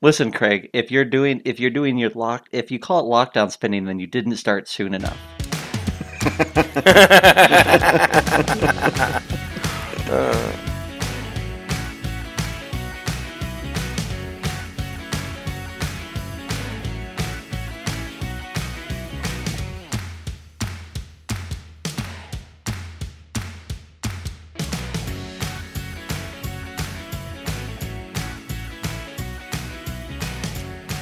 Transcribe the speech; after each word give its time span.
Listen, 0.00 0.32
Craig, 0.32 0.70
if 0.72 0.90
you're 0.90 1.04
doing 1.04 1.42
if 1.44 1.60
you're 1.60 1.70
doing 1.70 1.98
your 1.98 2.10
lock 2.10 2.48
if 2.52 2.70
you 2.70 2.78
call 2.78 3.00
it 3.00 3.10
lockdown 3.10 3.50
spending, 3.50 3.84
then 3.84 3.98
you 3.98 4.06
didn't 4.06 4.36
start 4.36 4.68
soon 4.68 4.94
enough. 4.94 5.18
Uh, 10.06 10.73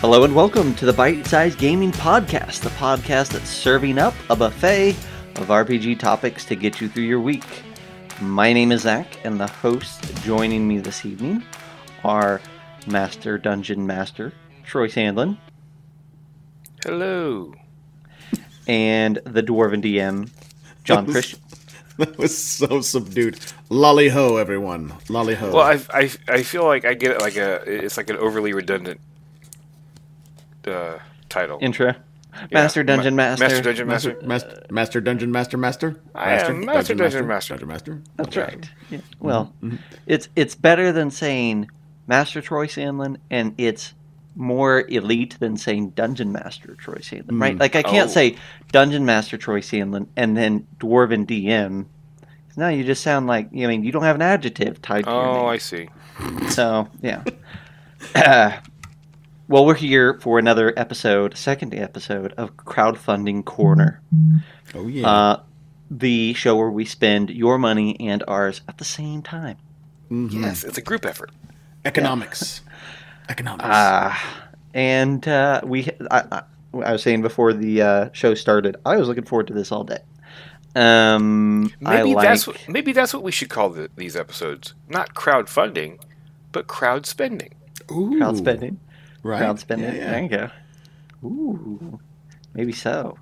Hello 0.02 0.24
and 0.24 0.34
welcome 0.34 0.74
to 0.74 0.84
the 0.84 0.92
Bite 0.92 1.24
Size 1.26 1.54
Gaming 1.54 1.92
Podcast, 1.92 2.60
the 2.60 2.70
podcast 2.70 3.30
that's 3.30 3.48
serving 3.48 3.98
up 3.98 4.14
a 4.30 4.36
buffet 4.36 4.90
of 5.36 5.46
RPG 5.48 5.98
topics 6.00 6.44
to 6.46 6.56
get 6.56 6.80
you 6.80 6.88
through 6.88 7.04
your 7.04 7.20
week. 7.20 7.44
My 8.20 8.52
name 8.52 8.72
is 8.72 8.82
Zach, 8.82 9.06
and 9.24 9.38
the 9.40 9.46
hosts 9.46 10.00
joining 10.22 10.66
me 10.66 10.78
this 10.80 11.06
evening 11.06 11.44
are 12.04 12.40
Master 12.88 13.38
Dungeon 13.38 13.86
Master 13.86 14.32
Troy 14.64 14.88
Sandlin 14.88 15.38
Hello. 16.84 17.54
and 18.66 19.16
the 19.24 19.42
Dwarven 19.42 19.82
DM 19.82 20.28
John 20.84 21.06
That 21.06 21.06
was- 21.06 21.14
Christian. 21.14 21.38
That 21.98 22.16
was 22.16 22.36
so 22.36 22.80
subdued. 22.80 23.38
Lolly 23.68 24.08
ho, 24.08 24.36
everyone. 24.38 24.94
Lolly 25.10 25.34
ho. 25.34 25.52
Well, 25.52 25.62
I, 25.62 25.78
I, 25.90 26.10
I 26.26 26.42
feel 26.42 26.64
like 26.64 26.86
I 26.86 26.94
get 26.94 27.10
it 27.10 27.20
like 27.20 27.36
a 27.36 27.56
it's 27.66 27.98
like 27.98 28.08
an 28.08 28.16
overly 28.16 28.54
redundant 28.54 28.98
uh, 30.66 30.98
title. 31.28 31.58
Intro. 31.60 31.88
Yeah. 32.34 32.46
Master 32.50 32.82
Dungeon 32.82 33.14
Ma- 33.14 33.22
Master. 33.36 33.44
Master 33.44 33.62
Dungeon 33.62 33.86
Master, 33.88 34.08
Master. 34.22 34.26
master, 34.26 34.66
master, 34.70 35.00
dungeon, 35.02 35.30
master, 35.32 35.58
master. 35.58 36.00
I 36.14 36.32
am 36.38 36.64
Master 36.64 36.94
Dungeon 36.94 37.26
Master. 37.26 37.54
Dungeon 37.54 37.68
master. 37.68 38.02
That's 38.16 38.36
right. 38.36 38.70
Yeah. 38.90 38.98
Well, 39.20 39.52
it's 40.06 40.28
it's 40.34 40.54
better 40.54 40.92
than 40.92 41.10
saying 41.10 41.68
Master 42.06 42.40
Troy 42.40 42.66
Sandlin, 42.68 43.18
and 43.30 43.54
it's 43.58 43.92
more 44.34 44.86
elite 44.88 45.36
than 45.40 45.58
saying 45.58 45.90
Dungeon 45.90 46.32
Master 46.32 46.74
Troy 46.74 46.94
Sandlin, 47.02 47.38
right? 47.38 47.54
Mm. 47.56 47.60
Like 47.60 47.76
I 47.76 47.82
can't 47.82 48.08
Oh. 48.08 48.12
say 48.12 48.36
Dungeon 48.70 49.04
Master 49.04 49.36
Troy 49.36 49.60
Sandlin 49.60 50.06
and 50.16 50.34
then 50.34 50.66
Dwarven 50.78 51.26
DM. 51.26 51.84
Now 52.56 52.68
you 52.68 52.82
just 52.82 53.02
sound 53.02 53.26
like 53.26 53.48
I 53.52 53.66
mean 53.66 53.84
you 53.84 53.92
don't 53.92 54.04
have 54.04 54.16
an 54.16 54.22
adjective 54.22 54.80
tied 54.80 55.04
to 55.04 55.10
your 55.10 55.22
Oh. 55.22 55.46
I 55.48 55.58
see. 55.58 55.90
So 56.48 56.88
yeah. 57.02 57.24
Uh, 58.14 58.52
well, 59.48 59.64
we're 59.66 59.74
here 59.74 60.18
for 60.20 60.38
another 60.38 60.72
episode, 60.76 61.36
second 61.36 61.74
episode 61.74 62.32
of 62.36 62.56
Crowdfunding 62.56 63.44
Corner. 63.44 64.00
Oh 64.74 64.86
yeah. 64.86 65.08
Uh, 65.08 65.42
the 65.90 66.32
show 66.34 66.56
where 66.56 66.70
we 66.70 66.84
spend 66.84 67.30
your 67.30 67.58
money 67.58 67.98
and 68.00 68.24
ours 68.26 68.62
at 68.68 68.78
the 68.78 68.84
same 68.84 69.22
time. 69.22 69.58
Mhm. 70.10 70.42
Yes, 70.42 70.64
it's 70.64 70.78
a 70.78 70.82
group 70.82 71.04
effort. 71.04 71.30
Economics. 71.84 72.62
Economics. 73.28 73.68
Ah, 73.68 74.48
and 74.74 75.26
uh, 75.28 75.60
we, 75.64 75.88
I, 76.10 76.20
I, 76.32 76.42
I 76.84 76.92
was 76.92 77.02
saying 77.02 77.22
before 77.22 77.52
the 77.52 77.82
uh, 77.82 78.08
show 78.12 78.34
started, 78.34 78.76
I 78.86 78.96
was 78.96 79.08
looking 79.08 79.24
forward 79.24 79.48
to 79.48 79.54
this 79.54 79.70
all 79.72 79.84
day. 79.84 79.98
Um, 80.74 81.70
I 81.84 81.96
Maybe 81.98 82.14
like, 82.14 82.28
that's 82.28 82.46
what, 82.46 82.56
maybe 82.68 82.92
that's 82.92 83.12
what 83.12 83.22
we 83.22 83.30
should 83.30 83.50
call 83.50 83.68
the, 83.70 83.90
these 83.96 84.16
episodes. 84.16 84.72
Not 84.88 85.14
crowdfunding, 85.14 86.00
but 86.50 86.66
crowd 86.66 87.04
spending. 87.04 87.54
Ooh. 87.90 88.16
crowd 88.18 88.38
spending. 88.38 88.80
Right. 89.22 89.38
Crowd 89.38 89.60
spending. 89.60 89.94
Yeah, 89.94 90.00
yeah. 90.00 90.10
There 90.10 90.22
you 90.22 90.28
go. 90.28 90.50
Ooh, 91.24 92.00
maybe 92.54 92.72
so. 92.72 93.18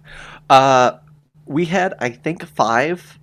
Uh, 0.49 0.93
we 1.47 1.67
had, 1.67 1.95
I 1.99 2.11
think, 2.11 2.45
five 2.47 3.19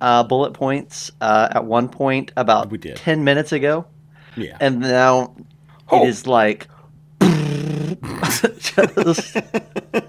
uh, 0.00 0.22
bullet 0.24 0.52
points 0.52 1.10
uh, 1.20 1.48
at 1.52 1.64
one 1.64 1.88
point 1.88 2.32
about 2.36 2.70
We 2.70 2.78
did. 2.78 2.96
ten 2.96 3.24
minutes 3.24 3.52
ago, 3.52 3.86
Yeah. 4.36 4.56
and 4.60 4.80
now 4.80 5.34
Oh. 5.90 6.02
it 6.04 6.08
is 6.08 6.26
like. 6.26 6.68
just, 7.20 9.36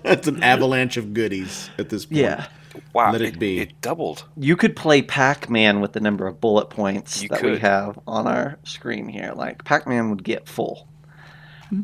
it's 0.04 0.28
an 0.28 0.44
avalanche 0.44 0.98
of 0.98 1.14
goodies 1.14 1.70
at 1.78 1.90
this 1.90 2.06
point. 2.06 2.18
yeah. 2.20 2.48
Wow, 2.92 3.14
Let 3.14 3.22
it 3.22 3.40
be. 3.40 3.60
It 3.60 3.80
doubled. 3.80 4.26
You 4.36 4.58
could 4.58 4.76
play 4.76 5.02
Pac-Man 5.02 5.80
with 5.80 5.94
the 5.94 6.02
number 6.02 6.28
of 6.28 6.42
bullet 6.42 6.70
points 6.70 7.24
You 7.24 7.30
that 7.30 7.42
we 7.42 7.58
have 7.60 7.98
on 8.06 8.28
our 8.28 8.58
screen 8.66 9.08
here. 9.08 9.32
Like 9.34 9.64
Pac-Man 9.64 10.10
would 10.10 10.26
get 10.26 10.50
full. 10.50 10.86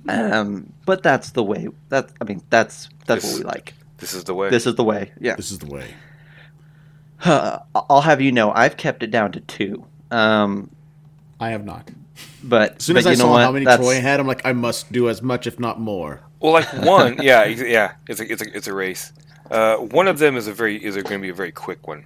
Um, 0.07 0.71
but 0.85 1.03
that's 1.03 1.31
the 1.31 1.43
way. 1.43 1.67
That 1.89 2.11
I 2.21 2.23
mean, 2.25 2.41
that's 2.49 2.89
that's 3.07 3.23
This- 3.23 3.33
what 3.33 3.39
we 3.45 3.45
like. 3.45 3.73
This 3.97 4.13
is 4.15 4.23
the 4.23 4.33
way. 4.33 4.49
This 4.49 4.65
is 4.65 4.75
the 4.75 4.83
way. 4.83 5.11
Yeah. 5.19 5.35
This 5.35 5.51
is 5.51 5.59
the 5.59 5.67
way. 5.67 5.85
I'll 7.23 8.01
have 8.01 8.19
you 8.21 8.31
know, 8.31 8.51
I've 8.51 8.77
kept 8.77 9.03
it 9.03 9.11
down 9.11 9.31
to 9.33 9.39
two. 9.41 9.85
Um, 10.09 10.71
I 11.39 11.49
have 11.49 11.63
not. 11.65 11.89
but 12.43 12.77
As 12.77 12.83
soon 12.85 12.95
but 12.95 12.99
as 13.01 13.07
I 13.07 13.11
know 13.11 13.15
saw 13.15 13.31
what? 13.31 13.41
how 13.43 13.51
many 13.51 13.65
That's- 13.65 13.85
Troy 13.85 14.01
had, 14.01 14.19
I'm 14.19 14.27
like, 14.27 14.41
I 14.45 14.53
must 14.53 14.91
do 14.91 15.07
as 15.09 15.21
much, 15.21 15.45
if 15.47 15.59
not 15.59 15.79
more. 15.79 16.21
well, 16.39 16.53
like 16.53 16.71
one, 16.83 17.21
yeah, 17.21 17.45
yeah. 17.45 17.93
It's 18.07 18.19
a 18.19 18.31
it's 18.31 18.41
a 18.41 18.57
it's 18.57 18.67
a 18.67 18.73
race. 18.73 19.13
Uh, 19.49 19.75
one 19.77 20.07
of 20.07 20.17
them 20.19 20.35
is 20.37 20.47
a 20.47 20.53
very 20.53 20.83
is 20.83 20.95
going 20.95 21.05
to 21.05 21.19
be 21.19 21.29
a 21.29 21.33
very 21.33 21.51
quick 21.51 21.87
one. 21.87 22.05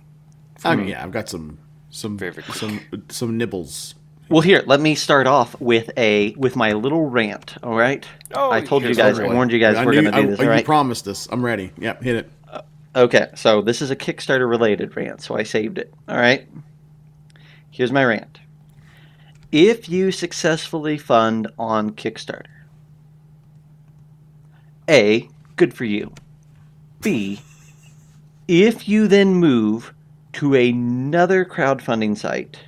I 0.63 0.75
mean, 0.75 0.87
yeah, 0.87 1.03
I've 1.03 1.11
got 1.11 1.29
some 1.29 1.59
some 1.91 2.17
Very, 2.17 2.31
very 2.33 2.47
some 2.53 2.81
some 3.09 3.37
nibbles. 3.37 3.95
Well, 4.27 4.41
here, 4.41 4.63
let 4.65 4.81
me 4.81 4.95
start 4.95 5.27
off 5.27 5.59
with 5.61 5.91
a 5.97 6.31
with 6.35 6.55
my 6.55 6.73
little 6.73 7.05
rant. 7.09 7.55
All 7.61 7.75
right. 7.75 8.05
Oh, 8.33 8.51
I 8.51 8.61
told 8.61 8.83
you 8.83 8.95
guys, 8.95 9.19
our 9.19 9.25
I 9.25 9.33
warned 9.33 9.51
you 9.51 9.59
guys 9.59 9.75
I 9.75 9.85
we're 9.85 9.91
going 9.93 10.05
to 10.05 10.11
do 10.11 10.17
I- 10.17 10.25
this. 10.25 10.39
You 10.39 10.45
All 10.45 10.51
right. 10.51 10.65
promised 10.65 11.07
us. 11.07 11.27
I'm 11.31 11.45
ready. 11.45 11.71
Yep, 11.77 12.01
hit 12.01 12.15
it. 12.15 12.31
Uh, 12.51 12.61
okay, 12.95 13.29
so 13.35 13.61
this 13.61 13.81
is 13.83 13.91
a 13.91 13.95
Kickstarter 13.95 14.49
related 14.49 14.95
rant, 14.95 15.21
so 15.21 15.35
I 15.37 15.43
saved 15.43 15.77
it. 15.77 15.93
All 16.07 16.17
right. 16.17 16.47
Here's 17.69 17.91
my 17.91 18.03
rant. 18.03 18.39
If 19.51 19.89
you 19.89 20.11
successfully 20.11 20.97
fund 20.97 21.47
on 21.59 21.91
Kickstarter, 21.91 22.45
A, 24.89 25.29
good 25.55 25.73
for 25.73 25.85
you. 25.85 26.13
B, 27.01 27.41
if 28.47 28.87
you 28.89 29.07
then 29.07 29.35
move 29.35 29.93
to 30.33 30.55
another 30.55 31.45
crowdfunding 31.45 32.17
site 32.17 32.59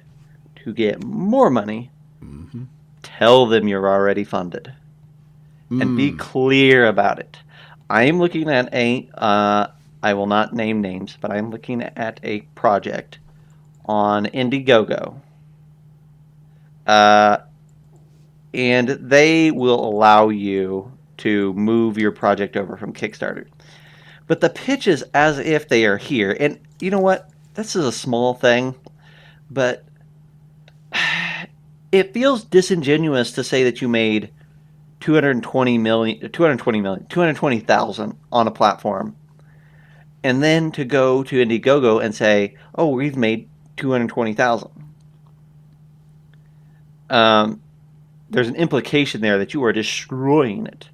to 0.67 0.73
get 0.73 1.01
more 1.03 1.50
money, 1.50 1.89
Mm-hmm. 2.23 2.63
tell 3.01 3.45
them 3.45 3.67
you're 3.69 3.88
already 3.88 4.23
funded 4.25 4.73
and 5.69 5.95
be 5.95 6.11
Mm. 6.11 6.17
clear 6.19 6.88
about 6.88 7.19
it. 7.19 7.38
I 7.89 8.03
am 8.03 8.19
looking 8.19 8.50
at 8.50 8.73
a, 8.73 9.07
uh, 9.13 9.67
I 10.03 10.13
will 10.13 10.27
not 10.27 10.53
name 10.53 10.81
names, 10.81 11.17
but 11.22 11.31
I'm 11.31 11.51
looking 11.51 11.83
at 11.83 12.19
a 12.23 12.41
project 12.56 13.19
on 13.85 14.25
Indiegogo. 14.25 15.22
Uh, 16.85 17.38
and 18.53 18.89
they 18.89 19.51
will 19.51 19.83
allow 19.85 20.29
you 20.29 20.91
to 21.17 21.53
move 21.53 21.97
your 21.97 22.11
project 22.11 22.57
over 22.57 22.75
from 22.75 22.91
Kickstarter. 22.94 23.45
But 24.27 24.41
the 24.41 24.50
pitch 24.50 24.88
is 24.88 25.03
as 25.13 25.39
if 25.39 25.69
they 25.69 25.85
are 25.85 25.97
here. 25.97 26.35
And 26.38 26.59
you 26.81 26.91
know 26.91 27.00
what? 27.00 27.29
This 27.53 27.75
is 27.75 27.85
a 27.85 27.91
small 27.91 28.33
thing, 28.33 28.75
but 29.50 29.85
it 31.92 32.14
feels 32.14 32.44
disingenuous 32.44 33.31
to 33.34 33.44
say 33.44 33.64
that 33.64 33.81
you 33.81 33.88
made 33.88 34.30
220 35.00 35.78
million 35.78 36.31
220 36.31 36.81
million 36.81 37.06
220,000 37.08 38.18
on 38.31 38.48
a 38.48 38.52
platform 38.52 39.16
and 40.24 40.42
then 40.44 40.72
to 40.72 40.84
go 40.84 41.24
to 41.24 41.36
Indiegogo 41.46 42.03
and 42.03 42.14
say, 42.14 42.56
"Oh, 42.75 42.88
we've 42.90 43.16
made 43.16 43.48
220,000." 43.78 44.70
Um 47.09 47.62
there's 48.30 48.50
an 48.50 48.56
implication 48.56 49.22
there 49.22 49.38
that 49.38 49.54
you 49.54 49.64
are 49.64 49.72
destroying 49.72 50.66
it 50.68 50.90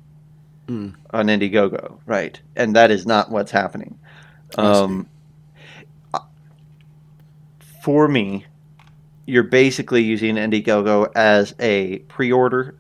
Mm. 0.68 0.94
on 1.12 1.28
Indiegogo, 1.28 1.98
right? 2.06 2.40
And 2.56 2.74
that 2.76 2.90
is 2.90 3.06
not 3.06 3.30
what's 3.30 3.52
happening. 3.52 4.00
Um, 4.58 5.10
for 7.82 8.08
me, 8.08 8.46
you're 9.26 9.44
basically 9.44 10.04
using 10.04 10.36
Indiegogo 10.36 11.12
as 11.16 11.56
a 11.60 12.00
pre-order 12.10 12.76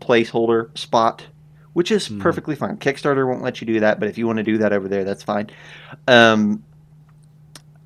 placeholder 0.00 0.76
spot, 0.76 1.24
which 1.72 1.90
is 1.90 2.06
Hmm. 2.06 2.20
perfectly 2.20 2.54
fine. 2.54 2.76
Kickstarter 2.76 3.26
won't 3.26 3.42
let 3.42 3.60
you 3.60 3.66
do 3.66 3.80
that, 3.80 3.98
but 4.00 4.08
if 4.08 4.16
you 4.18 4.26
want 4.26 4.38
to 4.38 4.42
do 4.42 4.58
that 4.58 4.72
over 4.72 4.88
there, 4.88 5.04
that's 5.04 5.22
fine. 5.22 5.48
Um, 6.08 6.62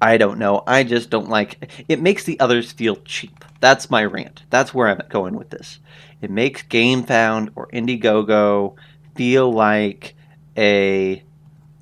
I 0.00 0.16
don't 0.16 0.38
know. 0.38 0.62
I 0.66 0.84
just 0.84 1.10
don't 1.10 1.28
like 1.28 1.84
it. 1.88 2.00
Makes 2.00 2.24
the 2.24 2.38
others 2.38 2.70
feel 2.70 2.96
cheap. 3.04 3.44
That's 3.60 3.90
my 3.90 4.04
rant. 4.04 4.44
That's 4.50 4.72
where 4.72 4.86
I'm 4.88 5.00
going 5.08 5.34
with 5.34 5.50
this. 5.50 5.80
It 6.22 6.30
makes 6.30 6.62
GameFound 6.62 7.50
or 7.56 7.66
Indiegogo 7.72 8.74
feel 9.16 9.52
like 9.52 10.14
a 10.56 11.22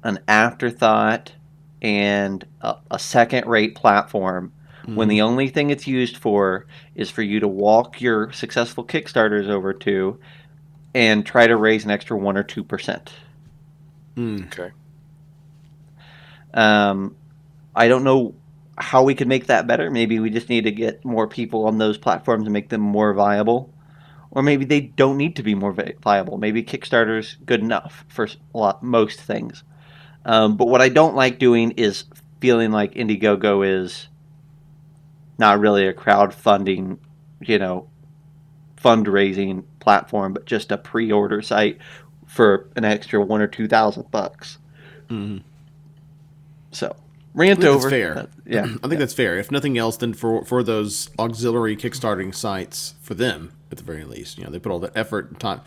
an 0.03 0.19
afterthought 0.29 1.33
and 1.83 2.47
a, 2.63 2.77
a 2.93 2.99
second-rate 2.99 3.75
platform 3.75 4.53
when 4.95 5.09
the 5.09 5.23
only 5.23 5.49
thing 5.49 5.71
it's 5.71 5.87
used 5.87 6.17
for 6.17 6.67
is 6.95 7.11
for 7.11 7.23
you 7.23 7.41
to 7.41 7.49
walk 7.49 8.01
your 8.01 8.33
successful 8.33 8.85
Kickstarters 8.85 9.49
over 9.49 9.73
to 9.73 10.19
and 10.95 11.27
try 11.27 11.47
to 11.47 11.57
raise 11.57 11.85
an 11.85 11.91
extra 11.91 12.17
one 12.17 12.37
or 12.37 12.43
two 12.43 12.63
percent. 12.65 13.13
Okay. 14.47 14.71
Um, 16.55 17.17
I 17.75 17.89
don't 17.89 18.05
know 18.05 18.35
how 18.79 19.03
we 19.03 19.15
could 19.15 19.29
make 19.29 19.47
that 19.47 19.67
better. 19.67 19.91
Maybe 19.91 20.21
we 20.21 20.31
just 20.31 20.49
need 20.49 20.65
to 20.65 20.71
get 20.71 21.05
more 21.05 21.27
people 21.27 21.67
on 21.67 21.79
those 21.79 21.99
platforms 21.99 22.45
and 22.45 22.53
make 22.53 22.69
them 22.69 22.81
more 22.81 23.13
viable. 23.15 23.73
Or 24.31 24.43
maybe 24.43 24.65
they 24.65 24.81
don't 24.81 25.17
need 25.17 25.37
to 25.37 25.43
be 25.43 25.55
more 25.55 25.75
viable. 26.03 26.37
Maybe 26.37 26.63
Kickstarter's 26.63 27.37
good 27.47 27.61
enough 27.61 28.05
for 28.09 28.27
s- 28.27 28.37
a 28.55 28.59
lot, 28.59 28.83
most 28.83 29.21
things. 29.21 29.65
Um, 30.25 30.57
but 30.57 30.69
what 30.69 30.83
I 30.83 30.89
don't 30.89 31.15
like 31.15 31.39
doing 31.39 31.71
is 31.73 32.05
feeling 32.41 32.71
like 32.71 32.95
Indiegogo 32.95 33.67
is 33.67 34.09
not 35.39 35.59
really 35.61 35.87
a 35.87 35.93
crowdfunding, 35.93 36.99
you 37.41 37.59
know, 37.59 37.89
fundraising 38.77 39.65
platform, 39.81 40.33
but 40.33 40.47
just 40.47 40.71
a 40.73 40.79
pre-order 40.79 41.43
site 41.43 41.79
for 42.27 42.69
an 42.77 42.85
extra 42.85 43.21
one 43.25 43.41
or 43.41 43.47
two 43.47 43.69
thousand 43.69 44.11
bucks. 44.11 44.59
Mhm. 45.09 45.43
So 46.73 46.95
rant 47.35 47.59
I 47.61 47.63
think 47.63 47.75
over. 47.75 47.79
that's 47.83 47.91
fair. 47.91 48.19
Uh, 48.19 48.27
yeah, 48.47 48.67
I 48.83 48.89
think 48.89 48.99
that's 48.99 49.15
fair. 49.15 49.39
If 49.39 49.51
nothing 49.51 49.79
else, 49.79 49.97
then 49.97 50.15
for 50.15 50.45
for 50.45 50.63
those 50.63 51.11
auxiliary 51.19 51.77
kickstarting 51.77 52.35
sites, 52.35 52.95
for 53.01 53.15
them 53.15 53.53
at 53.71 53.79
the 53.79 53.85
very 53.85 54.05
least, 54.05 54.39
you 54.39 54.45
know, 54.45 54.51
they 54.51 54.59
put 54.59 54.71
all 54.73 54.79
the 54.79 54.97
effort 54.97 55.31
and 55.31 55.41
time. 55.41 55.61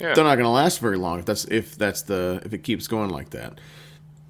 Yeah. 0.00 0.12
They're 0.14 0.24
not 0.24 0.34
going 0.34 0.44
to 0.44 0.50
last 0.50 0.80
very 0.80 0.96
long 0.96 1.20
if 1.20 1.24
that's 1.24 1.44
if 1.46 1.76
that's 1.78 2.02
the 2.02 2.40
if 2.44 2.52
it 2.52 2.58
keeps 2.64 2.88
going 2.88 3.10
like 3.10 3.30
that, 3.30 3.60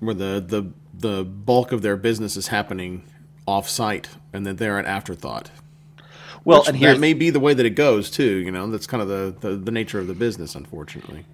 where 0.00 0.14
the 0.14 0.44
the 0.46 0.72
the 0.96 1.24
bulk 1.24 1.72
of 1.72 1.82
their 1.82 1.96
business 1.96 2.36
is 2.36 2.48
happening 2.48 3.02
off 3.46 3.68
site, 3.68 4.10
and 4.32 4.46
then 4.46 4.56
they're 4.56 4.78
an 4.78 4.86
afterthought. 4.86 5.50
well, 6.44 6.64
Which 6.64 6.68
and 6.68 6.76
here 6.76 6.94
that 6.94 6.98
may 6.98 7.14
be 7.14 7.30
the 7.30 7.40
way 7.40 7.54
that 7.54 7.66
it 7.66 7.70
goes 7.70 8.10
too. 8.10 8.36
You 8.38 8.50
know, 8.52 8.68
that's 8.70 8.86
kind 8.86 9.02
of 9.02 9.08
the, 9.08 9.36
the, 9.40 9.56
the 9.56 9.70
nature 9.72 9.98
of 9.98 10.06
the 10.06 10.14
business, 10.14 10.54
unfortunately. 10.54 11.26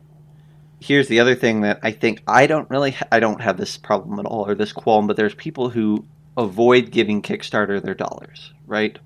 here's 0.81 1.09
the 1.09 1.21
other 1.21 1.35
thing 1.35 1.63
that 1.63 1.79
I 1.83 1.93
think 1.93 2.23
I 2.27 2.47
don't 2.47 2.69
really 2.71 2.93
ha- 2.93 3.07
I 3.13 3.21
don't 3.21 3.41
have 3.41 3.57
this 3.57 3.77
problem 3.77 4.19
at 4.19 4.27
all 4.27 4.47
or 4.47 4.55
this 4.55 4.73
qualm, 4.73 5.07
but 5.07 5.17
there's 5.17 5.35
people 5.35 5.71
who 5.71 6.09
avoid 6.37 6.91
giving 6.91 7.23
Kickstarter 7.23 7.83
their 7.83 7.95
dollars, 7.95 8.53
right? 8.67 8.99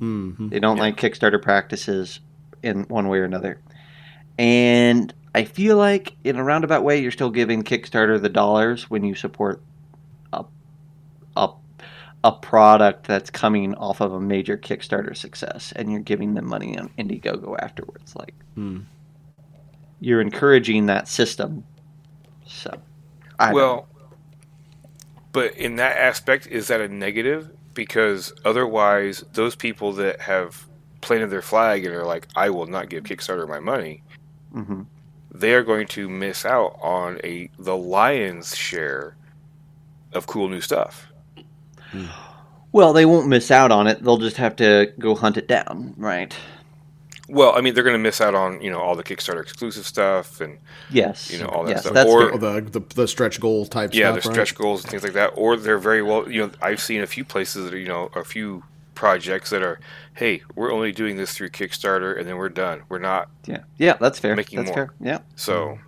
hmm 0.00 0.50
They 0.50 0.60
don't 0.60 0.78
like 0.78 0.96
Kickstarter 0.98 1.42
practices 1.42 2.20
in 2.62 2.84
one 2.84 3.08
way 3.08 3.18
or 3.18 3.24
another. 3.24 3.62
And 4.38 5.12
I 5.34 5.44
feel 5.44 5.76
like 5.76 6.16
in 6.24 6.36
a 6.36 6.44
roundabout 6.44 6.84
way 6.84 7.00
you're 7.02 7.10
still 7.12 7.30
giving 7.30 7.64
Kickstarter 7.64 8.20
the 8.20 8.28
dollars 8.28 8.90
when 8.90 9.04
you 9.04 9.14
support 9.14 9.64
a 10.32 10.44
a 11.36 11.50
a 12.24 12.32
product 12.32 13.06
that's 13.06 13.30
coming 13.30 13.74
off 13.74 14.00
of 14.00 14.12
a 14.12 14.20
major 14.20 14.56
Kickstarter 14.56 15.16
success 15.16 15.72
and 15.74 15.90
you're 15.90 16.00
giving 16.00 16.34
them 16.34 16.46
money 16.48 16.78
on 16.78 16.88
Indiegogo 16.98 17.56
afterwards 17.60 18.14
like 18.14 18.34
Hmm. 18.54 18.80
you're 20.00 20.20
encouraging 20.20 20.86
that 20.86 21.08
system. 21.08 21.64
So 22.46 22.76
I 23.38 23.46
don't 23.46 23.54
well, 23.54 23.88
but 25.32 25.56
in 25.56 25.76
that 25.76 25.96
aspect, 25.96 26.46
is 26.46 26.68
that 26.68 26.80
a 26.80 26.88
negative? 26.88 27.50
Because 27.74 28.32
otherwise, 28.44 29.24
those 29.32 29.56
people 29.56 29.92
that 29.94 30.20
have 30.20 30.66
planted 31.00 31.28
their 31.28 31.42
flag 31.42 31.84
and 31.86 31.94
are 31.94 32.04
like, 32.04 32.28
"I 32.36 32.50
will 32.50 32.66
not 32.66 32.90
give 32.90 33.04
Kickstarter 33.04 33.48
my 33.48 33.58
money," 33.58 34.02
Mhm. 34.54 34.86
they 35.32 35.54
are 35.54 35.62
going 35.62 35.86
to 35.88 36.08
miss 36.08 36.44
out 36.44 36.78
on 36.82 37.18
a 37.24 37.48
the 37.58 37.76
lion's 37.76 38.54
share 38.54 39.16
of 40.12 40.26
cool 40.26 40.48
new 40.48 40.60
stuff. 40.60 41.06
Hmm. 41.92 42.06
Well, 42.72 42.92
they 42.92 43.04
won't 43.04 43.28
miss 43.28 43.50
out 43.50 43.70
on 43.70 43.86
it. 43.86 44.02
They'll 44.02 44.16
just 44.18 44.38
have 44.38 44.56
to 44.56 44.92
go 44.98 45.14
hunt 45.14 45.36
it 45.36 45.46
down, 45.46 45.94
right? 45.98 46.34
Well, 47.28 47.54
I 47.56 47.60
mean, 47.60 47.72
they're 47.74 47.84
going 47.84 47.94
to 47.94 47.98
miss 48.02 48.20
out 48.20 48.34
on 48.34 48.60
you 48.60 48.70
know 48.70 48.80
all 48.80 48.96
the 48.96 49.04
Kickstarter 49.04 49.40
exclusive 49.42 49.86
stuff 49.86 50.40
and 50.40 50.58
Yes. 50.90 51.30
You 51.30 51.38
know, 51.38 51.46
all 51.46 51.64
that 51.64 51.70
yes, 51.76 51.86
stuff. 51.86 52.06
Or- 52.06 52.36
the, 52.36 52.60
the 52.60 52.80
the 52.94 53.08
stretch 53.08 53.40
goal 53.40 53.66
type 53.66 53.90
yeah, 53.94 54.12
stuff. 54.12 54.22
their 54.24 54.30
right? 54.30 54.34
stretch 54.46 54.54
goals 54.54 54.82
and 54.82 54.90
things 54.90 55.02
like 55.02 55.12
that. 55.14 55.28
Or 55.36 55.56
they're 55.56 55.78
very 55.78 56.02
well, 56.02 56.30
you 56.30 56.42
know, 56.42 56.50
I've 56.60 56.80
seen 56.80 57.00
a 57.02 57.06
few 57.06 57.24
places 57.24 57.64
that 57.64 57.74
are, 57.74 57.78
you 57.78 57.88
know, 57.88 58.10
a 58.14 58.24
few 58.24 58.64
projects 58.94 59.50
that 59.50 59.62
are, 59.62 59.80
hey, 60.14 60.42
we're 60.54 60.72
only 60.72 60.92
doing 60.92 61.16
this 61.16 61.32
through 61.34 61.50
Kickstarter 61.50 62.18
and 62.18 62.28
then 62.28 62.36
we're 62.36 62.48
done. 62.50 62.82
We're 62.88 62.98
not. 62.98 63.30
yeah. 63.46 63.60
Yeah, 63.78 63.94
that's 63.94 64.18
fair. 64.18 64.34
Making 64.36 64.58
that's 64.58 64.68
more. 64.68 64.74
fair. 64.74 64.94
Yeah. 65.00 65.18
So 65.36 65.78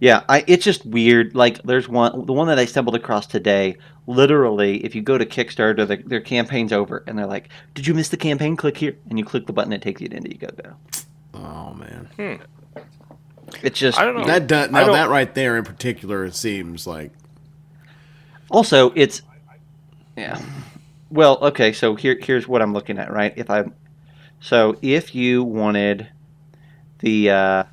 Yeah, 0.00 0.22
I 0.28 0.44
it's 0.46 0.64
just 0.64 0.84
weird. 0.86 1.34
Like 1.36 1.62
there's 1.62 1.88
one 1.88 2.26
the 2.26 2.32
one 2.32 2.48
that 2.48 2.58
I 2.58 2.64
stumbled 2.64 2.96
across 2.96 3.26
today. 3.26 3.76
Literally, 4.06 4.84
if 4.84 4.94
you 4.94 5.00
go 5.02 5.16
to 5.16 5.24
Kickstarter, 5.24 5.86
their, 5.86 5.96
their 5.96 6.20
campaign's 6.20 6.72
over, 6.72 7.02
and 7.06 7.18
they're 7.18 7.26
like, 7.26 7.48
"Did 7.74 7.86
you 7.86 7.94
miss 7.94 8.10
the 8.10 8.16
campaign? 8.18 8.54
Click 8.56 8.76
here," 8.76 8.96
and 9.08 9.18
you 9.18 9.24
click 9.24 9.46
the 9.46 9.52
button, 9.54 9.72
it 9.72 9.80
takes 9.82 10.00
you 10.02 10.08
to 10.08 10.16
Indiegogo. 10.20 10.74
Oh 11.32 11.72
man, 11.74 12.08
It's 13.62 13.78
just 13.78 13.98
I 13.98 14.04
don't 14.04 14.16
know. 14.18 14.24
that 14.26 14.46
does, 14.46 14.68
I 14.68 14.72
now 14.72 14.84
don't- 14.84 14.92
that 14.92 15.08
right 15.08 15.34
there 15.34 15.56
in 15.56 15.64
particular, 15.64 16.24
it 16.26 16.34
seems 16.34 16.86
like 16.86 17.12
Also, 18.50 18.92
it's 18.94 19.22
yeah. 20.16 20.40
Well, 21.10 21.38
okay. 21.40 21.72
So 21.72 21.94
here, 21.94 22.18
here's 22.20 22.46
what 22.46 22.60
I'm 22.62 22.72
looking 22.72 22.98
at. 22.98 23.10
Right. 23.12 23.32
If 23.36 23.48
I, 23.50 23.64
so 24.40 24.76
if 24.82 25.14
you 25.14 25.42
wanted 25.44 26.08
the 27.00 27.30
uh, 27.30 27.64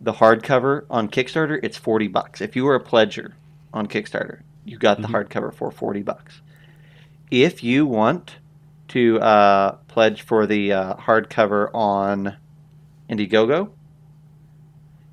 the 0.00 0.12
hardcover 0.12 0.84
on 0.90 1.08
Kickstarter, 1.08 1.60
it's 1.62 1.76
forty 1.76 2.08
bucks. 2.08 2.40
If 2.40 2.56
you 2.56 2.64
were 2.64 2.74
a 2.74 2.82
pledger 2.82 3.32
on 3.72 3.86
Kickstarter, 3.86 4.40
you 4.64 4.78
got 4.78 5.00
the 5.00 5.08
hardcover 5.08 5.52
for 5.52 5.70
forty 5.70 6.02
bucks. 6.02 6.40
If 7.30 7.62
you 7.64 7.86
want 7.86 8.36
to 8.88 9.20
uh, 9.20 9.72
pledge 9.88 10.22
for 10.22 10.46
the 10.46 10.72
uh, 10.72 10.94
hardcover 10.94 11.70
on 11.74 12.36
Indiegogo, 13.10 13.70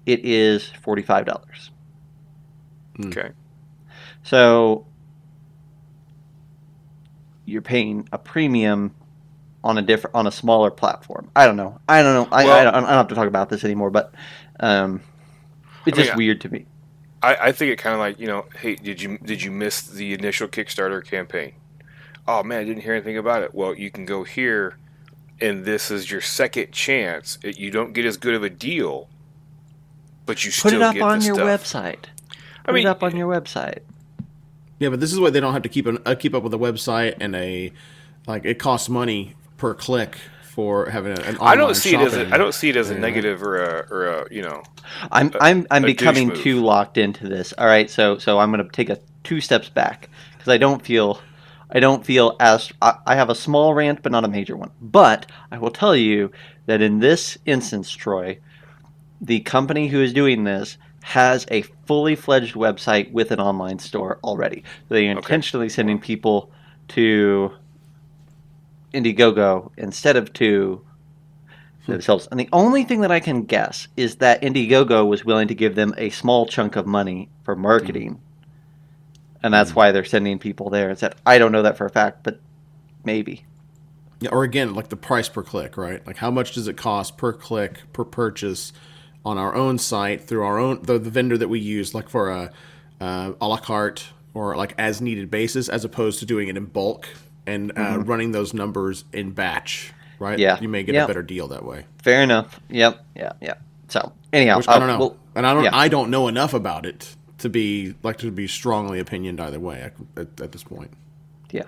it 0.05 0.23
is 0.23 0.67
forty 0.81 1.01
five 1.01 1.25
dollars. 1.25 1.71
okay, 3.05 3.31
So 4.23 4.85
you're 7.45 7.61
paying 7.61 8.07
a 8.11 8.17
premium 8.17 8.95
on 9.63 9.77
a 9.77 9.81
different 9.81 10.15
on 10.15 10.27
a 10.27 10.31
smaller 10.31 10.71
platform. 10.71 11.29
I 11.35 11.45
don't 11.45 11.55
know. 11.57 11.79
I 11.87 12.01
don't 12.01 12.13
know. 12.13 12.35
I, 12.35 12.43
I, 12.43 12.63
don't, 12.63 12.73
I 12.73 12.79
don't 12.79 12.89
have 12.89 13.07
to 13.09 13.15
talk 13.15 13.27
about 13.27 13.49
this 13.49 13.63
anymore. 13.63 13.89
But 13.91 14.13
um, 14.59 15.01
it's 15.85 15.97
I 15.97 16.01
mean, 16.01 16.05
just 16.07 16.17
weird 16.17 16.41
to 16.41 16.49
me. 16.49 16.65
I, 17.23 17.35
I 17.35 17.51
think 17.51 17.71
it 17.71 17.77
kind 17.77 17.93
of 17.93 17.99
like 17.99 18.19
you 18.19 18.27
know, 18.27 18.45
hey, 18.59 18.75
did 18.75 19.01
you 19.01 19.17
did 19.19 19.41
you 19.43 19.51
miss 19.51 19.81
the 19.81 20.13
initial 20.13 20.47
Kickstarter 20.47 21.03
campaign? 21.05 21.53
Oh 22.27 22.43
man, 22.43 22.61
I 22.61 22.63
didn't 22.63 22.83
hear 22.83 22.93
anything 22.93 23.17
about 23.17 23.43
it. 23.43 23.53
Well, 23.53 23.73
you 23.75 23.91
can 23.91 24.05
go 24.05 24.23
here, 24.23 24.77
and 25.39 25.65
this 25.65 25.91
is 25.91 26.09
your 26.11 26.21
second 26.21 26.71
chance. 26.71 27.37
It, 27.43 27.57
you 27.57 27.71
don't 27.71 27.93
get 27.93 28.05
as 28.05 28.17
good 28.17 28.33
of 28.35 28.43
a 28.43 28.49
deal, 28.49 29.09
but 30.25 30.43
you 30.45 30.51
Put 30.51 30.69
still 30.69 30.81
it 30.81 30.81
up 30.81 30.93
get 30.93 31.03
on 31.03 31.21
your 31.21 31.35
stuff. 31.35 31.63
website. 31.63 32.03
Put 32.03 32.39
I 32.65 32.71
mean, 32.71 32.85
it 32.85 32.89
up 32.89 33.03
on 33.03 33.15
your 33.15 33.27
website. 33.33 33.79
yeah. 34.79 34.89
But 34.89 34.99
this 34.99 35.11
is 35.13 35.19
why 35.19 35.29
they 35.29 35.39
don't 35.39 35.53
have 35.53 35.63
to 35.63 35.69
keep 35.69 35.85
an, 35.87 35.99
uh, 36.05 36.15
keep 36.15 36.33
up 36.33 36.43
with 36.43 36.53
a 36.53 36.57
website 36.59 37.15
and 37.19 37.35
a 37.35 37.71
like 38.27 38.45
it 38.45 38.59
costs 38.59 38.89
money 38.89 39.35
per 39.57 39.73
click 39.73 40.17
for 40.51 40.89
having 40.89 41.13
an 41.17 41.37
online 41.37 41.53
I 41.53 41.55
don't 41.55 41.75
see 41.75 41.93
it 41.95 42.01
as 42.01 42.13
a, 42.13 42.17
shopping. 42.17 42.33
I 42.33 42.37
don't 42.37 42.53
see 42.53 42.69
it 42.69 42.75
as 42.75 42.89
a 42.89 42.93
Yeah. 42.93 42.99
negative 42.99 43.41
or 43.41 43.63
a 43.63 43.87
or 43.89 44.07
a 44.07 44.33
you 44.33 44.41
know. 44.41 44.63
I'm 45.11 45.31
I'm 45.39 45.65
I'm 45.71 45.83
becoming 45.83 46.35
too 46.35 46.61
locked 46.61 46.97
into 46.97 47.27
this. 47.29 47.53
All 47.57 47.67
right, 47.67 47.89
so 47.89 48.17
so 48.17 48.37
I'm 48.39 48.51
going 48.51 48.63
to 48.63 48.69
take 48.71 48.89
a 48.89 48.99
two 49.23 49.39
steps 49.39 49.69
back 49.69 50.09
because 50.33 50.49
I 50.49 50.57
don't 50.57 50.83
feel 50.83 51.21
I 51.69 51.79
don't 51.79 52.05
feel 52.05 52.35
as 52.41 52.71
I, 52.81 52.95
I 53.05 53.15
have 53.15 53.29
a 53.29 53.35
small 53.35 53.73
rant, 53.73 54.03
but 54.03 54.11
not 54.11 54.25
a 54.25 54.27
major 54.27 54.57
one. 54.57 54.71
But 54.81 55.25
I 55.51 55.57
will 55.57 55.71
tell 55.71 55.95
you 55.95 56.31
that 56.65 56.81
in 56.81 56.99
this 56.99 57.37
instance, 57.45 57.89
Troy, 57.89 58.37
the 59.21 59.39
company 59.41 59.87
who 59.87 60.01
is 60.01 60.11
doing 60.11 60.43
this 60.43 60.77
has 61.03 61.45
a 61.49 61.61
fully 61.87 62.15
fledged 62.15 62.55
website 62.55 63.11
with 63.11 63.31
an 63.31 63.39
online 63.39 63.79
store 63.79 64.19
already. 64.23 64.63
They 64.89 65.07
are 65.07 65.11
intentionally 65.11 65.69
sending 65.69 65.97
people 65.97 66.51
to 66.89 67.51
Indiegogo 68.93 69.71
instead 69.77 70.15
of 70.15 70.33
to 70.33 70.85
themselves. 71.87 72.27
And 72.29 72.39
the 72.39 72.49
only 72.53 72.83
thing 72.83 73.01
that 73.01 73.11
I 73.11 73.19
can 73.19 73.43
guess 73.43 73.87
is 73.97 74.17
that 74.17 74.41
Indiegogo 74.41 75.07
was 75.07 75.25
willing 75.25 75.47
to 75.47 75.55
give 75.55 75.75
them 75.75 75.93
a 75.97 76.09
small 76.09 76.45
chunk 76.45 76.75
of 76.75 76.85
money 76.85 77.29
for 77.43 77.55
marketing. 77.55 78.21
And 79.43 79.53
that's 79.53 79.73
why 79.73 79.91
they're 79.91 80.05
sending 80.05 80.39
people 80.39 80.69
there. 80.69 80.91
It's 80.91 81.01
that 81.01 81.17
I 81.25 81.39
don't 81.39 81.51
know 81.51 81.63
that 81.63 81.77
for 81.77 81.85
a 81.85 81.89
fact, 81.89 82.23
but 82.23 82.39
maybe. 83.03 83.45
Yeah, 84.19 84.29
or 84.29 84.43
again, 84.43 84.75
like 84.75 84.89
the 84.89 84.97
price 84.97 85.29
per 85.29 85.41
click, 85.41 85.77
right? 85.77 86.05
Like 86.05 86.17
how 86.17 86.29
much 86.29 86.53
does 86.53 86.67
it 86.67 86.77
cost 86.77 87.17
per 87.17 87.33
click 87.33 87.79
per 87.91 88.03
purchase 88.03 88.71
on 89.25 89.37
our 89.37 89.55
own 89.55 89.79
site 89.79 90.27
through 90.27 90.43
our 90.43 90.59
own 90.59 90.83
the, 90.83 90.99
the 90.99 91.09
vendor 91.09 91.37
that 91.37 91.47
we 91.47 91.59
use, 91.59 91.95
like 91.95 92.07
for 92.07 92.29
a 92.29 92.51
uh, 92.99 93.33
a 93.41 93.47
la 93.47 93.57
carte 93.57 94.09
or 94.35 94.55
like 94.55 94.75
as 94.77 95.01
needed 95.01 95.31
basis, 95.31 95.67
as 95.67 95.83
opposed 95.83 96.19
to 96.19 96.25
doing 96.25 96.47
it 96.47 96.55
in 96.55 96.65
bulk 96.65 97.07
and 97.47 97.71
uh, 97.77 97.99
running 97.99 98.31
those 98.31 98.53
numbers 98.53 99.03
in 99.13 99.31
batch, 99.31 99.93
right? 100.19 100.33
Mm-hmm. 100.33 100.41
Yeah. 100.41 100.59
you 100.61 100.69
may 100.69 100.83
get 100.83 100.95
Yep. 100.95 101.03
a 101.05 101.07
better 101.07 101.23
deal 101.23 101.47
that 101.49 101.65
way. 101.65 101.85
Fair 102.03 102.21
enough. 102.21 102.59
Yep. 102.69 103.03
Yeah. 103.15 103.33
Yeah. 103.41 103.53
So 103.87 104.13
anyhow, 104.31 104.57
Which 104.57 104.67
I 104.67 104.73
uh, 104.73 104.79
don't 104.79 104.87
know, 104.87 104.99
well, 104.99 105.17
and 105.35 105.45
I 105.47 105.53
don't 105.53 105.63
yeah. 105.65 105.75
I 105.75 105.87
don't 105.87 106.09
know 106.09 106.27
enough 106.27 106.53
about 106.53 106.85
it 106.85 107.15
to 107.39 107.49
be 107.49 107.95
like 108.03 108.17
to 108.19 108.31
be 108.31 108.47
strongly 108.47 108.99
opinioned 108.99 109.39
either 109.41 109.59
way 109.59 109.91
at, 110.17 110.27
at, 110.41 110.51
this 110.51 110.63
point. 110.63 110.91
yeah. 111.51 111.63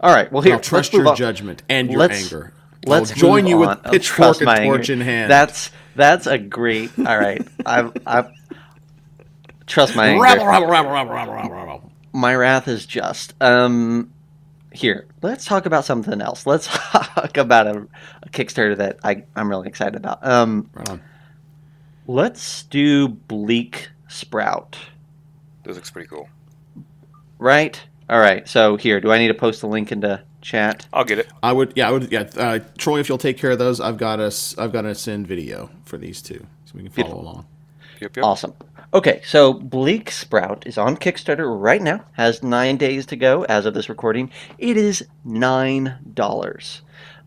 All 0.00 0.14
right. 0.14 0.30
Well, 0.30 0.42
here 0.42 0.54
I'll 0.54 0.60
trust 0.60 0.92
your 0.92 1.08
on. 1.08 1.16
judgment 1.16 1.62
and 1.68 1.90
your 1.90 1.98
Let's- 2.00 2.22
anger. 2.22 2.52
let's 2.86 3.10
I'll 3.10 3.16
join 3.16 3.46
you 3.46 3.58
with 3.58 3.82
pitchfork 3.82 4.40
and 4.40 4.46
torch 4.64 4.88
anger. 4.88 4.92
in 4.92 5.00
hand. 5.00 5.30
That's 5.30 5.70
that's 5.96 6.26
a 6.26 6.38
great. 6.38 6.90
All 6.98 7.18
right, 7.18 7.46
I 7.66 7.90
I 8.06 8.24
trust 9.66 9.96
my 9.96 10.08
anger. 10.08 10.22
rabble, 10.22 10.46
rabble, 10.46 10.90
rabble. 10.90 11.92
My 12.12 12.34
wrath 12.34 12.68
is 12.68 12.86
just. 12.86 13.34
Um, 13.40 14.12
here, 14.76 15.06
let's 15.22 15.44
talk 15.44 15.66
about 15.66 15.84
something 15.84 16.20
else. 16.20 16.46
Let's 16.46 16.66
talk 16.70 17.36
about 17.36 17.66
a, 17.66 17.86
a 18.22 18.28
Kickstarter 18.30 18.76
that 18.76 18.98
I 19.02 19.24
I'm 19.34 19.48
really 19.48 19.68
excited 19.68 19.96
about. 19.96 20.24
Um, 20.26 20.70
Right 20.74 20.88
on. 20.90 21.02
let's 22.06 22.62
do 22.64 23.08
Bleak 23.08 23.88
Sprout. 24.08 24.76
This 25.64 25.74
looks 25.76 25.90
pretty 25.90 26.08
cool. 26.08 26.28
Right. 27.38 27.80
All 28.08 28.20
right. 28.20 28.46
So 28.48 28.76
here, 28.76 29.00
do 29.00 29.10
I 29.10 29.18
need 29.18 29.28
to 29.28 29.34
post 29.34 29.60
the 29.60 29.66
link 29.66 29.90
into 29.92 30.22
chat? 30.40 30.86
I'll 30.92 31.04
get 31.04 31.18
it. 31.18 31.26
I 31.42 31.52
would, 31.52 31.72
yeah, 31.74 31.88
I 31.88 31.90
would, 31.92 32.12
yeah. 32.12 32.28
Uh, 32.36 32.60
Troy, 32.78 33.00
if 33.00 33.08
you'll 33.08 33.18
take 33.18 33.36
care 33.36 33.50
of 33.50 33.58
those, 33.58 33.80
I've 33.80 33.96
got 33.98 34.20
us. 34.20 34.56
I've 34.58 34.72
got 34.72 34.82
to 34.82 34.94
send 34.94 35.26
video 35.26 35.70
for 35.84 35.98
these 35.98 36.22
two, 36.22 36.46
so 36.66 36.72
we 36.74 36.82
can 36.82 36.90
follow 36.92 37.06
Beautiful. 37.08 37.20
along. 37.22 37.46
Yep, 38.00 38.16
yep. 38.16 38.24
Awesome. 38.24 38.54
Okay, 38.94 39.20
so 39.24 39.52
Bleaksprout 39.52 40.66
is 40.66 40.78
on 40.78 40.96
Kickstarter 40.96 41.60
right 41.60 41.82
now. 41.82 42.04
Has 42.12 42.42
nine 42.42 42.76
days 42.76 43.04
to 43.06 43.16
go 43.16 43.44
as 43.44 43.66
of 43.66 43.74
this 43.74 43.88
recording. 43.88 44.30
It 44.58 44.76
is 44.76 45.04
nine 45.24 45.98
dollars. 46.14 46.82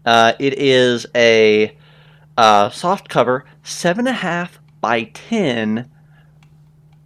Uh, 0.06 0.34
it 0.40 0.58
is 0.58 1.06
a 1.14 1.78
uh, 2.38 2.70
soft 2.70 3.10
cover, 3.10 3.44
seven 3.62 4.08
and 4.08 4.16
a 4.16 4.20
half 4.20 4.60
by 4.80 5.04
ten, 5.04 5.92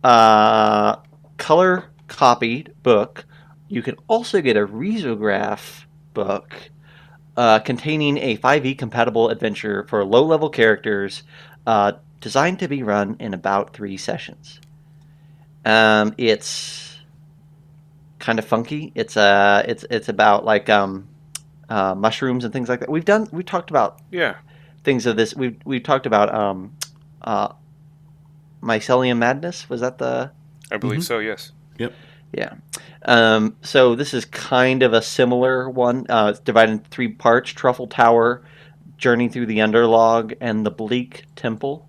uh, 0.03 0.97
color 1.37 1.85
copied 2.07 2.73
book. 2.83 3.25
You 3.67 3.81
can 3.81 3.95
also 4.07 4.39
get 4.39 4.55
a 4.55 4.67
risograph 4.67 5.85
book 6.13 6.53
uh, 7.35 7.57
containing 7.59 8.19
a 8.19 8.37
5e 8.37 8.77
compatible 8.77 9.29
adventure 9.29 9.83
for 9.89 10.05
low 10.05 10.23
level 10.23 10.49
characters. 10.49 11.23
Designed 12.23 12.59
to 12.59 12.69
be 12.69 12.83
run 12.83 13.17
in 13.19 13.33
about 13.33 13.73
three 13.73 13.97
sessions. 13.97 14.61
Um, 15.65 16.13
it's 16.17 16.97
kind 18.19 18.39
of 18.39 18.45
funky. 18.45 18.93
It's 18.95 19.17
uh, 19.17 19.63
it's 19.67 19.83
it's 19.89 20.07
about 20.07 20.45
like 20.45 20.69
um, 20.69 21.09
uh, 21.67 21.95
mushrooms 21.95 22.45
and 22.45 22.53
things 22.53 22.69
like 22.69 22.79
that. 22.79 22.89
We've 22.89 23.03
done 23.03 23.27
we 23.33 23.43
talked 23.43 23.69
about 23.71 23.99
Yeah. 24.09 24.35
things 24.85 25.05
of 25.05 25.17
this. 25.17 25.35
We've 25.35 25.57
we've 25.65 25.83
talked 25.83 26.05
about 26.05 26.33
um, 26.33 26.77
uh, 27.21 27.49
mycelium 28.61 29.17
madness. 29.17 29.69
Was 29.69 29.81
that 29.81 29.97
the 29.97 30.31
I 30.71 30.77
believe 30.77 31.01
Mhm. 31.01 31.03
so, 31.03 31.19
yes. 31.19 31.51
Yep. 31.77 31.91
Yeah. 32.31 32.53
Um, 33.03 33.57
so 33.63 33.95
this 33.95 34.13
is 34.13 34.23
kind 34.23 34.81
of 34.81 34.93
a 34.93 35.01
similar 35.01 35.69
one. 35.69 36.05
Uh, 36.09 36.27
it's 36.29 36.39
divided 36.39 36.71
into 36.71 36.89
three 36.89 37.09
parts: 37.09 37.49
Truffle 37.49 37.87
Tower, 37.87 38.43
Journey 38.97 39.27
through 39.27 39.47
the 39.47 39.59
Underlog, 39.59 40.31
and 40.39 40.65
the 40.65 40.71
Bleak 40.71 41.25
Temple. 41.35 41.85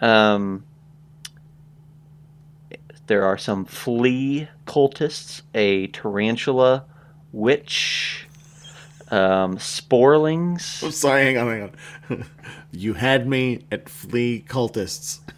Um, 0.00 0.64
there 3.06 3.24
are 3.24 3.36
some 3.38 3.64
flea 3.64 4.48
cultists, 4.66 5.42
a 5.54 5.88
tarantula 5.88 6.84
witch, 7.32 8.26
um, 9.10 9.56
sporelings. 9.58 10.82
I'm 10.82 10.92
sorry, 10.92 11.24
hang 11.24 11.38
on, 11.38 11.46
hang 11.48 11.72
on. 12.10 12.24
you 12.72 12.94
had 12.94 13.26
me 13.26 13.64
at 13.70 13.88
flea 13.88 14.44
cultists. 14.48 15.20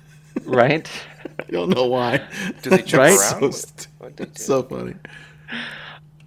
Right? 0.47 0.91
I 1.39 1.51
don't 1.53 1.69
know 1.69 1.87
why. 1.87 2.27
Do 2.63 2.71
they 2.71 2.83
jump 2.83 3.01
Right? 3.03 3.19
around? 3.19 3.19
So, 3.41 3.41
What- 3.47 3.55
st- 3.55 3.89
what 3.99 4.17
they 4.17 4.25
do? 4.25 4.31
so 4.35 4.63
funny. 4.63 4.95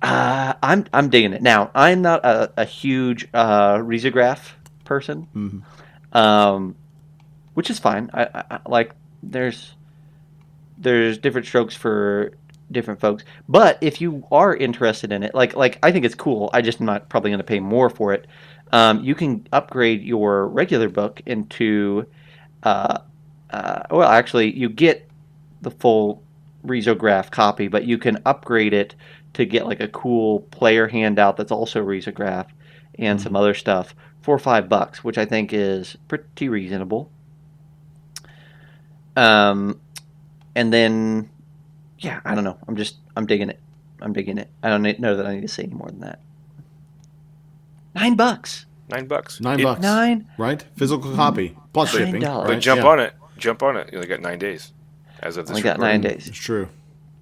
Uh, 0.02 0.54
I'm 0.62 0.86
I'm 0.94 1.10
digging 1.10 1.34
it. 1.34 1.42
Now 1.42 1.72
I'm 1.74 2.04
not 2.04 2.24
a, 2.24 2.52
a 2.56 2.66
huge 2.66 3.28
uh, 3.34 3.78
risograph 3.80 4.52
person. 4.84 5.28
Mhm. 5.36 6.16
um, 6.16 6.76
which 7.56 7.70
is 7.70 7.80
fine. 7.80 8.12
I, 8.14 8.24
I, 8.26 8.44
I 8.52 8.60
like 8.68 8.94
there's 9.24 9.74
there's 10.78 11.18
different 11.18 11.48
strokes 11.48 11.76
for 11.76 12.34
different 12.72 13.00
folks. 13.00 13.24
But 13.50 13.78
if 13.82 14.02
you 14.02 14.26
are 14.32 14.56
interested 14.56 15.12
in 15.12 15.24
it, 15.24 15.34
like 15.34 15.56
like 15.56 15.80
I 15.82 15.92
think 15.92 16.06
it's 16.06 16.16
cool. 16.16 16.50
I 16.54 16.62
just 16.62 16.80
am 16.80 16.86
not 16.86 17.10
probably 17.10 17.32
going 17.32 17.40
to 17.40 17.44
pay 17.44 17.60
more 17.60 17.90
for 17.90 18.14
it. 18.14 18.28
Um, 18.72 19.04
you 19.04 19.16
can 19.16 19.48
upgrade 19.52 20.04
your 20.04 20.48
regular 20.48 20.90
book 20.90 21.22
into, 21.26 22.08
uh, 22.64 23.00
uh, 23.52 23.84
well, 23.92 24.10
actually, 24.10 24.58
you 24.58 24.70
get 24.70 25.08
the 25.62 25.72
full 25.72 26.24
risograph 26.66 27.32
copy, 27.32 27.68
but 27.68 27.86
you 27.86 27.98
can 27.98 28.22
upgrade 28.26 28.74
it 28.74 28.96
to 29.34 29.46
get 29.46 29.68
like 29.68 29.80
a 29.80 29.88
cool 29.90 30.42
player 30.42 30.88
handout 30.88 31.38
that's 31.38 31.52
also 31.52 31.86
risograph 31.86 32.48
and 32.98 33.22
some 33.22 33.36
other 33.36 33.54
stuff 33.54 33.94
for 34.22 34.40
five 34.40 34.68
bucks, 34.68 35.04
which 35.04 35.18
I 35.18 35.26
think 35.26 35.54
is 35.54 35.96
pretty 36.08 36.50
reasonable. 36.50 37.12
Um, 39.16 39.80
and 40.56 40.72
then, 40.74 41.30
yeah, 42.00 42.20
I 42.26 42.36
don't 42.36 42.44
know. 42.44 42.58
I'm 42.68 42.76
just, 42.76 42.96
I'm 43.16 43.26
digging 43.26 43.50
it. 43.50 43.60
I'm 44.02 44.14
digging 44.14 44.38
it. 44.38 44.50
I 44.62 44.70
don't 44.70 44.82
need- 44.82 45.00
know 45.00 45.16
that 45.16 45.26
I 45.26 45.36
need 45.36 45.42
to 45.42 45.48
say 45.48 45.64
any 45.64 45.74
more 45.74 45.88
than 45.88 46.02
that. 46.02 46.20
Nine 47.96 48.16
bucks. 48.16 48.66
Nine 48.90 49.08
bucks. 49.08 49.40
Nine 49.40 49.60
It- 49.60 49.64
bucks. 49.64 49.82
Nine. 49.82 50.28
Right? 50.38 50.64
Physical 50.76 51.16
copy 51.16 51.58
plus 51.74 51.94
Nine 51.96 52.06
shipping. 52.08 52.22
dollars. 52.22 52.48
But 52.48 52.54
right? 52.54 52.62
jump 52.62 52.82
Yeah. 52.82 52.88
on 52.90 53.00
it. 53.00 53.14
Jump 53.38 53.64
on 53.64 53.78
it. 53.78 53.90
You 53.92 53.98
only 54.00 54.08
got 54.08 54.22
nine 54.22 54.40
days. 54.40 54.72
As 55.22 55.38
of 55.38 55.46
this 55.48 55.52
Only 55.52 55.62
got 55.64 55.80
nine 55.80 56.02
days. 56.02 56.28
It's 56.28 56.38
true. 56.38 56.68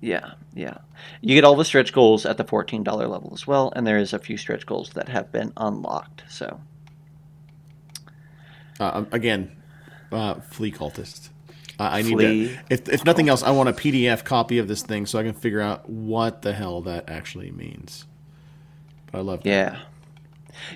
Yeah, 0.02 0.34
yeah. 0.54 0.80
You 1.22 1.36
get 1.36 1.44
all 1.46 1.56
the 1.56 1.64
stretch 1.64 1.94
goals 1.94 2.26
at 2.26 2.38
the 2.38 2.44
fourteen 2.44 2.84
dollar 2.84 3.08
level 3.08 3.32
as 3.34 3.48
well, 3.48 3.72
and 3.76 3.88
there 3.88 3.98
is 3.98 4.12
a 4.14 4.20
few 4.20 4.36
stretch 4.36 4.66
goals 4.66 4.90
that 4.96 5.08
have 5.10 5.32
been 5.32 5.54
unlocked. 5.58 6.24
So 6.28 6.60
Uh, 8.80 9.06
again, 9.12 9.52
uh, 10.12 10.36
flea 10.36 10.72
cultist. 10.72 11.30
Uh, 11.80 11.90
I 11.92 12.02
need 12.02 12.18
to. 12.18 12.58
If, 12.70 12.88
if 12.90 13.06
nothing 13.06 13.30
else, 13.30 13.44
I 13.44 13.52
want 13.52 13.70
a 13.70 13.74
PDF 13.74 14.24
copy 14.24 14.58
of 14.60 14.68
this 14.68 14.84
thing 14.84 15.06
so 15.06 15.20
I 15.20 15.24
can 15.24 15.34
figure 15.34 15.62
out 15.62 15.90
what 15.90 16.42
the 16.42 16.54
hell 16.54 16.82
that 16.82 17.10
actually 17.10 17.52
means. 17.52 18.06
But 19.12 19.20
I 19.20 19.22
love 19.22 19.40
it. 19.40 19.48
Yeah. 19.48 19.80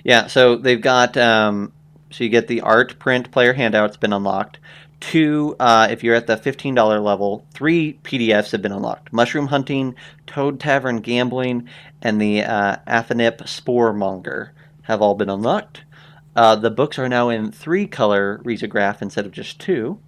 Yeah, 0.04 0.28
so 0.28 0.56
they've 0.56 0.82
got 0.82 1.16
um, 1.18 1.72
so 2.10 2.24
you 2.24 2.30
get 2.30 2.48
the 2.48 2.62
art 2.62 2.98
print 3.00 3.32
player 3.32 3.54
handout, 3.54 3.90
it's 3.90 3.98
been 3.98 4.14
unlocked. 4.14 4.60
Two, 5.00 5.56
uh, 5.60 5.88
if 5.92 6.04
you're 6.04 6.16
at 6.16 6.26
the 6.26 6.38
fifteen 6.38 6.74
dollar 6.74 7.00
level, 7.00 7.46
three 7.54 8.00
PDFs 8.04 8.52
have 8.52 8.64
been 8.64 8.72
unlocked. 8.72 9.14
Mushroom 9.14 9.48
hunting, 9.48 9.94
Toad 10.26 10.60
Tavern 10.60 11.02
gambling, 11.02 11.70
and 12.02 12.20
the 12.20 12.44
uh, 12.44 12.78
Athenip 12.88 13.48
Spore 13.48 13.94
Monger 13.94 14.54
have 14.84 15.02
all 15.02 15.14
been 15.14 15.30
unlocked. 15.30 15.84
Uh, 16.36 16.56
the 16.56 16.72
books 16.72 16.98
are 16.98 17.10
now 17.10 17.30
in 17.30 17.52
three 17.52 17.86
color 17.88 18.42
risograph 18.44 19.02
instead 19.02 19.26
of 19.26 19.32
just 19.32 19.60
two, 19.60 20.00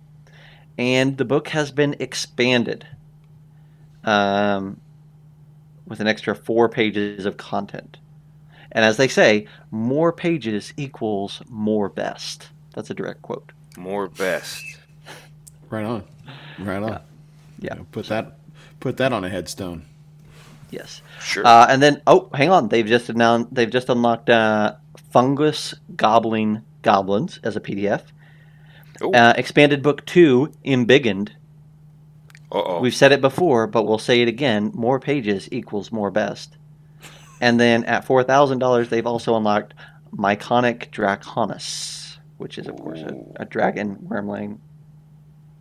and 0.79 1.17
the 1.17 1.25
book 1.25 1.49
has 1.49 1.71
been 1.71 1.93
expanded 1.99 2.87
um, 4.05 4.79
with 5.85 5.99
an 5.99 6.07
extra 6.07 6.33
four 6.33 6.69
pages 6.69 7.25
of 7.25 7.35
content. 7.35 7.97
And 8.71 8.85
as 8.85 8.95
they 8.95 9.09
say, 9.09 9.45
more 9.71 10.13
pages 10.13 10.73
equals 10.77 11.41
more 11.49 11.89
best. 11.89 12.49
That's 12.73 12.89
a 12.89 12.93
direct 12.93 13.21
quote. 13.21 13.51
More 13.77 14.07
best. 14.07 14.63
Right 15.69 15.83
on. 15.83 16.05
Right 16.57 16.81
on. 16.81 17.01
Yeah. 17.59 17.73
You 17.73 17.79
know, 17.81 17.87
put 17.91 18.07
that 18.07 18.37
put 18.79 18.95
that 18.97 19.11
on 19.11 19.25
a 19.25 19.29
headstone. 19.29 19.83
Yes. 20.71 21.01
Sure. 21.21 21.45
Uh, 21.45 21.67
and 21.69 21.81
then, 21.81 22.01
oh, 22.07 22.29
hang 22.33 22.51
on. 22.51 22.69
They've 22.69 22.85
just 22.85 23.09
announced. 23.09 23.53
They've 23.53 23.69
just 23.69 23.89
unlocked 23.89 24.29
uh, 24.29 24.75
fungus 25.11 25.73
gobbling 25.97 26.61
goblins 26.83 27.39
as 27.43 27.57
a 27.57 27.59
PDF. 27.59 28.03
Ooh. 29.01 29.11
Uh, 29.11 29.33
expanded 29.37 29.81
book 29.81 30.05
two, 30.05 30.51
embiggened. 30.65 31.29
Uh 32.51 32.61
oh. 32.63 32.79
We've 32.79 32.95
said 32.95 33.11
it 33.11 33.21
before, 33.21 33.67
but 33.67 33.83
we'll 33.83 33.97
say 33.97 34.21
it 34.21 34.27
again. 34.27 34.71
More 34.73 34.99
pages 34.99 35.47
equals 35.51 35.91
more 35.91 36.11
best. 36.11 36.57
And 37.41 37.59
then 37.59 37.85
at 37.85 38.05
four 38.05 38.23
thousand 38.23 38.59
dollars, 38.59 38.89
they've 38.89 39.05
also 39.07 39.35
unlocked 39.35 39.73
Myconic 40.15 40.89
Draconis, 40.91 42.17
which 42.37 42.57
is 42.57 42.67
of 42.67 42.75
course 42.77 42.99
a, 42.99 43.43
a 43.43 43.45
dragon 43.45 43.97
wormling 44.07 44.57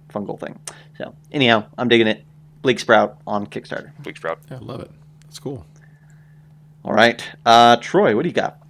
fungal 0.08 0.40
thing. 0.40 0.58
So 0.96 1.14
anyhow, 1.30 1.66
I'm 1.76 1.88
digging 1.88 2.08
it. 2.08 2.24
Bleaksprout 2.64 3.16
on 3.26 3.46
Kickstarter. 3.46 3.92
Bleaksprout. 4.02 4.38
Yeah, 4.50 4.56
I 4.56 4.60
love 4.60 4.80
it. 4.80 4.90
It's 5.28 5.38
cool. 5.38 5.64
All 6.84 6.94
right, 6.94 7.22
uh, 7.44 7.76
Troy, 7.76 8.16
what 8.16 8.22
do 8.22 8.28
you 8.28 8.34
got? 8.34 8.62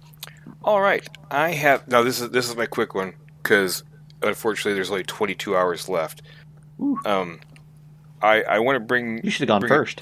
All 0.63 0.81
right. 0.81 1.07
I 1.31 1.51
have 1.51 1.87
now. 1.87 2.03
This 2.03 2.19
is 2.19 2.29
this 2.31 2.49
is 2.49 2.55
my 2.55 2.65
quick 2.65 2.93
one 2.93 3.13
because 3.41 3.83
unfortunately 4.21 4.73
there's 4.73 4.91
only 4.91 5.03
22 5.03 5.55
hours 5.55 5.87
left. 5.89 6.21
Ooh. 6.81 6.99
Um, 7.05 7.39
I 8.21 8.41
I 8.43 8.59
want 8.59 8.75
to 8.75 8.79
bring 8.79 9.21
You 9.23 9.31
should 9.31 9.41
have 9.41 9.47
gone 9.49 9.61
Bring 9.61 9.71
it- 9.71 9.75
first. 9.75 10.01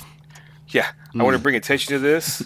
Yeah, 0.70 0.88
I 1.18 1.24
want 1.24 1.36
to 1.38 1.42
bring 1.42 1.56
attention 1.56 1.94
to 1.94 2.00
this 2.00 2.44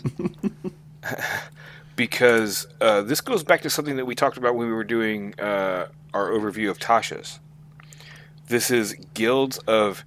because 1.95 2.67
uh, 2.79 3.01
this 3.01 3.19
goes 3.21 3.43
back 3.43 3.61
to 3.61 3.69
something 3.69 3.95
that 3.95 4.05
we 4.05 4.13
talked 4.15 4.37
about 4.37 4.55
when 4.55 4.67
we 4.67 4.73
were 4.73 4.83
doing 4.83 5.33
uh, 5.39 5.87
our 6.13 6.29
overview 6.29 6.69
of 6.69 6.77
Tasha's. 6.79 7.39
This 8.47 8.69
is 8.69 8.93
Guilds 9.13 9.57
of 9.59 10.03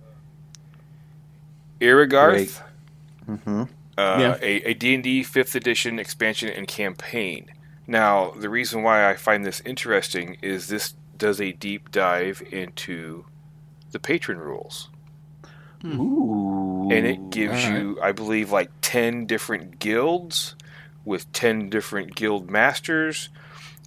Eraegarth, 1.81 2.61
Mm-hmm. 3.29 3.63
uh, 3.63 3.65
Yeah. 3.97 4.37
a, 4.43 4.71
a 4.71 4.75
D&D 4.75 5.23
5th 5.23 5.55
edition 5.55 5.99
expansion 5.99 6.51
and 6.51 6.69
campaign. 6.69 7.47
Now, 7.87 8.31
the 8.33 8.49
reason 8.51 8.83
why 8.83 9.09
I 9.11 9.15
find 9.15 9.45
this 9.45 9.61
interesting 9.65 10.37
is 10.43 10.69
this 10.69 10.95
does 11.19 11.41
a 11.41 11.53
deep 11.53 11.91
dive 11.91 12.43
into 12.51 13.27
the 13.93 13.99
patron 13.99 14.39
rules. 14.39 14.91
Ooh. 15.85 16.89
and 16.91 17.07
it 17.07 17.31
gives 17.31 17.65
alright. 17.65 17.83
you, 17.83 17.99
I 18.03 18.13
believe, 18.13 18.51
like 18.51 18.71
10 18.81 19.27
different 19.27 19.79
guilds 19.79 20.55
with 21.05 21.31
10 21.33 21.69
different 21.69 22.15
guild 22.15 22.51
masters, 22.51 23.29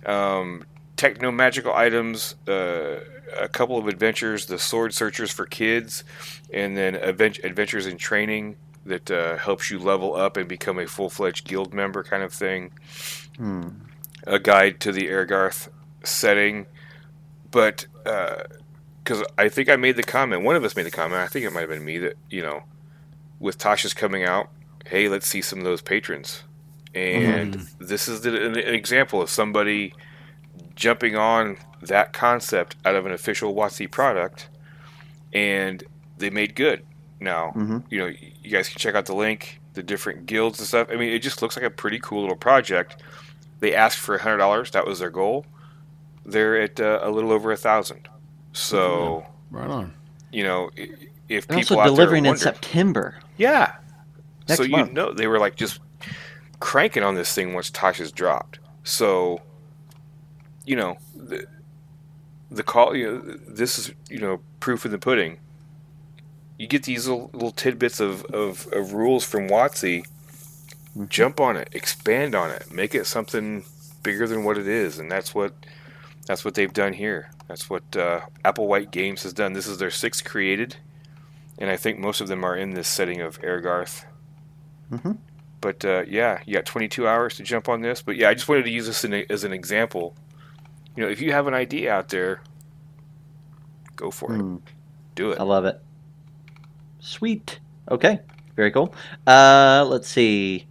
um, 0.05 0.63
techno 0.95 1.31
magical 1.31 1.73
items, 1.73 2.35
uh, 2.47 2.99
a 3.39 3.47
couple 3.47 3.77
of 3.77 3.87
adventures, 3.87 4.45
the 4.45 4.59
sword 4.59 4.93
searchers 4.93 5.31
for 5.31 5.45
kids, 5.45 6.03
and 6.53 6.77
then 6.77 6.95
advent- 6.95 7.39
adventures 7.43 7.87
in 7.87 7.97
training 7.97 8.57
that 8.85 9.09
uh, 9.11 9.37
helps 9.37 9.69
you 9.69 9.79
level 9.79 10.15
up 10.15 10.37
and 10.37 10.47
become 10.47 10.79
a 10.79 10.85
full 10.87 11.09
fledged 11.09 11.47
guild 11.47 11.73
member 11.73 12.03
kind 12.03 12.23
of 12.23 12.31
thing. 12.31 12.71
Hmm. 13.37 13.69
A 14.25 14.39
guide 14.39 14.79
to 14.81 14.91
the 14.91 15.07
Eraegarth 15.07 15.69
setting, 16.03 16.67
but 17.51 17.85
because 19.03 19.23
I 19.37 19.49
think 19.49 19.69
I 19.69 19.75
made 19.75 19.95
the 19.95 20.03
comment, 20.03 20.43
one 20.43 20.55
of 20.55 20.63
us 20.63 20.75
made 20.75 20.85
the 20.85 20.91
comment, 20.91 21.21
I 21.21 21.27
think 21.27 21.45
it 21.45 21.51
might 21.53 21.61
have 21.61 21.69
been 21.69 21.85
me 21.85 21.97
that 21.99 22.15
you 22.29 22.41
know, 22.41 22.63
with 23.39 23.57
Tasha's 23.57 23.93
coming 23.93 24.23
out, 24.23 24.49
hey, 24.85 25.07
let's 25.09 25.27
see 25.27 25.41
some 25.41 25.59
of 25.59 25.65
those 25.65 25.81
patrons, 25.81 26.43
and 26.95 27.55
this 27.79 28.07
is 28.07 28.21
the, 28.21 28.35
an, 28.45 28.57
an 28.57 28.73
example 28.73 29.21
of 29.21 29.29
somebody 29.29 29.93
jumping 30.75 31.15
on 31.15 31.57
that 31.81 32.13
concept 32.13 32.75
out 32.85 32.95
of 32.95 33.05
an 33.05 33.11
official 33.11 33.53
WotC 33.53 33.89
product, 33.91 34.49
and 35.33 35.83
they 36.17 36.29
made 36.29 36.55
good. 36.55 36.83
Now, 37.19 37.51
Mhm. 37.55 37.83
you 37.89 37.99
know, 37.99 38.07
you 38.07 38.51
guys 38.51 38.69
can 38.69 38.77
check 38.79 38.95
out 38.95 39.05
the 39.05 39.15
link, 39.15 39.59
the 39.73 39.83
different 39.83 40.25
guilds 40.25 40.59
and 40.59 40.67
stuff. 40.67 40.87
I 40.91 40.95
mean, 40.95 41.09
it 41.09 41.19
just 41.19 41.41
looks 41.41 41.55
like 41.55 41.65
a 41.65 41.69
pretty 41.69 41.99
cool 41.99 42.21
little 42.21 42.35
project. 42.35 42.97
They 43.59 43.73
asked 43.73 43.97
for 43.97 44.17
hundred 44.19 44.37
dollars; 44.37 44.71
that 44.71 44.85
was 44.85 44.99
their 44.99 45.09
goal. 45.09 45.45
They're 46.27 46.61
at 46.61 46.79
uh, 46.79 46.99
a 47.01 47.09
little 47.09 47.31
over 47.31 47.51
a 47.51 47.57
thousand. 47.57 48.07
So, 48.53 49.25
Right 49.49 49.69
on. 49.69 49.93
you 50.31 50.43
know, 50.43 50.69
if 50.75 51.47
They're 51.47 51.57
people 51.59 51.77
also 51.77 51.79
out 51.79 51.85
delivering 51.95 52.23
there 52.23 52.33
in 52.33 52.37
September. 52.37 53.15
yeah. 53.37 53.75
Next 54.47 54.57
so 54.57 54.63
you 54.63 54.71
month. 54.77 54.91
know 54.93 55.11
they 55.13 55.27
were 55.27 55.39
like 55.39 55.55
just 55.55 55.79
cranking 56.59 57.03
on 57.03 57.15
this 57.15 57.33
thing 57.33 57.53
once 57.53 57.69
Tasha's 57.71 58.11
dropped. 58.11 58.59
So, 58.83 59.41
you 60.65 60.75
know, 60.75 60.97
the, 61.15 61.45
the 62.49 62.63
call. 62.63 62.95
You 62.95 63.11
know, 63.11 63.37
this 63.47 63.77
is 63.77 63.91
you 64.09 64.19
know 64.19 64.39
proof 64.61 64.85
in 64.85 64.91
the 64.91 64.97
pudding. 64.97 65.39
You 66.57 66.67
get 66.67 66.83
these 66.83 67.07
little, 67.07 67.29
little 67.33 67.51
tidbits 67.51 67.99
of, 67.99 68.23
of, 68.25 68.67
of 68.73 68.93
rules 68.93 69.23
from 69.23 69.47
WotC. 69.47 70.05
Mhm. 70.97 71.09
Jump 71.09 71.39
on 71.39 71.55
it, 71.57 71.69
expand 71.73 72.33
on 72.33 72.49
it, 72.49 72.71
make 72.71 72.95
it 72.95 73.05
something 73.05 73.63
bigger 74.01 74.25
than 74.27 74.43
what 74.43 74.57
it 74.57 74.67
is, 74.67 74.97
and 74.97 75.11
that's 75.11 75.35
what 75.35 75.53
that's 76.27 76.45
what 76.45 76.53
they've 76.53 76.71
done 76.71 76.93
here. 76.93 77.31
That's 77.47 77.69
what 77.69 77.83
uh, 77.95 78.21
Applewhite 78.45 78.91
Games 78.91 79.23
has 79.23 79.33
done. 79.33 79.53
This 79.53 79.65
is 79.67 79.79
their 79.79 79.89
sixth 79.89 80.23
created, 80.23 80.75
and 81.57 81.69
I 81.71 81.77
think 81.77 81.97
most 81.97 82.21
of 82.21 82.27
them 82.27 82.43
are 82.43 82.55
in 82.55 82.71
this 82.75 82.87
setting 82.87 83.21
of 83.21 83.41
Eraegarth. 83.41 84.05
Mhm. 84.91 85.17
But 85.59 85.83
uh, 85.83 86.03
yeah, 86.07 86.41
you 86.45 86.53
got 86.53 86.65
22 86.65 87.07
hours 87.07 87.35
to 87.37 87.43
jump 87.43 87.67
on 87.67 87.81
this. 87.81 88.01
But 88.03 88.15
yeah, 88.15 88.29
I 88.29 88.35
just 88.35 88.47
wanted 88.47 88.63
to 88.65 88.69
use 88.69 88.85
this 88.85 89.03
in 89.03 89.13
a, 89.13 89.25
as 89.29 89.43
an 89.43 89.53
example. 89.53 90.15
You 90.95 91.03
know, 91.03 91.09
if 91.09 91.19
you 91.19 91.31
have 91.31 91.47
an 91.47 91.53
idea 91.55 91.91
out 91.91 92.09
there, 92.09 92.41
go 93.95 94.11
for 94.11 94.33
it. 94.33 94.37
Hmm. 94.39 94.57
Do 95.15 95.31
it. 95.31 95.39
I 95.39 95.43
love 95.43 95.65
it. 95.65 95.81
Sweet. 96.99 97.59
Okay. 97.89 98.19
Very 98.55 98.71
cool. 98.71 98.93
Uh, 99.25 99.85
let's 99.87 100.07
see. 100.07 100.67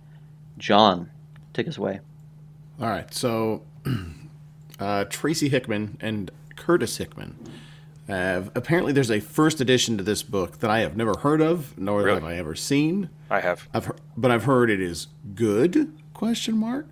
John, 0.59 1.11
take 1.53 1.69
us 1.69 1.79
away. 1.79 2.01
All 2.81 2.89
right. 2.89 3.13
So, 3.13 3.63
uh, 4.79 5.05
Tracy 5.05 5.49
Hickman 5.49 5.97
and 6.01 6.31
Curtis 6.57 6.97
Hickman 6.97 7.37
have 8.09 8.51
apparently 8.55 8.93
there's 8.93 9.11
a 9.11 9.21
first 9.21 9.61
edition 9.61 9.99
to 9.99 10.05
this 10.05 10.23
book 10.23 10.59
that 10.61 10.71
I 10.71 10.79
have 10.81 10.97
never 10.97 11.15
heard 11.19 11.41
of, 11.41 11.77
nor 11.77 12.03
Really? 12.03 12.15
have 12.21 12.25
I 12.25 12.37
ever 12.37 12.55
seen. 12.55 13.11
I 13.29 13.41
have. 13.41 13.69
I've 13.75 13.87
heard, 13.87 14.01
but 14.17 14.31
I've 14.31 14.45
heard 14.45 14.71
it 14.71 14.81
is 14.81 15.09
good? 15.35 15.93
Question 16.15 16.57
mark. 16.57 16.87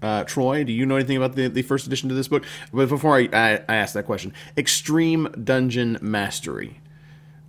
Uh, 0.00 0.24
Troy, 0.24 0.64
do 0.64 0.72
you 0.72 0.84
know 0.86 0.96
anything 0.96 1.16
about 1.16 1.34
the, 1.34 1.48
the 1.48 1.62
first 1.62 1.86
edition 1.86 2.08
to 2.10 2.14
this 2.14 2.28
book? 2.28 2.44
But 2.72 2.88
before 2.88 3.16
I, 3.16 3.28
I, 3.32 3.52
I 3.68 3.76
ask 3.76 3.94
that 3.94 4.04
question, 4.04 4.32
Extreme 4.56 5.28
Dungeon 5.44 5.98
Mastery, 6.02 6.80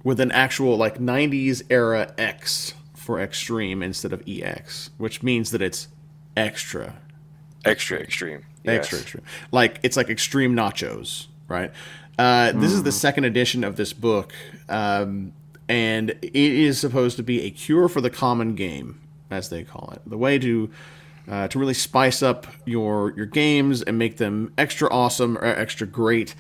with 0.03 0.19
an 0.19 0.31
actual 0.31 0.77
like 0.77 0.97
'90s 0.99 1.63
era 1.69 2.13
X 2.17 2.73
for 2.93 3.19
extreme 3.19 3.81
instead 3.83 4.11
of 4.13 4.23
EX, 4.27 4.89
which 4.97 5.21
means 5.23 5.51
that 5.51 5.61
it's 5.61 5.87
extra 6.37 6.95
Extra 7.65 7.97
extreme. 7.99 8.45
Extra, 8.65 8.97
Yes. 8.97 9.03
extra. 9.05 9.21
Like 9.51 9.79
it's 9.83 9.97
like 9.97 10.09
extreme 10.09 10.55
nachos, 10.55 11.27
right? 11.47 11.71
Uh, 12.17 12.51
This 12.53 12.71
is 12.71 12.83
the 12.83 12.91
second 12.91 13.25
edition 13.25 13.63
of 13.63 13.75
this 13.75 13.91
book, 13.93 14.33
um, 14.69 15.33
and 15.67 16.11
it 16.21 16.33
is 16.35 16.79
supposed 16.79 17.17
to 17.17 17.23
be 17.23 17.41
a 17.43 17.49
cure 17.51 17.87
for 17.89 17.99
the 18.01 18.09
common 18.09 18.55
game, 18.55 18.99
as 19.29 19.49
they 19.49 19.63
call 19.63 19.91
it. 19.93 20.01
The 20.07 20.17
way 20.17 20.39
to 20.39 20.69
uh, 21.29 21.47
to 21.49 21.59
really 21.59 21.73
spice 21.73 22.21
up 22.23 22.47
your 22.65 23.13
your 23.17 23.25
games 23.25 23.81
and 23.81 23.97
make 23.97 24.17
them 24.17 24.53
extra 24.57 24.87
awesome 24.89 25.37
or 25.37 25.45
extra 25.45 25.85
great. 25.87 26.35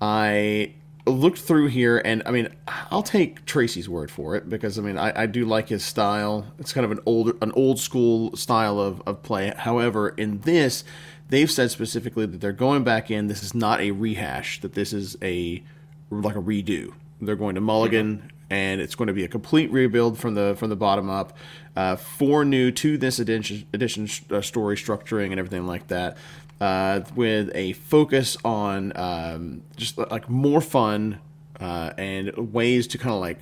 I 0.00 0.72
looked 1.06 1.38
through 1.38 1.68
here, 1.68 2.00
and 2.04 2.22
I 2.24 2.30
mean, 2.30 2.48
I'll 2.90 3.02
take 3.02 3.44
Tracy's 3.44 3.88
word 3.88 4.10
for 4.10 4.36
it 4.36 4.48
because 4.48 4.78
I 4.78 4.82
mean, 4.82 4.98
I, 4.98 5.22
I 5.22 5.26
do 5.26 5.44
like 5.44 5.68
his 5.68 5.84
style. 5.84 6.46
It's 6.58 6.72
kind 6.72 6.84
of 6.84 6.92
an 6.92 7.00
old 7.04 7.32
an 7.42 7.52
old 7.52 7.78
school 7.78 8.34
style 8.36 8.78
of, 8.80 9.02
of 9.06 9.22
play. 9.22 9.52
However, 9.56 10.10
in 10.10 10.40
this, 10.40 10.84
they've 11.28 11.50
said 11.50 11.70
specifically 11.70 12.26
that 12.26 12.40
they're 12.40 12.52
going 12.52 12.84
back 12.84 13.10
in. 13.10 13.26
This 13.26 13.42
is 13.42 13.54
not 13.54 13.80
a 13.80 13.90
rehash. 13.90 14.60
That 14.60 14.74
this 14.74 14.92
is 14.92 15.16
a 15.22 15.62
like 16.10 16.36
a 16.36 16.42
redo. 16.42 16.94
They're 17.20 17.36
going 17.36 17.54
to 17.54 17.60
Mulligan, 17.60 18.30
and 18.50 18.80
it's 18.80 18.94
going 18.94 19.08
to 19.08 19.14
be 19.14 19.24
a 19.24 19.28
complete 19.28 19.70
rebuild 19.70 20.18
from 20.18 20.34
the 20.34 20.54
from 20.58 20.70
the 20.70 20.76
bottom 20.76 21.10
up. 21.10 21.36
Uh, 21.76 21.96
four 21.96 22.44
new 22.44 22.70
to 22.70 22.96
this 22.96 23.18
edition 23.18 23.66
edition 23.72 24.08
uh, 24.30 24.40
story 24.40 24.76
structuring 24.76 25.30
and 25.32 25.38
everything 25.38 25.66
like 25.66 25.88
that 25.88 26.16
uh, 26.60 27.00
with 27.14 27.50
a 27.54 27.72
focus 27.74 28.36
on 28.44 28.92
um, 28.96 29.62
just 29.76 29.98
like 29.98 30.28
more 30.28 30.60
fun 30.60 31.20
uh, 31.60 31.92
and 31.98 32.52
ways 32.52 32.86
to 32.88 32.98
kind 32.98 33.14
of 33.14 33.20
like 33.20 33.40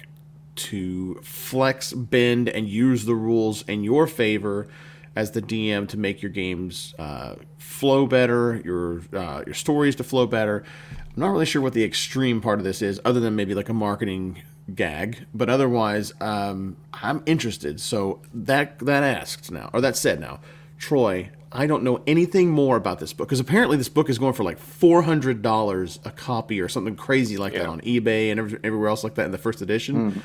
to 0.54 1.18
flex, 1.22 1.92
bend, 1.92 2.48
and 2.48 2.68
use 2.68 3.04
the 3.04 3.14
rules 3.14 3.62
in 3.62 3.84
your 3.84 4.06
favor 4.06 4.68
as 5.14 5.32
the 5.32 5.42
DM 5.42 5.88
to 5.88 5.98
make 5.98 6.22
your 6.22 6.30
games 6.30 6.94
uh, 6.98 7.34
flow 7.58 8.06
better, 8.06 8.60
your 8.64 9.02
uh, 9.12 9.42
your 9.46 9.54
stories 9.54 9.96
to 9.96 10.04
flow 10.04 10.26
better. 10.26 10.64
I'm 10.90 11.20
not 11.20 11.30
really 11.30 11.46
sure 11.46 11.60
what 11.60 11.74
the 11.74 11.84
extreme 11.84 12.40
part 12.40 12.58
of 12.58 12.64
this 12.64 12.80
is, 12.80 13.00
other 13.04 13.20
than 13.20 13.36
maybe 13.36 13.54
like 13.54 13.68
a 13.68 13.74
marketing 13.74 14.42
gag. 14.74 15.26
But 15.34 15.50
otherwise, 15.50 16.12
um, 16.20 16.76
I'm 16.94 17.22
interested. 17.26 17.80
So 17.80 18.20
that 18.32 18.78
that 18.80 19.02
asked 19.02 19.50
now, 19.50 19.70
or 19.72 19.80
that 19.80 19.96
said 19.96 20.20
now, 20.20 20.40
Troy, 20.78 21.30
I 21.54 21.66
don't 21.66 21.82
know 21.82 22.02
anything 22.06 22.50
more 22.50 22.76
about 22.76 22.98
this 22.98 23.12
book 23.12 23.28
because 23.28 23.40
apparently 23.40 23.76
this 23.76 23.88
book 23.88 24.08
is 24.08 24.18
going 24.18 24.32
for 24.32 24.42
like 24.42 24.58
four 24.58 25.02
hundred 25.02 25.42
dollars 25.42 25.98
a 26.04 26.10
copy 26.10 26.60
or 26.60 26.68
something 26.68 26.96
crazy 26.96 27.36
like 27.36 27.52
that 27.52 27.66
on 27.66 27.80
eBay 27.82 28.30
and 28.30 28.40
every, 28.40 28.58
everywhere 28.64 28.88
else 28.88 29.04
like 29.04 29.14
that 29.16 29.26
in 29.26 29.32
the 29.32 29.38
first 29.38 29.60
edition. 29.60 30.22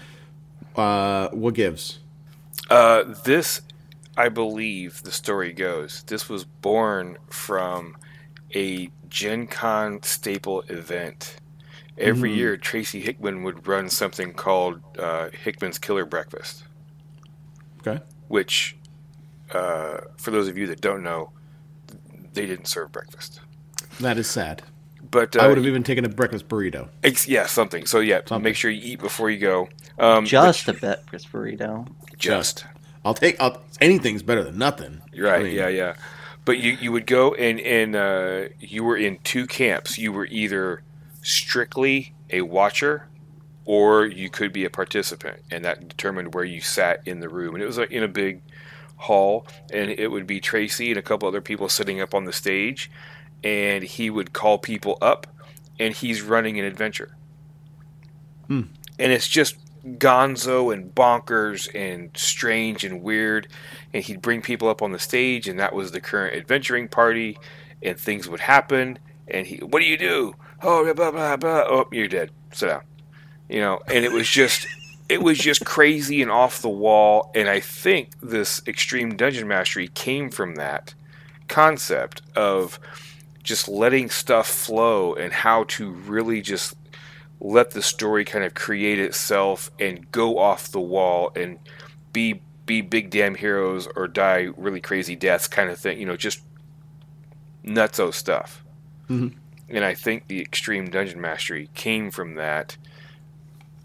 Uh, 0.75 1.27
what 1.29 1.53
gives? 1.53 1.99
Uh, 2.69 3.03
this, 3.25 3.61
I 4.15 4.29
believe, 4.29 5.03
the 5.03 5.11
story 5.11 5.53
goes. 5.53 6.03
This 6.07 6.29
was 6.29 6.43
born 6.45 7.17
from 7.29 7.97
a 8.55 8.89
Gen 9.09 9.47
Con 9.47 10.01
staple 10.03 10.61
event. 10.69 11.37
Every 11.97 12.31
year, 12.31 12.57
Tracy 12.57 12.99
Hickman 12.99 13.41
would 13.43 13.67
run 13.67 13.89
something 13.89 14.33
called 14.33 14.81
uh, 14.99 15.29
Hickman's 15.31 15.79
Killer 15.79 16.05
Breakfast, 16.05 16.63
Okay. 17.79 18.03
which, 18.27 18.77
uh, 19.53 19.99
for 20.17 20.31
those 20.31 20.47
of 20.47 20.57
you 20.57 20.67
that 20.67 20.81
don't 20.81 21.03
know, 21.03 21.31
they 22.33 22.45
didn't 22.45 22.67
serve 22.67 22.91
breakfast. 22.91 23.39
That 23.99 24.17
is 24.17 24.27
sad. 24.29 24.63
But 25.09 25.35
uh, 25.35 25.39
I 25.41 25.47
would 25.47 25.57
have 25.57 25.65
even 25.65 25.83
taken 25.83 26.03
a 26.05 26.09
breakfast 26.09 26.47
burrito. 26.47 26.89
ex- 27.03 27.27
yeah, 27.27 27.45
something. 27.45 27.85
So 27.85 27.99
yeah, 27.99 28.19
Something. 28.25 28.43
make 28.43 28.55
sure 28.55 28.69
you 28.69 28.81
eat 28.93 28.99
before 28.99 29.29
you 29.29 29.39
go. 29.39 29.69
Um, 29.97 30.25
Just 30.25 30.67
a 30.67 30.73
bit, 30.73 31.03
Chris 31.07 31.25
Burrito. 31.25 31.87
but 32.09 32.19
just. 32.19 32.65
I'll 33.05 33.13
take. 33.13 33.39
I'll, 33.41 33.61
anything's 33.79 34.21
better 34.21 34.43
than 34.43 34.57
nothing. 34.57 35.01
Right. 35.17 35.39
I 35.39 35.43
mean, 35.43 35.55
yeah. 35.55 35.69
Yeah. 35.69 35.95
But 36.45 36.59
you 36.59 36.73
you 36.73 36.91
would 36.91 37.05
go 37.07 37.33
and 37.33 37.59
and 37.61 37.95
uh, 37.95 38.49
you 38.59 38.83
were 38.83 38.97
in 38.97 39.17
two 39.23 39.47
camps. 39.47 39.97
You 39.97 40.11
were 40.11 40.25
either 40.27 40.83
strictly 41.21 42.13
a 42.29 42.41
watcher, 42.41 43.07
or 43.65 44.05
you 44.05 44.29
could 44.29 44.51
be 44.53 44.65
a 44.65 44.69
participant, 44.69 45.39
and 45.51 45.63
that 45.65 45.87
determined 45.87 46.33
where 46.33 46.43
you 46.43 46.61
sat 46.61 47.01
in 47.05 47.19
the 47.21 47.29
room. 47.29 47.55
And 47.55 47.63
it 47.63 47.67
was 47.67 47.77
like 47.77 47.91
in 47.91 48.03
a 48.03 48.07
big 48.07 48.41
hall, 48.97 49.47
and 49.71 49.89
it 49.91 50.11
would 50.11 50.27
be 50.27 50.39
Tracy 50.39 50.89
and 50.89 50.97
a 50.97 51.01
couple 51.01 51.27
other 51.27 51.41
people 51.41 51.69
sitting 51.69 52.01
up 52.01 52.13
on 52.13 52.25
the 52.25 52.33
stage, 52.33 52.91
and 53.43 53.83
he 53.83 54.09
would 54.09 54.33
call 54.33 54.57
people 54.57 54.97
up, 55.01 55.27
and 55.79 55.93
he's 55.93 56.21
running 56.21 56.59
an 56.59 56.65
adventure. 56.65 57.15
Hmm. 58.47 58.63
And 58.99 59.11
it's 59.11 59.27
just 59.27 59.55
gonzo 59.85 60.73
and 60.73 60.93
bonkers 60.93 61.69
and 61.73 62.09
strange 62.17 62.83
and 62.83 63.01
weird 63.01 63.47
and 63.93 64.03
he'd 64.03 64.21
bring 64.21 64.41
people 64.41 64.67
up 64.67 64.81
on 64.81 64.91
the 64.91 64.99
stage 64.99 65.47
and 65.47 65.57
that 65.59 65.73
was 65.73 65.91
the 65.91 66.01
current 66.01 66.35
adventuring 66.35 66.89
party 66.89 67.37
and 67.81 67.99
things 67.99 68.27
would 68.27 68.39
happen, 68.39 68.99
and 69.27 69.47
he, 69.47 69.57
what 69.57 69.79
do 69.79 69.85
you 69.85 69.97
do? 69.97 70.35
Oh, 70.61 70.83
blah 70.83 70.93
blah 70.93 71.11
blah 71.11 71.37
blah. 71.37 71.63
Oh, 71.67 71.87
you're 71.91 72.07
dead. 72.07 72.31
Sit 72.51 72.67
down. 72.67 72.81
You 73.49 73.61
know, 73.61 73.79
and 73.87 74.03
it 74.03 74.11
was 74.11 74.27
just, 74.27 74.67
it 75.09 75.21
was 75.21 75.37
just 75.37 75.65
crazy 75.65 76.21
and 76.21 76.29
off 76.31 76.61
the 76.61 76.69
wall. 76.69 77.31
And 77.33 77.47
I 77.49 77.59
think 77.59 78.19
this 78.21 78.61
extreme 78.67 79.15
dungeon 79.15 79.47
mastery 79.47 79.87
came 79.89 80.29
from 80.29 80.55
that 80.55 80.93
concept 81.47 82.21
of 82.35 82.79
just 83.43 83.69
letting 83.69 84.09
stuff 84.09 84.47
flow 84.47 85.13
and 85.13 85.31
how 85.31 85.63
to 85.63 85.89
really 85.91 86.41
just 86.41 86.75
let 87.39 87.71
the 87.71 87.81
story 87.81 88.25
kind 88.25 88.43
of 88.43 88.53
create 88.53 88.99
itself 88.99 89.71
and 89.79 90.11
go 90.11 90.37
off 90.39 90.71
the 90.71 90.81
wall 90.81 91.31
and 91.35 91.59
be 92.11 92.41
be 92.65 92.81
big 92.81 93.09
damn 93.09 93.35
heroes 93.35 93.87
or 93.95 94.07
die 94.09 94.49
really 94.57 94.81
crazy 94.81 95.15
deaths 95.15 95.47
kind 95.47 95.69
of 95.69 95.79
thing 95.79 95.97
you 95.97 96.05
know 96.05 96.17
just 96.17 96.41
nutso 97.63 98.13
stuff 98.13 98.63
Mhm. 99.09 99.33
and 99.69 99.85
i 99.85 99.93
think 99.93 100.27
the 100.27 100.41
extreme 100.41 100.89
dungeon 100.89 101.21
mastery 101.21 101.69
came 101.75 102.11
from 102.11 102.35
that 102.35 102.75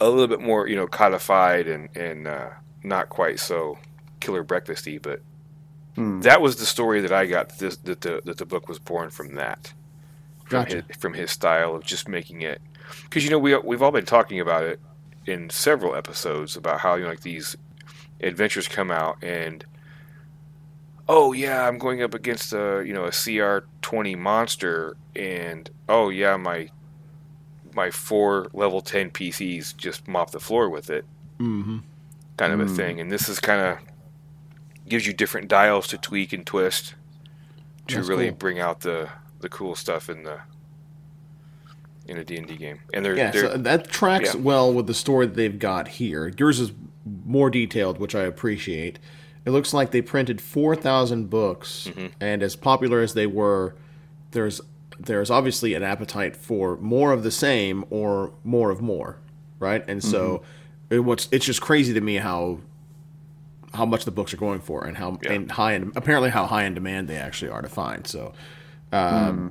a 0.02 0.10
little 0.10 0.28
bit 0.28 0.40
more 0.40 0.66
you 0.68 0.76
know 0.76 0.86
codified 0.86 1.66
and 1.68 1.94
and 1.96 2.26
uh, 2.26 2.50
not 2.82 3.08
quite 3.08 3.38
so 3.38 3.78
killer 4.20 4.44
breakfasty 4.44 5.00
but 5.00 5.20
Hmm. 5.94 6.20
that 6.22 6.40
was 6.40 6.56
the 6.56 6.64
story 6.64 7.02
that 7.02 7.12
i 7.12 7.26
got 7.26 7.50
that, 7.50 7.58
this, 7.58 7.76
that, 7.76 8.00
the, 8.00 8.22
that 8.24 8.38
the 8.38 8.46
book 8.46 8.66
was 8.66 8.78
born 8.78 9.10
from 9.10 9.34
that 9.34 9.74
from, 10.46 10.62
Gotcha. 10.64 10.84
his, 10.88 10.96
from 10.96 11.12
his 11.12 11.30
style 11.30 11.74
of 11.76 11.84
just 11.84 12.08
making 12.08 12.40
it 12.40 12.62
because 13.04 13.24
you 13.24 13.30
know 13.30 13.38
we 13.38 13.54
we've 13.58 13.82
all 13.82 13.90
been 13.90 14.06
talking 14.06 14.40
about 14.40 14.62
it 14.64 14.80
in 15.26 15.50
several 15.50 15.94
episodes 15.94 16.56
about 16.56 16.80
how 16.80 16.94
you 16.94 17.02
know 17.02 17.10
like 17.10 17.20
these 17.20 17.56
adventures 18.22 18.68
come 18.68 18.90
out 18.90 19.22
and 19.22 19.66
oh 21.10 21.32
yeah 21.32 21.68
I'm 21.68 21.76
going 21.76 22.02
up 22.02 22.14
against 22.14 22.54
a 22.54 22.82
you 22.86 22.94
know 22.94 23.04
a 23.04 23.10
CR 23.10 23.66
twenty 23.82 24.14
monster 24.14 24.96
and 25.14 25.68
oh 25.90 26.08
yeah 26.08 26.38
my 26.38 26.70
my 27.74 27.90
four 27.90 28.48
level 28.52 28.80
ten 28.80 29.10
PCs 29.10 29.76
just 29.76 30.06
mop 30.08 30.30
the 30.30 30.40
floor 30.40 30.68
with 30.68 30.90
it 30.90 31.04
Mm-hmm. 31.38 31.78
kind 32.36 32.52
of 32.52 32.60
a 32.60 32.64
Mm. 32.66 32.76
thing 32.76 33.00
and 33.00 33.10
this 33.10 33.28
is 33.28 33.40
kind 33.40 33.60
of 33.60 33.78
gives 34.88 35.06
you 35.06 35.12
different 35.12 35.48
dials 35.48 35.86
to 35.88 35.98
tweak 35.98 36.32
and 36.32 36.44
twist 36.46 36.94
to 37.88 37.96
That's 37.96 38.08
really 38.08 38.28
cool. 38.28 38.36
bring 38.36 38.58
out 38.60 38.80
the 38.80 39.08
the 39.40 39.48
cool 39.48 39.74
stuff 39.74 40.08
in 40.08 40.22
the 40.22 40.40
in 42.06 42.16
a 42.18 42.24
D&D 42.24 42.56
game 42.56 42.80
and 42.92 43.04
they're, 43.04 43.16
Yeah, 43.16 43.30
they're 43.30 43.50
so 43.52 43.56
that 43.56 43.88
tracks 43.88 44.34
yeah. 44.34 44.40
well 44.40 44.72
with 44.72 44.86
the 44.86 44.94
story 44.94 45.26
that 45.26 45.34
they've 45.36 45.58
got 45.58 45.86
here. 45.88 46.32
Yours 46.36 46.58
is 46.60 46.72
more 47.24 47.48
detailed, 47.50 47.98
which 47.98 48.14
I 48.14 48.22
appreciate. 48.22 48.98
It 49.44 49.50
looks 49.50 49.72
like 49.72 49.90
they 49.92 50.02
printed 50.02 50.40
four 50.40 50.74
thousand 50.76 51.30
books, 51.30 51.88
Mm-hmm. 51.90 52.06
and 52.20 52.42
as 52.42 52.54
popular 52.56 53.00
as 53.00 53.14
they 53.14 53.26
were, 53.26 53.74
there's 54.32 54.60
there's 55.06 55.30
obviously 55.30 55.74
an 55.74 55.82
appetite 55.82 56.36
for 56.36 56.76
more 56.78 57.12
of 57.12 57.22
the 57.22 57.30
same 57.30 57.84
or 57.90 58.32
more 58.44 58.70
of 58.70 58.80
more, 58.80 59.18
right? 59.58 59.84
And 59.88 60.02
so, 60.02 60.38
Mm-hmm. 60.38 60.94
it, 60.94 60.98
what's 61.00 61.28
it's 61.32 61.44
just 61.46 61.60
crazy 61.60 61.92
to 61.94 62.00
me 62.00 62.16
how 62.16 62.58
how 63.74 63.86
much 63.86 64.04
the 64.04 64.10
books 64.10 64.34
are 64.34 64.38
going 64.38 64.60
for 64.60 64.84
and 64.84 64.96
how 64.98 65.18
Yeah. 65.22 65.32
and 65.32 65.50
high 65.50 65.72
in 65.72 65.92
apparently 65.96 66.28
how 66.30 66.44
high 66.46 66.64
in 66.64 66.74
demand 66.74 67.08
they 67.08 67.16
actually 67.16 67.50
are 67.50 67.62
to 67.62 67.68
find. 67.68 68.06
So, 68.06 68.32
um, 68.92 69.50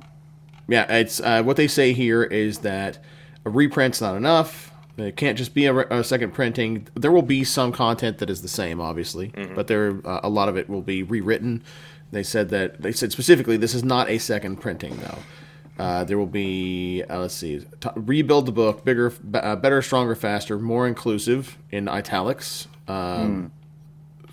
yeah, 0.68 0.90
it's 0.92 1.20
uh, 1.20 1.42
what 1.42 1.56
they 1.56 1.66
say 1.68 1.92
here 1.92 2.22
is 2.22 2.58
that 2.58 2.98
a 3.44 3.50
reprint's 3.50 4.00
not 4.00 4.14
enough. 4.16 4.70
It 4.96 5.16
can't 5.16 5.36
just 5.38 5.54
be 5.54 5.64
a, 5.66 5.72
re- 5.72 5.84
a 5.90 6.04
second 6.04 6.32
printing. 6.34 6.86
There 6.94 7.10
will 7.10 7.22
be 7.22 7.42
some 7.44 7.72
content 7.72 8.18
that 8.18 8.28
is 8.30 8.42
the 8.42 8.48
same, 8.48 8.80
obviously, 8.80 9.32
but 9.54 9.66
there 9.66 10.00
uh, 10.06 10.20
a 10.22 10.28
lot 10.28 10.48
of 10.48 10.56
it 10.56 10.68
will 10.68 10.82
be 10.82 11.02
rewritten. 11.02 11.62
They 12.12 12.22
said 12.22 12.50
that 12.50 12.82
they 12.82 12.92
said 12.92 13.10
specifically 13.10 13.56
this 13.56 13.74
is 13.74 13.82
not 13.82 14.08
a 14.10 14.18
second 14.18 14.56
printing 14.60 14.96
though. 14.98 15.18
Uh, 15.78 16.04
there 16.04 16.18
will 16.18 16.26
be 16.26 17.02
uh, 17.08 17.18
let's 17.20 17.34
see, 17.34 17.64
t- 17.80 17.88
rebuild 17.96 18.46
the 18.46 18.52
book, 18.52 18.84
bigger, 18.84 19.10
b- 19.10 19.38
uh, 19.38 19.56
better, 19.56 19.80
stronger, 19.82 20.14
faster, 20.14 20.58
more 20.58 20.86
inclusive 20.86 21.56
in 21.70 21.88
italics, 21.88 22.68
um, 22.88 23.50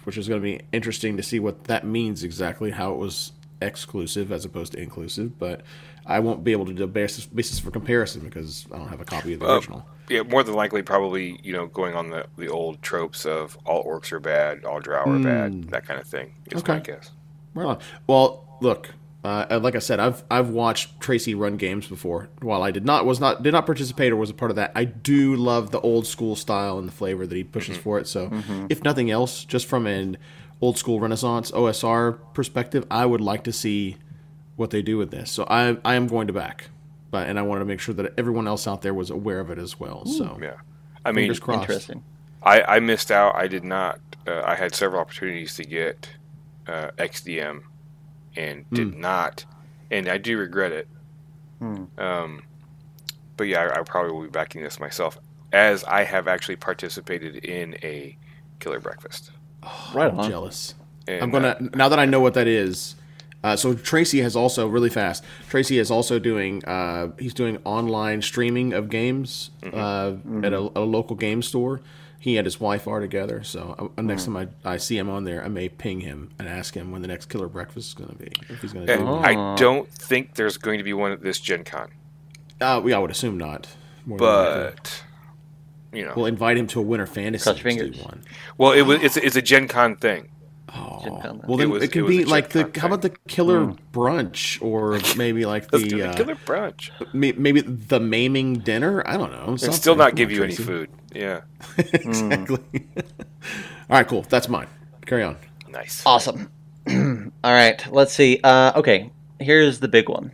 which 0.04 0.18
is 0.18 0.28
going 0.28 0.40
to 0.42 0.44
be 0.44 0.62
interesting 0.74 1.16
to 1.18 1.24
see 1.24 1.40
what 1.40 1.64
that 1.66 1.86
means 1.86 2.24
exactly. 2.24 2.72
How 2.72 2.92
it 2.92 2.98
was 2.98 3.32
exclusive 3.62 4.32
as 4.32 4.44
opposed 4.46 4.74
to 4.74 4.80
inclusive, 4.80 5.38
but 5.40 5.62
I 6.06 6.20
won't 6.20 6.44
be 6.44 6.52
able 6.52 6.66
to 6.66 6.74
do 6.74 6.84
a 6.84 6.88
basis, 6.88 7.26
basis 7.26 7.60
for 7.60 7.72
comparison 7.72 8.22
because 8.22 8.66
I 8.74 8.78
don't 8.78 8.88
have 8.90 9.02
a 9.02 9.06
copy 9.06 9.34
of 9.34 9.40
the 9.40 9.48
Uh, 9.50 9.56
original. 9.56 9.86
yeah, 10.10 10.24
more 10.24 10.44
than 10.44 10.56
likely, 10.56 10.82
probably 10.82 11.40
you 11.42 11.54
know 11.54 11.68
going 11.68 11.96
on 11.96 12.10
the 12.10 12.26
the 12.38 12.50
old 12.50 12.82
tropes 12.82 13.26
of 13.26 13.58
all 13.66 13.84
orcs 13.86 14.12
are 14.12 14.20
bad, 14.20 14.66
all 14.66 14.80
drow 14.82 15.04
are 15.06 15.20
bad, 15.20 15.70
that 15.70 15.86
kind 15.88 16.00
of 16.02 16.06
thing. 16.08 16.34
Is 16.52 16.68
my 16.68 16.76
Okay. 16.80 16.92
guess. 16.94 17.12
Right 17.54 17.66
on. 17.66 17.80
Well, 18.08 18.58
look, 18.62 18.90
uh, 19.24 19.60
like 19.62 19.76
I 19.76 19.80
said, 19.80 20.00
I've 20.00 20.24
I've 20.32 20.50
watched 20.50 21.00
Tracy 21.00 21.36
run 21.36 21.58
games 21.58 21.88
before. 21.88 22.30
While 22.42 22.64
I 22.64 22.72
did 22.72 22.86
not 22.86 23.06
was 23.06 23.20
not 23.20 23.44
did 23.44 23.52
not 23.52 23.66
participate 23.66 24.12
or 24.12 24.16
was 24.16 24.30
a 24.30 24.34
part 24.34 24.52
of 24.52 24.56
that, 24.56 24.72
I 24.76 24.86
do 24.86 25.36
love 25.36 25.72
the 25.72 25.80
old 25.82 26.08
school 26.08 26.36
style 26.36 26.80
and 26.80 26.88
the 26.88 26.92
flavor 26.92 27.28
that 27.28 27.36
he 27.36 27.44
pushes 27.44 27.78
for 27.78 28.00
it. 28.00 28.08
So, 28.08 28.32
if 28.70 28.84
nothing 28.84 29.12
else, 29.12 29.44
just 29.44 29.68
from 29.68 29.88
an 29.88 30.18
old 30.62 30.78
school 30.78 31.00
Renaissance 31.00 31.52
OSR 31.52 32.20
perspective, 32.34 32.86
I 32.90 33.06
would 33.06 33.22
like 33.22 33.44
to 33.46 33.52
see 33.54 33.98
what 34.56 34.72
they 34.72 34.82
do 34.82 34.98
with 34.98 35.12
this. 35.12 35.32
So 35.32 35.46
I 35.50 35.78
I 35.84 35.96
am 35.96 36.08
going 36.08 36.28
to 36.28 36.34
back, 36.34 36.70
but 37.12 37.28
and 37.28 37.40
I 37.40 37.42
wanted 37.42 37.60
to 37.60 37.66
make 37.66 37.80
sure 37.80 37.96
that 37.96 38.14
everyone 38.18 38.48
else 38.48 38.68
out 38.68 38.82
there 38.82 38.94
was 38.94 39.10
aware 39.10 39.40
of 39.40 39.50
it 39.50 39.58
as 39.58 39.80
well. 39.80 40.06
So 40.06 40.38
Yeah, 40.42 40.56
I 41.06 41.12
mean, 41.12 41.24
fingers 41.24 41.40
crossed. 41.40 41.62
Interesting. 41.64 42.04
I, 42.42 42.62
I 42.62 42.80
missed 42.80 43.12
out. 43.12 43.36
I 43.36 43.48
did 43.48 43.64
not. 43.64 44.00
Uh, 44.26 44.42
I 44.46 44.56
had 44.56 44.74
several 44.74 45.02
opportunities 45.02 45.56
to 45.56 45.64
get 45.64 46.10
uh, 46.68 46.92
XDM, 46.98 47.64
and 48.36 48.66
did 48.72 48.96
not, 48.96 49.46
and 49.92 50.08
I 50.08 50.18
do 50.18 50.38
regret 50.38 50.72
it. 50.72 50.88
Hmm. 51.60 51.86
Um, 51.98 52.44
but 53.38 53.48
yeah, 53.48 53.64
I, 53.64 53.80
I 53.80 53.84
probably 53.84 54.12
will 54.12 54.24
be 54.24 54.30
backing 54.30 54.62
this 54.62 54.80
myself, 54.80 55.18
as 55.52 55.84
I 55.84 56.04
have 56.04 56.28
actually 56.28 56.58
participated 56.58 57.38
in 57.38 57.76
a 57.84 58.18
killer 58.60 58.80
breakfast. 58.80 59.32
Right 59.94 60.12
I'm 60.12 60.20
on. 60.20 60.30
jealous. 60.30 60.76
And, 61.08 61.24
I'm 61.24 61.32
gonna 61.32 61.58
uh, 61.60 61.68
now 61.76 61.90
that 61.90 62.00
I 62.00 62.06
know 62.06 62.20
what 62.20 62.34
that 62.36 62.48
is. 62.48 62.96
Uh, 63.42 63.56
so 63.56 63.74
Tracy 63.74 64.20
has 64.20 64.36
also 64.36 64.68
really 64.68 64.90
fast. 64.90 65.24
Tracy 65.48 65.80
is 65.80 65.90
also 65.90 66.20
doing. 66.20 66.64
Uh, 66.66 67.12
he's 67.18 67.34
doing 67.34 67.58
online 67.64 68.22
streaming 68.22 68.74
of 68.74 68.90
games 68.90 69.52
uh, 69.64 70.14
at 70.44 70.54
a, 70.54 70.70
a 70.76 70.84
local 70.84 71.16
game 71.16 71.42
store. 71.42 71.80
He 72.22 72.36
and 72.38 72.46
his 72.46 72.60
wife 72.60 72.86
are 72.86 73.00
together. 73.00 73.44
So 73.44 73.92
uh, 73.98 74.02
next 74.02 74.26
time 74.26 74.36
I, 74.36 74.50
I 74.66 74.76
see 74.78 74.98
him 74.98 75.10
on 75.10 75.24
there, 75.24 75.44
I 75.44 75.48
may 75.48 75.70
ping 75.70 76.02
him 76.02 76.32
and 76.38 76.50
ask 76.50 76.76
him 76.76 76.92
when 76.92 77.02
the 77.02 77.08
next 77.08 77.28
Killer 77.28 77.48
Breakfast 77.48 77.88
is 77.88 77.94
going 77.94 78.10
to 78.10 78.16
be. 78.16 78.32
If 78.50 78.62
he's 78.62 78.74
going 78.74 78.86
to 78.86 78.98
do. 78.98 79.08
I 79.08 79.56
don't 79.56 79.90
think 79.90 80.36
there's 80.36 80.58
going 80.58 80.80
to 80.80 80.84
be 80.84 80.92
one 80.94 81.14
at 81.14 81.22
this 81.24 81.40
Gen 81.40 81.64
Con, 81.64 81.90
Uh, 82.60 82.82
yeah, 82.86 82.98
I 82.98 83.00
would 83.00 83.12
assume 83.12 83.38
not. 83.38 83.68
More 84.06 84.18
than 84.18 84.28
but 84.28 85.04
you 85.94 86.06
know, 86.06 86.14
we'll 86.16 86.26
invite 86.26 86.58
him 86.58 86.68
to 86.68 86.80
a 86.80 86.84
Winter 86.84 87.08
Fantasy 87.08 87.44
Cross 87.44 87.60
fingers. 87.60 87.98
one. 88.04 88.24
well, 88.58 88.74
it 88.74 88.82
was 88.82 89.02
it's, 89.02 89.18
it's 89.18 89.36
a 89.36 89.42
Gen 89.42 89.68
Con 89.68 89.96
thing. 89.96 90.30
Oh, 90.76 91.40
well 91.48 91.58
then 91.58 91.72
It 91.72 91.76
it, 91.76 91.80
was- 91.82 91.90
can 91.90 92.06
it 92.06 92.08
be 92.08 92.26
like 92.26 92.50
the 92.50 92.64
Gen 92.64 92.72
Con 92.74 92.82
how 92.82 92.88
about 92.88 93.02
the 93.02 93.10
Killer 93.28 93.74
Brunch 93.94 94.62
or 94.62 95.00
maybe 95.18 95.46
like 95.46 95.64
Let's 95.74 95.84
the 95.84 95.90
do 95.90 95.98
the 95.98 96.10
uh, 96.10 96.14
killer 96.14 96.36
brunch 96.36 96.92
maybe 97.14 97.62
the 97.62 98.00
maiming 98.00 98.60
dinner. 98.60 99.02
I 99.08 99.18
don't 99.18 99.32
know. 99.32 99.46
and 99.48 99.60
something. 99.60 99.78
still 99.80 99.96
not 99.96 100.10
Come 100.12 100.16
give 100.18 100.30
on, 100.30 100.36
you 100.36 100.44
any 100.44 100.56
food. 100.56 100.90
Yeah, 101.14 101.42
exactly. 101.78 102.60
All 103.90 103.98
right, 103.98 104.08
cool. 104.08 104.22
That's 104.30 104.48
mine. 104.48 104.68
Carry 105.06 105.24
on. 105.24 105.38
nice. 105.70 106.04
Awesome. 106.06 106.52
All 106.88 107.52
right, 107.52 107.84
let's 107.92 108.14
see. 108.14 108.40
Uh, 108.44 108.72
okay, 108.76 109.12
here's 109.40 109.80
the 109.80 109.88
big 109.88 110.08
one. 110.10 110.32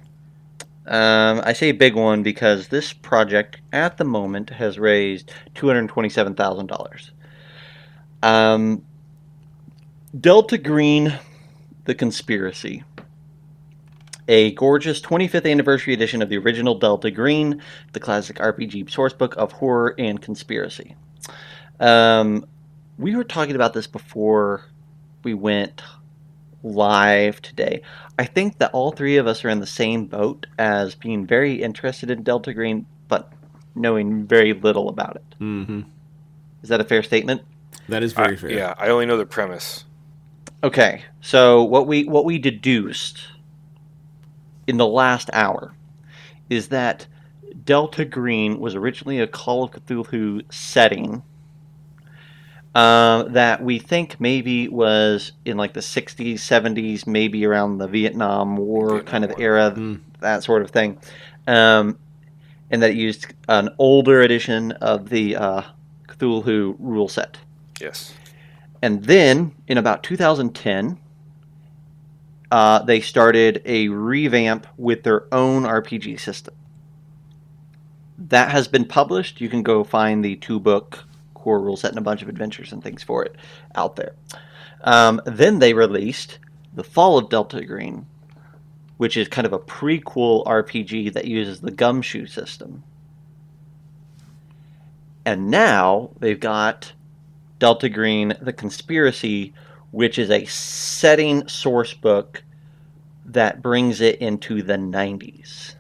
Um, 0.88 1.42
I 1.44 1.54
say 1.54 1.72
big 1.72 1.96
one 1.96 2.22
because 2.24 2.68
this 2.68 2.94
project 2.94 3.58
at 3.74 3.98
the 3.98 4.04
moment 4.04 4.50
has 4.52 4.78
raised 4.78 5.32
two 5.56 5.68
hundred 5.68 5.88
twenty-seven 5.90 6.36
thousand 6.36 6.68
dollars. 6.68 7.12
Um, 8.22 8.85
Delta 10.20 10.58
Green, 10.58 11.20
the 11.86 11.96
conspiracy. 11.96 12.84
A 14.28 14.52
gorgeous 14.54 15.02
25th 15.02 15.50
anniversary 15.50 15.94
edition 15.94 16.22
of 16.22 16.30
the 16.30 16.38
original 16.38 16.76
Delta 16.76 17.12
Green, 17.12 17.62
the 17.94 18.00
classic 18.00 18.38
RPG 18.38 18.86
sourcebook 18.86 19.34
of 19.34 19.52
horror 19.52 19.94
and 19.98 20.22
conspiracy. 20.22 20.96
Um, 21.80 22.46
we 22.98 23.16
were 23.16 23.24
talking 23.24 23.56
about 23.56 23.74
this 23.74 23.88
before 23.88 24.66
we 25.24 25.34
went 25.34 25.82
live 26.64 27.42
today. 27.42 27.82
I 28.18 28.26
think 28.26 28.60
that 28.60 28.72
all 28.72 28.92
three 28.92 29.18
of 29.18 29.28
us 29.28 29.44
are 29.44 29.50
in 29.50 29.60
the 29.60 29.68
same 29.68 30.06
boat 30.06 30.48
as 30.58 30.96
being 30.96 31.26
very 31.26 31.62
interested 31.62 32.10
in 32.10 32.24
Delta 32.24 32.54
Green, 32.54 32.86
but 33.10 33.34
knowing 33.76 34.26
very 34.26 34.54
little 34.54 34.88
about 34.88 35.18
it. 35.18 35.36
Mm-hmm. 35.42 35.82
Is 36.64 36.70
that 36.70 36.80
a 36.80 36.86
fair 36.86 37.04
statement? 37.04 37.42
That 37.90 38.02
is 38.02 38.14
very 38.14 38.36
I- 38.36 38.38
fair. 38.38 38.52
Yeah, 38.52 38.76
I 38.78 38.90
only 38.90 39.06
know 39.06 39.18
the 39.18 39.26
premise. 39.26 39.84
Okay, 40.66 41.04
so 41.22 41.64
what 41.64 41.86
we 41.86 42.06
what 42.06 42.26
we 42.26 42.40
deduced 42.40 43.20
in 44.66 44.78
the 44.78 44.88
last 44.88 45.30
hour 45.32 45.76
is 46.50 46.70
that 46.70 47.06
Delta 47.66 48.04
Green 48.04 48.60
was 48.60 48.74
originally 48.74 49.20
a 49.20 49.28
Call 49.28 49.64
of 49.66 49.72
Cthulhu 49.72 50.42
setting 50.52 51.22
um, 52.74 53.32
that 53.34 53.62
we 53.64 53.78
think 53.78 54.20
maybe 54.20 54.68
was 54.68 55.34
in 55.46 55.56
like 55.56 55.74
the 55.74 55.82
60s, 55.82 56.34
70s, 56.34 57.06
maybe 57.06 57.46
around 57.46 57.78
the 57.78 57.88
Vietnam 57.88 58.58
War 58.58 58.90
Vietnam 58.90 59.06
kind 59.06 59.24
of 59.24 59.30
War. 59.32 59.42
era, 59.42 59.72
Mm. 59.72 60.00
that 60.22 60.44
sort 60.44 60.64
of 60.64 60.72
thing. 60.72 60.98
Um, 61.46 62.00
and 62.72 62.82
that 62.82 62.90
it 62.90 62.96
used 62.98 63.28
an 63.48 63.70
older 63.78 64.22
edition 64.22 64.72
of 64.74 65.10
the 65.10 65.36
uh, 65.36 65.62
Cthulhu 66.08 66.76
rule 66.80 67.08
set. 67.08 67.38
Yes. 67.80 68.16
And 68.86 69.04
then 69.04 69.56
in 69.68 69.80
about 69.80 70.04
2010, 70.04 71.00
uh, 72.52 72.84
they 72.84 73.02
started 73.02 73.64
a 73.66 73.88
revamp 73.88 74.68
with 74.78 75.02
their 75.02 75.26
own 75.34 75.64
RPG 75.64 76.20
system. 76.20 76.54
That 78.20 78.52
has 78.52 78.68
been 78.68 78.86
published. 78.86 79.42
You 79.42 79.50
can 79.50 79.64
go 79.64 79.84
find 79.84 80.24
the 80.24 80.36
two 80.36 80.60
book 80.60 81.04
core 81.34 81.60
rule 81.60 81.78
set 81.78 81.90
and 81.90 81.98
a 81.98 82.02
bunch 82.02 82.22
of 82.22 82.30
adventures 82.30 82.72
and 82.72 82.84
things 82.84 83.02
for 83.02 83.26
it 83.26 83.36
out 83.74 83.96
there. 83.96 84.14
Um, 84.82 85.20
then 85.26 85.58
they 85.58 85.74
released 85.74 86.38
The 86.76 86.84
Fall 86.84 87.18
of 87.18 87.30
Delta 87.30 87.66
Green, 87.66 88.06
which 88.98 89.18
is 89.18 89.28
kind 89.28 89.48
of 89.48 89.54
a 89.54 89.58
prequel 89.58 90.46
RPG 90.46 91.14
that 91.14 91.26
uses 91.26 91.62
the 91.62 91.72
gumshoe 91.72 92.28
system. 92.28 92.84
And 95.26 95.50
now 95.50 96.12
they've 96.20 96.40
got 96.40 96.94
Delta 97.66 97.90
Green, 97.90 98.36
The 98.42 98.54
Conspiracy, 98.54 99.52
which 99.90 100.20
is 100.20 100.30
a 100.30 100.46
setting 100.46 101.48
source 101.48 101.96
book 101.96 102.44
that 103.26 103.64
brings 103.64 104.02
it 104.02 104.20
into 104.20 104.62
the 104.62 104.76
90s. 104.76 105.74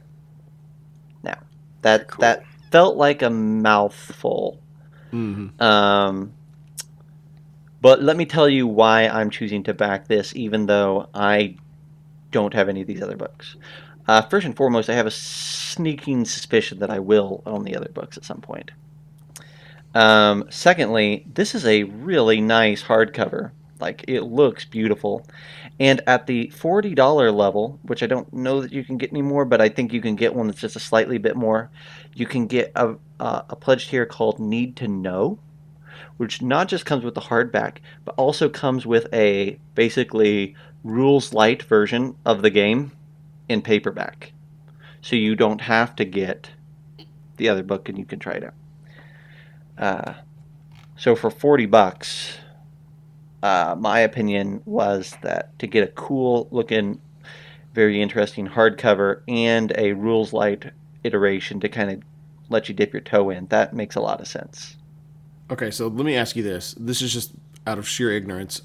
Now, 1.22 1.38
that 1.84 2.08
Cool. 2.08 2.22
that 2.22 2.44
felt 2.72 2.98
like 2.98 3.22
a 3.22 3.30
mouthful. 3.30 4.60
hmm 5.12 5.50
Um, 5.62 6.34
but 7.84 8.02
let 8.02 8.18
me 8.18 8.26
tell 8.26 8.50
you 8.50 8.66
why 8.66 9.08
I'm 9.08 9.30
choosing 9.30 9.62
to 9.66 9.74
back 9.76 10.08
this, 10.08 10.36
even 10.36 10.66
though 10.66 11.08
I 11.14 11.56
don't 12.32 12.56
have 12.56 12.68
any 12.68 12.82
of 12.82 12.88
these 12.88 13.04
other 13.04 13.16
books. 13.16 13.58
Uh, 14.08 14.24
first 14.24 14.48
and 14.48 14.58
foremost, 14.58 14.90
I 14.90 14.96
have 14.96 15.06
a 15.06 15.12
sneaking 15.12 16.26
suspicion 16.26 16.80
that 16.80 16.90
I 16.90 16.98
will 16.98 17.44
own 17.46 17.64
the 17.64 17.76
other 17.76 17.90
books 17.94 18.18
at 18.18 18.26
some 18.26 18.42
point. 18.42 18.72
Um, 19.96 20.44
secondly, 20.50 21.26
this 21.34 21.56
is 21.56 21.66
a 21.66 21.84
really 21.84 22.42
nice 22.42 22.84
hardcover. 22.84 23.52
Like, 23.80 24.04
it 24.08 24.22
looks 24.22 24.66
beautiful. 24.66 25.26
And 25.80 26.02
at 26.06 26.28
the 26.28 26.48
$40 26.48 27.34
level, 27.34 27.80
which 27.84 28.04
I 28.04 28.08
don't 28.08 28.32
know 28.34 28.62
that 28.62 28.74
you 28.74 28.84
can 28.84 28.98
get 28.98 29.12
anymore, 29.12 29.46
but 29.46 29.62
I 29.62 29.70
think 29.70 29.94
you 29.94 30.02
can 30.02 30.16
get 30.16 30.36
one 30.36 30.48
that's 30.48 30.60
just 30.60 30.76
a 30.76 30.82
slightly 30.82 31.18
bit 31.18 31.38
more, 31.38 31.70
you 32.14 32.26
can 32.26 32.46
get 32.48 32.72
a, 32.76 32.96
a 33.20 33.56
pledge 33.56 33.86
here 33.86 34.06
called 34.06 34.40
Need 34.40 34.76
to 34.78 34.88
Know, 34.88 35.40
which 36.18 36.42
not 36.42 36.68
just 36.68 36.86
comes 36.86 37.04
with 37.04 37.16
the 37.16 37.22
hardback, 37.22 37.78
but 38.04 38.16
also 38.16 38.50
comes 38.50 38.86
with 38.86 39.08
a 39.14 39.58
basically 39.76 40.56
rules 40.84 41.34
light 41.34 41.64
version 41.64 42.16
of 42.26 42.42
the 42.42 42.50
game 42.50 42.92
in 43.48 43.62
paperback. 43.62 44.34
So 45.02 45.16
you 45.16 45.36
don't 45.36 45.62
have 45.62 45.96
to 45.98 46.06
get 46.06 46.52
the 47.38 47.48
other 47.50 47.64
book 47.64 47.88
and 47.88 47.98
you 47.98 48.06
can 48.06 48.20
try 48.20 48.34
it 48.34 48.44
out. 48.44 48.54
Uh, 49.78 50.14
so 50.98 51.16
for 51.16 51.30
40 51.30 51.66
bucks, 51.66 52.38
uh, 53.44 53.76
my 53.78 54.00
opinion 54.00 54.62
was 54.66 55.16
that 55.22 55.58
to 55.60 55.68
get 55.68 55.84
a 55.84 55.92
cool 55.92 56.48
looking, 56.52 57.00
very 57.74 58.02
interesting 58.02 58.48
hardcover 58.48 59.22
and 59.28 59.74
a 59.78 59.94
rules 59.94 60.34
light 60.34 60.72
iteration 61.04 61.60
to 61.60 61.70
kind 61.70 61.92
of 61.92 62.02
let 62.50 62.70
you 62.70 62.76
dip 62.76 62.94
your 62.94 63.02
toe 63.02 63.30
in, 63.30 63.48
that 63.48 63.74
makes 63.74 63.96
a 63.96 64.02
lot 64.02 64.22
of 64.22 64.28
sense. 64.28 64.78
Okay, 65.52 65.72
so 65.72 65.88
let 65.88 66.06
me 66.06 66.16
ask 66.16 66.36
you 66.36 66.44
this. 66.44 66.74
This 66.80 67.02
is 67.02 67.14
just 67.14 67.34
out 67.68 67.78
of 67.78 67.88
sheer 67.88 68.12
ignorance. 68.12 68.62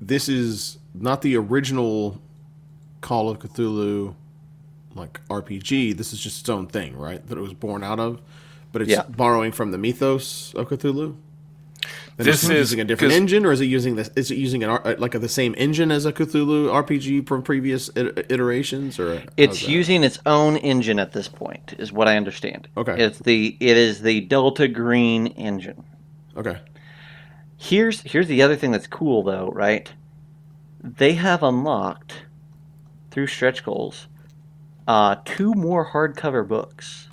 This 0.00 0.28
is 0.28 0.78
not 0.94 1.22
the 1.22 1.36
original 1.36 2.20
Call 3.00 3.28
of 3.28 3.40
Cthulhu 3.40 4.14
like 4.94 5.20
RPG. 5.28 5.96
This 5.96 6.12
is 6.12 6.20
just 6.20 6.40
its 6.40 6.48
own 6.48 6.66
thing, 6.66 6.96
right? 6.96 7.26
That 7.26 7.38
it 7.38 7.40
was 7.40 7.54
born 7.54 7.82
out 7.82 7.98
of, 7.98 8.20
but 8.72 8.82
it's 8.82 8.90
Yeah. 8.90 9.02
borrowing 9.08 9.52
from 9.52 9.70
the 9.70 9.78
mythos 9.78 10.52
of 10.54 10.68
Cthulhu. 10.68 11.14
And 12.18 12.26
This 12.26 12.44
is- 12.44 12.50
using 12.50 12.80
a 12.80 12.84
different 12.84 13.14
engine, 13.14 13.46
or 13.46 13.52
is 13.52 13.60
it 13.60 13.64
using 13.66 13.96
this? 13.96 14.10
Is 14.14 14.30
it 14.30 14.36
using 14.36 14.62
an 14.62 14.70
uh, 14.70 14.94
like 14.98 15.12
the 15.12 15.28
same 15.28 15.54
engine 15.56 15.90
as 15.90 16.04
a 16.04 16.12
Cthulhu 16.12 16.68
RPG 16.70 17.26
from 17.26 17.42
previous 17.42 17.90
iterations, 17.96 18.98
or 19.00 19.22
It's 19.36 19.66
using 19.66 20.04
its 20.04 20.18
own 20.26 20.56
engine 20.58 20.98
at 20.98 21.12
this 21.12 21.26
point, 21.28 21.74
is 21.78 21.90
what 21.90 22.08
I 22.08 22.16
understand. 22.16 22.68
Okay. 22.76 23.02
It's 23.02 23.18
the 23.18 23.56
it 23.60 23.76
is 23.76 24.02
the 24.02 24.20
Delta 24.20 24.68
Green 24.68 25.28
engine. 25.28 25.84
okay. 26.36 26.58
Here's 27.56 28.00
here's 28.02 28.26
the 28.28 28.42
other 28.42 28.56
thing 28.56 28.72
that's 28.72 28.86
cool 28.86 29.22
though, 29.22 29.50
right? 29.54 29.90
They 30.84 31.14
have 31.14 31.42
unlocked 31.42 32.24
through 33.10 33.28
stretch 33.28 33.64
goals 33.64 34.06
uh, 34.88 35.16
two 35.24 35.54
more 35.54 35.92
hardcover 35.92 36.46
books, 36.46 37.08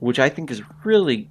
which 0.00 0.18
I 0.18 0.28
think 0.28 0.50
is 0.50 0.62
really 0.84 1.28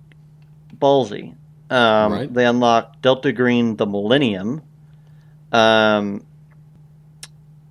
ballsy. 0.78 1.36
Um, 1.70 2.14
Right. 2.14 2.34
They 2.34 2.46
unlock 2.46 3.02
Delta 3.02 3.32
Green: 3.32 3.76
The 3.76 3.86
Millennium, 3.86 4.62
um, 5.52 6.24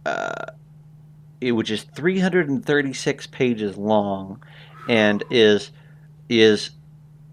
uh, 0.04 0.46
it, 1.40 1.52
which 1.52 1.70
is 1.70 1.82
336 1.82 3.26
pages 3.28 3.76
long, 3.76 4.42
and 4.88 5.22
is 5.30 5.70
is 6.28 6.70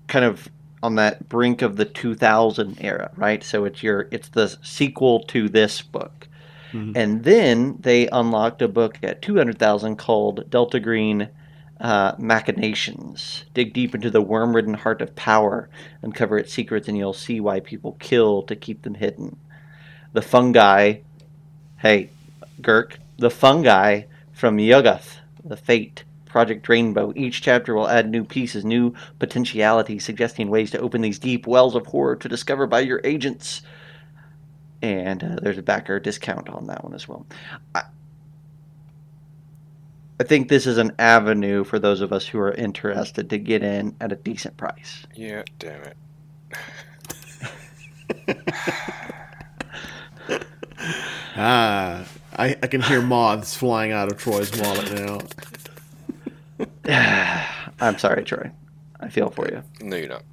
kind 0.08 0.26
of 0.26 0.48
on 0.82 0.96
that 0.96 1.28
brink 1.30 1.62
of 1.62 1.78
the 1.78 1.86
2000 1.86 2.78
era, 2.82 3.10
right? 3.16 3.44
So 3.44 3.66
it's 3.66 3.82
your 3.82 4.08
it's 4.12 4.30
the 4.30 4.48
sequel 4.62 5.22
to 5.22 5.48
this 5.50 5.82
book. 5.82 6.28
Mhm. 6.74 6.94
And 6.96 7.24
then 7.24 7.78
they 7.80 8.08
unlocked 8.10 8.62
a 8.62 8.68
book 8.68 8.98
at 9.04 9.22
200,000 9.22 9.96
called 9.98 10.50
Delta 10.50 10.80
Green 10.80 11.30
uh, 11.84 12.16
Machinations. 12.16 13.44
Dig 13.54 13.74
deep 13.74 13.94
into 13.94 14.10
the 14.10 14.22
worm-ridden 14.22 14.74
heart 14.74 15.02
of 15.02 15.16
power, 15.16 15.70
uncover 16.02 16.38
its 16.38 16.54
secrets, 16.54 16.88
and 16.88 16.98
you'll 16.98 17.14
see 17.14 17.40
why 17.40 17.60
people 17.60 17.98
kill 18.00 18.42
to 18.44 18.56
keep 18.56 18.82
them 18.82 18.96
hidden. 18.96 19.38
The 20.14 20.22
fungi, 20.22 21.00
hey, 21.78 22.10
Girk, 22.62 22.96
the 23.18 23.30
fungi 23.30 24.04
from 24.32 24.58
Yuggoth, 24.58 25.18
the 25.44 25.58
fate, 25.58 26.06
Project 26.26 26.68
Rainbow. 26.68 27.14
Each 27.16 27.44
chapter 27.44 27.76
will 27.76 27.88
add 27.88 28.10
new 28.10 28.24
pieces, 28.24 28.66
new 28.66 28.96
potentialities, 29.20 30.04
suggesting 30.04 30.50
ways 30.50 30.72
to 30.72 30.80
open 30.80 31.02
these 31.02 31.20
deep 31.20 31.46
wells 31.46 31.76
of 31.76 31.86
horror 31.86 32.16
to 32.16 32.28
discover 32.28 32.66
by 32.66 32.80
your 32.80 33.02
agents. 33.04 33.62
And 34.82 35.24
uh, 35.24 35.36
there's 35.42 35.60
a 35.60 35.62
backer 35.62 36.00
discount 36.00 36.50
on 36.50 36.66
that 36.68 36.84
one 36.84 36.96
as 36.96 37.08
well. 37.08 37.28
I, 37.76 37.84
I 40.20 40.24
think 40.24 40.50
this 40.50 40.68
is 40.68 40.78
an 40.78 40.94
avenue 41.00 41.64
for 41.64 41.80
those 41.80 42.02
of 42.02 42.14
us 42.14 42.28
who 42.28 42.40
are 42.40 42.52
interested 42.54 43.30
to 43.32 43.38
get 43.38 43.64
in 43.64 43.96
at 44.00 44.12
a 44.12 44.16
decent 44.16 44.58
price. 44.58 45.06
Yeah, 45.16 45.44
damn 45.60 45.82
it. 45.84 45.98
Ah, 51.36 52.06
I, 52.38 52.50
I 52.62 52.68
can 52.68 52.82
hear 52.82 53.02
moths 53.02 53.56
flying 53.56 53.92
out 53.92 54.12
of 54.12 54.18
Troy's 54.20 54.52
wallet 54.60 54.92
now. 56.88 57.46
I'm 57.82 57.98
sorry, 57.98 58.24
Troy. 58.24 58.52
I 59.00 59.10
feel 59.10 59.32
for 59.32 59.48
you. 59.50 59.64
No, 59.82 59.98
you're 59.98 60.10
not. 60.10 60.24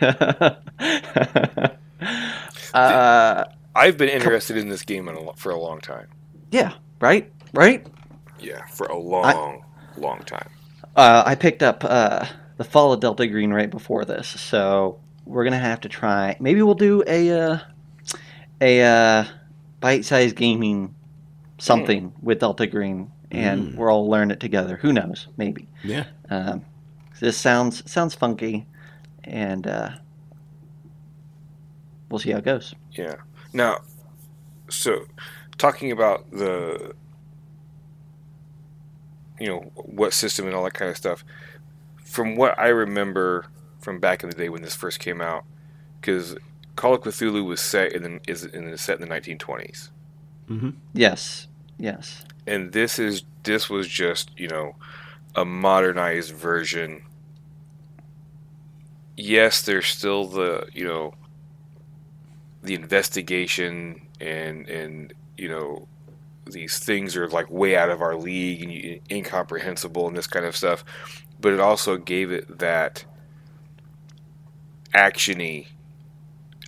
uh, 2.74 3.44
I've 3.74 3.96
been 3.98 4.08
interested 4.08 4.56
in 4.56 4.68
this 4.68 4.82
game 4.82 5.08
a, 5.08 5.32
for 5.34 5.50
a 5.52 5.60
long 5.60 5.80
time. 5.80 6.08
yeah, 6.50 6.72
right, 7.00 7.30
right. 7.52 7.86
Yeah, 8.40 8.64
for 8.66 8.86
a 8.86 8.96
long, 8.98 9.64
long 9.96 10.20
time. 10.24 10.48
Uh, 10.94 11.22
I 11.26 11.34
picked 11.34 11.62
up 11.62 11.84
uh, 11.84 12.26
the 12.56 12.64
Fall 12.64 12.92
of 12.92 13.00
Delta 13.00 13.26
Green 13.26 13.52
right 13.52 13.70
before 13.70 14.04
this, 14.04 14.28
so 14.28 15.00
we're 15.24 15.44
gonna 15.44 15.58
have 15.58 15.80
to 15.82 15.88
try. 15.88 16.36
Maybe 16.40 16.62
we'll 16.62 16.74
do 16.74 17.02
a 17.06 17.30
uh, 17.30 17.58
a 18.60 18.82
uh, 18.82 19.24
bite-sized 19.80 20.36
gaming 20.36 20.94
something 21.58 22.12
with 22.22 22.40
Delta 22.40 22.66
Green, 22.66 23.10
and 23.30 23.68
Mm. 23.72 23.76
we'll 23.76 23.88
all 23.88 24.08
learn 24.08 24.30
it 24.30 24.40
together. 24.40 24.76
Who 24.76 24.92
knows? 24.92 25.28
Maybe. 25.36 25.68
Yeah. 25.82 26.04
Um, 26.30 26.64
this 27.20 27.36
sounds 27.38 27.90
sounds 27.90 28.14
funky, 28.14 28.66
and 29.24 29.66
uh, 29.66 29.90
we'll 32.10 32.18
see 32.18 32.30
how 32.30 32.38
it 32.38 32.44
goes. 32.44 32.74
Yeah. 32.92 33.16
Now, 33.52 33.78
so 34.68 35.06
talking 35.58 35.92
about 35.92 36.30
the, 36.30 36.94
you 39.38 39.48
know, 39.48 39.60
what 39.74 40.12
system 40.12 40.46
and 40.46 40.54
all 40.54 40.64
that 40.64 40.74
kind 40.74 40.90
of 40.90 40.96
stuff. 40.96 41.24
From 42.04 42.36
what 42.36 42.58
I 42.58 42.68
remember 42.68 43.46
from 43.80 44.00
back 44.00 44.22
in 44.22 44.30
the 44.30 44.36
day 44.36 44.48
when 44.48 44.62
this 44.62 44.74
first 44.74 44.98
came 44.98 45.20
out, 45.20 45.44
because 46.00 46.36
Call 46.74 46.94
of 46.94 47.02
Cthulhu 47.02 47.44
was 47.44 47.60
set 47.60 47.92
in 47.92 48.02
the, 48.02 48.20
is 48.26 48.44
in 48.44 48.70
the 48.70 48.78
set 48.78 49.00
in 49.00 49.08
the 49.08 49.14
1920s, 49.14 49.90
Mm-hmm. 50.48 50.70
Yes, 50.92 51.48
yes, 51.78 52.24
and 52.46 52.72
this 52.72 52.98
is 52.98 53.24
this 53.42 53.68
was 53.68 53.88
just 53.88 54.30
you 54.38 54.48
know 54.48 54.76
a 55.34 55.44
modernized 55.44 56.32
version. 56.32 57.02
Yes, 59.16 59.62
there's 59.62 59.86
still 59.86 60.26
the 60.26 60.68
you 60.72 60.84
know 60.84 61.14
the 62.62 62.74
investigation 62.74 64.02
and 64.20 64.68
and 64.68 65.12
you 65.36 65.48
know 65.48 65.88
these 66.50 66.78
things 66.78 67.16
are 67.16 67.28
like 67.28 67.50
way 67.50 67.76
out 67.76 67.90
of 67.90 68.00
our 68.00 68.16
league 68.16 68.62
and 68.62 69.00
incomprehensible 69.10 70.06
and 70.06 70.16
this 70.16 70.26
kind 70.26 70.46
of 70.46 70.56
stuff. 70.56 70.84
But 71.40 71.52
it 71.52 71.60
also 71.60 71.96
gave 71.96 72.30
it 72.32 72.58
that 72.58 73.04
actiony 74.94 75.66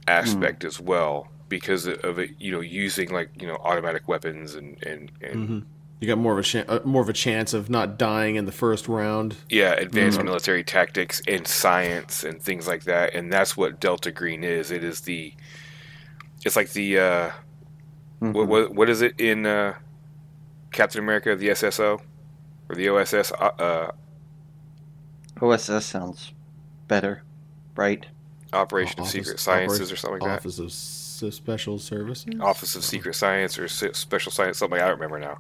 aspect 0.06 0.64
as 0.64 0.80
well 0.80 1.28
because 1.48 1.86
of 1.86 2.18
it, 2.18 2.30
you 2.38 2.52
know, 2.52 2.60
using 2.60 3.10
like 3.10 3.30
you 3.40 3.46
know 3.46 3.56
automatic 3.56 4.08
weapons 4.08 4.54
and 4.54 4.82
and, 4.84 5.10
and 5.22 5.64
You 6.00 6.06
got 6.06 6.18
more 6.18 6.38
of 6.38 6.54
a 6.54 6.70
uh, 6.70 6.80
more 6.84 7.02
of 7.02 7.08
a 7.08 7.14
chance 7.14 7.54
of 7.54 7.70
not 7.70 7.98
dying 7.98 8.36
in 8.36 8.44
the 8.44 8.52
first 8.52 8.88
round. 8.88 9.36
yeah, 9.48 9.72
advanced 9.72 10.22
military 10.22 10.62
tactics 10.64 11.22
and 11.26 11.46
science 11.46 12.24
and 12.24 12.40
things 12.42 12.66
like 12.68 12.84
that, 12.84 13.14
and 13.14 13.32
that's 13.32 13.56
what 13.56 13.80
Delta 13.80 14.10
Green 14.12 14.44
is. 14.44 14.70
It 14.70 14.84
is 14.84 15.00
the, 15.02 15.32
it's 16.44 16.54
like 16.56 16.70
the, 16.72 16.98
uh, 16.98 17.30
what, 18.20 18.46
what 18.48 18.74
what 18.74 18.88
is 18.90 19.02
it 19.02 19.18
in 19.18 19.46
uh, 19.46 19.74
Captain 20.72 21.00
America, 21.02 21.34
the 21.36 21.48
SSO, 21.48 22.00
or 22.68 22.74
the 22.74 22.88
OSS? 22.88 23.32
Uh, 23.32 23.50
uh, 23.58 23.90
OSS 25.40 25.84
sounds 25.86 26.32
better, 26.88 27.22
right? 27.76 28.06
Operation 28.52 29.00
of 29.00 29.02
Office- 29.06 29.12
Secret 29.12 29.40
Sciences 29.40 29.76
Operation- 29.78 29.92
or 29.94 29.96
something 29.96 30.20
like 30.20 30.28
that. 30.30 30.38
Office 30.40 30.58
of 30.58 30.66
S- 30.66 31.34
Special 31.34 31.78
Services. 31.78 32.34
Office 32.40 32.76
of 32.76 32.84
Secret 32.84 33.14
Science 33.14 33.58
or 33.58 33.64
S- 33.64 33.84
Special 33.92 34.32
Science, 34.32 34.58
something 34.58 34.78
I 34.80 34.82
don't 34.88 34.98
remember 35.00 35.18
now. 35.18 35.38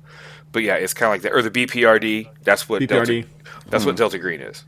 But 0.52 0.62
yeah, 0.62 0.74
it's 0.74 0.92
kind 0.94 1.08
of 1.08 1.14
like 1.14 1.22
that, 1.22 1.32
or 1.32 1.42
the 1.42 1.50
BPRD. 1.50 2.28
That's 2.42 2.68
what 2.68 2.82
BPRD. 2.82 2.88
Delta. 2.88 3.24
That's 3.70 3.84
what 3.86 3.96
Delta 3.96 4.18
Green 4.18 4.40
is. 4.40 4.64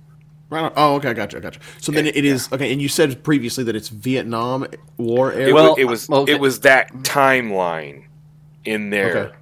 Right 0.51 0.65
on. 0.65 0.73
Oh, 0.77 0.97
okay, 0.97 1.11
I 1.11 1.13
gotcha, 1.15 1.37
I 1.37 1.41
gotcha. 1.41 1.61
So 1.81 1.93
then 1.93 2.07
it 2.07 2.25
is 2.25 2.53
okay. 2.53 2.73
And 2.73 2.83
you 2.83 2.89
said 2.89 3.23
previously 3.23 3.63
that 3.65 3.77
it's 3.77 3.89
Vietnam 3.89 4.67
War 4.97 5.33
era. 5.33 5.49
It, 5.49 5.53
Well, 5.55 5.71
was, 5.71 5.79
it 5.79 5.85
was 5.85 6.11
okay. 6.11 6.33
it 6.33 6.41
was 6.41 6.61
that 6.61 6.93
timeline 7.03 8.05
in 8.65 8.91
there. 8.91 9.17
Okay. 9.17 9.37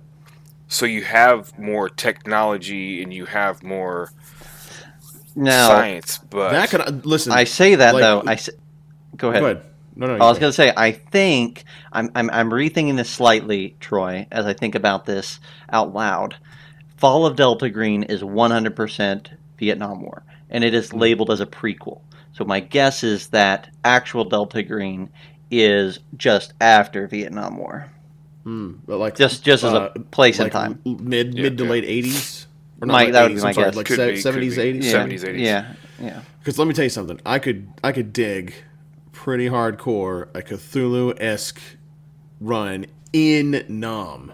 So 0.68 0.84
you 0.84 1.02
have 1.04 1.58
more 1.58 1.88
technology 1.88 3.02
and 3.02 3.12
you 3.12 3.24
have 3.24 3.62
more 3.62 4.10
Now, 5.34 5.68
science, 5.68 6.18
but 6.30 6.50
that 6.50 6.68
could 6.68 6.80
uh, 6.82 6.90
listen. 7.04 7.32
I 7.32 7.44
say 7.44 7.76
that 7.76 7.94
like- 7.94 8.02
though. 8.02 8.22
I 8.26 8.34
s- 8.34 8.50
go 9.16 9.30
ahead. 9.30 9.40
Go 9.40 9.46
ahead. 9.46 9.62
No, 9.96 10.06
no. 10.06 10.14
I 10.24 10.28
was 10.28 10.36
you 10.36 10.40
going 10.42 10.50
to 10.50 10.56
say, 10.56 10.72
I 10.76 10.92
think 10.92 11.64
I'm, 11.90 12.10
I'm 12.14 12.30
I'm 12.30 12.50
rethinking 12.50 12.96
this 12.96 13.10
slightly, 13.10 13.76
Troy, 13.80 14.28
as 14.30 14.46
I 14.46 14.52
think 14.52 14.74
about 14.76 15.06
this 15.06 15.40
out 15.72 15.92
loud. 15.92 16.36
Fall 16.98 17.26
of 17.26 17.34
Delta 17.34 17.68
Green 17.70 18.02
is 18.04 18.22
100% 18.22 19.26
Vietnam 19.58 20.02
War, 20.02 20.22
and 20.50 20.64
it 20.64 20.74
Hmm. 20.90 20.98
labeled 20.98 21.30
as 21.30 21.40
a 21.40 21.46
prequel. 21.46 22.00
So 22.32 22.44
my 22.44 22.60
guess 22.60 23.02
is 23.02 23.28
that 23.28 23.68
actual 23.84 24.24
Delta 24.24 24.62
Green 24.62 25.08
is 25.50 25.98
just 26.16 26.52
after 26.60 27.06
Vietnam 27.08 27.56
War, 27.56 27.86
Hmm, 28.44 28.74
but 28.86 28.98
like 28.98 29.16
just 29.16 29.42
just 29.44 29.64
as 29.64 29.72
uh, 29.74 29.90
a 29.94 29.98
place 30.00 30.38
like 30.38 30.54
and 30.54 30.78
time. 30.84 30.98
mid 31.00 31.34
Yeah, 31.34 31.42
mid 31.42 31.58
to 31.58 31.64
yeah. 31.64 31.70
late 31.70 31.84
eighties. 31.84 32.46
Or 32.80 32.86
My- 32.86 33.10
that 33.10 33.22
would 33.28 33.34
be 33.36 33.42
my 33.42 33.52
guess. 33.52 33.74
Like 33.74 33.86
could 33.86 34.18
seventies, 34.20 34.56
be. 34.56 34.62
eighties. 34.62 34.86
Yeah. 34.86 34.92
70s, 34.92 35.24
80s. 35.24 35.40
Yeah, 35.40 35.72
yeah. 36.00 36.20
Because 36.38 36.58
let 36.58 36.68
me 36.68 36.74
tell 36.74 36.84
you 36.84 36.90
something. 36.90 37.20
I 37.26 37.38
could 37.40 37.66
I 37.82 37.90
could 37.92 38.12
dig 38.12 38.54
pretty 39.12 39.48
hardcore 39.48 40.28
a 40.34 40.42
Cthulhu 40.42 41.14
esque 41.20 41.60
run 42.40 42.86
in 43.12 43.64
Nam, 43.68 44.32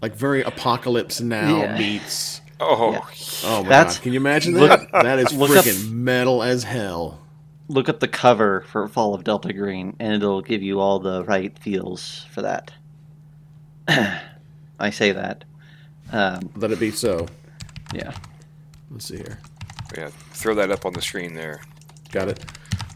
like 0.00 0.14
very 0.14 0.42
Apocalypse 0.42 1.20
Now 1.20 1.62
Yeah. 1.62 1.78
meets. 1.78 2.42
Oh, 2.60 2.92
Yeah. 2.92 3.00
Oh 3.44 3.62
my 3.62 3.68
That's- 3.68 3.96
god! 3.96 4.02
Can 4.02 4.12
you 4.12 4.20
imagine 4.20 4.54
look- 4.58 4.68
that? 4.90 5.02
that 5.02 5.18
is 5.18 5.32
look 5.32 5.50
up- 5.56 5.64
freaking 5.64 5.90
metal 5.92 6.42
as 6.42 6.64
hell. 6.64 7.20
Look 7.68 7.88
up 7.88 8.00
the 8.00 8.08
cover 8.08 8.62
for 8.62 8.88
Fall 8.88 9.14
of 9.14 9.22
Delta 9.24 9.52
Green, 9.52 9.94
and 10.00 10.14
it'll 10.14 10.42
give 10.42 10.60
you 10.62 10.80
all 10.80 10.98
the 10.98 11.22
right 11.24 11.56
feels 11.58 12.26
for 12.32 12.42
that. 12.42 12.72
I 13.88 14.90
say 14.90 15.12
that. 15.12 15.44
Um, 16.12 16.50
Let 16.56 16.72
it 16.72 16.80
be 16.80 16.90
so. 16.90 17.26
yeah. 17.94 18.12
Let's 18.90 19.06
see 19.06 19.18
here. 19.18 19.38
yeah. 19.96 20.08
Throw 20.32 20.54
that 20.56 20.70
up 20.70 20.84
on 20.84 20.92
the 20.94 21.02
screen 21.02 21.34
there. 21.34 21.60
Got 22.10 22.28
it. 22.28 22.44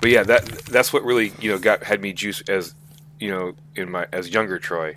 But 0.00 0.10
yeah, 0.10 0.24
that 0.24 0.44
that's 0.66 0.92
what 0.92 1.04
really 1.04 1.32
you 1.40 1.50
know 1.52 1.58
got 1.58 1.84
had 1.84 2.00
me 2.00 2.12
juice 2.12 2.42
as 2.48 2.74
you 3.20 3.30
know 3.30 3.54
in 3.76 3.90
my 3.90 4.06
as 4.12 4.28
younger 4.30 4.58
Troy 4.58 4.96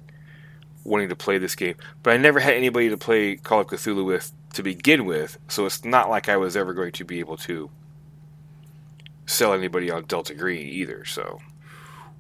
wanting 0.88 1.10
to 1.10 1.16
play 1.16 1.38
this 1.38 1.54
game. 1.54 1.76
But 2.02 2.14
I 2.14 2.18
never 2.18 2.40
had 2.40 2.54
anybody 2.56 2.90
to 2.90 2.98
play 2.98 3.36
Call 3.36 3.62
of 3.62 3.68
Cthulhu 3.68 4.06
with 4.06 4.32
to 4.54 4.64
begin 4.64 5.06
with, 5.06 5.38
so 5.48 5.66
it's 5.68 5.84
not 5.86 6.10
like 6.10 6.30
I 6.30 6.38
was 6.38 6.58
ever 6.58 6.74
going 6.74 6.94
to 6.94 7.04
be 7.06 7.20
able 7.20 7.38
to 7.38 7.70
sell 9.26 9.54
anybody 9.54 9.92
on 9.92 10.06
Delta 10.06 10.34
Green 10.34 10.68
either. 10.68 11.06
So 11.06 11.40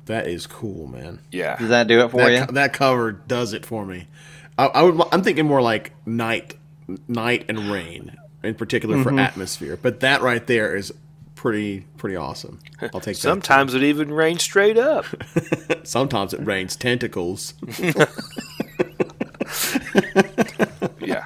That 0.05 0.27
is 0.27 0.45
cool, 0.47 0.87
man. 0.87 1.19
yeah, 1.31 1.55
Does 1.57 1.69
that 1.69 1.87
do 1.87 2.01
it 2.01 2.11
for 2.11 2.17
that, 2.17 2.31
you? 2.31 2.45
co- 2.45 2.51
that 2.53 2.73
cover 2.73 3.11
does 3.11 3.53
it 3.53 3.65
for 3.65 3.85
me. 3.85 4.07
I, 4.57 4.65
I 4.67 4.81
would. 4.83 5.07
I'm 5.11 5.23
thinking 5.23 5.45
more 5.45 5.61
like 5.61 5.93
night, 6.05 6.55
night 7.07 7.45
and 7.49 7.71
rain 7.71 8.15
in 8.43 8.55
particular 8.55 8.97
Mm-hmm. 8.97 9.15
for 9.15 9.19
atmosphere. 9.19 9.77
But 9.81 10.01
that 10.01 10.21
right 10.21 10.45
there 10.45 10.75
is 10.75 10.93
pretty 11.47 11.85
pretty 11.95 12.15
awesome. 12.17 12.59
I'll 12.81 12.99
take 12.99 13.15
that. 13.15 13.21
sometimes 13.21 13.73
it 13.73 13.81
even 13.83 14.11
rains 14.11 14.43
straight 14.43 14.77
up. 14.77 15.05
Sometimes 15.83 16.33
it 16.33 16.45
rains 16.45 16.75
tentacles. 16.75 17.53
yeah, 20.99 21.25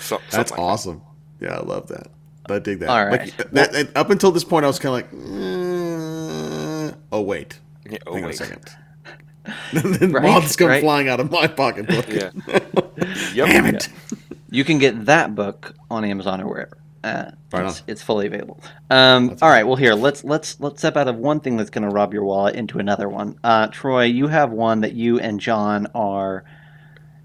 so, 0.00 0.20
That's 0.30 0.50
like 0.52 0.60
awesome. 0.60 1.02
Yeah, 1.40 1.56
I 1.58 1.62
love 1.62 1.88
that. 1.88 2.06
I 2.48 2.58
dig 2.60 2.78
that. 2.80 2.88
All 2.88 3.10
Like, 3.10 3.36
that- 3.50 3.72
that- 3.72 3.96
up 3.96 4.10
until 4.10 4.30
this 4.30 4.44
point, 4.44 4.64
I 4.64 4.68
was 4.68 4.78
kind 4.78 5.04
of 5.04 5.12
like, 5.12 5.20
"Mm, 5.24 6.94
oh 7.12 7.20
wait. 7.22 7.58
Yeah, 7.88 7.98
oh 8.06 8.14
hang 8.14 8.24
on 8.24 8.30
a 8.30 8.34
second. 8.34 8.70
and 9.44 9.94
then 9.94 10.12
Right, 10.12 10.22
moths 10.22 10.54
come 10.56 10.68
right. 10.68 10.80
flying 10.82 11.08
out 11.08 11.18
of 11.20 11.30
my 11.30 11.46
pocketbook. 11.48 12.08
yeah, 12.08 12.30
yep. 13.34 13.46
Damn 13.48 13.66
it! 13.66 13.88
You 14.50 14.62
can 14.64 14.78
get 14.78 15.06
that 15.06 15.34
book 15.34 15.74
on 15.90 16.04
Amazon 16.04 16.40
or 16.40 16.46
wherever. 16.48 16.76
Uh, 17.02 17.30
Right 17.52 17.66
it's, 17.66 17.82
it's 17.86 18.02
fully 18.02 18.26
available. 18.26 18.60
Um, 18.90 19.36
all 19.42 19.48
right. 19.48 19.64
Well, 19.66 19.76
here 19.76 19.94
let's 19.94 20.22
let's 20.22 20.60
let's 20.60 20.78
step 20.80 20.96
out 20.96 21.08
of 21.08 21.16
one 21.16 21.40
thing 21.40 21.56
that's 21.56 21.70
going 21.70 21.82
to 21.88 21.94
rob 21.94 22.12
your 22.14 22.24
wallet 22.24 22.54
into 22.54 22.78
another 22.78 23.08
one. 23.08 23.38
Uh, 23.42 23.66
Troy, 23.68 24.04
you 24.04 24.28
have 24.28 24.50
one 24.52 24.82
that 24.82 24.92
you 24.92 25.18
and 25.18 25.40
John 25.40 25.86
are, 25.94 26.44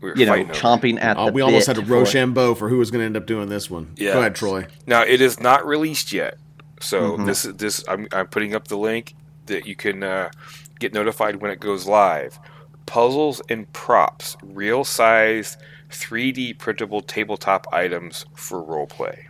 We 0.01 0.09
were 0.09 0.15
you 0.17 0.25
know, 0.25 0.31
fighting 0.31 0.49
over. 0.51 0.59
chomping 0.59 1.01
at 1.03 1.17
the 1.17 1.31
we 1.31 1.41
almost 1.41 1.67
had 1.67 1.75
bit 1.75 1.83
a 1.83 1.88
for. 1.88 1.93
Rochambeau 1.99 2.55
for 2.55 2.69
who 2.69 2.77
was 2.77 2.89
going 2.89 3.01
to 3.01 3.05
end 3.05 3.17
up 3.17 3.25
doing 3.27 3.49
this 3.49 3.69
one. 3.69 3.93
Yeah. 3.97 4.13
Go 4.13 4.19
ahead, 4.19 4.35
Troy. 4.35 4.65
Now 4.88 5.03
it 5.03 5.21
is 5.21 5.39
not 5.39 5.65
released 5.67 6.11
yet, 6.13 6.38
so 6.79 7.11
Mm-hmm. 7.11 7.25
this 7.25 7.45
is 7.45 7.55
this. 7.57 7.83
I'm, 7.88 8.07
I'm 8.13 8.27
putting 8.27 8.55
up 8.55 8.67
the 8.69 8.77
link 8.77 9.13
that 9.47 9.67
you 9.67 9.75
can 9.75 10.01
uh, 10.03 10.31
get 10.79 10.93
notified 10.93 11.35
when 11.35 11.51
it 11.51 11.59
goes 11.59 11.85
live. 11.85 12.39
Puzzles 12.88 13.41
and 13.49 13.71
props, 13.73 14.38
real 14.41 14.83
size, 14.83 15.57
3D 15.91 16.57
printable 16.57 17.01
tabletop 17.01 17.67
items 17.71 18.25
for 18.35 18.61
roleplay. 18.63 19.24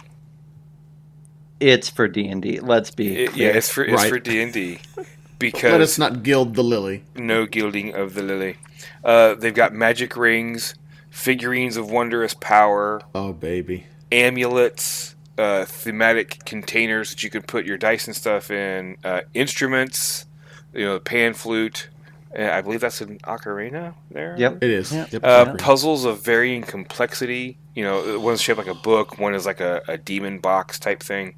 It's 1.59 1.89
for 1.89 2.07
D 2.07 2.27
and 2.27 2.41
D. 2.41 2.59
Let's 2.59 2.91
be 2.91 3.15
It, 3.23 3.31
clear. 3.31 3.51
yeah, 3.51 3.57
it's 3.57 3.69
for 3.71 3.83
it's 3.83 3.93
Right. 3.93 4.09
for 4.09 4.19
D 4.19 4.41
and 4.41 4.51
D 4.53 4.79
because 5.39 5.71
Let 5.71 5.81
us 5.81 5.97
not 5.97 6.23
gild 6.23 6.55
the 6.55 6.63
lily. 6.63 7.03
no 7.15 7.45
gilding 7.45 7.93
of 7.93 8.13
the 8.13 8.21
lily. 8.23 8.57
Uh, 9.03 9.35
they've 9.35 9.53
got 9.53 9.73
magic 9.73 10.17
rings, 10.17 10.75
figurines 11.09 11.77
of 11.77 11.89
wondrous 11.89 12.33
power, 12.33 13.01
Oh 13.13 13.31
baby. 13.33 13.85
amulets, 14.11 15.15
uh, 15.37 15.65
thematic 15.65 16.43
containers 16.45 17.09
that 17.11 17.23
you 17.23 17.29
can 17.29 17.41
put 17.41 17.65
your 17.65 17.77
dice 17.77 18.07
and 18.07 18.15
stuff 18.15 18.49
in, 18.51 18.97
uh, 19.03 19.21
instruments, 19.33 20.25
you 20.73 20.85
know, 20.85 20.99
pan 20.99 21.33
flute. 21.33 21.89
Uh, 22.37 22.49
I 22.51 22.61
believe 22.61 22.81
that's 22.81 23.01
an 23.01 23.19
ocarina 23.19 23.93
there. 24.11 24.35
Yep. 24.37 24.63
It 24.63 24.69
is. 24.69 24.91
Yep. 24.91 25.13
Uh, 25.23 25.45
Agree. 25.47 25.57
puzzles 25.59 26.05
of 26.05 26.21
varying 26.23 26.61
complexity. 26.63 27.57
You 27.75 27.83
know, 27.83 28.19
one's 28.19 28.41
shaped 28.41 28.57
like 28.57 28.67
a 28.67 28.73
book, 28.73 29.17
one 29.19 29.33
is 29.35 29.45
like 29.45 29.59
a, 29.61 29.81
a 29.87 29.97
demon 29.97 30.39
box 30.39 30.79
type 30.79 31.01
thing. 31.01 31.35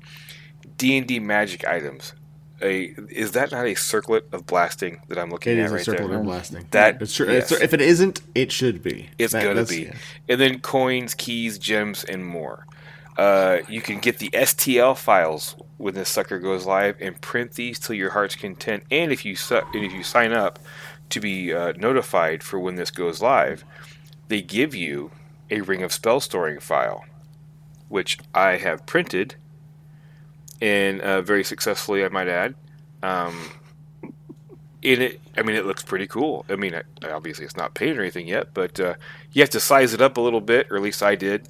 D 0.78 0.98
and 0.98 1.08
D 1.08 1.20
magic 1.20 1.66
items. 1.68 2.14
A 2.62 2.96
is 3.10 3.34
that 3.34 3.52
not 3.52 3.68
a 3.68 3.76
circlet 3.76 4.28
of 4.32 4.48
blasting 4.48 5.02
that 5.10 5.20
I'm 5.20 5.30
looking 5.30 5.54
It 5.58 5.60
at 5.62 5.66
is 5.66 5.72
a 5.72 5.76
right 5.76 5.86
circle 5.86 6.08
there? 6.08 6.18
of 6.18 6.24
blasting. 6.26 6.66
That- 6.72 7.00
it's 7.02 7.16
true. 7.16 7.32
yes. 7.32 7.52
It's, 7.52 7.62
if 7.62 7.74
it 7.76 7.82
isn't, 7.82 8.22
it 8.34 8.52
should 8.52 8.82
be. 8.82 9.10
It's 9.20 9.34
That- 9.34 9.44
gonna 9.44 9.66
be. 9.66 9.84
yeah. 9.84 9.94
And 10.28 10.42
then 10.42 10.60
coins, 10.60 11.14
keys, 11.14 11.60
gems, 11.60 12.04
and 12.04 12.26
more. 12.26 12.66
Uh, 13.18 13.60
you 13.68 13.82
can 13.82 14.00
get 14.00 14.20
the 14.20 14.30
STL 14.30 14.96
files 14.96 15.56
when 15.78 15.96
this 15.96 16.10
sucker 16.10 16.40
goes 16.40 16.66
live 16.66 16.96
and 17.02 17.20
print 17.20 17.54
these 17.54 17.80
till 17.80 17.96
your 17.96 18.12
heart's 18.12 18.36
content. 18.36 18.84
And 18.92 19.12
if 19.12 19.26
you 19.26 19.36
su- 19.36 19.64
and 19.74 19.84
if 19.84 19.92
you 19.92 20.04
sign 20.04 20.34
up 20.34 20.60
to 21.10 21.20
be 21.20 21.54
uh, 21.54 21.74
notified 21.78 22.44
for 22.44 22.60
when 22.60 22.76
this 22.76 22.92
goes 22.92 23.22
live, 23.22 23.64
they 24.28 24.42
give 24.42 24.76
you 24.76 25.12
a 25.50 25.62
Ring 25.62 25.82
of 25.82 25.92
Spell 25.94 26.20
Storing 26.20 26.60
file, 26.60 27.06
which 27.90 28.20
I 28.36 28.58
have 28.58 28.86
printed 28.86 29.36
and 30.62 31.02
uh, 31.02 31.22
very 31.22 31.44
successfully, 31.44 32.04
I 32.04 32.10
might 32.10 32.28
add. 32.28 32.56
Um, 33.04 33.52
in 34.82 35.02
it, 35.02 35.22
I 35.38 35.42
mean, 35.44 35.56
it 35.56 35.66
looks 35.66 35.84
pretty 35.84 36.08
cool. 36.08 36.46
I 36.50 36.56
mean, 36.56 36.76
I, 36.76 36.84
obviously 37.10 37.46
it's 37.46 37.58
not 37.58 37.74
painted 37.74 37.98
or 37.98 38.02
anything 38.02 38.28
yet, 38.28 38.54
but 38.54 38.80
uh, 38.80 38.96
you 39.32 39.42
have 39.42 39.50
to 39.52 39.60
size 39.60 39.94
it 39.94 40.02
up 40.02 40.18
a 40.18 40.22
little 40.22 40.42
bit, 40.42 40.68
or 40.72 40.78
at 40.78 40.82
least 40.82 41.04
I 41.04 41.16
did. 41.16 41.48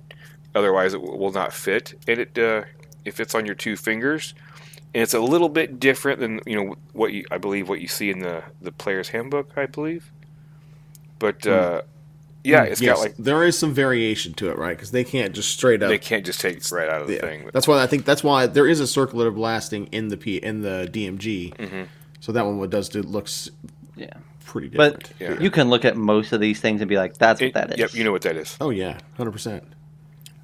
Otherwise, 0.56 0.93
it 0.93 1.02
will 1.02 1.32
not 1.32 1.54
fit. 1.54 1.93
And 2.08 2.20
it 2.20 2.38
uh, 2.38 2.64
it 3.06 3.14
fits 3.14 3.36
on 3.36 3.45
your 3.45 3.56
two 3.56 3.76
fingers, 3.76 4.34
and 4.93 5.04
it's 5.04 5.14
a 5.14 5.20
little 5.20 5.50
bit 5.50 5.80
different 5.80 6.20
than 6.20 6.41
you 6.45 6.56
know 6.56 6.76
what 6.93 7.14
you 7.14 7.26
I 7.32 7.38
believe 7.38 7.70
what 7.70 7.82
you 7.82 7.88
see 7.88 8.10
in 8.10 8.20
the 8.20 8.43
the 8.62 8.72
player's 8.72 9.10
handbook. 9.10 9.52
I 9.56 9.66
believe, 9.68 10.12
but 11.20 11.45
uh, 11.48 11.82
yeah, 12.43 12.64
it's 12.64 12.80
Hmm. 12.80 12.86
yes, 12.86 12.95
got 12.98 13.02
like 13.02 13.18
there 13.18 13.43
is 13.43 13.58
some 13.58 13.74
variation 13.74 14.34
to 14.36 14.50
it, 14.50 14.58
right? 14.58 14.76
Because 14.76 14.91
they 14.91 15.04
can't 15.04 15.34
just 15.34 15.50
straight 15.52 15.84
up. 15.84 15.89
they 15.89 15.98
can't 15.98 16.26
just 16.26 16.39
take 16.41 16.58
it 16.58 16.72
right 16.72 16.89
out 16.89 17.02
of 17.02 17.08
the 17.08 17.16
yeah. 17.16 17.22
thing. 17.22 17.43
But, 17.45 17.54
That's 17.54 17.68
why 17.68 17.82
I 17.82 17.88
think 17.88 18.06
that's 18.06 18.24
why 18.24 18.48
there 18.48 18.68
is 18.68 18.80
a 18.80 18.88
circular 18.88 19.32
blasting 19.32 19.88
in 19.91 20.08
the 20.10 20.18
P 20.18 20.38
in 20.38 20.62
the 20.62 20.89
DMG. 20.91 21.56
Mm-hmm. 21.56 21.84
So 22.20 22.32
that 22.32 22.45
one 22.45 22.58
what 22.58 22.70
does 22.70 22.89
do 22.89 23.02
looks 23.04 23.50
Yeah. 23.95 24.10
pretty 24.45 24.70
different. 24.70 25.04
But 25.04 25.12
Yeah. 25.20 25.39
you 25.39 25.52
can 25.52 25.70
look 25.70 25.86
at 25.86 25.95
most 25.98 26.32
of 26.34 26.39
these 26.39 26.60
things 26.60 26.82
and 26.82 26.89
be 26.89 26.98
like, 26.98 27.18
"That's 27.18 27.39
what 27.41 27.54
that 27.54 27.74
is." 27.74 27.78
Yep, 27.80 27.93
you 27.93 28.04
know 28.04 28.12
what 28.12 28.24
that 28.24 28.36
is. 28.36 28.58
oh 28.62 28.70
yeah, 28.70 28.98
hundred 29.18 29.32
percent. 29.32 29.64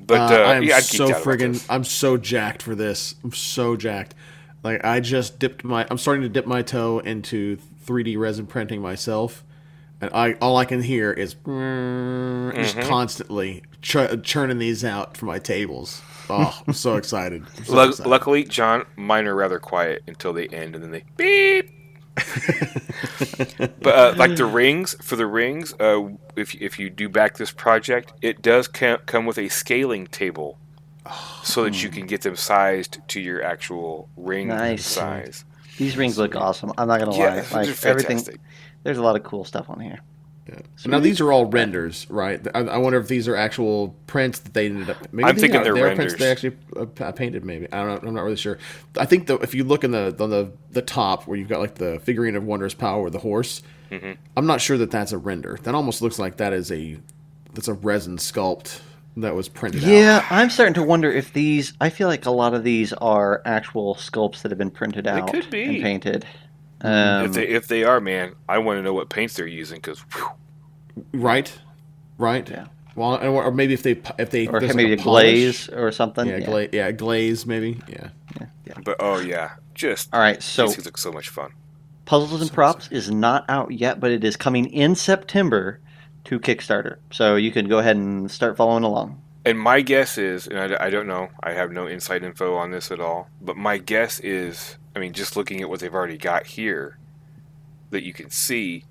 But 0.05 0.31
uh, 0.31 0.35
I 0.43 0.55
am 0.55 0.63
yeah, 0.63 0.79
so 0.79 1.09
friggin' 1.09 1.65
I'm 1.69 1.83
so 1.83 2.17
jacked 2.17 2.61
for 2.61 2.75
this. 2.75 3.15
I'm 3.23 3.31
so 3.31 3.75
jacked. 3.75 4.15
Like 4.63 4.83
I 4.85 4.99
just 4.99 5.39
dipped 5.39 5.63
my 5.63 5.85
I'm 5.89 5.97
starting 5.97 6.23
to 6.23 6.29
dip 6.29 6.45
my 6.45 6.61
toe 6.61 6.99
into 6.99 7.57
3D 7.85 8.17
resin 8.17 8.45
printing 8.47 8.81
myself. 8.81 9.43
And 10.01 10.11
I 10.13 10.33
all 10.41 10.57
I 10.57 10.65
can 10.65 10.81
hear 10.81 11.11
is 11.11 11.35
Mm-hmm. 11.35 12.61
just 12.61 12.77
constantly 12.87 13.63
ch- 13.81 13.97
churning 14.23 14.59
these 14.59 14.83
out 14.83 15.15
for 15.17 15.25
my 15.25 15.39
tables. 15.39 16.01
Oh, 16.29 16.61
I'm 16.67 16.73
so 16.73 16.95
excited. 16.97 17.43
I'm 17.57 17.65
so 17.65 17.73
Lu- 17.73 17.89
excited. 17.89 18.09
luckily, 18.09 18.43
John, 18.43 18.85
mine 18.95 19.27
are 19.27 19.35
rather 19.35 19.59
quiet 19.59 20.03
until 20.07 20.33
they 20.33 20.47
end, 20.47 20.75
and 20.75 20.83
then 20.83 20.91
they 20.91 21.03
beep. 21.17 21.69
But 22.15 23.87
uh, 23.95 24.13
like 24.17 24.35
the 24.35 24.45
rings 24.45 24.95
for 25.01 25.15
the 25.15 25.25
rings, 25.25 25.73
uh, 25.79 26.09
if 26.35 26.53
if 26.55 26.79
you 26.79 26.89
do 26.89 27.09
back 27.09 27.37
this 27.37 27.51
project, 27.51 28.13
it 28.21 28.41
does 28.41 28.67
come 28.67 29.25
with 29.25 29.37
a 29.37 29.49
scaling 29.49 30.07
table, 30.07 30.57
so 31.43 31.63
that 31.63 31.81
you 31.83 31.89
can 31.89 32.05
get 32.05 32.21
them 32.21 32.35
sized 32.35 32.99
to 33.07 33.19
your 33.19 33.43
actual 33.43 34.09
ring 34.15 34.47
Nice. 34.49 34.85
size. 34.85 35.45
These 35.77 35.97
rings 35.97 36.17
look 36.17 36.35
awesome. 36.35 36.71
I'm 36.77 36.87
not 36.87 36.99
gonna 36.99 37.17
Yeah, 37.17 37.35
lie. 37.51 37.61
Like 37.61 37.85
everything, 37.85 38.17
fantastic. 38.17 38.39
there's 38.83 38.97
a 38.99 39.03
lot 39.03 39.15
of 39.15 39.23
cool 39.23 39.43
stuff 39.43 39.69
on 39.69 39.79
here. 39.79 39.99
So 40.75 40.89
now 40.89 40.99
these 40.99 41.21
are 41.21 41.31
all 41.31 41.45
renders, 41.45 42.05
right? 42.09 42.45
I, 42.53 42.59
I 42.59 42.77
wonder 42.77 42.99
if 42.99 43.07
these 43.07 43.27
are 43.29 43.35
actual 43.35 43.95
prints 44.07 44.39
that 44.39 44.53
they 44.53 44.65
ended 44.65 44.89
up. 44.89 44.97
Maybe 45.13 45.27
I'm 45.29 45.35
they 45.35 45.41
thinking 45.41 45.61
are- 45.61 45.63
they're 45.63 45.73
they 45.73 45.81
are 45.83 45.95
prints 45.95 46.15
they 46.15 46.29
actually 46.29 46.57
uh, 46.75 47.11
painted. 47.13 47.45
Maybe 47.45 47.71
I 47.71 47.77
don't. 47.85 48.03
know. 48.03 48.09
I'm 48.09 48.15
not 48.15 48.23
really 48.23 48.35
sure. 48.35 48.57
I 48.97 49.05
think 49.05 49.27
though, 49.27 49.37
if 49.37 49.53
you 49.55 49.63
look 49.63 49.83
in 49.83 49.91
the 49.91 50.15
on 50.19 50.29
the 50.29 50.51
the 50.71 50.81
top 50.81 51.27
where 51.27 51.37
you've 51.37 51.47
got 51.47 51.59
like 51.61 51.75
the 51.75 51.99
figurine 52.03 52.35
of 52.35 52.43
Wondrous 52.43 52.73
Power, 52.73 53.09
the 53.09 53.19
horse, 53.19 53.61
Mm-hmm. 53.91 54.13
I'm 54.35 54.47
not 54.47 54.59
sure 54.59 54.75
that 54.79 54.89
that's 54.89 55.11
a 55.11 55.19
render. 55.19 55.59
That 55.63 55.75
almost 55.75 56.01
looks 56.01 56.17
like 56.17 56.37
that 56.37 56.51
is 56.51 56.71
a 56.71 56.97
that's 57.53 57.67
a 57.67 57.73
resin 57.75 58.17
sculpt 58.17 58.81
that 59.17 59.35
was 59.35 59.47
printed 59.47 59.83
out. 59.83 59.89
Yeah, 59.91 60.25
I'm 60.31 60.49
starting 60.49 60.73
to 60.73 60.81
wonder 60.83 61.11
if 61.11 61.31
these. 61.33 61.73
I 61.79 61.91
feel 61.91 62.07
like 62.07 62.25
a 62.25 62.31
lot 62.31 62.55
of 62.55 62.63
these 62.63 62.91
are 62.93 63.43
actual 63.45 63.93
sculpts 63.93 64.41
that 64.41 64.49
have 64.51 64.57
been 64.57 64.71
printed 64.71 65.05
out 65.05 65.31
could 65.31 65.47
be. 65.51 65.63
and 65.65 65.81
painted. 65.83 66.25
Um, 66.83 67.25
if 67.25 67.33
they 67.33 67.47
if 67.47 67.67
they 67.67 67.83
are, 67.83 67.99
man, 68.01 68.35
I 68.47 68.57
want 68.57 68.77
to 68.77 68.83
know 68.83 68.93
what 68.93 69.09
paints 69.09 69.35
they're 69.35 69.47
using 69.47 69.77
because 69.77 70.03
Right, 71.13 71.51
right. 72.17 72.47
Yeah. 72.49 72.67
Well, 72.95 73.15
or 73.23 73.45
or 73.45 73.51
maybe 73.51 73.73
if 73.73 73.83
they 73.83 74.01
if 74.19 74.29
they 74.29 74.47
or 74.47 74.59
there's 74.59 74.71
like 74.71 74.75
maybe 74.75 74.93
a 74.93 74.97
polish. 74.97 75.67
glaze 75.67 75.69
or 75.69 75.91
something. 75.91 76.27
Yeah, 76.27 76.41
gla- 76.41 76.67
yeah, 76.71 76.91
glaze 76.91 77.45
maybe. 77.45 77.81
Yeah. 77.87 78.09
Yeah. 78.39 78.47
yeah. 78.65 78.73
But 78.83 78.97
oh 78.99 79.19
yeah, 79.19 79.53
just 79.73 80.13
All 80.13 80.19
right, 80.19 80.41
so 80.43 80.65
these 80.67 80.75
things 80.75 80.85
look 80.85 80.97
so 80.97 81.11
much 81.11 81.29
fun. 81.29 81.51
Puzzles 82.05 82.41
and 82.41 82.51
Props 82.51 82.89
is 82.91 83.09
not 83.09 83.45
out 83.49 83.71
yet, 83.71 83.99
but 83.99 84.11
it 84.11 84.23
is 84.23 84.35
coming 84.35 84.65
in 84.65 84.93
September 84.93 85.79
to 86.25 86.39
Kickstarter. 86.39 86.97
So 87.11 87.35
you 87.35 87.51
can 87.51 87.67
go 87.67 87.79
ahead 87.79 87.95
and 87.95 88.29
start 88.29 88.57
following 88.57 88.83
along. 88.83 89.21
And 89.45 89.59
my 89.59 89.81
guess 89.81 90.17
is, 90.17 90.47
and 90.47 90.75
I, 90.75 90.85
I 90.85 90.89
don't 90.89 91.07
know, 91.07 91.29
I 91.41 91.51
have 91.53 91.71
no 91.71 91.87
inside 91.87 92.23
info 92.23 92.55
on 92.55 92.71
this 92.71 92.91
at 92.91 92.99
all, 92.99 93.29
but 93.41 93.57
my 93.57 93.77
guess 93.77 94.19
is, 94.19 94.77
I 94.95 94.99
mean, 94.99 95.13
just 95.13 95.35
looking 95.35 95.61
at 95.61 95.69
what 95.69 95.79
they've 95.79 95.93
already 95.93 96.17
got 96.17 96.45
here, 96.45 96.97
that 97.89 98.03
you 98.03 98.13
can 98.13 98.29
see 98.29 98.83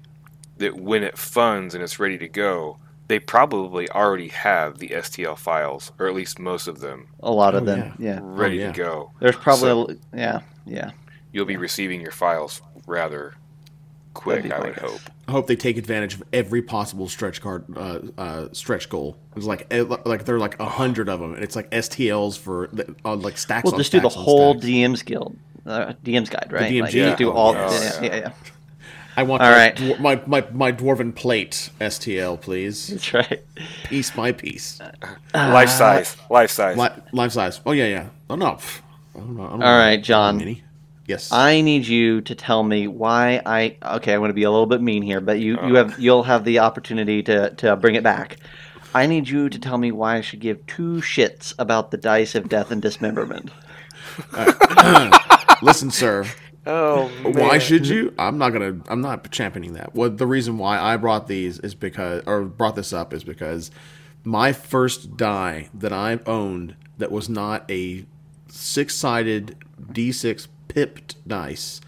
that 0.58 0.76
when 0.76 1.02
it 1.02 1.16
funds 1.18 1.74
and 1.74 1.82
it's 1.82 1.98
ready 1.98 2.18
to 2.18 2.28
go, 2.28 2.78
they 3.08 3.18
probably 3.18 3.88
already 3.90 4.28
have 4.28 4.78
the 4.78 4.88
STL 4.88 5.36
files, 5.36 5.92
or 5.98 6.06
at 6.08 6.14
least 6.14 6.38
most 6.38 6.66
of 6.66 6.80
them, 6.80 7.08
A 7.22 7.30
lot 7.30 7.54
of 7.54 7.62
Oh, 7.62 7.66
them, 7.66 7.94
yeah. 7.98 8.20
ready 8.22 8.56
yeah. 8.56 8.72
to 8.72 8.78
go. 8.78 9.10
There's 9.20 9.36
probably, 9.36 9.60
So- 9.68 9.90
a, 10.12 10.16
yeah, 10.16 10.40
yeah. 10.66 10.90
You'll 11.32 11.46
be 11.46 11.56
receiving 11.56 12.00
your 12.00 12.12
files 12.12 12.62
rather 12.86 13.34
quick, 14.14 14.50
I 14.52 14.58
would 14.60 14.74
great. 14.74 14.90
hope. 14.90 15.00
I 15.26 15.32
hope 15.32 15.46
they 15.46 15.56
take 15.56 15.78
advantage 15.78 16.14
of 16.14 16.22
every 16.32 16.60
possible 16.62 17.08
stretch 17.08 17.40
card, 17.40 17.64
uh, 17.76 18.00
uh, 18.18 18.48
stretch 18.52 18.88
goal. 18.90 19.16
It's 19.36 19.46
like 19.46 19.66
eh, 19.70 19.82
like 20.04 20.24
there 20.26 20.36
are 20.36 20.38
like 20.38 20.60
a 20.60 20.66
hundred 20.68 21.08
of 21.08 21.20
them, 21.20 21.32
and 21.34 21.42
it's 21.42 21.56
like 21.56 21.70
STLs 21.70 22.38
for 22.38 22.68
uh, 23.04 23.16
like 23.16 23.38
stacks. 23.38 23.60
Of 23.60 23.64
Well, 23.64 23.74
on 23.74 23.80
just 23.80 23.92
do 23.92 24.00
the 24.00 24.08
whole 24.10 24.52
stacks. 24.52 24.66
DM's 24.66 25.02
Guild, 25.02 25.36
uh, 25.66 25.92
DM's 26.04 26.28
Guide, 26.28 26.48
right? 26.50 26.68
The 26.68 26.78
DMG? 26.78 26.82
Like, 26.82 26.92
just 26.92 27.18
do 27.18 27.30
Oh, 27.30 27.34
all. 27.34 27.52
yes. 27.54 27.98
yeah, 28.02 28.06
yeah, 28.08 28.16
yeah. 28.16 28.32
I 29.16 29.24
want 29.24 29.42
All 29.42 29.50
the- 29.50 29.54
right. 29.56 29.76
dwar- 29.76 29.98
my, 30.00 30.22
my 30.26 30.44
my 30.52 30.72
dwarven 30.72 31.14
plate 31.14 31.68
STL, 31.80 32.40
please, 32.40 32.86
That's 32.88 33.12
right. 33.12 33.42
piece 33.84 34.10
by 34.10 34.32
piece, 34.32 34.80
life 35.34 35.68
size, 35.68 36.16
life 36.30 36.50
size. 36.50 36.76
Li- 36.78 36.88
life 37.12 37.32
size. 37.32 37.60
Oh 37.66 37.72
yeah, 37.72 37.86
yeah. 37.88 38.08
Oh 38.30 38.36
no. 38.36 38.58
I 39.14 39.18
don't 39.18 39.36
know. 39.36 39.42
I 39.42 39.50
don't 39.50 39.52
All 39.52 39.58
know. 39.58 39.78
right, 39.78 40.02
John. 40.02 40.38
Mini. 40.38 40.62
Yes. 41.06 41.30
I 41.30 41.60
need 41.60 41.86
you 41.86 42.22
to 42.22 42.34
tell 42.34 42.62
me 42.62 42.86
why 42.88 43.42
I. 43.44 43.76
Okay, 43.96 44.14
I'm 44.14 44.20
going 44.20 44.30
to 44.30 44.34
be 44.34 44.44
a 44.44 44.50
little 44.50 44.64
bit 44.66 44.80
mean 44.80 45.02
here, 45.02 45.20
but 45.20 45.40
you, 45.40 45.58
you 45.66 45.74
have 45.74 45.98
you'll 45.98 46.22
have 46.22 46.44
the 46.44 46.60
opportunity 46.60 47.22
to 47.24 47.50
to 47.56 47.76
bring 47.76 47.96
it 47.96 48.02
back. 48.02 48.38
I 48.94 49.06
need 49.06 49.28
you 49.28 49.50
to 49.50 49.58
tell 49.58 49.76
me 49.76 49.92
why 49.92 50.16
I 50.16 50.20
should 50.22 50.40
give 50.40 50.64
two 50.66 51.02
shits 51.02 51.54
about 51.58 51.90
the 51.90 51.96
dice 51.98 52.34
of 52.34 52.48
death 52.48 52.70
and 52.70 52.80
dismemberment. 52.80 53.50
Listen, 55.62 55.90
sir. 55.90 56.26
oh, 56.66 57.08
man. 57.22 57.34
Why 57.34 57.58
should 57.58 57.86
you? 57.86 58.14
I'm 58.18 58.38
not 58.38 58.50
gonna. 58.50 58.80
I'm 58.88 59.00
not 59.00 59.30
championing 59.30 59.74
that. 59.74 59.94
What 59.94 60.18
the 60.18 60.26
reason 60.26 60.58
why 60.58 60.78
I 60.78 60.96
brought 60.96 61.28
these 61.28 61.58
is 61.60 61.74
because, 61.74 62.22
or 62.26 62.42
brought 62.42 62.76
this 62.76 62.92
up 62.92 63.12
is 63.12 63.24
because 63.24 63.70
my 64.24 64.52
first 64.52 65.16
die 65.16 65.68
that 65.74 65.92
I 65.92 66.20
owned 66.26 66.76
that 66.98 67.10
was 67.10 67.28
not 67.28 67.68
a 67.70 68.04
six-sided 68.48 69.56
D6 69.80 70.46
pipped 70.68 71.26
dice 71.26 71.80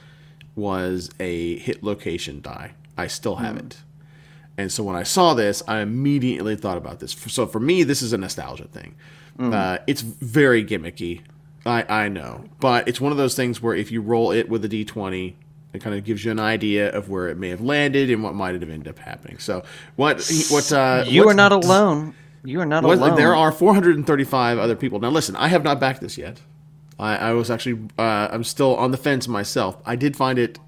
was 0.57 1.11
a 1.21 1.59
hit 1.59 1.83
location 1.83 2.41
die. 2.41 2.73
I 2.97 3.07
still 3.07 3.37
have 3.37 3.57
it. 3.57 3.77
And 4.57 4.73
so 4.73 4.85
when 4.85 4.95
I 4.97 5.03
saw 5.03 5.35
this, 5.35 5.63
I 5.67 5.81
immediately 5.81 6.55
thought 6.57 6.77
about 6.77 7.01
this. 7.01 7.13
So 7.13 7.47
for 7.47 7.59
me, 7.61 7.83
this 7.83 8.03
is 8.03 8.13
a 8.13 8.19
nostalgia 8.19 8.69
thing. 8.69 8.95
Uh, 9.53 9.79
it's 9.89 10.01
very 10.01 10.65
gimmicky. 10.65 11.23
I, 11.67 12.05
I 12.05 12.09
know. 12.09 12.45
But 12.61 12.89
it's 12.89 13.01
one 13.01 13.13
of 13.13 13.19
those 13.19 13.35
things 13.35 13.63
where 13.63 13.75
if 13.75 13.91
you 13.91 14.01
roll 14.03 14.33
it 14.33 14.49
with 14.49 14.65
a 14.65 14.69
d20, 14.69 15.35
it 15.73 15.83
kind 15.83 15.97
of 15.97 16.05
gives 16.05 16.25
you 16.25 16.31
an 16.31 16.39
idea 16.39 16.91
of 16.93 17.09
where 17.09 17.29
it 17.29 17.37
may 17.37 17.49
have 17.49 17.61
landed 17.61 18.11
and 18.11 18.23
what 18.23 18.35
might 18.35 18.55
have 18.55 18.63
ended 18.63 18.87
up 18.89 18.99
happening. 18.99 19.39
So 19.39 19.65
what 19.97 20.31
what 20.51 20.73
uh, 20.73 21.05
you 21.07 21.29
are 21.29 21.35
not 21.35 21.53
alone. 21.53 22.15
You 22.45 22.61
are 22.61 22.67
not 22.67 22.85
what- 22.85 22.99
alone. 22.99 23.17
there 23.17 23.35
are 23.35 23.51
435 23.51 24.59
other 24.59 24.77
people. 24.77 25.01
Now 25.01 25.11
listen, 25.11 25.35
I 25.37 25.49
have 25.49 25.65
not 25.65 25.81
backed 25.81 26.01
this 26.01 26.17
yet. 26.19 26.41
I, 26.99 27.17
I 27.17 27.33
was 27.33 27.51
actually 27.51 27.89
uh, 27.99 28.29
I'm 28.31 28.45
still 28.45 28.77
on 28.77 28.93
the 28.93 28.97
fence 28.97 29.27
myself. 29.27 29.77
I 29.85 29.97
did 29.97 30.17
find 30.17 30.39
it 30.39 30.59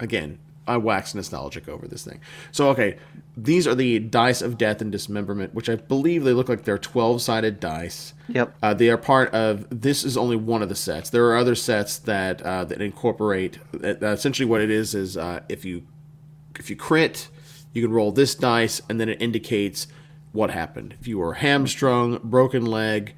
again. 0.00 0.38
I 0.66 0.78
wax 0.78 1.14
nostalgic 1.14 1.68
over 1.68 1.86
this 1.86 2.04
thing. 2.04 2.20
So 2.50 2.70
okay, 2.70 2.96
these 3.36 3.66
are 3.66 3.74
the 3.74 3.98
dice 3.98 4.42
of 4.42 4.56
death 4.56 4.80
and 4.80 4.92
dismemberment, 4.92 5.54
which 5.54 5.68
I 5.68 5.76
believe 5.76 6.24
they 6.24 6.32
look 6.32 6.48
like 6.48 6.64
they're 6.64 6.78
12 6.78 7.20
sided 7.20 7.58
dice. 7.58 8.14
Yep. 8.28 8.56
Uh, 8.62 8.74
they 8.74 8.88
are 8.90 8.96
part 8.96 9.32
of. 9.34 9.66
This 9.70 10.04
is 10.04 10.16
only 10.16 10.36
one 10.36 10.62
of 10.62 10.68
the 10.68 10.74
sets. 10.74 11.10
There 11.10 11.26
are 11.26 11.36
other 11.36 11.54
sets 11.54 11.98
that 11.98 12.42
uh, 12.42 12.64
that 12.64 12.80
incorporate. 12.80 13.58
Uh, 13.74 13.96
essentially, 14.06 14.48
what 14.48 14.60
it 14.60 14.70
is 14.70 14.94
is 14.94 15.16
uh, 15.16 15.40
if 15.48 15.64
you 15.64 15.82
if 16.58 16.70
you 16.70 16.76
crit, 16.76 17.28
you 17.72 17.82
can 17.82 17.92
roll 17.92 18.12
this 18.12 18.34
dice, 18.34 18.80
and 18.88 19.00
then 19.00 19.08
it 19.08 19.20
indicates 19.20 19.88
what 20.32 20.50
happened. 20.50 20.94
If 21.00 21.08
you 21.08 21.18
were 21.18 21.34
hamstrung, 21.34 22.20
broken 22.22 22.64
leg, 22.66 23.14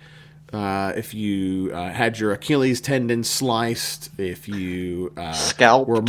uh, 0.52 0.92
if 0.96 1.12
you 1.12 1.72
uh, 1.72 1.90
had 1.90 2.18
your 2.18 2.32
Achilles 2.32 2.80
tendon 2.80 3.24
sliced, 3.24 4.10
if 4.18 4.48
you 4.48 5.12
uh, 5.16 5.32
Scalped. 5.32 5.88
were 5.88 6.04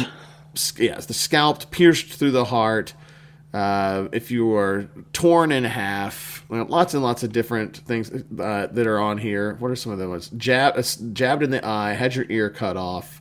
yes, 0.78 1.06
the 1.06 1.14
scalped, 1.14 1.72
pierced 1.72 2.14
through 2.14 2.32
the 2.32 2.46
heart. 2.46 2.94
Uh, 3.58 4.08
if 4.12 4.30
you 4.30 4.46
were 4.46 4.88
torn 5.14 5.52
in 5.52 5.64
half, 5.64 6.46
lots 6.50 6.94
and 6.94 7.02
lots 7.02 7.24
of 7.24 7.32
different 7.32 7.78
things 7.78 8.12
uh, 8.12 8.68
that 8.72 8.86
are 8.86 9.00
on 9.00 9.18
here. 9.18 9.56
What 9.60 9.72
are 9.72 9.76
some 9.76 9.92
of 9.92 9.98
the 9.98 10.08
ones? 10.08 10.30
Jab, 10.38 10.78
uh, 10.78 10.84
jabbed 11.14 11.42
in 11.42 11.50
the 11.50 11.66
eye, 11.66 11.94
had 11.94 12.14
your 12.16 12.26
ear 12.30 12.52
cut 12.52 12.78
off, 12.78 13.20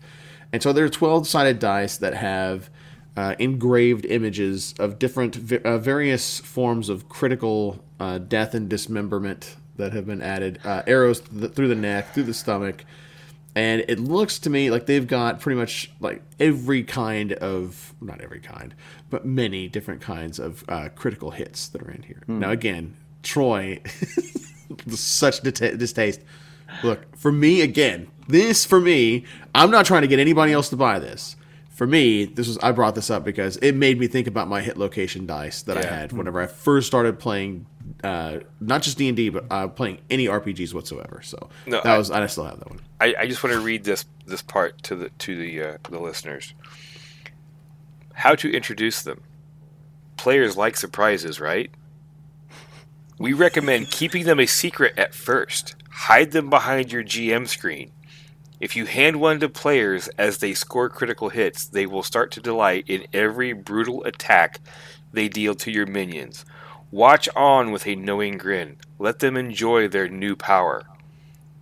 and 0.53 0.62
so 0.62 0.74
there 0.74 0.84
are 0.84 0.91
twelve-sided 0.91 1.59
dice 1.59 1.97
that 1.99 2.14
have 2.14 2.68
uh, 3.16 3.34
engraved 3.39 4.05
images 4.05 4.74
of 4.78 4.99
different, 4.99 5.53
uh, 5.53 5.78
various 5.78 6.41
forms 6.41 6.91
of 6.91 7.09
critical 7.09 7.82
death 8.28 8.53
and 8.55 8.68
dismemberment 8.68 9.57
that 9.76 9.95
have 9.95 10.07
been 10.07 10.20
added. 10.20 10.59
Arrows 10.64 11.20
th- 11.20 11.53
through 11.53 11.68
the 11.68 11.74
neck, 11.74 12.12
through 12.12 12.24
the 12.24 12.34
stomach, 12.34 12.84
and 13.57 13.85
it 13.89 13.99
looks 13.99 14.39
to 14.39 14.51
me 14.51 14.71
like 14.71 14.87
they've 14.87 15.07
got 15.07 15.41
pretty 15.41 15.59
much 15.59 15.91
like 15.99 16.23
every 16.39 16.85
kind 16.85 17.33
of 17.33 17.95
not 18.01 18.21
every 18.21 18.39
kind 18.39 18.75
but 19.11 19.25
many 19.27 19.67
different 19.67 20.01
kinds 20.01 20.39
of 20.39 20.63
uh, 20.69 20.89
critical 20.95 21.33
hits 21.33 21.67
that 21.69 21.83
are 21.83 21.91
in 21.91 22.03
here. 22.03 22.23
Now 22.29 22.51
again 22.51 22.95
troy 23.25 23.81
such 24.89 25.41
distaste. 25.41 26.21
Look 26.85 27.17
for 27.17 27.33
me 27.33 27.63
again 27.63 28.09
this 28.29 28.65
for 28.65 28.81
me, 28.81 29.25
I'm 29.55 29.71
not 29.71 29.87
trying 29.87 30.03
to 30.03 30.09
get 30.09 30.19
anybody 30.19 30.53
else 30.53 30.69
to 30.71 30.77
buy 30.77 30.99
this. 30.99 31.37
For 31.77 31.87
me, 31.87 32.24
this 32.24 32.49
was 32.49 32.57
I 32.62 32.72
brought 32.72 32.95
this 32.95 33.11
up 33.11 33.22
because 33.22 33.59
it 33.59 33.72
made 33.72 34.01
me 34.01 34.07
think 34.07 34.27
about 34.27 34.49
my 34.49 34.62
hit 34.62 34.79
location 34.79 35.27
dice 35.27 35.61
that 35.64 35.77
I 35.77 35.83
had 35.87 36.11
whenever 36.11 36.41
I 36.41 36.47
first 36.47 36.87
started 36.87 37.18
playing, 37.18 37.66
uh, 38.03 38.39
not 38.61 38.81
just 38.81 38.97
D 38.97 39.09
and 39.09 39.16
D, 39.16 39.29
but 39.29 39.45
uh, 39.51 39.68
playing 39.68 39.99
any 40.09 40.24
RPGs 40.27 40.72
whatsoever. 40.72 41.20
So 41.22 41.51
No, 41.66 41.83
that 41.83 41.87
I- 41.95 41.99
was 41.99 42.11
I 42.11 42.27
still 42.29 42.45
have 42.45 42.61
that 42.61 42.70
one. 42.70 42.81
I, 42.99 43.14
I 43.20 43.27
just 43.27 43.45
want 43.45 43.53
to 43.53 43.61
read 43.61 43.85
this 43.85 44.07
this 44.24 44.41
part 44.41 44.83
to 44.85 44.97
the 44.97 45.11
to 45.11 45.37
the 45.37 45.62
uh, 45.62 45.77
the 45.91 45.99
listeners. 46.01 46.55
How 48.14 48.35
to 48.37 48.51
introduce 48.51 49.03
them. 49.03 49.20
Players 50.16 50.57
like 50.57 50.79
surprises, 50.79 51.41
right? 51.41 51.70
We 53.18 53.35
recommend 53.35 53.91
keeping 53.91 54.24
them 54.24 54.41
a 54.41 54.47
secret 54.47 54.95
at 54.99 55.14
first. 55.14 55.74
Hide 55.91 56.31
them 56.31 56.49
behind 56.49 56.91
your 56.91 57.05
GM 57.05 57.47
screen. 57.47 57.91
If 58.59 58.75
you 58.75 58.87
hand 58.87 59.21
one 59.21 59.39
to 59.41 59.51
players 59.51 60.09
as 60.17 60.39
they 60.39 60.55
score 60.55 60.89
critical 60.89 61.29
hits, 61.29 61.67
they 61.67 61.85
will 61.85 62.03
start 62.03 62.31
to 62.33 62.41
delight 62.41 62.85
in 62.89 63.07
every 63.13 63.53
brutal 63.53 64.03
attack 64.05 64.61
they 65.13 65.29
deal 65.29 65.55
to 65.57 65.71
your 65.71 65.87
minions. 65.87 66.47
Watch 66.91 67.29
on 67.37 67.71
with 67.71 67.87
a 67.87 67.97
knowing 67.97 68.39
grin. 68.39 68.77
Let 68.99 69.19
them 69.19 69.37
enjoy 69.37 69.89
their 69.89 70.09
new 70.09 70.37
power. 70.37 70.87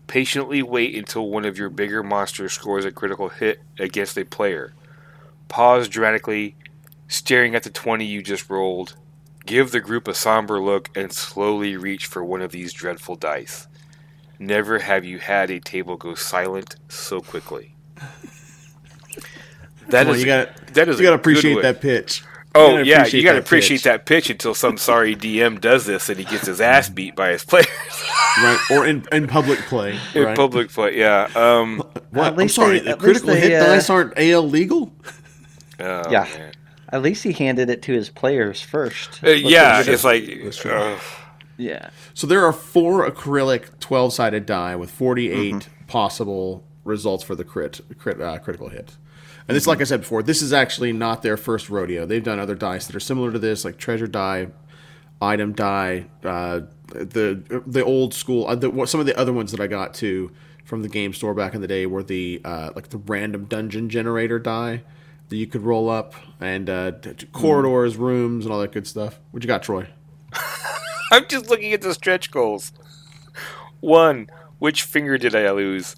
Patiently 0.06 0.62
wait 0.62 0.94
until 0.94 1.28
one 1.28 1.44
of 1.44 1.58
your 1.58 1.70
bigger 1.70 2.04
monsters 2.04 2.52
scores 2.52 2.84
a 2.84 2.92
critical 2.92 3.28
hit 3.28 3.60
against 3.78 4.16
a 4.16 4.24
player. 4.24 4.72
Pause 5.48 5.88
dramatically, 5.88 6.54
staring 7.08 7.56
at 7.56 7.64
the 7.64 7.70
20 7.70 8.04
you 8.04 8.22
just 8.22 8.48
rolled. 8.48 8.94
Give 9.46 9.72
the 9.72 9.80
group 9.80 10.06
a 10.06 10.14
somber 10.14 10.60
look 10.60 10.96
and 10.96 11.12
slowly 11.12 11.76
reach 11.76 12.06
for 12.06 12.24
one 12.24 12.40
of 12.40 12.52
these 12.52 12.72
dreadful 12.72 13.16
dice. 13.16 13.66
Never 14.38 14.78
have 14.78 15.04
you 15.04 15.18
had 15.18 15.50
a 15.50 15.60
table 15.60 15.96
go 15.96 16.14
silent 16.14 16.76
so 16.88 17.20
quickly. 17.20 17.74
That 19.88 20.04
Come 20.04 20.08
on, 20.08 20.14
is 20.14 20.20
you 20.22 20.26
got 20.26 20.56
that 20.68 20.88
is 20.88 20.98
you 20.98 21.02
got 21.04 21.10
to 21.10 21.16
appreciate 21.16 21.60
that 21.60 21.80
pitch. 21.82 22.24
Oh 22.54 22.70
gotta 22.70 22.86
yeah, 22.86 23.04
you 23.04 23.22
got 23.22 23.32
to 23.32 23.40
that 23.40 23.46
appreciate 23.46 23.76
pitch. 23.78 23.82
that 23.84 24.06
pitch 24.06 24.30
until 24.30 24.54
some 24.54 24.78
sorry 24.78 25.14
DM 25.14 25.60
does 25.60 25.84
this 25.84 26.08
and 26.08 26.18
he 26.18 26.24
gets 26.24 26.46
his 26.46 26.58
ass 26.60 26.88
beat 26.88 27.14
by 27.14 27.30
his 27.32 27.44
players 27.44 27.66
right? 28.38 28.58
Or 28.70 28.86
in, 28.86 29.04
in 29.12 29.26
public 29.26 29.58
play, 29.60 29.98
in 30.14 30.22
right? 30.24 30.36
public 30.36 30.70
play. 30.70 30.98
Yeah. 30.98 31.28
Um. 31.34 31.82
What? 32.10 32.28
At 32.28 32.32
I'm 32.32 32.36
least 32.36 32.54
sorry, 32.54 32.78
they- 32.78 32.92
the 32.92 32.96
critical 32.96 33.28
they, 33.30 33.40
hit 33.40 33.60
uh, 33.60 33.66
dice 33.66 33.90
aren't 33.90 34.14
AL 34.18 34.48
legal. 34.48 34.90
oh, 35.80 36.10
Yeah. 36.10 36.26
man. 36.34 36.52
At 36.90 37.02
least 37.02 37.22
he 37.24 37.32
handed 37.32 37.68
it 37.68 37.82
to 37.82 37.92
his 37.92 38.08
players 38.08 38.62
first. 38.62 39.22
Uh, 39.22 39.30
yeah, 39.30 39.82
it's 39.84 40.04
like 40.04 40.24
That's 40.44 40.56
true. 40.56 40.70
uh, 40.72 40.98
yeah. 41.56 41.90
So 42.14 42.26
there 42.26 42.44
are 42.44 42.52
four 42.52 43.08
acrylic 43.08 43.78
12 43.80 44.12
sided 44.12 44.46
die 44.46 44.76
with 44.76 44.90
48 44.90 45.54
Mm-hmm. 45.54 45.84
possible 45.86 46.64
results 46.84 47.24
for 47.24 47.34
the 47.34 47.44
crit, 47.44 47.80
crit 47.98 48.20
uh, 48.20 48.38
critical 48.38 48.68
hit. 48.68 48.96
And 49.46 49.54
this, 49.56 49.66
like 49.66 49.80
I 49.80 49.84
said 49.84 50.00
before, 50.00 50.22
this 50.22 50.40
is 50.40 50.52
actually 50.52 50.92
not 50.92 51.22
their 51.22 51.36
first 51.36 51.68
rodeo. 51.68 52.06
They've 52.06 52.22
done 52.24 52.38
other 52.38 52.54
dice 52.54 52.86
that 52.86 52.96
are 52.96 53.00
similar 53.00 53.30
to 53.30 53.38
this, 53.38 53.64
like 53.64 53.76
treasure 53.76 54.06
die, 54.06 54.48
item 55.20 55.52
die, 55.52 56.06
uh, 56.24 56.60
the 56.88 57.62
the 57.66 57.84
old 57.84 58.14
school. 58.14 58.46
Uh, 58.46 58.54
the, 58.54 58.86
some 58.86 59.00
of 59.00 59.06
the 59.06 59.16
other 59.18 59.32
ones 59.32 59.50
that 59.52 59.60
I 59.60 59.66
got 59.66 59.92
too 59.92 60.30
from 60.64 60.80
the 60.82 60.88
game 60.88 61.12
store 61.12 61.34
back 61.34 61.54
in 61.54 61.60
the 61.60 61.66
day 61.68 61.84
were 61.84 62.02
the 62.02 62.40
uh, 62.42 62.70
like 62.74 62.88
the 62.88 62.96
random 62.98 63.44
dungeon 63.44 63.90
generator 63.90 64.38
die 64.38 64.82
that 65.28 65.36
you 65.36 65.46
could 65.46 65.62
roll 65.62 65.90
up 65.90 66.14
and 66.40 66.70
uh, 66.70 66.92
corridors, 67.32 67.96
rooms, 67.96 68.46
and 68.46 68.52
all 68.52 68.60
that 68.60 68.72
good 68.72 68.86
stuff. 68.86 69.20
What 69.30 69.42
you 69.42 69.46
got, 69.46 69.62
Troy? 69.62 69.88
I'm 71.12 71.26
just 71.28 71.48
looking 71.48 71.72
at 71.72 71.80
the 71.82 71.94
stretch 71.94 72.30
goals. 72.30 72.72
One, 73.80 74.28
which 74.58 74.82
finger 74.82 75.18
did 75.18 75.34
I 75.34 75.50
lose? 75.50 75.96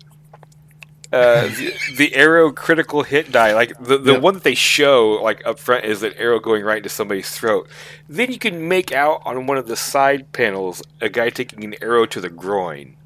Uh, 1.12 1.42
the, 1.46 1.72
the 1.96 2.14
arrow 2.16 2.50
critical 2.50 3.04
hit 3.04 3.30
die, 3.30 3.54
like 3.54 3.72
the, 3.78 3.96
the 3.96 4.14
Yep. 4.14 4.22
one 4.22 4.34
that 4.34 4.42
they 4.42 4.56
show 4.56 5.10
like 5.22 5.40
up 5.46 5.58
front 5.60 5.84
is 5.84 6.02
an 6.02 6.12
arrow 6.18 6.40
going 6.40 6.64
right 6.64 6.78
into 6.78 6.88
somebody's 6.88 7.30
throat. 7.30 7.68
Then 8.08 8.32
you 8.32 8.38
can 8.40 8.66
make 8.68 8.90
out 8.92 9.22
on 9.24 9.46
one 9.46 9.56
of 9.56 9.68
the 9.68 9.76
side 9.76 10.32
panels 10.32 10.82
a 11.00 11.08
guy 11.08 11.30
taking 11.30 11.62
an 11.64 11.76
arrow 11.80 12.06
to 12.06 12.20
the 12.20 12.28
groin. 12.28 12.96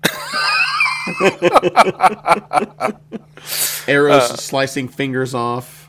Arrows 3.86 4.42
slicing 4.42 4.88
fingers 4.88 5.34
off. 5.34 5.79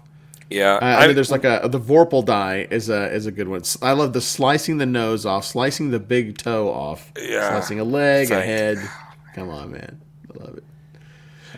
Yeah, 0.51 0.75
Uh, 0.81 0.85
I 0.85 1.05
mean, 1.07 1.15
there's 1.15 1.31
like 1.31 1.43
a 1.45 1.61
the 1.69 1.79
Vorpal 1.79 2.25
die 2.25 2.67
is 2.69 2.89
a 2.89 3.11
is 3.13 3.25
a 3.25 3.31
good 3.31 3.47
one. 3.47 3.61
I 3.81 3.93
love 3.93 4.13
the 4.13 4.21
slicing 4.21 4.77
the 4.77 4.85
nose 4.85 5.25
off, 5.25 5.45
slicing 5.45 5.91
the 5.91 5.99
big 5.99 6.37
toe 6.37 6.69
off, 6.69 7.11
Yeah. 7.19 7.49
slicing 7.51 7.79
a 7.79 7.83
leg, 7.83 8.23
It's 8.23 8.31
a 8.31 8.35
like- 8.35 8.45
head. 8.45 8.77
Come 9.35 9.49
on, 9.49 9.71
man, 9.71 10.01
I 10.35 10.43
love 10.43 10.57
it. 10.57 10.63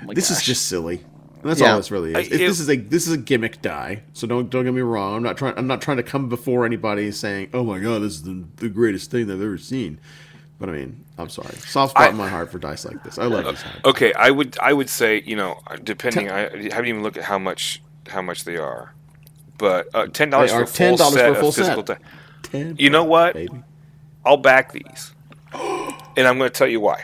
Oh 0.01 0.05
my 0.05 0.13
this 0.13 0.29
is 0.31 0.41
just 0.43 0.67
silly. 0.67 1.03
And 1.41 1.49
that's 1.51 1.59
Yeah. 1.59 1.71
all 1.71 1.77
this 1.77 1.91
really 1.91 2.11
is. 2.11 2.15
I- 2.15 2.19
it- 2.21 2.29
this 2.37 2.59
is 2.59 2.69
a 2.69 2.77
this 2.77 3.05
is 3.07 3.13
a 3.13 3.17
gimmick 3.17 3.61
die, 3.61 4.03
so 4.13 4.27
don't 4.27 4.49
don't 4.49 4.63
get 4.63 4.73
me 4.73 4.81
wrong. 4.81 5.15
I'm 5.17 5.23
not 5.23 5.37
trying 5.37 5.55
I'm 5.57 5.67
not 5.67 5.81
trying 5.81 5.97
to 5.97 6.03
come 6.03 6.29
before 6.29 6.65
anybody 6.65 7.11
saying, 7.11 7.49
"Oh 7.53 7.63
my 7.63 7.79
god, 7.79 8.01
this 8.01 8.13
is 8.13 8.23
the, 8.23 8.43
the 8.57 8.69
greatest 8.69 9.11
thing 9.11 9.23
I've 9.29 9.41
ever 9.41 9.57
seen." 9.57 9.99
But 10.59 10.69
I 10.69 10.71
mean, 10.71 11.03
I'm 11.17 11.27
sorry, 11.29 11.53
soft 11.57 11.91
spot 11.91 12.03
I- 12.07 12.09
in 12.11 12.15
my 12.15 12.29
heart 12.29 12.49
for 12.49 12.59
dice 12.59 12.85
like 12.85 13.03
this. 13.03 13.17
I 13.17 13.25
love 13.25 13.43
these. 13.43 13.61
dice. 13.63 13.71
Okay, 13.83 14.13
I 14.13 14.29
would 14.31 14.55
I 14.61 14.71
would 14.71 14.87
say 14.89 15.21
you 15.25 15.35
know 15.35 15.59
depending 15.83 16.29
I 16.31 16.41
haven't 16.71 16.85
even 16.87 17.03
looked 17.03 17.17
at 17.17 17.25
how 17.25 17.37
much 17.39 17.81
how 18.07 18.21
much 18.21 18.43
they 18.43 18.57
are, 18.57 18.93
but 19.57 19.87
uh, 19.93 20.07
ten 20.07 20.29
dollars 20.29 20.51
for 20.51 20.63
a 20.63 20.67
full 20.67 20.97
$10 20.97 21.11
set 21.11 21.25
for 21.25 21.31
a 21.31 21.35
full 21.35 21.49
of 21.49 21.55
physical 21.55 21.85
set. 21.85 22.01
Ten 22.43 22.75
You 22.77 22.89
know 22.89 23.03
what? 23.03 23.33
baby. 23.33 23.63
I'll 24.25 24.37
back 24.37 24.71
these, 24.71 25.13
and 25.53 26.27
I'm 26.27 26.37
going 26.37 26.49
to 26.49 26.57
tell 26.57 26.67
you 26.67 26.79
why. 26.79 27.03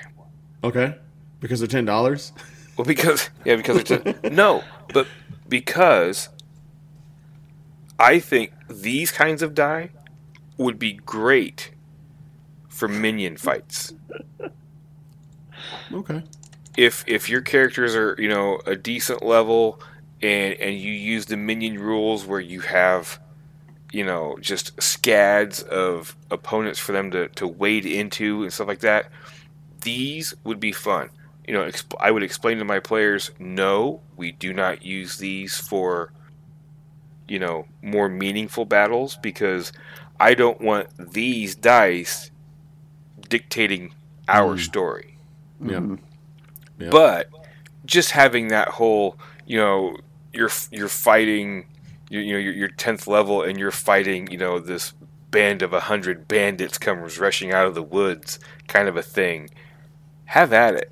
Okay, 0.63 0.95
because 1.39 1.59
they're 1.59 1.67
ten 1.67 1.85
dollars. 1.85 2.31
Well, 2.77 2.85
because 2.85 3.29
yeah, 3.45 3.55
because 3.55 3.77
it's 3.77 3.91
a, 3.91 4.29
no, 4.29 4.63
but 4.93 5.07
because 5.47 6.29
I 7.99 8.19
think 8.19 8.53
these 8.69 9.11
kinds 9.11 9.41
of 9.41 9.53
die 9.53 9.89
would 10.57 10.79
be 10.79 10.93
great 10.93 11.71
for 12.67 12.87
minion 12.87 13.35
fights. 13.37 13.93
Okay. 15.91 16.23
if 16.77 17.03
if 17.07 17.29
your 17.29 17.41
characters 17.41 17.95
are 17.95 18.15
you 18.17 18.29
know 18.29 18.61
a 18.65 18.75
decent 18.75 19.23
level 19.23 19.81
and 20.21 20.53
and 20.55 20.75
you 20.77 20.91
use 20.91 21.25
the 21.27 21.37
minion 21.37 21.79
rules 21.79 22.25
where 22.25 22.39
you 22.39 22.61
have 22.61 23.19
you 23.91 24.03
know 24.05 24.37
just 24.41 24.79
scads 24.81 25.63
of 25.63 26.15
opponents 26.29 26.79
for 26.79 26.91
them 26.91 27.09
to 27.11 27.27
to 27.29 27.47
wade 27.47 27.85
into 27.85 28.43
and 28.43 28.51
stuff 28.53 28.67
like 28.67 28.79
that 28.79 29.09
these 29.81 30.33
would 30.43 30.59
be 30.59 30.71
fun 30.71 31.09
you 31.47 31.53
know 31.53 31.63
exp- 31.63 31.95
i 31.99 32.11
would 32.11 32.21
explain 32.23 32.57
to 32.59 32.65
my 32.65 32.79
players 32.79 33.31
no 33.39 34.01
we 34.17 34.31
do 34.31 34.53
not 34.53 34.83
use 34.85 35.17
these 35.17 35.57
for 35.57 36.11
you 37.27 37.39
know 37.39 37.65
more 37.81 38.09
meaningful 38.09 38.65
battles 38.65 39.17
because 39.23 39.71
i 40.19 40.33
don't 40.33 40.59
want 40.61 40.87
these 41.13 41.55
dice 41.55 42.29
dictating 43.29 43.93
our 44.27 44.55
Mm. 44.55 44.59
story 44.59 45.17
Yeah. 45.63 45.77
Mhm. 45.79 45.99
Yeah. 46.79 46.89
but 46.91 47.29
just 47.85 48.11
having 48.11 48.49
that 48.49 48.67
whole, 48.69 49.17
you 49.47 49.57
know, 49.57 49.97
you're 50.33 50.49
you're 50.71 50.87
fighting, 50.87 51.67
you, 52.09 52.19
you 52.19 52.33
know, 52.33 52.39
your 52.39 52.53
your 52.53 52.67
tenth 52.69 53.07
level, 53.07 53.41
and 53.43 53.59
you're 53.59 53.71
fighting, 53.71 54.29
you 54.31 54.37
know, 54.37 54.59
this 54.59 54.93
band 55.31 55.61
of 55.61 55.73
a 55.73 55.79
hundred 55.81 56.27
bandits 56.27 56.77
comes 56.77 57.19
rushing 57.19 57.51
out 57.51 57.67
of 57.67 57.75
the 57.75 57.83
woods, 57.83 58.39
kind 58.67 58.87
of 58.87 58.97
a 58.97 59.01
thing. 59.03 59.49
Have 60.25 60.53
at 60.53 60.75
it. 60.75 60.91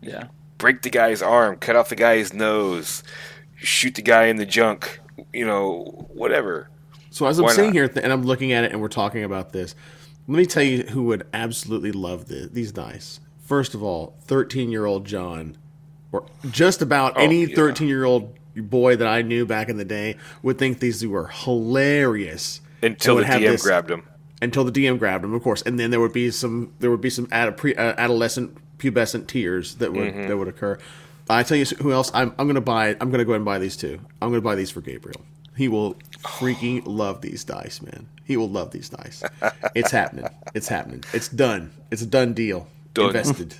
Yeah. 0.00 0.28
Break 0.58 0.82
the 0.82 0.90
guy's 0.90 1.20
arm, 1.22 1.56
cut 1.56 1.76
off 1.76 1.88
the 1.90 1.96
guy's 1.96 2.32
nose, 2.32 3.02
shoot 3.56 3.94
the 3.94 4.02
guy 4.02 4.26
in 4.26 4.36
the 4.36 4.46
junk, 4.46 5.00
you 5.32 5.44
know, 5.46 6.06
whatever. 6.12 6.70
So 7.10 7.26
as 7.26 7.38
I'm 7.38 7.44
Why 7.44 7.52
sitting 7.52 7.70
not? 7.70 7.74
here 7.74 7.90
and 8.02 8.12
I'm 8.12 8.22
looking 8.22 8.52
at 8.52 8.64
it 8.64 8.72
and 8.72 8.80
we're 8.80 8.88
talking 8.88 9.24
about 9.24 9.52
this, 9.52 9.74
let 10.28 10.36
me 10.38 10.46
tell 10.46 10.62
you 10.62 10.82
who 10.84 11.04
would 11.04 11.26
absolutely 11.34 11.92
love 11.92 12.26
the, 12.28 12.48
these 12.52 12.72
dice. 12.72 13.20
First 13.42 13.74
of 13.74 13.82
all, 13.82 14.14
13 14.22 14.70
year 14.70 14.86
old 14.86 15.04
John, 15.06 15.56
or 16.12 16.26
just 16.50 16.80
about 16.82 17.14
Oh, 17.16 17.20
any 17.22 17.44
yeah. 17.44 17.54
13 17.56 17.88
year 17.88 18.04
old 18.04 18.34
boy 18.56 18.96
that 18.96 19.06
I 19.08 19.22
knew 19.22 19.46
back 19.46 19.68
in 19.68 19.76
the 19.76 19.84
day 19.84 20.16
would 20.42 20.58
think 20.58 20.80
these 20.80 21.06
were 21.06 21.28
hilarious 21.28 22.60
Until 22.82 23.16
the 23.16 23.24
DM 23.24 23.40
this- 23.40 23.62
grabbed 23.62 23.90
him. 23.90 24.02
until 24.42 24.64
the 24.64 24.72
DM 24.72 24.98
grabbed 24.98 25.24
him, 25.24 25.34
of 25.34 25.42
course, 25.42 25.62
and 25.62 25.78
then 25.78 25.90
there 25.90 26.00
would 26.00 26.12
be 26.12 26.30
some 26.30 26.72
there 26.80 26.90
would 26.90 27.00
be 27.00 27.10
some 27.10 27.28
ad, 27.32 27.56
pre, 27.56 27.74
uh, 27.74 27.94
adolescent 27.98 28.56
pubescent 28.78 29.26
tears 29.26 29.76
that 29.76 29.92
would 29.92 30.12
Mm-hmm. 30.12 30.28
that 30.28 30.36
would 30.36 30.48
occur. 30.48 30.78
I 31.28 31.42
tell 31.42 31.56
you 31.56 31.64
who 31.64 31.92
else 31.92 32.10
I'm 32.14 32.34
I'm 32.38 32.46
gonna 32.46 32.60
buy 32.60 32.96
I'm 33.00 33.10
gonna 33.10 33.24
go 33.24 33.32
ahead 33.32 33.36
and 33.40 33.44
buy 33.44 33.58
these 33.58 33.76
two. 33.76 33.98
I'm 34.22 34.30
gonna 34.30 34.40
buy 34.42 34.54
these 34.54 34.70
for 34.70 34.80
Gabriel. 34.80 35.20
He 35.56 35.68
will 35.68 35.94
freaking 36.22 36.82
love 36.86 37.20
these 37.22 37.42
dice, 37.44 37.80
man. 37.82 38.08
He 38.24 38.36
will 38.36 38.48
love 38.50 38.70
these 38.72 38.88
dice. 38.90 39.22
It's 39.74 39.90
happening. 39.90 40.26
It's 40.54 40.68
happening. 40.68 41.02
It's 41.14 41.28
done. 41.28 41.72
It's 41.90 42.02
a 42.02 42.06
done 42.06 42.34
deal. 42.34 42.68
Done. 42.94 43.06
Invested. 43.06 43.54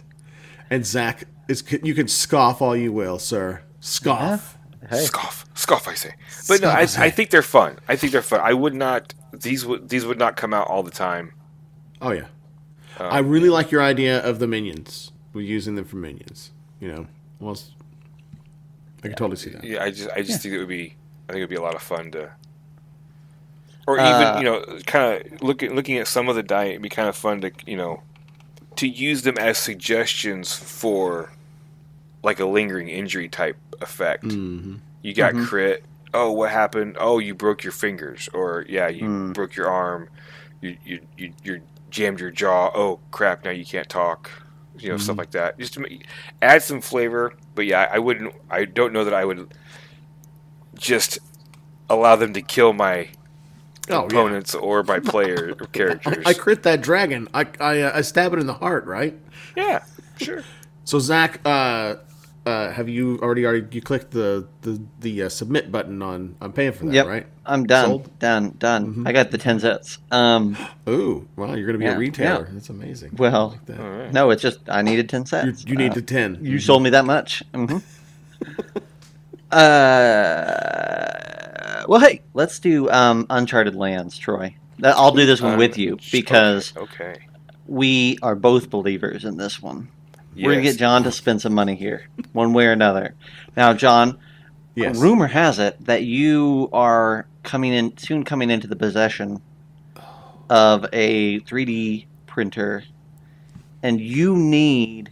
And 0.70 0.84
Zach, 0.84 1.24
it's, 1.48 1.62
you 1.84 1.94
can 1.94 2.08
scoff 2.08 2.60
all 2.60 2.76
you 2.76 2.92
will, 2.92 3.18
sir. 3.20 3.62
Scoff. 3.80 4.55
Hey. 4.88 5.04
Scoff, 5.04 5.44
scoff, 5.54 5.88
I 5.88 5.94
say. 5.94 6.14
But 6.48 6.60
no, 6.60 6.68
Scoff, 6.70 6.98
I, 6.98 7.02
I. 7.02 7.06
I 7.06 7.10
think 7.10 7.30
they're 7.30 7.42
fun. 7.42 7.78
I 7.88 7.96
think 7.96 8.12
they're 8.12 8.22
fun. 8.22 8.40
I 8.40 8.52
would 8.52 8.74
not. 8.74 9.14
These 9.32 9.66
would 9.66 9.88
these 9.88 10.06
would 10.06 10.18
not 10.18 10.36
come 10.36 10.54
out 10.54 10.68
all 10.68 10.82
the 10.82 10.90
time. 10.90 11.32
Oh 12.00 12.10
yeah. 12.12 12.26
Uh, 12.98 13.04
I 13.08 13.18
really 13.18 13.50
like 13.50 13.70
your 13.70 13.82
idea 13.82 14.22
of 14.22 14.38
the 14.38 14.46
minions. 14.46 15.12
We're 15.32 15.42
using 15.42 15.74
them 15.74 15.84
for 15.84 15.96
minions. 15.96 16.52
You 16.80 16.88
know, 16.92 17.06
well, 17.40 17.58
I 19.04 19.08
can 19.08 19.16
totally 19.16 19.36
see 19.36 19.50
that. 19.50 19.64
Yeah, 19.64 19.82
I 19.82 19.90
just 19.90 20.08
I 20.10 20.20
just 20.22 20.30
Yeah. 20.30 20.36
think 20.38 20.54
it 20.54 20.58
would 20.58 20.68
be 20.68 20.94
I 21.28 21.32
think 21.32 21.38
it 21.38 21.42
would 21.42 21.50
be 21.50 21.56
a 21.56 21.62
lot 21.62 21.74
of 21.74 21.82
fun 21.82 22.10
to 22.12 22.30
or 23.86 23.98
Uh, 24.00 24.20
even, 24.32 24.38
you 24.38 24.44
know, 24.44 24.78
kind 24.86 25.26
of 25.32 25.42
looking 25.42 25.74
looking 25.74 25.98
at 25.98 26.06
some 26.08 26.28
of 26.28 26.36
the 26.36 26.42
diet 26.42 26.70
it'd 26.72 26.82
be 26.82 26.88
kind 26.88 27.08
of 27.08 27.16
fun 27.16 27.40
to, 27.42 27.50
you 27.66 27.76
know, 27.76 28.02
to 28.76 28.86
use 28.88 29.22
them 29.22 29.36
as 29.38 29.58
suggestions 29.58 30.54
for 30.54 31.32
like 32.22 32.40
a 32.40 32.46
lingering 32.46 32.88
injury 32.88 33.28
type 33.28 33.58
effect. 33.80 34.24
hmm 34.24 34.76
You 35.02 35.14
got 35.14 35.34
Mhm. 35.34 35.44
crit. 35.46 35.84
Oh, 36.14 36.32
what 36.32 36.50
happened? 36.50 36.96
Oh, 36.98 37.18
you 37.18 37.34
broke 37.34 37.62
your 37.62 37.72
fingers, 37.72 38.28
or 38.32 38.64
yeah, 38.68 38.88
you 38.88 39.04
Mm. 39.04 39.34
broke 39.34 39.54
your 39.56 39.68
arm. 39.68 40.08
You 40.60 40.76
you 40.84 41.00
you 41.16 41.32
you 41.42 41.62
jammed 41.90 42.20
your 42.20 42.30
jaw. 42.30 42.70
Oh 42.74 43.00
crap! 43.10 43.44
Now 43.44 43.50
you 43.50 43.64
can't 43.66 43.88
talk. 43.88 44.30
You 44.78 44.90
know 44.90 44.96
stuff 44.96 45.16
Mhm. 45.16 45.18
like 45.18 45.30
that. 45.32 45.58
Just 45.58 45.74
to 45.74 45.80
make, 45.80 46.06
add 46.42 46.62
some 46.62 46.80
flavor. 46.80 47.32
But 47.54 47.66
yeah, 47.66 47.88
I 47.92 47.98
wouldn't. 47.98 48.34
I 48.50 48.64
don't 48.64 48.92
know 48.92 49.04
that 49.04 49.14
I 49.14 49.24
would 49.24 49.52
just 50.74 51.18
allow 51.88 52.16
them 52.16 52.32
to 52.32 52.42
kill 52.42 52.72
my 52.72 53.08
Oh, 53.88 54.02
yeah. 54.02 54.06
opponents 54.06 54.54
or 54.54 54.82
my 54.82 54.98
player 55.00 55.54
or 55.60 55.66
characters. 55.68 56.26
I, 56.26 56.30
I 56.30 56.34
crit 56.34 56.62
that 56.64 56.80
dragon. 56.82 57.28
I 57.34 57.46
I, 57.60 57.80
uh, 57.82 57.92
I 57.94 58.00
stab 58.02 58.32
it 58.32 58.38
in 58.38 58.46
the 58.46 58.54
heart, 58.54 58.86
right? 58.86 59.14
yeah, 59.56 59.84
sure. 60.16 60.42
So 60.86 60.98
Zach, 61.00 61.40
uh, 61.44 61.96
uh, 62.46 62.70
have 62.70 62.88
you 62.88 63.18
already 63.20 63.44
already 63.44 63.66
you 63.72 63.82
clicked 63.82 64.12
the 64.12 64.46
the 64.62 64.80
the 65.00 65.24
uh, 65.24 65.28
submit 65.28 65.72
button 65.72 66.00
on 66.00 66.36
I'm 66.40 66.52
paying 66.52 66.70
for 66.70 66.84
that, 66.86 66.94
Yep. 66.94 67.06
right? 67.06 67.26
I'm 67.44 67.66
done, 67.66 67.88
Sold? 67.90 68.18
done, 68.20 68.54
done. 68.58 68.94
Mhm. 68.94 69.08
I 69.08 69.12
got 69.12 69.32
the 69.32 69.38
ten 69.38 69.58
sets. 69.58 69.98
Um, 70.12 70.56
Ooh, 70.88 71.26
wow, 71.34 71.54
you're 71.54 71.66
gonna 71.66 71.78
be 71.78 71.86
Yeah, 71.86 71.96
a 71.96 71.98
retailer. 71.98 72.48
That's 72.52 72.68
amazing. 72.70 73.10
Well, 73.16 73.48
like 73.48 73.66
that. 73.66 73.80
All 73.80 73.90
right. 73.90 74.12
no, 74.12 74.30
it's 74.30 74.42
just 74.42 74.60
I 74.68 74.82
needed 74.82 75.08
ten 75.08 75.22
you, 75.22 75.26
sets. 75.26 75.64
you 75.66 75.76
need 75.76 75.90
Uh, 75.90 75.94
the 75.94 76.02
10 76.02 76.38
You 76.40 76.58
Mhm. 76.58 76.62
sold 76.62 76.84
me 76.84 76.90
that 76.90 77.04
much. 77.04 77.42
hmm 77.52 77.78
uh, 79.50 79.54
well, 81.88 81.98
hey, 82.00 82.22
let's 82.34 82.60
do 82.60 82.88
um, 82.90 83.26
Uncharted 83.28 83.74
Lands, 83.74 84.16
Troy. 84.16 84.54
I'll 84.84 85.10
do 85.12 85.26
this 85.26 85.40
one 85.40 85.58
with 85.58 85.78
you 85.78 85.98
because 86.12 86.72
okay. 86.76 87.04
okay. 87.10 87.18
we 87.66 88.18
are 88.22 88.36
both 88.36 88.70
believers 88.70 89.24
in 89.24 89.36
this 89.36 89.60
one. 89.60 89.88
We're 90.36 90.52
gonna 90.52 90.62
get 90.62 90.76
John 90.78 91.02
to 91.04 91.12
spend 91.12 91.40
some 91.40 91.54
money 91.54 91.74
here, 91.74 92.06
one 92.32 92.52
way 92.52 92.66
or 92.66 92.72
another. 92.72 93.14
Now, 93.56 93.72
John, 93.72 94.18
Yes. 94.74 94.96
rumor 94.98 95.26
has 95.26 95.58
it 95.58 95.82
that 95.86 96.02
you 96.04 96.68
are 96.72 97.26
coming 97.42 97.72
in 97.72 97.96
soon, 97.96 98.24
coming 98.24 98.50
into 98.50 98.66
the 98.66 98.76
possession 98.76 99.40
of 100.50 100.86
a 100.92 101.40
3D 101.40 102.06
printer, 102.26 102.84
and 103.82 104.00
you 104.00 104.36
need 104.36 105.10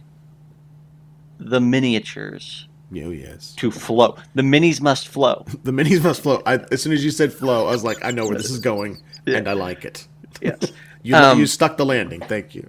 the 1.39 1.59
miniatures 1.59 2.67
Oh 2.93 3.09
yes. 3.09 3.53
to 3.57 3.71
flow. 3.71 4.15
The 4.35 4.41
minis 4.43 4.79
must 4.79 5.07
flow. 5.07 5.45
The 5.63 5.71
minis 5.71 6.03
must 6.03 6.21
flow. 6.21 6.41
I, 6.45 6.59
as 6.71 6.81
soon 6.83 6.93
as 6.93 7.03
you 7.03 7.11
said 7.11 7.33
flow, 7.33 7.67
I 7.67 7.71
was 7.71 7.83
like, 7.83 8.03
I 8.05 8.11
know 8.11 8.25
where 8.27 8.37
this 8.37 8.49
is 8.51 8.59
going, 8.59 9.01
Yeah. 9.25 9.37
and 9.37 9.47
I 9.47 9.53
like 9.53 9.83
it. 9.85 10.07
Yes. 10.41 10.71
You 11.03 11.15
Um, 11.15 11.37
you 11.39 11.45
stuck 11.45 11.77
the 11.77 11.85
landing. 11.85 12.19
Thank 12.21 12.55
you. 12.55 12.67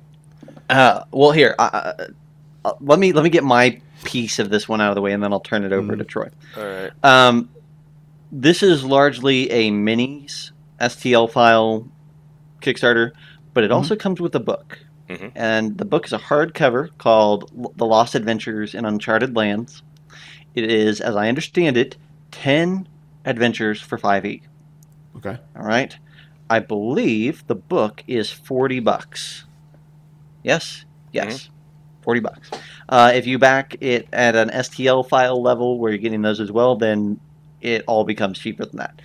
Uh, 0.69 1.05
well, 1.11 1.31
here, 1.31 1.55
uh, 1.59 1.93
let 2.81 2.99
me 2.99 3.13
let 3.13 3.25
me 3.25 3.31
get 3.31 3.45
my 3.45 3.81
piece 4.05 4.39
of 4.39 4.51
this 4.51 4.69
one 4.69 4.81
out 4.81 4.91
of 4.91 4.95
the 4.95 5.01
way, 5.01 5.13
and 5.13 5.23
then 5.23 5.33
I'll 5.33 5.41
turn 5.41 5.65
it 5.65 5.73
over 5.73 5.95
Mhm. 5.95 5.99
to 5.99 6.05
Troy. 6.05 6.29
All 6.57 6.65
right. 6.65 6.91
Um, 7.03 7.49
this 8.31 8.63
is 8.63 8.85
largely 8.85 9.51
a 9.51 9.71
minis 9.71 10.51
STL 10.81 11.29
file 11.31 11.89
Kickstarter, 12.61 13.13
but 13.55 13.65
it 13.65 13.73
also 13.73 13.97
comes 13.97 14.21
with 14.21 14.35
a 14.35 14.41
book. 14.41 14.79
Mhm. 15.09 15.33
And 15.35 15.79
the 15.79 15.85
book 15.85 16.07
is 16.07 16.13
a 16.13 16.19
hardcover 16.19 16.91
called 16.99 17.51
The 17.77 17.87
Lost 17.87 18.15
Adventures 18.15 18.75
in 18.75 18.85
Uncharted 18.85 19.37
Lands. 19.37 19.83
It 20.55 20.65
is, 20.71 21.01
as 21.01 21.15
I 21.17 21.29
understand 21.29 21.77
it, 21.77 21.97
10 22.33 22.89
adventures 23.25 23.81
for 23.81 23.99
5e. 23.99 24.43
Okay. 25.17 25.39
All 25.57 25.63
right. 25.65 25.97
I 26.51 26.59
believe 26.61 27.45
the 27.47 27.55
book 27.55 28.03
is 28.07 28.31
40 28.31 28.81
bucks. 28.81 29.45
Yes? 30.43 30.85
Yes. 31.13 31.51
40 32.07 32.21
bucks. 32.21 32.51
Uh, 32.89 33.11
if 33.15 33.27
you 33.27 33.37
back 33.37 33.77
it 33.81 34.09
at 34.13 34.37
an 34.37 34.49
STL 34.51 35.07
file 35.07 35.43
level 35.43 35.79
where 35.79 35.91
you're 35.91 35.99
getting 35.99 36.23
those 36.23 36.39
as 36.39 36.53
well, 36.53 36.77
then 36.77 37.19
it 37.61 37.83
all 37.89 38.05
becomes 38.05 38.39
cheaper 38.39 38.65
than 38.65 38.77
that. 38.77 39.03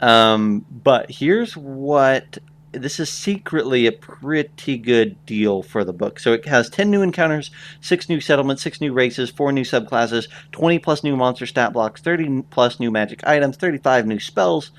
Um, 0.00 0.64
but 0.70 1.10
here's 1.10 1.54
what 1.54 2.38
this 2.72 2.98
is 2.98 3.10
secretly 3.10 3.86
a 3.86 3.92
pretty 3.92 4.78
good 4.78 5.22
deal 5.26 5.62
for 5.62 5.84
the 5.84 5.92
book. 5.92 6.18
So 6.18 6.32
it 6.32 6.46
has 6.46 6.70
10 6.70 6.90
new 6.90 7.02
encounters, 7.02 7.50
6 7.82 8.08
new 8.08 8.20
settlements, 8.20 8.62
6 8.62 8.80
new 8.80 8.94
races, 8.94 9.28
4 9.28 9.52
new 9.52 9.64
subclasses, 9.64 10.28
20 10.52 10.78
plus 10.78 11.04
new 11.04 11.16
monster 11.16 11.44
stat 11.44 11.74
blocks, 11.74 12.00
30 12.00 12.44
plus 12.48 12.80
new 12.80 12.90
magic 12.90 13.26
items, 13.26 13.58
35 13.58 14.06
new 14.06 14.18
spells. 14.18 14.70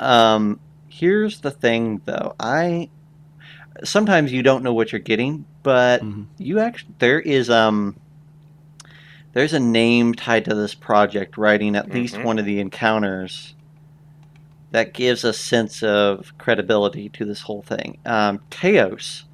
Um, 0.00 0.58
here's 0.88 1.42
the 1.42 1.52
thing 1.52 2.00
though. 2.06 2.34
I 2.40 2.88
sometimes 3.82 4.32
you 4.32 4.42
don't 4.42 4.62
know 4.62 4.72
what 4.74 4.92
you're 4.92 5.00
getting, 5.00 5.44
but 5.62 6.02
Mhm. 6.02 6.26
you 6.38 6.60
actually 6.60 6.94
there 6.98 7.20
is 7.20 7.50
um 7.50 7.96
there's 9.32 9.52
a 9.52 9.58
name 9.60 10.14
tied 10.14 10.44
to 10.44 10.54
this 10.54 10.74
project 10.74 11.36
writing 11.36 11.74
at 11.74 11.92
least 11.92 12.14
Mhm. 12.16 12.24
one 12.24 12.38
of 12.38 12.44
the 12.44 12.60
encounters 12.60 13.54
that 14.70 14.92
gives 14.92 15.24
a 15.24 15.32
sense 15.32 15.82
of 15.82 16.32
credibility 16.38 17.08
to 17.08 17.24
this 17.24 17.42
whole 17.42 17.62
thing. 17.62 17.98
Um, 18.06 18.40
Teos 18.50 19.24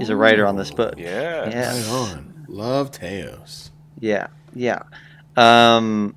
is 0.00 0.08
a 0.10 0.16
writer 0.16 0.46
on 0.46 0.56
this 0.56 0.70
Oh, 0.70 0.76
book. 0.76 0.94
Yeah. 0.98 1.48
Yeah. 1.50 1.72
Right 1.74 1.88
on. 1.88 2.44
Love 2.48 2.90
Teos. 2.90 3.70
Yeah, 4.00 4.26
yeah. 4.54 4.82
Um, 5.36 6.14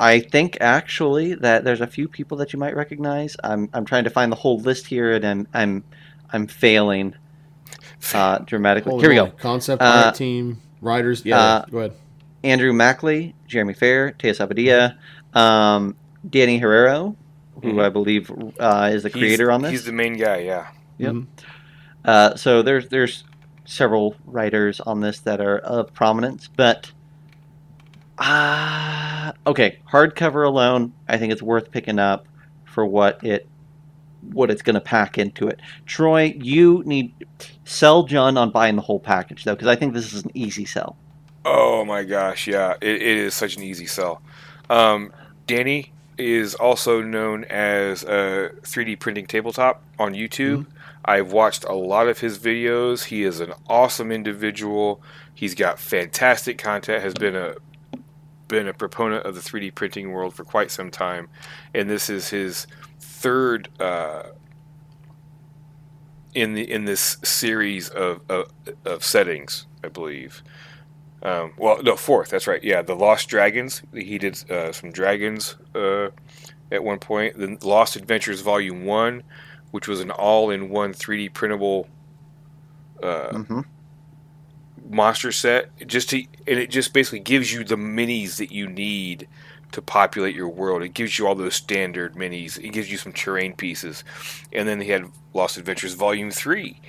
I 0.00 0.20
think 0.20 0.58
actually 0.60 1.34
that 1.36 1.64
there's 1.64 1.80
a 1.80 1.86
few 1.86 2.08
people 2.08 2.36
that 2.38 2.52
you 2.52 2.58
might 2.58 2.74
recognize. 2.76 3.36
I'm 3.44 3.68
I'm 3.72 3.84
trying 3.84 4.04
to 4.04 4.10
find 4.10 4.30
the 4.32 4.36
whole 4.36 4.58
list 4.58 4.86
here, 4.86 5.12
and 5.12 5.24
I'm 5.24 5.46
I'm 5.54 5.84
I'm 6.32 6.46
failing 6.46 7.14
uh, 8.12 8.38
dramatically. 8.46 8.90
Holy 8.90 9.02
here 9.02 9.10
we 9.10 9.16
go. 9.16 9.28
Concept 9.36 9.80
Uh, 9.82 10.02
art 10.06 10.14
team, 10.16 10.60
writers. 10.80 11.24
Yeah, 11.24 11.38
uh, 11.40 11.64
go 11.70 11.78
ahead. 11.78 11.92
Andrew 12.42 12.72
Mackley, 12.72 13.34
Jeremy 13.46 13.72
Fair, 13.74 14.10
Teos 14.12 14.38
Abadia, 14.38 14.96
um, 15.32 15.96
Danny 16.28 16.60
Herrero, 16.60 17.16
who 17.62 17.74
Mhm. 17.74 17.82
I 17.84 17.88
believe 17.88 18.30
uh, 18.60 18.90
is 18.92 19.02
the 19.04 19.08
He's- 19.08 19.18
creator 19.20 19.50
on 19.52 19.62
this. 19.62 19.70
He's 19.70 19.84
the 19.84 19.92
main 19.92 20.16
guy. 20.18 20.38
Yeah. 20.40 20.66
Yep. 20.98 21.12
Mhm. 21.12 21.26
Uh, 22.04 22.34
so 22.36 22.62
there's 22.62 22.88
there's 22.88 23.24
several 23.64 24.14
writers 24.26 24.78
on 24.80 25.00
this 25.00 25.20
that 25.20 25.40
are 25.40 25.56
of 25.58 25.94
prominence, 25.94 26.50
but 26.54 26.90
ah, 28.18 29.32
okay, 29.46 29.78
hardcover 29.90 30.46
alone, 30.46 30.92
I 31.08 31.18
think 31.18 31.32
it's 31.32 31.42
worth 31.42 31.70
picking 31.70 31.98
up 31.98 32.26
for 32.64 32.84
what 32.84 33.22
it 33.24 33.48
what 34.32 34.50
it's 34.50 34.62
going 34.62 34.74
to 34.74 34.80
pack 34.80 35.18
into 35.18 35.48
it. 35.48 35.60
Troy, 35.84 36.34
you 36.38 36.82
need 36.86 37.12
sell 37.64 38.04
John 38.04 38.38
on 38.38 38.50
buying 38.50 38.76
the 38.76 38.82
whole 38.82 39.00
package 39.00 39.44
though, 39.44 39.54
because 39.54 39.68
I 39.68 39.76
think 39.76 39.92
this 39.92 40.12
is 40.12 40.24
an 40.24 40.30
easy 40.34 40.64
sell. 40.64 40.96
Oh 41.44 41.84
my 41.84 42.04
gosh, 42.04 42.46
yeah, 42.46 42.74
it, 42.80 43.02
it 43.02 43.18
is 43.18 43.34
such 43.34 43.56
an 43.56 43.62
easy 43.62 43.86
sell. 43.86 44.22
Um, 44.70 45.12
Danny 45.46 45.92
is 46.16 46.54
also 46.54 47.02
known 47.02 47.44
as 47.44 48.02
a 48.04 48.52
3D 48.62 48.98
printing 48.98 49.26
tabletop 49.26 49.82
on 49.98 50.14
YouTube. 50.14 50.66
I've 51.04 51.32
watched 51.32 51.64
a 51.64 51.74
lot 51.74 52.08
of 52.08 52.20
his 52.20 52.38
videos. 52.38 53.04
He 53.04 53.24
is 53.24 53.40
an 53.40 53.52
awesome 53.68 54.10
individual. 54.10 55.02
He's 55.34 55.54
got 55.54 55.78
fantastic 55.78 56.56
content. 56.56 57.02
Has 57.02 57.12
been 57.12 57.36
a 57.36 57.56
been 58.48 58.68
a 58.68 58.74
proponent 58.74 59.24
of 59.24 59.34
the 59.34 59.40
3D 59.40 59.74
printing 59.74 60.12
world 60.12 60.34
for 60.34 60.44
quite 60.44 60.70
some 60.70 60.90
time, 60.90 61.28
and 61.74 61.88
this 61.88 62.10
is 62.10 62.28
his 62.28 62.66
third 63.00 63.68
uh, 63.80 64.24
in 66.34 66.54
the 66.54 66.70
in 66.70 66.84
this 66.84 67.16
series 67.22 67.88
of 67.88 68.20
of, 68.28 68.50
of 68.84 69.04
settings, 69.04 69.66
I 69.82 69.88
believe. 69.88 70.42
Um, 71.22 71.54
well, 71.56 71.82
no, 71.82 71.96
fourth. 71.96 72.28
That's 72.28 72.46
right. 72.46 72.62
Yeah, 72.62 72.82
the 72.82 72.94
Lost 72.94 73.28
Dragons. 73.28 73.82
He 73.94 74.18
did 74.18 74.50
uh, 74.50 74.72
some 74.72 74.92
dragons 74.92 75.56
uh, 75.74 76.10
at 76.70 76.84
one 76.84 76.98
point. 76.98 77.38
The 77.38 77.56
Lost 77.66 77.96
Adventures 77.96 78.42
Volume 78.42 78.84
One, 78.84 79.22
which 79.70 79.88
was 79.88 80.00
an 80.00 80.10
all-in-one 80.10 80.92
3D 80.92 81.32
printable 81.32 81.88
uh, 83.02 83.38
hmm 83.38 83.60
monster 84.88 85.32
set. 85.32 85.70
Just 85.86 86.10
to, 86.10 86.18
and 86.46 86.58
it 86.58 86.70
just 86.70 86.92
basically 86.92 87.20
gives 87.20 87.52
you 87.52 87.64
the 87.64 87.76
minis 87.76 88.36
that 88.36 88.52
you 88.52 88.68
need 88.68 89.28
to 89.72 89.82
populate 89.82 90.34
your 90.34 90.48
world. 90.48 90.82
It 90.82 90.94
gives 90.94 91.18
you 91.18 91.26
all 91.26 91.34
those 91.34 91.56
standard 91.56 92.14
minis. 92.14 92.58
It 92.58 92.70
gives 92.70 92.90
you 92.90 92.96
some 92.96 93.12
terrain 93.12 93.54
pieces, 93.54 94.04
and 94.52 94.68
then 94.68 94.80
he 94.80 94.90
had 94.90 95.10
Lost 95.32 95.56
Adventures 95.56 95.94
Volume 95.94 96.30
Three, 96.30 96.80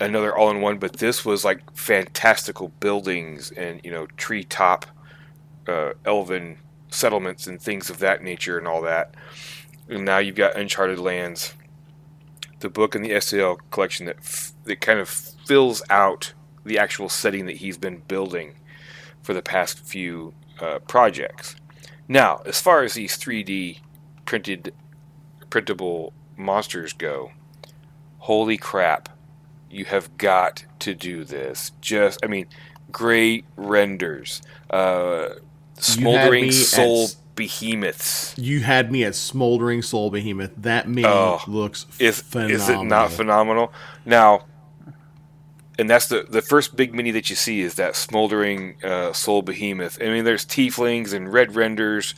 another 0.00 0.36
all-in-one. 0.36 0.78
But 0.78 0.94
this 0.94 1.24
was 1.24 1.44
like 1.44 1.76
fantastical 1.76 2.68
buildings 2.80 3.52
and 3.52 3.80
you 3.84 3.90
know 3.90 4.06
treetop, 4.16 4.86
uh, 5.68 5.92
elven 6.04 6.58
settlements 6.88 7.46
and 7.46 7.60
things 7.60 7.90
of 7.90 7.98
that 7.98 8.22
nature 8.22 8.58
and 8.58 8.66
all 8.66 8.82
that. 8.82 9.14
And 9.88 10.04
now 10.04 10.18
you've 10.18 10.34
got 10.34 10.56
Uncharted 10.56 10.98
Lands, 10.98 11.54
the 12.58 12.68
book 12.68 12.96
in 12.96 13.02
the 13.02 13.10
STL 13.10 13.58
collection 13.70 14.06
that 14.06 14.16
f- 14.18 14.52
that 14.64 14.80
kind 14.80 14.98
of 14.98 15.08
fills 15.08 15.82
out 15.88 16.32
the 16.66 16.78
actual 16.78 17.08
setting 17.08 17.46
that 17.46 17.56
he's 17.56 17.78
been 17.78 17.98
building 18.08 18.56
for 19.22 19.32
the 19.34 19.42
past 19.42 19.78
few 19.80 20.34
uh, 20.60 20.78
projects. 20.80 21.56
Now, 22.08 22.42
as 22.46 22.60
far 22.60 22.82
as 22.82 22.94
these 22.94 23.16
3D 23.18 23.80
printed 24.24 24.74
printable 25.50 26.12
monsters 26.36 26.92
go, 26.92 27.32
holy 28.18 28.56
crap! 28.56 29.08
You 29.70 29.84
have 29.86 30.16
got 30.18 30.64
to 30.80 30.94
do 30.94 31.24
this. 31.24 31.72
Just, 31.80 32.20
I 32.24 32.28
mean, 32.28 32.46
great 32.92 33.44
renders, 33.56 34.42
uh, 34.70 35.30
smoldering 35.78 36.52
soul 36.52 37.04
at- 37.06 37.16
behemoths. 37.34 38.34
You 38.38 38.60
had 38.60 38.90
me 38.90 39.04
at 39.04 39.14
smoldering 39.14 39.82
soul 39.82 40.10
behemoth. 40.10 40.52
That 40.56 40.88
mini 40.88 41.06
Oh, 41.06 41.40
looks 41.46 41.84
Is 41.98 42.20
phenomenal. 42.22 42.56
is 42.60 42.68
it 42.70 42.82
not 42.84 43.10
phenomenal? 43.12 43.72
Now, 44.06 44.46
and 45.78 45.88
that's 45.90 46.06
the 46.08 46.24
the 46.28 46.42
first 46.42 46.76
big 46.76 46.94
mini 46.94 47.10
that 47.12 47.28
you 47.30 47.36
see 47.36 47.60
is 47.60 47.74
that 47.74 47.96
smoldering 47.96 48.76
uh, 48.82 49.12
soul 49.12 49.42
behemoth. 49.42 49.98
I 50.00 50.06
mean, 50.06 50.24
there's 50.24 50.44
tieflings 50.46 51.12
and 51.12 51.32
red 51.32 51.54
renders, 51.56 52.14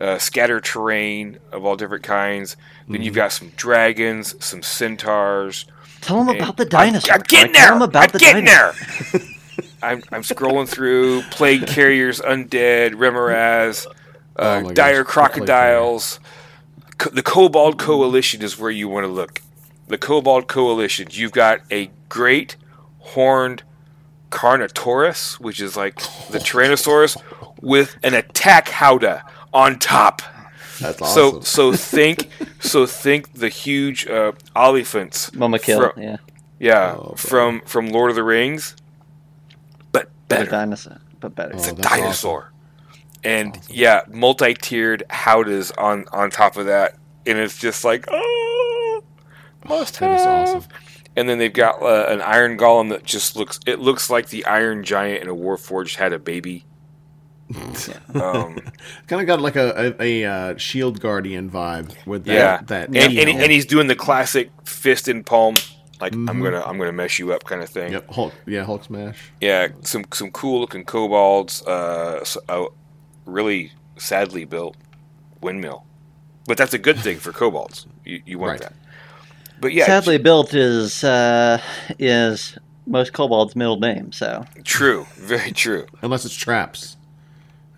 uh, 0.00 0.18
scatter 0.18 0.60
terrain 0.60 1.38
of 1.52 1.64
all 1.64 1.76
different 1.76 2.04
kinds. 2.04 2.56
Then 2.86 2.96
Mm-hmm. 2.96 3.02
you've 3.04 3.14
got 3.14 3.32
some 3.32 3.52
dragons, 3.56 4.34
some 4.44 4.62
centaurs. 4.62 5.66
Tell 6.00 6.24
them 6.24 6.34
about 6.36 6.56
the 6.56 6.64
I'm- 6.64 6.92
dinosaur. 6.92 7.14
I'm, 7.14 7.20
getting 7.22 7.52
Like, 7.54 7.62
tell 7.62 7.66
there. 7.68 7.76
'em 7.76 7.82
about 7.82 8.02
I'm 8.04 8.10
the 8.10 8.18
getting 8.18 8.44
dinosaur. 8.44 8.74
there. 9.12 9.20
I'm, 9.82 10.02
I'm 10.12 10.22
scrolling 10.22 10.68
through 10.68 11.22
plague 11.30 11.66
carriers, 11.66 12.20
undead, 12.20 12.92
remorhaz, 12.94 13.86
uh, 14.36 14.62
Oh 14.62 14.62
gosh, 14.62 14.74
dire 14.74 14.92
carrier. 14.92 15.04
crocodiles. 15.04 16.20
Co- 16.98 17.10
the 17.10 17.22
Kobold 17.22 17.78
Coalition 17.78 18.42
is 18.42 18.58
where 18.58 18.70
you 18.70 18.88
want 18.88 19.04
to 19.04 19.12
look. 19.12 19.40
The 19.88 19.98
Kobold 19.98 20.46
Coalition. 20.48 21.08
You've 21.10 21.32
got 21.32 21.60
a 21.70 21.90
great 22.08 22.56
horned 23.02 23.62
Carnotaurus, 24.30 25.38
which 25.40 25.60
is 25.60 25.76
like 25.76 25.96
the 26.30 26.38
Tyrannosaurus, 26.38 27.20
with 27.60 27.96
an 28.02 28.14
attack 28.14 28.68
howdah 28.68 29.22
on 29.52 29.78
top. 29.78 30.22
That's 30.80 30.98
So 30.98 31.28
awesome. 31.28 31.42
so 31.42 31.72
so 31.72 31.72
think 31.76 32.28
so 32.60 32.86
think 32.86 33.34
the 33.34 33.48
huge 33.48 34.06
uh, 34.08 34.32
elephants. 34.56 35.30
Mûmakil. 35.30 35.76
fro- 35.92 36.02
yeah. 36.02 36.16
yeah, 36.58 36.96
Oh, 36.98 37.14
from 37.16 37.60
from 37.66 37.90
Lord 37.90 38.10
of 38.10 38.16
the 38.16 38.22
Rings, 38.24 38.74
but 39.92 40.04
The 40.28 40.36
better. 40.36 40.50
dinosaur. 40.50 40.98
But 41.20 41.34
better. 41.36 41.52
It's 41.52 41.68
Oh, 41.68 41.72
a 41.72 41.74
that's 41.74 41.88
dinosaur. 41.88 42.52
And 43.22 43.60
yeah, 43.68 44.00
multi-tiered 44.10 45.04
howdahs 45.10 45.70
on 45.78 46.06
on 46.12 46.30
top 46.30 46.56
of 46.56 46.66
that, 46.66 46.96
and 47.26 47.38
it's 47.38 47.56
just 47.58 47.84
like 47.84 48.06
oh, 48.10 49.04
must 49.68 50.00
that 50.00 50.10
is 50.18 50.24
have. 50.24 50.48
awesome. 50.48 50.64
And 51.16 51.28
then 51.28 51.38
they've 51.38 51.52
got 51.52 51.82
uh, 51.82 52.06
an 52.08 52.20
iron 52.22 52.56
golem 52.56 52.88
that 52.90 53.04
just 53.04 53.36
looks. 53.36 53.60
It 53.66 53.78
looks 53.80 54.08
like 54.08 54.28
the 54.30 54.46
Iron 54.46 54.82
Giant 54.82 55.22
in 55.22 55.28
a 55.28 55.34
Warforged 55.34 55.96
had 55.96 56.12
a 56.12 56.18
baby. 56.18 56.64
um, 58.14 58.58
Kind 59.08 59.20
of 59.20 59.26
got 59.26 59.40
like 59.40 59.56
a, 59.56 59.94
a, 60.00 60.22
a 60.22 60.24
uh, 60.24 60.56
shield 60.56 61.00
guardian 61.00 61.50
vibe 61.50 61.94
with 62.06 62.24
that. 62.24 62.32
yeah, 62.32 62.60
that 62.66 62.88
and, 62.88 62.96
and, 62.96 63.28
he- 63.28 63.36
and 63.36 63.52
he's 63.52 63.66
doing 63.66 63.88
the 63.88 63.94
classic 63.96 64.50
fist 64.64 65.06
and 65.08 65.24
palm, 65.26 65.56
like 66.00 66.14
I'm 66.14 66.26
Mhm. 66.28 66.42
gonna 66.44 66.62
I'm 66.62 66.78
gonna 66.78 66.92
mess 66.92 67.18
you 67.18 67.32
up 67.34 67.44
kind 67.44 67.62
of 67.62 67.68
thing. 67.68 67.92
Yep, 67.92 68.10
Hulk. 68.10 68.32
Yeah, 68.46 68.64
Hulk 68.64 68.84
smash. 68.84 69.18
Yeah, 69.40 69.68
some 69.82 70.04
some 70.14 70.30
cool 70.30 70.60
looking 70.60 70.84
kobolds. 70.84 71.62
Uh, 71.66 72.18
s- 72.22 72.38
a 72.48 72.66
really 73.26 73.72
sadly 73.98 74.44
built 74.46 74.76
windmill, 75.42 75.84
but 76.46 76.56
that's 76.56 76.72
a 76.72 76.78
good 76.78 76.98
thing 76.98 77.18
for 77.18 77.32
kobolds. 77.32 77.86
You, 78.04 78.22
you 78.24 78.38
want 78.38 78.52
Right. 78.52 78.60
that. 78.60 78.72
But 79.62 79.72
yeah, 79.72 79.86
Sadly 79.86 80.18
built 80.18 80.52
is 80.54 81.04
uh, 81.04 81.62
is 81.98 82.58
most 82.86 83.12
kobolds' 83.12 83.54
middle 83.54 83.78
name. 83.78 84.10
So 84.10 84.44
true, 84.64 85.06
very 85.14 85.52
true. 85.52 85.86
Unless 86.02 86.24
it's 86.24 86.34
traps. 86.34 86.96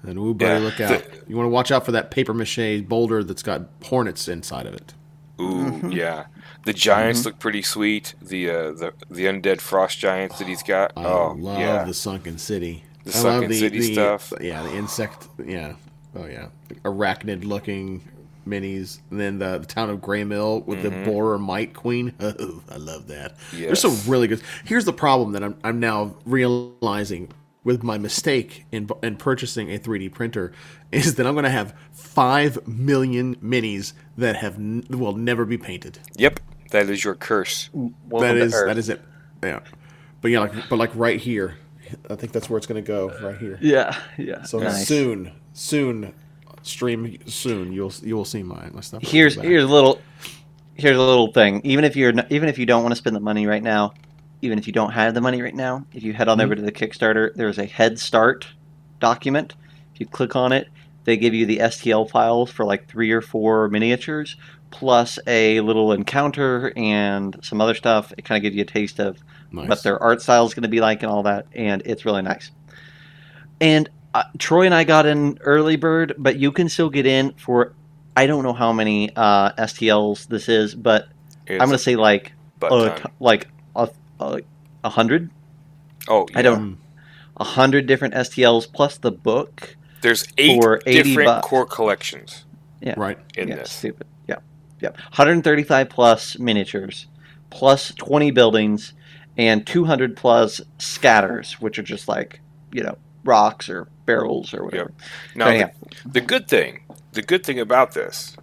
Then 0.03 0.17
ooh, 0.17 0.33
buddy, 0.35 0.53
Yeah. 0.53 0.59
look 0.59 0.81
out! 0.81 1.05
you 1.29 1.37
want 1.37 1.47
to 1.47 1.51
watch 1.51 1.71
out 1.71 1.85
for 1.85 1.93
that 1.93 2.11
paper 2.11 2.33
mache 2.33 2.81
boulder 2.89 3.23
that's 3.23 3.43
got 3.43 3.63
hornets 3.85 4.29
inside 4.29 4.67
of 4.67 4.73
it. 4.75 4.95
Ooh, 5.41 5.91
yeah. 5.91 6.25
The 6.65 6.73
giants 6.73 7.27
look 7.27 7.39
pretty 7.39 7.61
sweet. 7.61 8.15
The 8.23 8.49
uh, 8.49 8.71
the 8.73 8.93
the 9.11 9.27
undead 9.27 9.61
frost 9.61 9.99
giants 9.99 10.39
that 10.39 10.49
he's 10.49 10.63
got. 10.63 10.93
I 10.97 11.05
oh 11.05 11.35
love 11.39 11.59
yeah, 11.61 11.85
the 11.85 11.93
sunken 11.95 12.39
city. 12.39 12.85
The 13.05 13.11
I 13.11 13.13
sunken 13.13 13.41
love 13.43 13.49
the, 13.51 13.59
city 13.59 13.79
the- 13.81 13.93
stuff. 13.93 14.33
Yeah, 14.41 14.63
the 14.63 14.75
insect. 14.75 15.29
Yeah. 15.45 15.75
Oh 16.17 16.25
yeah, 16.25 16.49
arachnid 16.85 17.45
looking 17.45 18.09
minis. 18.47 19.01
And 19.11 19.21
then 19.21 19.39
the, 19.39 19.59
the 19.59 19.67
town 19.67 19.91
of 19.91 20.01
Grey 20.01 20.25
Mill 20.25 20.61
with 20.61 20.83
the 20.83 20.91
mm-hmm. 20.91 21.05
borer 21.05 21.39
might 21.39 21.75
queen. 21.75 22.13
Oh, 22.21 22.63
I 22.71 22.77
love 22.77 23.09
that. 23.09 23.37
There's 23.53 23.81
some 23.81 23.93
Yes. 23.93 24.07
really 24.07 24.29
good. 24.29 24.43
Here's 24.65 24.85
the 24.85 24.93
problem 24.93 25.33
that 25.33 25.43
I'm 25.43 25.57
I'm 25.65 25.81
now 25.81 26.15
realizing 26.25 27.31
with 27.65 27.83
my 27.83 27.97
mistake 27.99 28.67
in 28.73 28.89
in 29.03 29.17
purchasing 29.17 29.71
a 29.73 29.79
3D 29.79 30.13
printer 30.13 30.53
is 30.93 31.15
that 31.17 31.27
I'm 31.27 31.35
going 31.35 31.45
to 31.45 31.51
have 31.51 31.75
five 31.93 32.67
million 32.69 33.37
minis 33.37 33.93
that 34.17 34.37
have 34.37 34.57
n- 34.57 34.85
will 34.91 35.15
never 35.17 35.45
be 35.45 35.59
painted. 35.59 35.99
Yep, 36.17 36.41
that 36.71 36.89
is 36.91 37.03
your 37.05 37.15
curse. 37.15 37.71
welcome 37.73 37.95
that 38.21 38.35
to 38.35 38.41
is 38.41 38.55
Earth. 38.55 38.67
that 38.69 38.79
is 38.79 38.89
it. 38.89 39.01
Yeah, 39.43 39.61
but 40.21 40.31
yeah, 40.31 40.41
like 40.41 40.69
but 40.69 40.77
like 40.77 40.91
right 40.95 41.21
here, 41.21 41.57
I 42.09 42.15
think 42.15 42.33
that's 42.33 42.49
where 42.49 42.59
it's 42.59 42.67
going 42.67 42.83
to 42.83 42.87
go. 42.87 43.11
Right 43.21 43.37
here. 43.39 43.59
Yeah, 43.61 43.99
yeah. 44.19 44.43
So 44.45 44.59
Nice. 44.59 44.87
soon, 44.87 45.33
soon, 45.53 46.15
stream 46.67 47.19
soon. 47.27 47.73
You'll 47.73 47.93
you 48.03 48.17
will 48.17 48.25
see 48.25 48.43
my 48.43 48.69
my 48.71 48.81
stuff. 48.81 49.03
Here's 49.03 49.35
here's 49.35 49.65
a 49.65 49.69
little 49.69 50.01
here's 50.75 50.97
a 50.97 51.03
little 51.03 51.33
thing. 51.33 51.61
Even 51.65 51.85
if 51.85 51.97
you're 51.97 52.13
not, 52.13 52.31
even 52.31 52.49
if 52.49 52.59
you 52.59 52.67
don't 52.67 52.83
want 52.83 52.93
to 52.93 52.97
spend 52.97 53.17
the 53.17 53.21
money 53.21 53.47
right 53.47 53.63
now, 53.63 53.95
even 54.43 54.59
if 54.59 54.67
you 54.67 54.73
don't 54.73 54.93
have 54.93 55.15
the 55.15 55.21
money 55.21 55.43
right 55.43 55.55
now, 55.55 55.87
if 55.93 56.03
you 56.03 56.13
head 56.13 56.29
on 56.29 56.41
over 56.41 56.55
mm-hmm. 56.55 56.65
to 56.65 56.71
the 56.71 56.73
Kickstarter, 56.73 57.35
there's 57.35 57.59
a 57.59 57.65
Head 57.65 57.99
Start 57.99 58.47
document. 59.01 59.55
If 59.95 60.01
you 60.01 60.07
click 60.07 60.37
on 60.37 60.53
it, 60.53 60.69
they 61.05 61.17
give 61.17 61.35
you 61.35 61.47
the 61.47 61.59
STL 61.59 62.09
files 62.11 62.51
for 62.51 62.65
like 62.65 62.89
three 62.89 63.13
or 63.13 63.21
four 63.21 63.69
miniatures, 63.69 64.37
plus 64.71 65.19
a 65.27 65.61
little 65.61 65.93
encounter 65.93 66.73
and 66.77 67.39
some 67.43 67.61
other 67.61 67.75
stuff. 67.75 68.13
It 68.19 68.25
kind 68.25 68.39
of 68.39 68.43
gives 68.43 68.57
you 68.57 68.63
a 68.63 68.67
taste 68.67 68.99
of 68.99 69.19
nice. 69.53 69.69
what 69.69 69.83
their 69.83 70.03
art 70.03 70.21
style 70.21 70.47
is 70.47 70.55
going 70.55 70.63
to 70.63 70.69
be 70.69 70.81
like 70.81 71.03
and 71.03 71.13
all 71.13 71.23
that, 71.25 71.47
and 71.55 71.83
it's 71.85 72.05
really 72.05 72.23
nice. 72.23 72.51
And 73.61 73.89
uh, 74.15 74.23
Troy 74.39 74.65
and 74.65 74.75
I 74.75 74.85
got 74.85 75.07
in 75.07 75.39
early 75.43 75.77
bird, 75.77 76.15
but 76.17 76.37
you 76.37 76.53
can 76.53 76.69
still 76.69 76.89
get 76.89 77.05
in 77.05 77.33
for 77.33 77.75
I 78.17 78.27
don't 78.27 78.45
know 78.45 78.53
how 78.53 78.73
many 78.73 79.11
uh, 79.15 79.53
STLs 79.53 80.29
this 80.29 80.49
is, 80.49 80.75
but 80.75 81.09
It's 81.47 81.61
I'm 81.61 81.69
going 81.69 81.77
to 81.77 81.83
say 81.83 81.97
like 81.97 82.33
butt 82.61 82.73
a, 82.73 83.11
like 83.19 83.49
a, 83.75 83.91
a, 84.21 84.41
a 84.85 84.89
hundred, 84.89 85.31
oh, 86.09 86.27
yeah. 86.31 86.39
I 86.39 86.43
don't 86.43 86.79
a 87.37 87.45
hundred 87.45 87.87
different 87.87 88.15
STLs 88.15 88.73
plus 88.73 88.99
the 88.99 89.11
book. 89.11 89.77
There's 90.01 90.27
eight 90.39 90.63
for 90.63 90.81
80 90.87 91.03
different 91.03 91.27
bucks. 91.27 91.49
core 91.49 91.67
collections 91.67 92.45
right. 92.97 93.19
in 93.37 93.49
yeah, 93.49 93.57
this. 93.57 93.73
stupid. 93.73 94.07
Yeah, 94.29 94.37
yeah. 94.81 94.91
135 94.91 95.89
plus 95.89 96.39
miniatures, 96.39 97.07
plus 97.51 97.93
20 97.95 98.31
buildings, 98.31 98.93
and 99.37 99.67
200 99.67 100.17
plus 100.17 100.61
scatters, 100.79 101.55
which 101.61 101.79
are 101.79 101.83
just 101.83 102.07
like 102.07 102.41
you 102.71 102.83
know 102.83 102.97
rocks 103.25 103.69
or 103.69 103.89
barrels 104.07 104.53
or 104.55 104.65
whatever. 104.65 104.93
Now, 105.35 105.49
Anyhow. 105.49 105.71
the, 106.05 106.11
the 106.11 106.21
good 106.21 106.49
thing, 106.49 106.81
the 107.13 107.23
good 107.23 107.45
thing 107.45 107.59
about 107.61 107.93
this, 107.93 108.37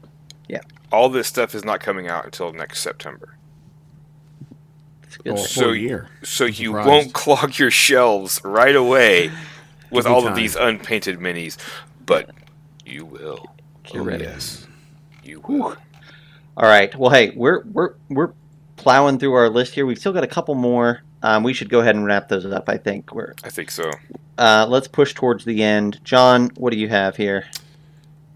Yeah. 0.48 0.62
all 0.92 1.10
this 1.10 1.28
stuff 1.28 1.54
is 1.56 1.64
not 1.66 1.80
coming 1.80 2.08
out 2.08 2.26
until 2.26 2.52
next 2.54 2.80
September. 2.82 3.38
It's. 5.02 5.18
Oh, 5.26 5.36
So 5.46 5.70
a 5.70 5.76
you- 5.76 5.82
year. 5.90 6.10
So 6.24 6.46
I'm 6.46 6.52
you 6.54 6.68
surprised. 6.68 6.88
won't 6.88 7.14
clog 7.14 7.58
your 7.60 7.72
shelves 7.72 8.42
right 8.44 8.76
away 8.76 9.32
with 9.92 10.06
Give 10.06 10.12
all 10.14 10.22
time. 10.22 10.32
of 10.32 10.36
these 10.36 10.56
unpainted 10.56 11.20
minis, 11.20 11.58
but 12.06 12.30
you 12.86 13.06
will. 13.06 13.54
Get 13.84 13.98
Oh, 14.02 14.04
ready. 14.04 14.24
yes, 14.24 14.68
you 15.24 15.42
will. 15.42 15.76
All 16.58 16.68
right. 16.68 16.96
Well, 16.96 17.10
hey, 17.12 17.32
we're 17.36 17.62
we're 17.66 17.94
we're 18.10 18.32
plowing 18.78 19.20
through 19.20 19.34
our 19.34 19.50
list 19.50 19.74
here. 19.74 19.86
We've 19.86 19.98
still 19.98 20.14
got 20.14 20.24
a 20.24 20.28
couple 20.28 20.56
more. 20.56 21.02
Um, 21.24 21.44
we 21.44 21.54
should 21.54 21.70
go 21.70 21.80
ahead 21.82 21.96
and 21.96 22.06
wrap 22.06 22.30
those 22.30 22.46
up. 22.46 22.68
I 22.68 22.78
think 22.78 23.14
we're. 23.14 23.34
I 23.44 23.50
think 23.50 23.70
so. 23.72 23.92
Uh, 24.38 24.66
let's 24.68 24.88
push 24.88 25.14
towards 25.14 25.46
the 25.46 25.62
end. 25.64 26.00
John, 26.04 26.50
what 26.56 26.72
do 26.74 26.80
you 26.80 26.90
have 26.90 27.16
here? 27.18 27.46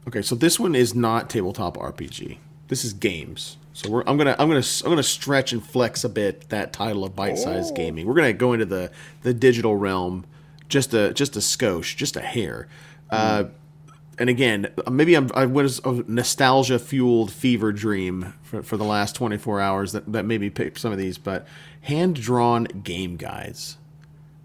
Okay, 0.07 0.21
so 0.21 0.35
this 0.35 0.59
one 0.59 0.75
is 0.75 0.93
not 0.93 1.29
tabletop 1.29 1.77
RPG. 1.77 2.37
This 2.67 2.85
is 2.85 2.93
games. 2.93 3.57
So 3.73 3.89
we're, 3.89 4.03
I'm 4.07 4.17
gonna 4.17 4.35
I'm 4.39 4.47
gonna 4.47 4.63
I'm 4.83 4.89
gonna 4.91 5.03
stretch 5.03 5.51
and 5.51 5.65
flex 5.65 6.03
a 6.03 6.09
bit 6.09 6.47
that 6.49 6.71
title 6.73 7.03
of 7.03 7.15
bite-sized 7.15 7.71
Oh. 7.73 7.75
gaming. 7.75 8.05
We're 8.07 8.13
gonna 8.13 8.33
go 8.33 8.53
into 8.53 8.65
the 8.65 8.91
the 9.23 9.33
digital 9.33 9.75
realm, 9.75 10.25
just 10.69 10.93
a 10.93 11.11
just 11.13 11.35
a 11.35 11.39
skosh, 11.39 11.95
just 11.95 12.15
a 12.15 12.21
hair. 12.21 12.67
Uh, 13.09 13.45
and 14.17 14.29
again, 14.29 14.67
maybe 14.89 15.15
I'm 15.15 15.29
I 15.35 15.45
was 15.45 15.79
a 15.83 15.91
nostalgia 16.07 16.79
fueled 16.79 17.33
fever 17.33 17.73
dream 17.73 18.33
for, 18.43 18.63
for 18.63 18.77
the 18.77 18.85
last 18.85 19.13
24 19.15 19.59
hours 19.59 19.91
that 19.91 20.09
that 20.13 20.23
maybe 20.23 20.49
picked 20.49 20.79
some 20.79 20.91
of 20.93 20.97
these, 20.97 21.17
but 21.17 21.45
hand 21.85 22.15
drawn 22.15 22.65
game 22.65 23.15
guides. 23.15 23.77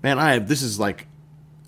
Man, 0.02 0.18
I 0.18 0.32
have 0.32 0.48
this 0.48 0.62
is 0.62 0.78
like 0.78 1.06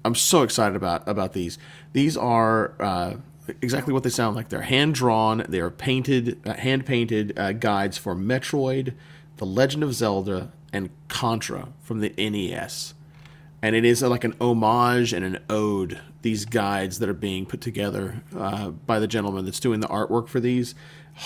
I'm 0.04 0.14
so 0.14 0.42
excited 0.42 0.76
about 0.76 1.06
about 1.08 1.32
these. 1.32 1.58
These 1.92 2.16
are 2.16 2.74
uh, 2.80 3.14
exactly 3.60 3.92
what 3.92 4.02
they 4.02 4.10
sound 4.10 4.36
like. 4.36 4.48
They're 4.48 4.62
hand 4.62 4.94
drawn. 4.94 5.44
They 5.48 5.60
are 5.60 5.70
painted, 5.70 6.40
uh, 6.46 6.54
hand 6.54 6.86
painted 6.86 7.38
uh, 7.38 7.52
guides 7.52 7.98
for 7.98 8.14
Metroid, 8.14 8.94
The 9.36 9.46
Legend 9.46 9.82
of 9.82 9.94
Zelda, 9.94 10.52
and 10.72 10.90
Contra 11.08 11.68
from 11.80 12.00
the 12.00 12.12
NES. 12.18 12.94
and 13.60 13.76
it 13.76 13.84
is 13.84 14.02
like 14.02 14.24
an 14.24 14.34
homage 14.40 15.12
and 15.12 15.24
an 15.24 15.38
ode. 15.48 16.00
These 16.22 16.44
guides 16.44 16.98
that 16.98 17.08
are 17.08 17.14
being 17.14 17.46
put 17.46 17.60
together 17.60 18.22
uh, 18.36 18.70
by 18.70 18.98
the 18.98 19.06
gentleman 19.06 19.44
that's 19.44 19.60
doing 19.60 19.80
the 19.80 19.88
artwork 19.88 20.28
for 20.28 20.40
these 20.40 20.74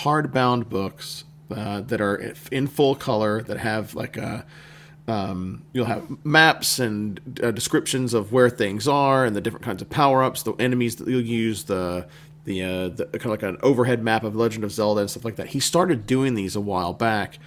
hardbound 0.01 0.69
books 0.69 1.23
uh, 1.51 1.81
that 1.81 2.01
are 2.01 2.33
in 2.51 2.67
full 2.67 2.95
color 2.95 3.41
that 3.43 3.57
have 3.57 3.95
like 3.95 4.17
a 4.17 4.45
um, 5.07 5.63
you'll 5.71 5.85
have 5.85 6.25
maps 6.25 6.79
and 6.79 7.39
uh, 7.41 7.51
descriptions 7.51 8.13
of 8.13 8.33
where 8.33 8.49
things 8.49 8.87
are 8.87 9.23
and 9.23 9.35
the 9.35 9.41
different 9.41 9.63
kinds 9.65 9.81
of 9.81 9.89
power 9.89 10.21
ups, 10.21 10.43
the 10.43 10.53
enemies 10.55 10.97
that 10.97 11.07
you'll 11.07 11.21
use, 11.21 11.63
the 11.65 12.07
the, 12.43 12.63
uh, 12.63 12.87
the 12.87 13.05
kind 13.05 13.25
of 13.25 13.31
like 13.31 13.43
an 13.43 13.57
overhead 13.61 14.01
map 14.01 14.23
of 14.23 14.33
Legend 14.33 14.63
of 14.63 14.71
Zelda 14.71 15.01
and 15.01 15.09
stuff 15.09 15.25
like 15.25 15.35
that. 15.35 15.47
He 15.47 15.59
started 15.59 16.07
doing 16.07 16.33
these 16.33 16.55
a 16.55 16.61
while 16.61 16.93
back, 16.93 17.39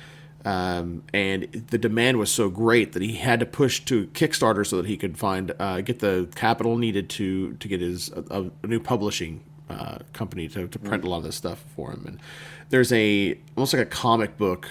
um, 0.45 1.05
and 1.15 1.45
the 1.71 1.79
demand 1.79 2.19
was 2.19 2.31
so 2.31 2.51
great 2.51 2.93
that 2.93 3.01
he 3.01 3.15
had 3.15 3.41
to 3.41 3.47
push 3.47 3.81
to 3.87 4.09
Kickstarter 4.09 4.67
so 4.67 4.77
that 4.77 4.87
he 4.87 4.99
could 4.99 5.17
find 5.17 5.55
uh, 5.59 5.81
get 5.81 6.01
the 6.01 6.29
capital 6.35 6.77
needed 6.77 7.09
to 7.11 7.55
to 7.55 7.69
get 7.69 7.81
his 7.81 8.11
a, 8.11 8.51
a 8.63 8.67
new 8.67 8.81
publishing 8.81 9.41
uh, 9.71 9.99
company 10.13 10.49
to, 10.49 10.69
to 10.69 10.79
print 10.79 11.05
a 11.05 11.09
lot 11.09 11.19
of 11.19 11.25
this 11.25 11.37
stuff 11.37 11.65
for 11.77 11.93
him. 11.93 12.05
And 12.07 12.21
there's 12.71 12.93
a 12.93 13.39
almost 13.57 13.73
like 13.73 13.83
a 13.83 13.87
comic 13.87 14.37
book 14.37 14.69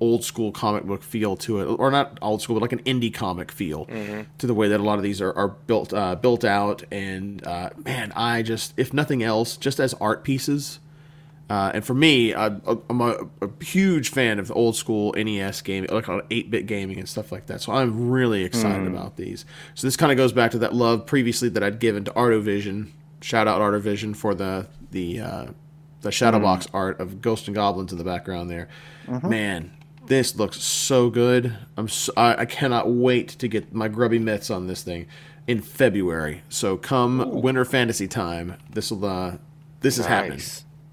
old 0.00 0.24
school 0.24 0.52
comic 0.52 0.84
book 0.84 1.02
feel 1.02 1.36
to 1.36 1.60
it, 1.60 1.64
or 1.66 1.90
not 1.90 2.18
old 2.22 2.42
school, 2.42 2.58
but 2.58 2.62
like 2.62 2.72
an 2.72 2.82
indie 2.84 3.12
comic 3.12 3.50
feel 3.50 3.86
mm-hmm. 3.86 4.22
to 4.38 4.46
the 4.46 4.54
way 4.54 4.68
that 4.68 4.80
a 4.80 4.82
lot 4.82 4.98
of 4.98 5.02
these 5.02 5.20
are, 5.20 5.32
are 5.32 5.48
built 5.48 5.92
uh, 5.92 6.14
built 6.14 6.44
out. 6.44 6.82
And 6.90 7.44
uh, 7.46 7.70
man, 7.84 8.12
I 8.14 8.42
just, 8.42 8.74
if 8.76 8.92
nothing 8.92 9.22
else, 9.22 9.56
just 9.56 9.80
as 9.80 9.94
art 9.94 10.24
pieces. 10.24 10.80
Uh, 11.50 11.70
and 11.72 11.82
for 11.82 11.94
me, 11.94 12.34
I, 12.34 12.48
am 12.90 13.00
a, 13.00 13.26
a, 13.40 13.64
huge 13.64 14.10
fan 14.10 14.38
of 14.38 14.48
the 14.48 14.54
old 14.54 14.76
school 14.76 15.14
NES 15.16 15.62
game, 15.62 15.86
like 15.88 16.06
on 16.06 16.20
8 16.30 16.50
bit 16.50 16.66
gaming 16.66 16.98
and 16.98 17.08
stuff 17.08 17.32
like 17.32 17.46
that. 17.46 17.62
So 17.62 17.72
I'm 17.72 18.10
really 18.10 18.44
excited 18.44 18.82
mm. 18.82 18.88
about 18.88 19.16
these. 19.16 19.46
So 19.74 19.86
this 19.86 19.96
kind 19.96 20.12
of 20.12 20.18
goes 20.18 20.34
back 20.34 20.50
to 20.50 20.58
that 20.58 20.74
love 20.74 21.06
previously 21.06 21.48
that 21.48 21.62
I'd 21.62 21.78
given 21.78 22.04
to 22.04 22.10
Artovision. 22.10 22.88
Shout 23.20 23.48
out 23.48 23.60
Artovision 23.60 24.14
for 24.14 24.34
the 24.34 24.66
the 24.90 25.20
uh, 25.20 25.46
the 26.02 26.12
shadow 26.12 26.38
mm. 26.38 26.42
box 26.42 26.66
art 26.72 27.00
of 27.00 27.20
Ghosts 27.20 27.48
and 27.48 27.54
Goblins 27.54 27.92
in 27.92 27.98
the 27.98 28.04
background 28.04 28.50
there. 28.50 28.68
Mm-hmm. 29.06 29.28
Man, 29.28 29.72
this 30.06 30.36
looks 30.36 30.58
so 30.58 31.10
good. 31.10 31.56
I'm 31.76 31.88
so, 31.88 32.12
I, 32.16 32.42
I, 32.42 32.44
cannot 32.44 32.90
wait 32.90 33.28
to 33.30 33.48
get 33.48 33.74
my 33.74 33.88
grubby 33.88 34.18
mitts 34.18 34.50
on 34.50 34.66
this 34.66 34.82
thing 34.82 35.06
in 35.46 35.60
February. 35.60 36.42
So 36.48 36.76
come 36.76 37.20
Ooh. 37.20 37.40
winter 37.40 37.64
fantasy 37.64 38.08
time, 38.08 38.56
this 38.70 38.90
will 38.90 39.04
uh, 39.04 39.36
this 39.80 39.98
is 39.98 40.00
nice. 40.00 40.08
happening. 40.08 40.40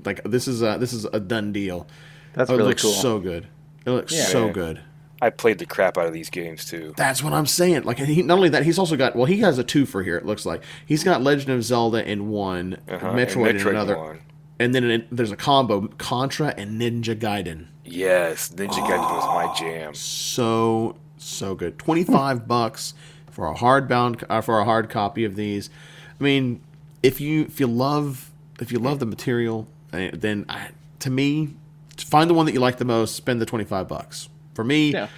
Like 0.04 0.24
this 0.24 0.48
is 0.48 0.62
a, 0.62 0.78
this 0.80 0.94
is 0.94 1.06
a 1.06 1.20
done 1.20 1.52
deal. 1.52 1.88
That's 2.34 2.50
oh, 2.50 2.54
really 2.54 2.66
it 2.66 2.70
looks 2.70 2.82
cool. 2.82 2.92
So 2.92 3.20
good. 3.20 3.48
It 3.86 3.92
looks 3.92 4.14
yeah, 4.14 4.26
so 4.26 4.46
man. 4.46 4.54
good. 4.54 4.82
I 5.26 5.32
played 5.32 5.58
the 5.58 5.66
crap 5.66 5.98
out 5.98 6.06
of 6.06 6.14
these 6.14 6.30
games 6.30 6.66
too. 6.66 6.94
That's 6.98 7.24
what 7.24 7.34
I'm 7.34 7.48
saying. 7.48 7.82
Like 7.82 7.98
he, 7.98 8.22
not 8.22 8.36
only 8.36 8.50
that, 8.50 8.62
he's 8.62 8.78
also 8.78 8.96
got 8.96 9.16
well, 9.16 9.26
he 9.26 9.40
has 9.40 9.58
a 9.58 9.64
two 9.64 9.88
for 9.88 10.04
here. 10.04 10.18
It 10.18 10.26
looks 10.26 10.46
like 10.46 10.62
he's 10.86 11.04
got 11.04 11.24
Legend 11.24 11.50
of 11.50 11.64
Zelda 11.64 12.08
in 12.08 12.30
one, 12.30 12.78
uh-huh. 12.88 13.14
Metroid, 13.14 13.50
and 13.50 13.60
Metroid 13.60 13.62
in 13.62 13.68
another, 13.68 13.98
one. 13.98 14.20
and 14.60 14.76
then 14.76 15.08
there's 15.12 15.32
a 15.32 15.36
combo 15.36 15.88
Contra 15.98 16.54
and 16.56 16.80
Ninja 16.80 17.16
Gaiden. 17.16 17.66
Yes, 17.84 18.50
Ninja 18.50 18.86
Gaiden 18.86 19.00
was 19.00 19.26
my 19.26 19.52
jam. 19.56 19.96
So 19.96 20.96
so 21.18 21.56
good. 21.56 21.80
Twenty 21.80 22.04
five 22.04 22.48
bucks 22.48 22.94
for 23.32 23.48
a 23.48 23.56
hardbound 23.56 24.24
uh, 24.30 24.42
for 24.42 24.60
a 24.60 24.66
hard 24.66 24.92
copy 24.92 25.26
of 25.26 25.36
these. 25.36 25.72
I 26.20 26.24
mean, 26.24 26.62
if 27.02 27.20
you 27.20 27.46
if 27.46 27.60
you 27.60 27.66
love 27.66 28.32
if 28.60 28.72
you 28.72 28.78
love 28.78 29.00
the 29.00 29.08
material, 29.08 29.66
eh, 29.92 30.12
then 30.14 30.46
I, 30.48 30.68
to 31.00 31.10
me, 31.10 31.56
find 31.98 32.30
the 32.30 32.36
one 32.36 32.46
that 32.46 32.54
you 32.54 32.60
like 32.60 32.78
the 32.78 32.86
most. 32.86 33.16
Spend 33.16 33.42
the 33.42 33.48
twenty 33.48 33.66
five 33.66 33.88
bucks. 33.88 34.30
For 34.56 34.64
me, 34.64 34.94
yeah. 34.94 35.10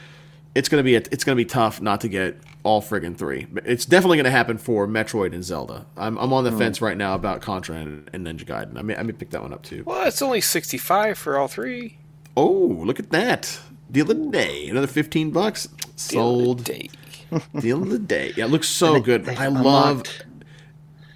it's 0.54 0.68
gonna 0.68 0.84
be 0.84 0.96
a, 0.96 1.04
it's 1.12 1.24
gonna 1.24 1.38
be 1.38 1.46
tough 1.46 1.82
not 1.82 2.02
to 2.02 2.10
get 2.10 2.38
all 2.64 2.82
friggin' 2.82 3.16
three. 3.18 3.48
It's 3.64 3.86
definitely 3.86 4.18
gonna 4.18 4.32
happen 4.32 4.58
for 4.58 4.88
Metroid 4.88 5.34
and 5.34 5.44
Zelda. 5.44 5.86
I'm, 5.96 6.18
I'm 6.18 6.34
on 6.34 6.44
the 6.44 6.50
mm. 6.50 6.58
fence 6.58 6.82
right 6.82 6.98
now 6.98 7.16
about 7.16 7.42
Contra 7.42 7.78
and, 7.78 8.10
and 8.12 8.28
Ninja 8.28 8.44
Gaiden. 8.44 8.78
I 8.78 8.82
may 8.82 8.96
I 8.96 9.04
may 9.04 9.14
pick 9.14 9.30
that 9.30 9.42
one 9.42 9.54
up 9.54 9.64
too. 9.64 9.84
Well, 9.86 10.06
it's 10.08 10.22
only 10.22 10.42
sixty 10.42 10.78
five 10.78 11.18
for 11.18 11.38
all 11.38 11.48
three. 11.48 11.98
Oh, 12.36 12.82
look 12.86 13.00
at 13.00 13.10
that. 13.12 13.60
Deal 13.90 14.12
of 14.12 14.18
the 14.18 14.30
day. 14.30 14.68
Another 14.68 14.86
15 14.86 15.32
bucks. 15.32 15.68
Sold. 15.96 16.64
Deal 16.66 16.86
of 17.32 17.44
the 17.44 17.50
day. 17.52 17.60
Deal 17.60 17.82
of 17.82 17.90
the 17.90 18.00
day. 18.00 18.34
Yeah, 18.38 18.46
it 18.46 18.52
looks 18.52 18.68
so 18.68 18.94
they, 18.94 19.00
good. 19.00 19.30
I 19.30 19.48
love 19.48 20.04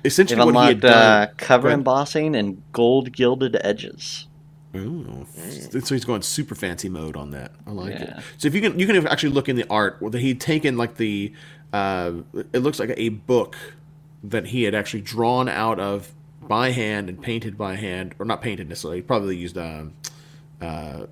essentially 0.03 0.43
what 0.43 0.63
he 0.63 0.67
had 0.69 0.81
done. 0.81 0.93
Uh, 0.93 1.31
cover 1.37 1.69
embossing 1.69 2.35
and 2.35 2.63
gold 2.71 3.11
gilded 3.11 3.55
edges. 3.63 4.27
Ooh. 4.75 5.25
So 5.81 5.95
he's 5.95 6.05
going 6.05 6.21
super 6.21 6.55
fancy 6.55 6.89
mode 6.89 7.17
on 7.17 7.31
that. 7.31 7.51
I 7.67 7.71
like 7.71 7.93
yeah. 7.93 8.19
it. 8.19 8.23
So 8.37 8.47
if 8.47 8.55
you 8.55 8.61
can, 8.61 8.79
you 8.79 8.87
can 8.87 9.05
actually 9.07 9.33
look 9.33 9.49
in 9.49 9.55
the 9.55 9.65
art 9.69 9.97
that 10.01 10.21
he'd 10.21 10.39
taken 10.39 10.77
like 10.77 10.97
the. 10.97 11.33
Uh, 11.73 12.13
it 12.53 12.59
looks 12.59 12.79
like 12.79 12.93
a 12.97 13.09
book 13.09 13.55
that 14.23 14.47
he 14.47 14.63
had 14.63 14.75
actually 14.75 15.01
drawn 15.01 15.47
out 15.47 15.79
of 15.79 16.11
by 16.41 16.71
hand 16.71 17.09
and 17.09 17.21
painted 17.21 17.57
by 17.57 17.75
hand, 17.75 18.15
or 18.19 18.25
not 18.25 18.41
painted 18.41 18.69
necessarily. 18.69 18.97
He 18.97 19.01
probably 19.01 19.37
used 19.37 19.57
um, 19.57 19.93
uh, 20.61 21.05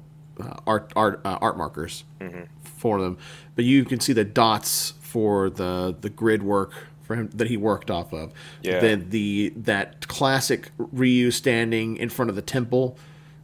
art 0.66 0.92
art 0.96 1.22
uh, 1.26 1.38
art 1.42 1.58
markers 1.58 2.04
mm-hmm. 2.20 2.44
for 2.64 3.02
them, 3.02 3.18
but 3.56 3.66
you 3.66 3.86
can 3.86 4.00
see 4.00 4.14
the 4.14 4.26
dots 4.26 4.94
for 5.00 5.50
the 5.50 5.96
the 6.00 6.10
grid 6.10 6.44
work 6.44 6.88
for 7.04 7.16
him 7.16 7.30
that 7.34 7.48
he 7.48 7.58
worked 7.58 7.90
off 7.90 8.14
of. 8.14 8.32
Yeah. 8.62 8.80
The 8.80 8.96
the 8.96 9.54
that 9.56 10.08
classic 10.08 10.72
Ryu 10.78 11.32
standing 11.32 11.98
in 11.98 12.10
front 12.10 12.30
of 12.30 12.36
the 12.36 12.42
temple 12.42 12.98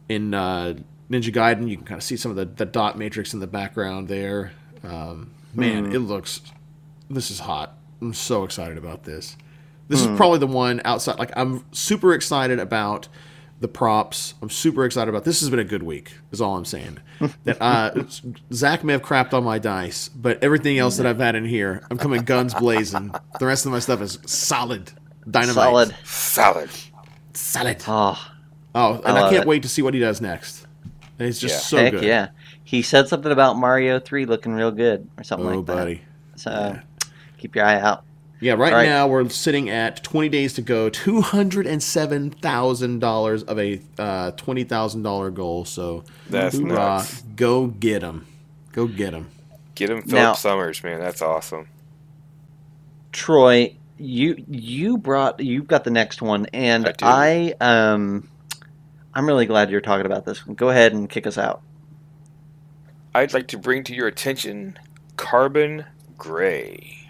in 0.08 0.34
uh, 0.34 0.74
Ninja 1.10 1.32
Gaiden. 1.32 1.68
You 1.68 1.76
can 1.76 1.86
kind 1.86 1.98
of 1.98 2.04
see 2.04 2.16
some 2.16 2.30
of 2.30 2.36
the, 2.36 2.44
the 2.44 2.66
dot 2.66 2.98
matrix 2.98 3.34
in 3.34 3.40
the 3.40 3.46
background 3.46 4.08
there. 4.08 4.52
Um, 4.82 5.32
man, 5.54 5.90
mm. 5.90 5.94
it 5.94 6.00
looks. 6.00 6.40
This 7.08 7.30
is 7.30 7.40
hot. 7.40 7.76
I'm 8.00 8.14
so 8.14 8.44
excited 8.44 8.78
about 8.78 9.04
this. 9.04 9.36
This 9.88 10.02
mm. 10.04 10.12
is 10.12 10.16
probably 10.16 10.38
the 10.38 10.46
one 10.46 10.80
outside. 10.84 11.18
Like 11.18 11.32
I'm 11.36 11.64
super 11.72 12.12
excited 12.14 12.58
about 12.58 13.08
the 13.60 13.68
props. 13.68 14.34
I'm 14.42 14.50
super 14.50 14.84
excited 14.84 15.08
about 15.08 15.24
this. 15.24 15.40
Has 15.40 15.50
been 15.50 15.58
a 15.58 15.64
good 15.64 15.82
week. 15.82 16.14
Is 16.30 16.40
all 16.40 16.56
I'm 16.56 16.64
saying. 16.64 16.98
that 17.44 17.60
uh, 17.60 18.04
Zach 18.52 18.84
may 18.84 18.92
have 18.92 19.02
crapped 19.02 19.32
on 19.32 19.44
my 19.44 19.58
dice, 19.58 20.08
but 20.08 20.42
everything 20.42 20.78
else 20.78 20.98
that 20.98 21.06
I've 21.06 21.18
had 21.18 21.34
in 21.34 21.44
here, 21.44 21.82
I'm 21.90 21.98
coming 21.98 22.22
guns 22.24 22.54
blazing. 22.54 23.14
The 23.38 23.46
rest 23.46 23.64
of 23.64 23.72
my 23.72 23.78
stuff 23.78 24.02
is 24.02 24.18
solid, 24.26 24.92
dynamite, 25.30 25.56
solid, 25.56 25.94
solid, 26.04 26.70
solid. 27.32 27.82
Oh, 27.88 28.35
oh, 28.76 29.00
and 29.04 29.18
I, 29.18 29.26
I 29.26 29.30
can't 29.30 29.42
it. 29.42 29.48
wait 29.48 29.62
to 29.62 29.68
see 29.68 29.82
what 29.82 29.94
he 29.94 30.00
does 30.00 30.20
next. 30.20 30.66
It's 31.18 31.40
just 31.40 31.54
yeah. 31.54 31.60
so 31.60 31.78
Heck 31.78 31.92
good. 31.92 32.04
Yeah, 32.04 32.28
he 32.62 32.82
said 32.82 33.08
something 33.08 33.32
about 33.32 33.56
Mario 33.56 33.98
Three 33.98 34.26
looking 34.26 34.52
real 34.52 34.70
good 34.70 35.08
or 35.18 35.24
something 35.24 35.48
oh, 35.48 35.56
like 35.56 35.66
buddy. 35.66 36.02
that. 36.32 36.40
So 36.40 36.50
yeah. 36.50 36.82
keep 37.38 37.56
your 37.56 37.64
eye 37.64 37.80
out. 37.80 38.04
Yeah, 38.38 38.52
right, 38.52 38.72
right, 38.72 38.86
now 38.86 39.08
we're 39.08 39.28
sitting 39.30 39.70
at 39.70 40.04
20 40.04 40.28
days 40.28 40.52
to 40.54 40.62
go, 40.62 40.90
$207,000 40.90 43.44
of 43.44 43.58
a 43.58 43.80
uh, 43.98 44.30
$20,000 44.32 45.34
goal. 45.34 45.64
So, 45.64 46.04
that's 46.28 46.58
hoorah, 46.58 46.74
nuts. 46.74 47.22
Go 47.34 47.68
get 47.68 48.02
them. 48.02 48.26
Go 48.72 48.88
get 48.88 49.12
them. 49.12 49.30
Get 49.74 49.88
him 49.88 50.02
Philip 50.02 50.12
now, 50.12 50.34
Summers, 50.34 50.84
man. 50.84 51.00
That's 51.00 51.22
awesome. 51.22 51.66
Troy, 53.12 53.74
you 53.98 54.44
you 54.48 54.98
brought 54.98 55.40
you've 55.40 55.66
got 55.66 55.84
the 55.84 55.90
next 55.90 56.20
one 56.20 56.44
and 56.52 56.92
I, 57.00 57.54
I 57.60 57.88
um 57.88 58.28
I'm 59.16 59.26
really 59.26 59.46
glad 59.46 59.70
you're 59.70 59.80
talking 59.80 60.04
about 60.04 60.26
this 60.26 60.46
one. 60.46 60.56
Go 60.56 60.68
ahead 60.68 60.92
and 60.92 61.08
kick 61.08 61.26
us 61.26 61.38
out. 61.38 61.62
I'd 63.14 63.32
like 63.32 63.48
to 63.48 63.56
bring 63.56 63.82
to 63.84 63.94
your 63.94 64.06
attention 64.08 64.78
Carbon 65.16 65.86
Grey. 66.18 67.08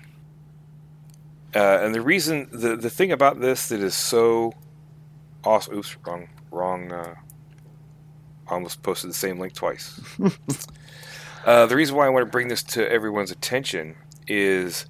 Uh, 1.52 1.80
and 1.82 1.92
the 1.92 2.00
reason, 2.00 2.48
the 2.52 2.76
the 2.76 2.90
thing 2.90 3.10
about 3.10 3.40
this 3.40 3.70
that 3.70 3.80
is 3.80 3.96
so 3.96 4.52
awesome. 5.42 5.78
Oops, 5.78 5.96
wrong, 6.06 6.28
wrong. 6.52 6.92
Uh, 6.92 7.14
almost 8.46 8.84
posted 8.84 9.10
the 9.10 9.14
same 9.14 9.40
link 9.40 9.54
twice. 9.54 10.00
uh, 11.44 11.66
the 11.66 11.74
reason 11.74 11.96
why 11.96 12.06
I 12.06 12.10
want 12.10 12.24
to 12.24 12.30
bring 12.30 12.46
this 12.46 12.62
to 12.62 12.88
everyone's 12.88 13.32
attention 13.32 13.96
is 14.28 14.86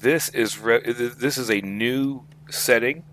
this 0.00 0.30
is 0.30 0.58
re- 0.58 0.80
this 0.80 1.36
is 1.36 1.50
a 1.50 1.60
new 1.60 2.24
setting 2.48 3.04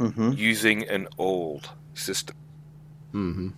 mm-hmm. 0.00 0.32
using 0.32 0.88
an 0.88 1.06
old 1.18 1.70
system. 1.94 2.36
Mm-hmm. 3.14 3.48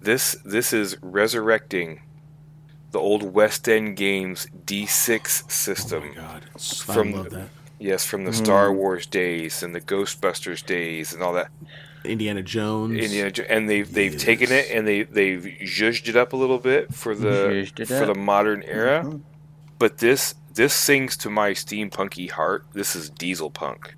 This 0.00 0.36
this 0.44 0.72
is 0.72 0.96
resurrecting 1.00 2.02
the 2.90 2.98
old 2.98 3.22
West 3.22 3.68
End 3.68 3.96
Games 3.96 4.46
D6 4.66 5.50
system. 5.50 6.02
Oh 6.04 6.08
my 6.08 6.14
god! 6.14 6.60
From, 6.60 7.08
I 7.08 7.16
love 7.16 7.30
that. 7.30 7.48
Yes, 7.78 8.04
from 8.04 8.24
the 8.24 8.30
mm. 8.30 8.34
Star 8.34 8.72
Wars 8.72 9.06
days 9.06 9.62
and 9.62 9.74
the 9.74 9.80
Ghostbusters 9.80 10.64
days 10.64 11.12
and 11.12 11.22
all 11.22 11.32
that. 11.34 11.50
Indiana 12.04 12.42
Jones. 12.42 12.98
Indiana, 12.98 13.32
and 13.48 13.68
they've 13.68 13.90
they've 13.92 14.12
yes. 14.12 14.22
taken 14.22 14.52
it 14.52 14.70
and 14.70 14.86
they 14.86 15.02
they've 15.02 15.42
zhuzhed 15.62 16.08
it 16.08 16.16
up 16.16 16.32
a 16.32 16.36
little 16.36 16.58
bit 16.58 16.94
for 16.94 17.14
the 17.14 17.70
for 17.86 18.06
the 18.06 18.14
modern 18.14 18.62
era. 18.62 19.02
Mm-hmm. 19.04 19.18
But 19.78 19.98
this 19.98 20.34
this 20.52 20.72
sings 20.72 21.16
to 21.18 21.30
my 21.30 21.50
steampunky 21.50 22.30
heart. 22.30 22.66
This 22.72 22.94
is 22.94 23.10
diesel 23.10 23.50
punk. 23.50 23.96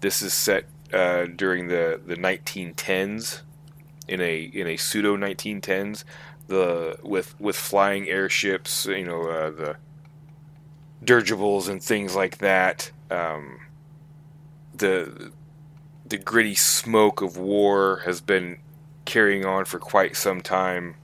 This 0.00 0.22
is 0.22 0.34
set 0.34 0.64
uh, 0.92 1.26
during 1.36 1.68
the 1.68 2.00
the 2.04 2.16
1910s 2.16 3.42
in 4.06 4.20
a 4.20 4.42
in 4.42 4.66
a 4.66 4.76
pseudo 4.76 5.16
1910s 5.16 6.04
the 6.46 6.98
with 7.02 7.38
with 7.40 7.56
flying 7.56 8.08
airships, 8.08 8.86
you 8.86 9.04
know, 9.04 9.28
uh, 9.28 9.50
the 9.50 9.76
dirigibles 11.02 11.68
and 11.68 11.82
things 11.82 12.14
like 12.14 12.38
that. 12.38 12.90
Um, 13.10 13.60
the 14.74 15.32
the 16.06 16.18
gritty 16.18 16.54
smoke 16.54 17.22
of 17.22 17.36
war 17.36 18.02
has 18.04 18.20
been 18.20 18.58
carrying 19.04 19.44
on 19.44 19.64
for 19.64 19.78
quite 19.78 20.16
some 20.16 20.40
time. 20.40 20.96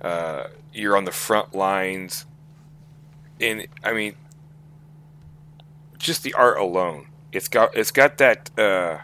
Uh, 0.00 0.44
you're 0.72 0.96
on 0.96 1.04
the 1.04 1.12
front 1.12 1.54
lines, 1.54 2.26
and 3.40 3.66
I 3.84 3.92
mean, 3.92 4.14
just 5.98 6.22
the 6.22 6.34
art 6.34 6.58
alone. 6.58 7.06
It's 7.32 7.48
got 7.48 7.76
it's 7.76 7.90
got 7.90 8.18
that 8.18 8.50
uh, 8.58 8.98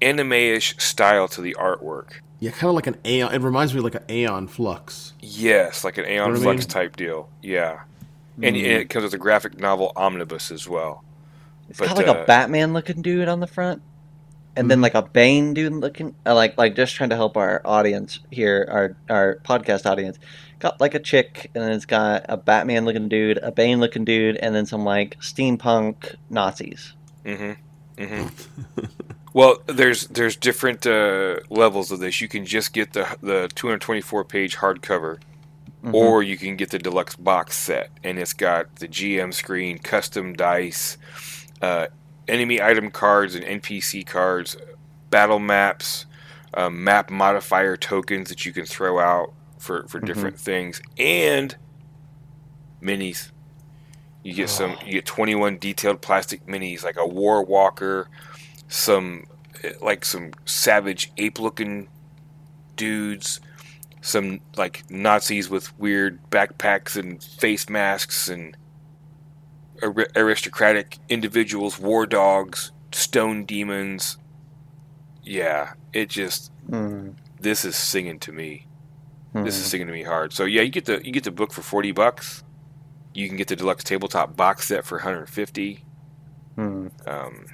anime-ish 0.00 0.76
style 0.78 1.28
to 1.28 1.40
the 1.40 1.56
artwork. 1.58 2.12
Yeah, 2.40 2.52
kind 2.52 2.68
of 2.68 2.74
like 2.76 2.86
an 2.86 2.96
Aeon. 3.04 3.34
It 3.34 3.40
reminds 3.42 3.74
me 3.74 3.78
of 3.78 3.84
like 3.84 3.96
an 3.96 4.04
Aeon 4.08 4.46
Flux. 4.46 5.12
Yes, 5.20 5.82
like 5.84 5.98
an 5.98 6.04
Aeon 6.04 6.16
Know 6.16 6.28
what 6.30 6.38
I 6.38 6.42
Flux 6.42 6.60
mean? 6.62 6.68
type 6.68 6.96
deal. 6.96 7.28
Yeah, 7.42 7.80
and, 8.36 8.54
and 8.54 8.56
it 8.56 8.88
comes 8.90 9.02
with 9.04 9.14
a 9.14 9.18
graphic 9.18 9.58
novel 9.58 9.92
omnibus 9.96 10.52
as 10.52 10.68
well. 10.68 11.02
It's 11.68 11.78
But, 11.80 11.88
got 11.88 11.96
like 11.96 12.06
uh, 12.06 12.20
a 12.20 12.24
Batman 12.24 12.72
looking 12.72 13.02
dude 13.02 13.28
on 13.28 13.40
the 13.40 13.46
front, 13.48 13.82
and 14.58 14.64
Mm-hmm. 14.64 14.68
then 14.68 14.80
like 14.82 14.94
a 14.94 15.02
Bane 15.02 15.54
dude 15.54 15.72
looking, 15.72 16.14
uh, 16.26 16.34
like 16.34 16.58
like 16.58 16.74
just 16.74 16.94
trying 16.94 17.10
to 17.10 17.16
help 17.16 17.36
our 17.36 17.62
audience 17.64 18.18
here, 18.30 18.66
our 18.70 18.96
our 19.14 19.36
podcast 19.44 19.86
audience. 19.86 20.18
Got 20.58 20.80
like 20.80 20.94
a 20.94 20.98
chick, 20.98 21.50
and 21.54 21.62
then 21.62 21.72
it's 21.72 21.86
got 21.86 22.26
a 22.28 22.36
Batman 22.36 22.84
looking 22.84 23.08
dude, 23.08 23.38
a 23.38 23.52
Bane 23.52 23.78
looking 23.80 24.04
dude, 24.04 24.36
and 24.36 24.54
then 24.54 24.66
some 24.66 24.84
like 24.84 25.16
steampunk 25.20 26.16
Nazis. 26.30 26.94
Mm-hmm. 27.24 28.02
Mm-hmm. 28.02 28.84
well, 29.32 29.58
there's 29.66 30.08
there's 30.08 30.36
different 30.36 30.86
uh, 30.86 31.36
levels 31.50 31.92
of 31.92 32.00
this. 32.00 32.20
You 32.20 32.28
can 32.28 32.44
just 32.44 32.72
get 32.72 32.92
the 32.92 33.06
the 33.22 33.48
224 33.54 34.24
page 34.24 34.56
hardcover, 34.56 35.18
Mhm. 35.84 35.94
or 35.94 36.24
you 36.24 36.36
can 36.36 36.56
get 36.56 36.70
the 36.70 36.78
deluxe 36.80 37.14
box 37.14 37.56
set, 37.56 37.90
and 38.02 38.18
it's 38.18 38.32
got 38.32 38.76
the 38.76 38.88
GM 38.88 39.32
screen, 39.32 39.78
custom 39.78 40.32
dice, 40.32 40.98
uh, 41.62 41.86
enemy 42.28 42.60
item 42.60 42.90
cards 42.90 43.34
and 43.34 43.44
NPC 43.44 44.06
cards, 44.06 44.56
battle 45.10 45.38
maps, 45.38 46.06
uh, 46.54 46.70
map 46.70 47.10
modifier 47.10 47.76
tokens 47.76 48.28
that 48.28 48.44
you 48.46 48.52
can 48.52 48.64
throw 48.64 48.98
out 48.98 49.32
for 49.58 49.86
for 49.88 50.00
different 50.00 50.38
things, 50.38 50.80
and 50.98 51.56
minis. 52.82 53.30
You 54.22 54.34
get 54.34 54.50
some. 54.50 54.76
You 54.84 54.94
get 54.94 55.06
21 55.06 55.58
detailed 55.58 56.00
plastic 56.00 56.46
minis, 56.46 56.84
like 56.84 56.96
a 56.96 57.06
war 57.06 57.42
walker, 57.44 58.08
some 58.68 59.24
eh, 59.62 59.72
like 59.80 60.04
some 60.04 60.32
savage 60.44 61.12
ape-looking 61.16 61.88
dudes, 62.76 63.40
some 64.00 64.40
like 64.56 64.84
Nazis 64.90 65.50
with 65.50 65.78
weird 65.78 66.18
backpacks 66.30 66.96
and 66.96 67.22
face 67.22 67.68
masks, 67.68 68.28
and 68.28 68.56
aristocratic 69.82 70.98
individuals, 71.08 71.78
war 71.78 72.06
dogs, 72.06 72.72
stone 72.92 73.44
demons. 73.44 74.16
Yeah, 75.22 75.72
it 75.92 76.08
just 76.08 76.50
Mm. 76.70 77.14
this 77.40 77.64
is 77.64 77.76
singing 77.76 78.18
to 78.20 78.32
me. 78.32 78.66
This 79.34 79.42
Mm. 79.56 79.60
is 79.60 79.66
singing 79.66 79.86
to 79.86 79.92
me 79.92 80.02
hard. 80.02 80.32
So 80.32 80.44
yeah, 80.44 80.62
you 80.62 80.70
get 80.70 80.86
the 80.86 81.00
you 81.04 81.12
get 81.12 81.24
the 81.24 81.30
book 81.30 81.52
for 81.52 81.62
forty 81.62 81.92
bucks. 81.92 82.42
You 83.14 83.28
can 83.28 83.36
get 83.36 83.48
the 83.48 83.56
deluxe 83.56 83.84
tabletop 83.84 84.36
box 84.36 84.68
set 84.68 84.84
for 84.84 84.98
150. 84.98 85.84
Mm. 86.56 86.90
Um, 87.08 87.46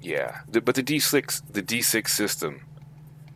yeah, 0.00 0.40
the, 0.48 0.60
but 0.60 0.74
the 0.74 0.82
D6 0.82 1.42
the 1.52 1.62
D6 1.62 2.08
system 2.14 2.62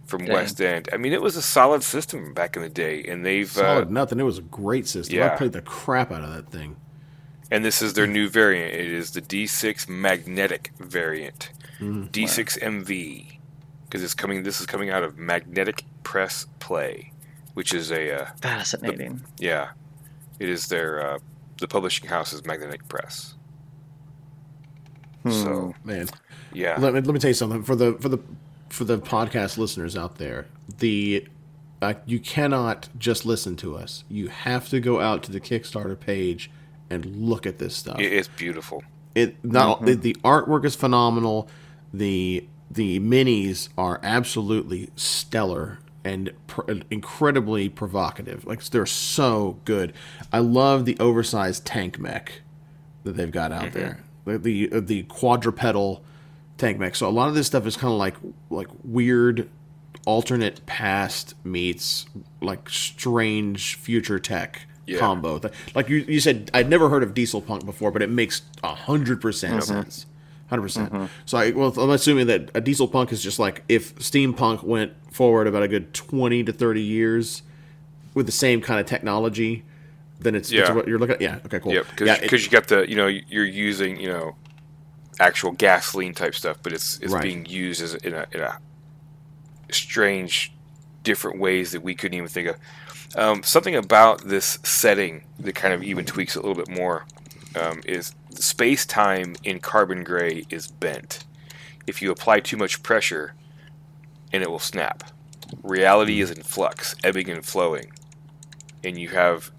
from 0.07 0.25
Dang. 0.25 0.35
West 0.35 0.61
End. 0.61 0.89
I 0.93 0.97
mean, 0.97 1.13
it 1.13 1.23
was 1.23 1.37
a 1.37 1.43
solid 1.43 1.83
system 1.83 2.35
back 2.35 2.57
in 2.57 2.63
the 2.63 2.69
day, 2.69 3.05
and 3.05 3.25
they've 3.25 3.51
Solid 3.51 3.89
uh, 3.89 3.91
nothing. 3.91 4.19
It 4.21 4.25
was 4.25 4.39
a 4.39 4.43
great 4.43 4.87
system. 4.87 5.23
I 5.23 5.29
played 5.31 5.53
the 5.53 5.63
crap 5.63 6.11
out 6.13 6.23
of 6.25 6.31
that 6.35 6.51
thing. 6.51 6.77
And 7.53 7.63
this 7.63 7.83
is 7.83 7.93
their 7.93 8.07
new 8.07 8.31
variant. 8.31 8.73
It 8.75 8.91
is 8.91 9.11
the 9.11 9.21
D6 9.21 9.87
magnetic 9.87 10.73
variant, 10.81 11.51
Mhm. 11.79 12.11
D6 12.11 12.57
MV, 12.57 13.39
because 13.85 14.03
it's 14.03 14.15
coming. 14.15 14.43
This 14.43 14.59
is 14.59 14.67
coming 14.67 14.89
out 14.89 15.03
of 15.05 15.19
Magnetic 15.19 15.85
Press 16.03 16.47
Play, 16.61 17.13
which 17.53 17.75
is 17.75 17.93
a 17.93 18.23
uh, 18.23 18.27
Fascinating. 18.41 19.23
Yeah, 19.39 19.73
it 20.41 20.49
is 20.49 20.69
their 20.69 21.07
uh, 21.07 21.19
the 21.61 21.69
publishing 21.69 22.09
house 22.09 22.33
is 22.33 22.45
Magnetic 22.47 22.89
Press. 22.89 23.35
Hmm. 25.23 25.31
So 25.31 25.75
Man, 25.85 26.09
yeah, 26.55 26.77
let 26.79 26.95
me 26.95 27.01
let 27.03 27.13
me 27.13 27.21
tell 27.21 27.31
you 27.31 27.35
something 27.35 27.63
for 27.63 27.77
the 27.77 27.95
for 28.01 28.09
the 28.09 28.19
for 28.71 28.85
the 28.85 28.99
podcast 28.99 29.59
listeners 29.59 29.95
out 29.95 30.17
there. 30.17 30.47
The 30.79 31.29
uh, 31.83 31.95
you 32.07 32.19
cannot 32.19 32.89
just 32.99 33.27
listen 33.27 33.57
to 33.57 33.77
us. 33.77 34.05
You 34.09 34.29
have 34.29 34.71
to 34.71 34.81
go 34.81 35.01
out 35.01 35.23
to 35.25 35.33
the 35.33 35.41
Kickstarter 35.41 35.99
page 36.01 36.51
and 36.93 37.17
look 37.17 37.47
at 37.47 37.59
this 37.59 37.75
stuff. 37.75 37.97
it's 37.99 38.29
beautiful. 38.29 38.83
it 39.15 39.43
not 39.45 39.85
the, 39.85 39.95
the 39.95 40.15
artwork 40.23 40.65
is 40.65 40.75
phenomenal. 40.77 41.49
The 41.93 42.47
the 42.71 43.01
minis 43.01 43.69
are 43.77 44.01
absolutely 44.03 44.91
stellar 44.97 45.79
and 46.05 46.33
pr- 46.47 46.73
incredibly 46.91 47.69
provocative. 47.69 48.45
Like 48.47 48.65
they're 48.65 48.87
so 48.87 49.59
good. 49.65 49.93
I 50.33 50.39
love 50.39 50.85
the 50.85 50.97
oversized 50.99 51.65
tank 51.65 51.99
mech 51.99 52.43
that 53.05 53.17
they've 53.17 53.31
got 53.31 53.53
out 53.53 53.73
there. 53.73 54.01
The 54.25 54.39
the, 54.39 54.73
uh, 54.73 54.81
the 54.81 55.03
quadrupedal 55.05 56.03
tank 56.59 56.79
mech. 56.79 56.95
So 56.95 57.09
a 57.09 57.11
lot 57.11 57.29
of 57.29 57.35
this 57.35 57.47
stuff 57.47 57.67
is 57.67 57.77
kind 57.77 57.93
of 57.93 57.99
like 57.99 58.17
like 58.51 58.69
weird 58.85 59.49
alternate 60.07 60.65
past 60.67 61.35
meets 61.45 62.07
like 62.41 62.69
strange 62.69 63.77
future 63.77 64.19
tech 64.19 64.67
Yeah. 64.87 64.99
combo. 64.99 65.41
Like 65.75 65.89
you, 65.89 65.99
you 65.99 66.21
said, 66.21 66.51
I'd 66.53 66.69
never 66.69 66.89
heard 66.89 67.03
of 67.03 67.15
Diesel 67.15 67.41
Punk 67.41 67.65
before, 67.65 67.91
but 67.91 68.03
it 68.03 68.11
makes 68.11 68.43
a 68.63 68.75
hundred 68.75 69.21
percent 69.21 69.55
mm-hmm. 69.55 69.75
sense. 69.75 70.07
Hundred 70.49 70.63
percent. 70.63 70.93
Mm-hmm. 70.93 71.07
So 71.25 71.39
I, 71.39 71.51
well, 71.53 71.73
I'm 71.79 71.91
assuming 71.91 72.27
that 72.27 72.51
a 72.55 72.61
Diesel 72.61 72.89
Punk 72.89 73.13
is 73.13 73.23
just 73.23 73.39
like 73.39 73.63
if 73.69 73.95
steampunk 73.97 74.65
went 74.65 74.93
forward 75.13 75.47
about 75.47 75.63
a 75.63 75.69
good 75.69 75.95
twenty 75.95 76.43
to 76.45 76.53
thirty 76.53 76.83
years 76.83 77.43
with 78.15 78.27
the 78.27 78.33
same 78.33 78.61
kind 78.61 78.81
of 78.81 78.87
technology, 78.87 79.65
then 80.21 80.35
it's, 80.35 80.51
it's 80.51 80.69
Yeah. 80.69 80.75
what 80.75 80.87
you're 80.87 80.99
looking 80.99 81.15
at. 81.15 81.21
Yeah. 81.23 81.39
Okay. 81.47 81.61
Cool. 81.61 81.73
Yep, 81.73 81.87
because 81.91 82.07
yeah. 82.09 82.15
it- 82.23 82.33
you 82.33 82.51
got 82.51 82.67
the 82.67 82.89
you 82.89 82.97
know 82.97 83.07
you're 83.07 83.47
using 83.47 83.99
you 83.99 84.09
know 84.09 84.37
actual 85.21 85.53
gasoline 85.53 86.15
type 86.15 86.35
stuff, 86.35 86.59
but 86.63 86.73
it's 86.73 86.99
it's 87.01 87.13
Right. 87.13 87.23
being 87.23 87.47
used 87.47 87.81
as 87.81 87.95
in 87.95 88.15
a, 88.15 88.27
in 88.33 88.41
a 88.41 88.59
strange, 89.71 90.53
different 91.03 91.39
ways 91.39 91.73
that 91.73 91.83
we 91.83 91.95
couldn't 91.95 92.17
even 92.17 92.29
think 92.29 92.49
of. 92.49 92.57
Um, 93.15 93.43
something 93.43 93.75
about 93.75 94.23
this 94.23 94.59
setting 94.63 95.25
that 95.39 95.55
kind 95.55 95.75
of 95.75 95.83
even 95.83 96.05
tweaks 96.05 96.37
it 96.37 96.43
a 96.43 96.47
little 96.47 96.63
bit 96.63 96.75
more 96.75 97.05
um, 97.61 97.83
is 97.85 98.15
space 98.31 98.87
time 98.87 99.37
in 99.45 99.61
Carbon 99.61 100.03
Grey 100.03 100.45
is 100.49 100.69
bent. 100.69 101.25
If 101.87 102.01
you 102.01 102.11
apply 102.11 102.41
too 102.41 102.57
much 102.57 102.83
pressure, 102.83 103.35
and 104.33 104.43
it 104.43 104.51
will 104.51 104.59
snap. 104.59 105.05
Reality 105.63 106.21
is 106.21 106.31
in 106.31 106.43
flux, 106.43 106.95
ebbing 107.05 107.29
and 107.29 107.45
flowing, 107.45 107.93
and 108.83 108.99
you 108.99 109.11
have 109.11 109.51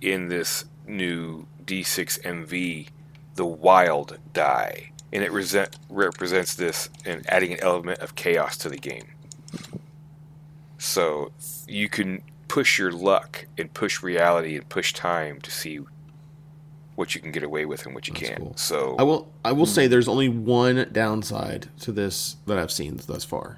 in 0.00 0.28
this 0.28 0.64
new 0.86 1.46
D6 1.64 2.22
MV 2.22 2.88
the 3.34 3.46
wild 3.46 4.18
die, 4.32 4.92
and 5.12 5.22
it 5.22 5.30
resent, 5.32 5.76
represents 5.90 6.54
this 6.54 6.88
and 7.04 7.28
adding 7.28 7.52
an 7.52 7.60
element 7.60 8.00
of 8.00 8.14
chaos 8.14 8.56
to 8.58 8.68
the 8.68 8.78
game. 8.78 9.12
So 10.78 11.32
you 11.68 11.88
can 11.88 12.22
push 12.52 12.78
your 12.78 12.92
luck 12.92 13.46
and 13.56 13.72
push 13.72 14.02
reality 14.02 14.56
and 14.56 14.68
push 14.68 14.92
time 14.92 15.40
to 15.40 15.50
see 15.50 15.80
what 16.96 17.14
you 17.14 17.20
can 17.22 17.32
get 17.32 17.42
away 17.42 17.64
with 17.64 17.86
and 17.86 17.94
what 17.94 18.06
you 18.06 18.12
That's 18.12 18.28
can't. 18.28 18.40
cool. 18.40 18.52
So 18.56 18.94
I 18.98 19.04
will. 19.04 19.32
I 19.42 19.52
will 19.52 19.64
say 19.64 19.86
hmm. 19.86 19.90
there's 19.90 20.06
only 20.06 20.28
one 20.28 20.86
downside 20.92 21.70
to 21.80 21.92
this 21.92 22.36
that 22.46 22.58
I've 22.58 22.70
seen 22.70 23.00
thus 23.06 23.24
far. 23.24 23.56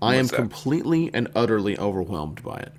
I 0.00 0.14
am 0.14 0.28
that? 0.28 0.36
completely 0.36 1.10
and 1.12 1.26
utterly 1.34 1.76
overwhelmed 1.80 2.44
by 2.44 2.58
it. 2.58 2.72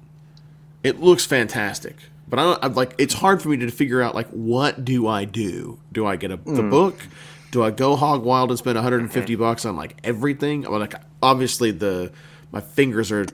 It 0.82 1.01
looks 1.01 1.26
fantastic, 1.26 1.97
but 2.30 2.39
I 2.39 2.43
don't. 2.43 2.64
I'm 2.64 2.74
like, 2.76 2.95
it's 2.97 3.16
hard 3.16 3.41
for 3.41 3.49
me 3.49 3.57
to 3.57 3.70
figure 3.70 4.01
out 4.01 4.16
like 4.16 4.30
what 4.30 4.86
do 4.86 5.07
I 5.07 5.26
do? 5.26 5.82
Do 5.91 6.05
I 6.05 6.16
get 6.16 6.32
a, 6.32 6.38
the 6.38 6.62
hmm. 6.62 6.70
book? 6.70 7.05
Do 7.51 7.66
I 7.66 7.72
go 7.72 7.97
hog 7.97 8.24
wild 8.24 8.49
and 8.49 8.57
spend 8.57 8.76
150 8.76 9.34
mm-hmm. 9.34 9.43
bucks 9.43 9.66
on 9.66 9.76
like 9.76 9.97
everything? 10.05 10.66
I'm 10.66 10.80
like, 10.80 10.95
obviously 11.22 11.72
the 11.72 12.14
my 12.53 12.62
fingers 12.62 13.12
are 13.12 13.26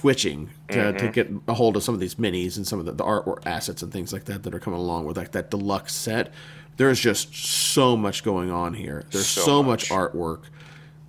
twitching 0.00 0.48
to, 0.68 0.92
to 0.92 1.08
get 1.08 1.30
a 1.48 1.54
hold 1.54 1.76
of 1.76 1.82
some 1.82 1.94
of 1.94 2.00
these 2.00 2.14
minis 2.14 2.56
and 2.56 2.66
some 2.66 2.78
of 2.78 2.86
the, 2.86 2.92
the 2.92 3.04
artwork 3.04 3.42
assets 3.46 3.82
and 3.82 3.92
things 3.92 4.12
like 4.12 4.24
that 4.24 4.42
that 4.44 4.54
are 4.54 4.58
coming 4.58 4.80
along 4.80 5.04
with 5.04 5.16
like 5.16 5.32
that 5.32 5.50
deluxe 5.50 5.94
set. 5.94 6.32
There's 6.76 6.98
just 6.98 7.34
so 7.34 7.96
much 7.96 8.22
going 8.24 8.50
on 8.50 8.72
here. 8.74 9.04
There's 9.10 9.26
so, 9.26 9.40
So 9.42 9.62
much. 9.62 9.90
much. 9.90 9.98
artwork. 9.98 10.44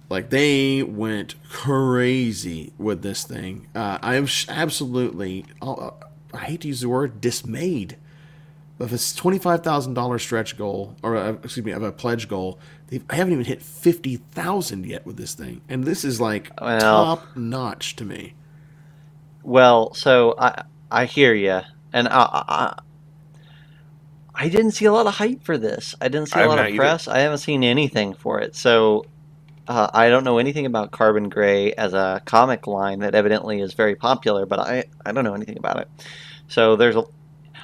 Like 0.10 0.30
they 0.30 0.84
went 0.84 1.36
crazy 1.50 2.74
with 2.78 3.02
this 3.02 3.24
thing. 3.24 3.68
Uh, 3.74 3.98
I 4.02 4.16
am 4.16 4.26
sh- 4.26 4.46
absolutely. 4.50 5.46
Uh, 5.62 5.92
I 6.34 6.40
hate 6.40 6.62
to 6.62 6.68
use 6.68 6.82
the 6.82 6.90
word 6.90 7.22
dismayed. 7.22 7.98
Of 8.80 8.92
a 8.92 8.98
twenty 9.16 9.38
five 9.38 9.64
thousand 9.64 9.94
dollars 9.94 10.24
stretch 10.24 10.58
goal, 10.58 10.96
or 11.04 11.16
uh, 11.16 11.34
excuse 11.44 11.64
me, 11.64 11.72
of 11.72 11.84
a 11.84 11.92
pledge 11.92 12.28
goal, 12.28 12.58
they 12.88 13.00
I 13.12 13.16
haven't 13.16 13.34
even 13.34 13.46
hit 13.46 13.62
fifty 13.62 14.16
thousand 14.16 14.88
yet 14.88 15.06
with 15.06 15.18
this 15.18 15.36
thing, 15.36 15.62
and 15.70 15.84
this 15.84 16.04
is 16.04 16.20
like 16.20 16.52
Well- 16.60 16.80
top 17.18 17.36
notch 17.38 17.96
to 17.98 18.04
me. 18.06 18.34
Well, 19.44 19.94
so 19.94 20.36
I 20.38 20.64
I 20.90 21.06
hear 21.06 21.34
you, 21.34 21.62
and 21.94 22.08
I, 22.08 22.44
I 22.48 22.76
I 24.36 24.50
didn't 24.50 24.72
see 24.72 24.86
a 24.86 24.92
lot 24.92 25.08
of 25.08 25.16
hype 25.16 25.44
for 25.44 25.58
this. 25.58 25.94
I 26.02 26.08
didn't 26.08 26.30
see 26.30 26.40
a 26.40 26.44
I'm 26.44 26.50
lot 26.50 26.58
not 26.58 26.68
of 26.68 26.74
either. 26.74 26.78
press. 26.78 27.08
I 27.08 27.20
haven't 27.20 27.40
seen 27.40 27.64
anything 27.64 28.14
for 28.14 28.40
it. 28.40 28.56
So 28.56 29.04
uh, 29.68 29.90
I 29.94 30.10
don't 30.10 30.24
know 30.24 30.38
anything 30.40 30.66
about 30.66 30.92
Carbon 30.92 31.30
Grey 31.30 31.74
as 31.74 31.94
a 31.94 32.22
comic 32.26 32.68
line 32.68 33.00
that 33.00 33.16
evidently 33.16 33.62
is 33.62 33.74
very 33.74 33.96
popular, 33.96 34.46
but 34.46 34.60
I, 34.60 34.86
I 35.06 35.12
don't 35.12 35.24
know 35.24 35.36
anything 35.36 35.58
about 35.58 35.80
it. 35.80 35.90
So 36.48 36.76
there's 36.76 36.96
a 36.96 37.04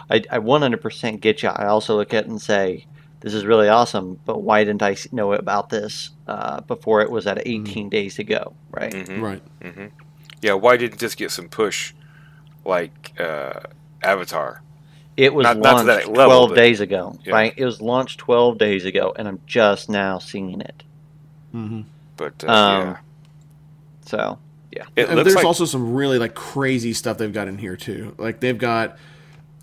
I, 0.09 0.23
I 0.31 0.39
100% 0.39 1.21
get 1.21 1.43
you. 1.43 1.49
I 1.49 1.67
also 1.67 1.95
look 1.95 2.13
at 2.13 2.25
it 2.25 2.29
and 2.29 2.41
say, 2.41 2.85
this 3.21 3.33
is 3.33 3.45
really 3.45 3.69
awesome, 3.69 4.19
but 4.25 4.43
why 4.43 4.63
didn't 4.63 4.83
I 4.83 4.95
know 5.11 5.33
about 5.33 5.69
this 5.69 6.11
uh, 6.27 6.61
before 6.61 7.01
it 7.01 7.11
was 7.11 7.27
at 7.27 7.47
18 7.47 7.89
days 7.89 8.19
ago, 8.19 8.55
right? 8.71 8.93
hmm 8.93 9.21
Right. 9.23 9.41
hmm 9.61 9.87
Yeah, 10.41 10.53
why 10.53 10.77
didn't 10.77 10.99
this 10.99 11.15
get 11.15 11.31
some 11.31 11.49
push 11.49 11.93
like 12.65 13.13
uh, 13.19 13.61
Avatar? 14.03 14.61
It 15.15 15.33
was 15.33 15.45
Not- 15.45 15.57
not 15.57 15.63
to 15.63 15.75
launched 15.75 15.87
that 15.87 16.07
level, 16.11 16.37
12 16.47 16.49
but- 16.49 16.55
days 16.55 16.79
ago, 16.79 17.17
Yeah. 17.25 17.33
right? 17.33 17.53
It 17.57 17.65
was 17.65 17.81
launched 17.81 18.19
12 18.19 18.57
days 18.59 18.85
ago, 18.85 19.13
and 19.17 19.27
I'm 19.27 19.39
just 19.47 19.89
now 19.89 20.19
seeing 20.19 20.61
it. 20.61 20.83
hmm 21.51 21.81
But 22.17 22.43
uh, 22.47 22.51
Um, 22.51 22.83
yeah, 22.87 22.97
So, 24.05 24.37
yeah. 24.71 24.83
it 24.95 25.09
And 25.09 25.17
there's 25.17 25.33
like 25.35 25.43
also 25.45 25.65
some 25.65 25.93
really 25.93 26.19
like 26.19 26.35
crazy 26.35 26.93
stuff 26.93 27.17
they've 27.17 27.33
got 27.33 27.47
in 27.47 27.57
here 27.57 27.75
too. 27.75 28.13
Like 28.19 28.39
they've 28.41 28.57
got 28.57 28.97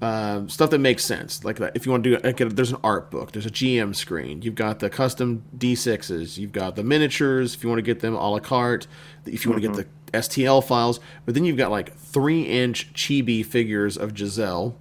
um, 0.03 0.49
stuff 0.51 0.71
that 0.71 0.81
makes 0.81 1.03
sense. 1.05 1.45
Like 1.45 1.57
that, 1.59 1.75
if 1.77 1.87
you 1.87 1.93
want 1.93 2.05
to 2.05 2.17
do, 2.17 2.23
like, 2.23 2.37
there's 2.37 2.73
an 2.73 2.79
art 2.85 3.11
book, 3.11 3.33
there's 3.33 3.47
a 3.47 3.51
GM 3.51 3.95
screen. 3.95 4.43
You've 4.43 4.57
got 4.57 4.81
the 4.81 4.91
custom 4.91 5.45
D6s. 5.57 6.37
You've 6.37 6.53
got 6.53 6.77
the 6.77 6.83
miniatures. 6.83 7.55
If 7.55 7.63
you 7.63 7.71
want 7.71 7.79
to 7.79 7.83
get 7.83 8.01
them 8.01 8.15
a 8.15 8.29
la 8.31 8.39
carte, 8.41 8.87
if 9.25 9.45
you 9.45 9.51
want 9.53 9.63
to 9.63 9.69
get 9.69 9.77
the 9.77 9.87
STL 10.15 10.63
files, 10.65 11.01
but 11.25 11.35
then 11.35 11.45
you've 11.45 11.57
got 11.57 11.71
like 11.71 11.95
three 11.97 12.43
inch 12.43 12.93
chibi 12.95 13.45
figures 13.45 13.97
of 13.97 14.17
Giselle. 14.17 14.77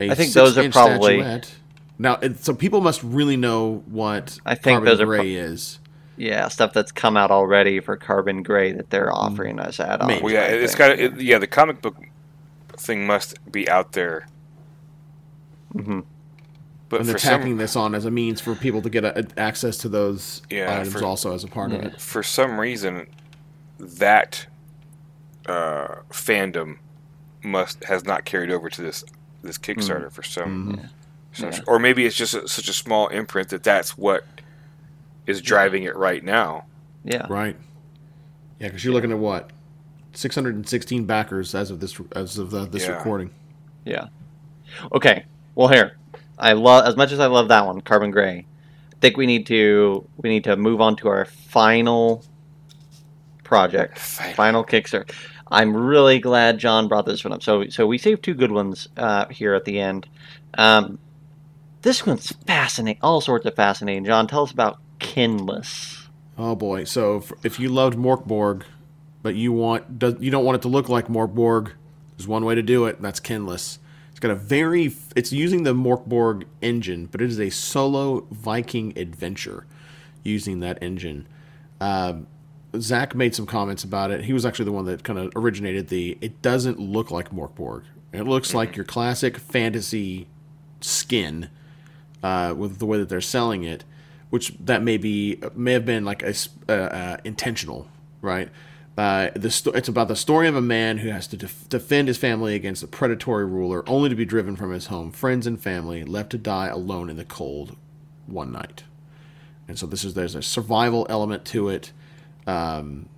a 0.00 0.10
I 0.10 0.14
think 0.14 0.32
those 0.32 0.58
are 0.58 0.68
probably- 0.70 1.18
statuette. 1.20 1.54
Now, 1.96 2.16
it, 2.16 2.44
so 2.44 2.52
people 2.54 2.80
must 2.80 3.02
really 3.04 3.36
know 3.36 3.84
what 3.86 4.38
I 4.44 4.56
think 4.56 4.74
Carbon 4.78 4.84
those 4.88 5.00
are 5.00 5.06
Gray 5.06 5.18
pro- 5.36 5.44
is. 5.44 5.78
Yeah, 6.16 6.48
stuff 6.48 6.72
that's 6.72 6.90
come 6.92 7.16
out 7.16 7.30
already 7.30 7.78
for 7.80 7.96
Carbon 7.96 8.42
Grey 8.42 8.72
that 8.72 8.90
they're 8.90 9.12
offering 9.12 9.60
us 9.60 9.78
add-ons. 9.78 10.08
Maybe. 10.08 10.22
well, 10.24 10.32
yeah, 10.34 10.40
I 10.40 10.44
it's 10.46 10.74
think. 10.74 10.78
got 10.78 10.98
it, 10.98 11.20
yeah. 11.20 11.38
The 11.38 11.46
comic 11.46 11.80
book 11.82 11.96
thing 12.76 13.06
must 13.06 13.36
be 13.52 13.68
out 13.68 13.92
there, 13.92 14.26
Mhm. 15.74 16.04
but 16.88 17.00
and 17.00 17.08
they're 17.08 17.14
for 17.14 17.18
some 17.20 17.38
tacking 17.40 17.56
this 17.58 17.76
on 17.76 17.94
as 17.94 18.04
a 18.04 18.10
means 18.10 18.40
for 18.40 18.54
people 18.54 18.82
to 18.82 18.90
get 18.90 19.04
a, 19.04 19.26
access 19.36 19.76
to 19.78 19.88
those 19.88 20.42
Yeah, 20.50 20.72
items 20.80 20.92
for- 20.94 21.04
also 21.04 21.34
as 21.34 21.44
a 21.44 21.48
part 21.48 21.72
of 21.72 21.80
it. 21.82 22.00
for 22.00 22.22
some 22.22 22.58
reason 22.60 23.06
that 23.78 24.46
uh, 25.46 25.96
fandom 26.10 26.78
must 27.42 27.84
has 27.84 28.04
not 28.04 28.24
carried 28.24 28.50
over 28.50 28.68
to 28.70 28.82
this 28.82 29.04
this 29.42 29.58
Kickstarter 29.58 30.10
for 30.10 30.22
some, 30.22 30.76
Mhm. 30.78 30.88
some 31.34 31.50
Yeah. 31.52 31.60
or 31.66 31.78
maybe 31.78 32.06
it's 32.06 32.16
just 32.16 32.32
a, 32.34 32.48
such 32.48 32.68
a 32.68 32.72
small 32.72 33.08
imprint 33.08 33.50
that 33.50 33.62
that's 33.62 33.98
what 33.98 34.24
is 35.26 35.42
driving 35.42 35.82
it 35.84 35.94
right 35.96 36.24
now. 36.24 36.64
yeah. 37.04 37.26
Right. 37.28 37.56
Yeah, 38.58 38.68
because 38.68 38.82
you're 38.84 38.94
looking 38.94 39.12
at 39.12 39.18
what, 39.18 39.50
616 40.14 41.04
backers 41.04 41.54
as 41.54 41.70
of 41.70 41.80
this 41.80 42.00
as 42.16 42.38
of 42.38 42.50
the, 42.50 42.64
this 42.66 42.84
Yeah. 42.86 42.96
recording. 42.96 43.30
Yeah. 43.84 44.06
Okay. 44.92 45.24
Well, 45.54 45.68
here, 45.68 45.98
I 46.38 46.54
love 46.54 46.86
as 46.86 46.96
much 46.96 47.12
as 47.12 47.20
I 47.20 47.26
love 47.26 47.48
that 47.48 47.66
one, 47.66 47.80
Carbon 47.82 48.10
Grey. 48.10 48.46
I 48.92 48.96
think 49.00 49.18
we 49.18 49.26
need 49.26 49.46
to 49.48 50.08
we 50.16 50.30
need 50.30 50.44
to 50.44 50.56
move 50.56 50.80
on 50.80 50.96
to 50.96 51.08
our 51.08 51.26
final 51.26 52.24
project, 53.42 53.98
Final. 53.98 54.34
final 54.34 54.64
Kickstarter. 54.64 55.10
I'm 55.48 55.76
really 55.76 56.18
glad 56.18 56.58
John 56.58 56.88
brought 56.88 57.06
this 57.06 57.24
one 57.24 57.32
up. 57.32 57.42
So 57.42 57.68
so 57.68 57.86
we 57.86 57.98
saved 57.98 58.22
two 58.22 58.34
good 58.34 58.52
ones 58.52 58.88
uh, 58.96 59.26
here 59.28 59.54
at 59.54 59.64
the 59.64 59.78
end. 59.78 60.08
Um, 60.56 60.98
this 61.82 62.06
one's 62.06 62.32
fascinating, 62.46 63.00
all 63.02 63.20
sorts 63.20 63.44
of 63.46 63.54
fascinating. 63.54 64.04
John, 64.04 64.26
tell 64.26 64.42
us 64.42 64.52
about 64.52 64.78
Kinless. 65.00 66.08
Oh 66.36 66.56
boy! 66.56 66.84
So 66.84 67.22
if, 67.42 67.60
you 67.60 67.68
loved 67.68 67.96
Morkborg, 67.96 68.62
but 69.22 69.34
you 69.34 69.52
want 69.52 69.84
you 70.20 70.30
don't 70.30 70.44
want 70.44 70.56
it 70.56 70.62
to 70.62 70.68
look 70.68 70.88
like 70.88 71.06
Morkborg, 71.08 71.72
there's 72.16 72.26
one 72.26 72.44
way 72.44 72.54
to 72.54 72.62
do 72.62 72.86
it, 72.86 72.96
and 72.96 73.04
that's 73.04 73.20
Kinless. 73.20 73.78
It's 74.10 74.20
got 74.20 74.30
a 74.30 74.34
very 74.34 74.94
it's 75.14 75.32
using 75.32 75.62
the 75.62 75.74
Morkborg 75.74 76.44
engine, 76.62 77.06
but 77.06 77.20
it 77.20 77.30
is 77.30 77.38
a 77.38 77.50
solo 77.50 78.26
Viking 78.30 78.96
adventure 78.96 79.66
using 80.22 80.60
that 80.60 80.82
engine. 80.82 81.28
Um, 81.80 82.26
Zach 82.78 83.14
made 83.14 83.34
some 83.34 83.46
comments 83.46 83.84
about 83.84 84.10
it. 84.10 84.24
He 84.24 84.32
was 84.32 84.44
actually 84.44 84.66
the 84.66 84.72
one 84.72 84.84
that 84.86 85.04
kind 85.04 85.18
of 85.18 85.32
originated 85.36 85.88
the. 85.88 86.18
It 86.20 86.42
doesn't 86.42 86.78
look 86.78 87.10
like 87.10 87.30
Morkborg. 87.30 87.84
It 88.12 88.22
looks 88.22 88.54
like 88.54 88.76
your 88.76 88.84
classic 88.84 89.38
fantasy 89.38 90.28
skin 90.80 91.50
uh, 92.22 92.54
with 92.56 92.78
the 92.78 92.86
way 92.86 92.98
that 92.98 93.08
they're 93.08 93.20
selling 93.20 93.64
it, 93.64 93.84
which 94.30 94.54
that 94.60 94.82
may 94.82 94.96
be 94.96 95.40
may 95.54 95.72
have 95.72 95.84
been 95.84 96.04
like 96.04 96.22
a 96.22 96.34
uh, 96.68 96.72
uh, 96.72 97.16
intentional, 97.24 97.88
right? 98.20 98.50
Uh, 98.96 99.30
the 99.34 99.50
sto- 99.50 99.72
it's 99.72 99.88
about 99.88 100.06
the 100.06 100.14
story 100.16 100.46
of 100.46 100.54
a 100.54 100.60
man 100.60 100.98
who 100.98 101.08
has 101.08 101.26
to 101.26 101.36
def- 101.36 101.68
defend 101.68 102.06
his 102.06 102.16
family 102.16 102.54
against 102.54 102.82
a 102.82 102.86
predatory 102.86 103.44
ruler, 103.44 103.82
only 103.88 104.08
to 104.08 104.14
be 104.14 104.24
driven 104.24 104.54
from 104.54 104.70
his 104.70 104.86
home, 104.86 105.10
friends 105.10 105.46
and 105.48 105.60
family, 105.60 106.04
left 106.04 106.30
to 106.30 106.38
die 106.38 106.68
alone 106.68 107.10
in 107.10 107.16
the 107.16 107.24
cold 107.24 107.76
one 108.26 108.52
night. 108.52 108.84
And 109.66 109.78
so 109.78 109.86
this 109.86 110.04
is 110.04 110.14
there's 110.14 110.36
a 110.36 110.42
survival 110.42 111.06
element 111.10 111.44
to 111.46 111.68
it. 111.68 111.92
Um, 112.46 113.08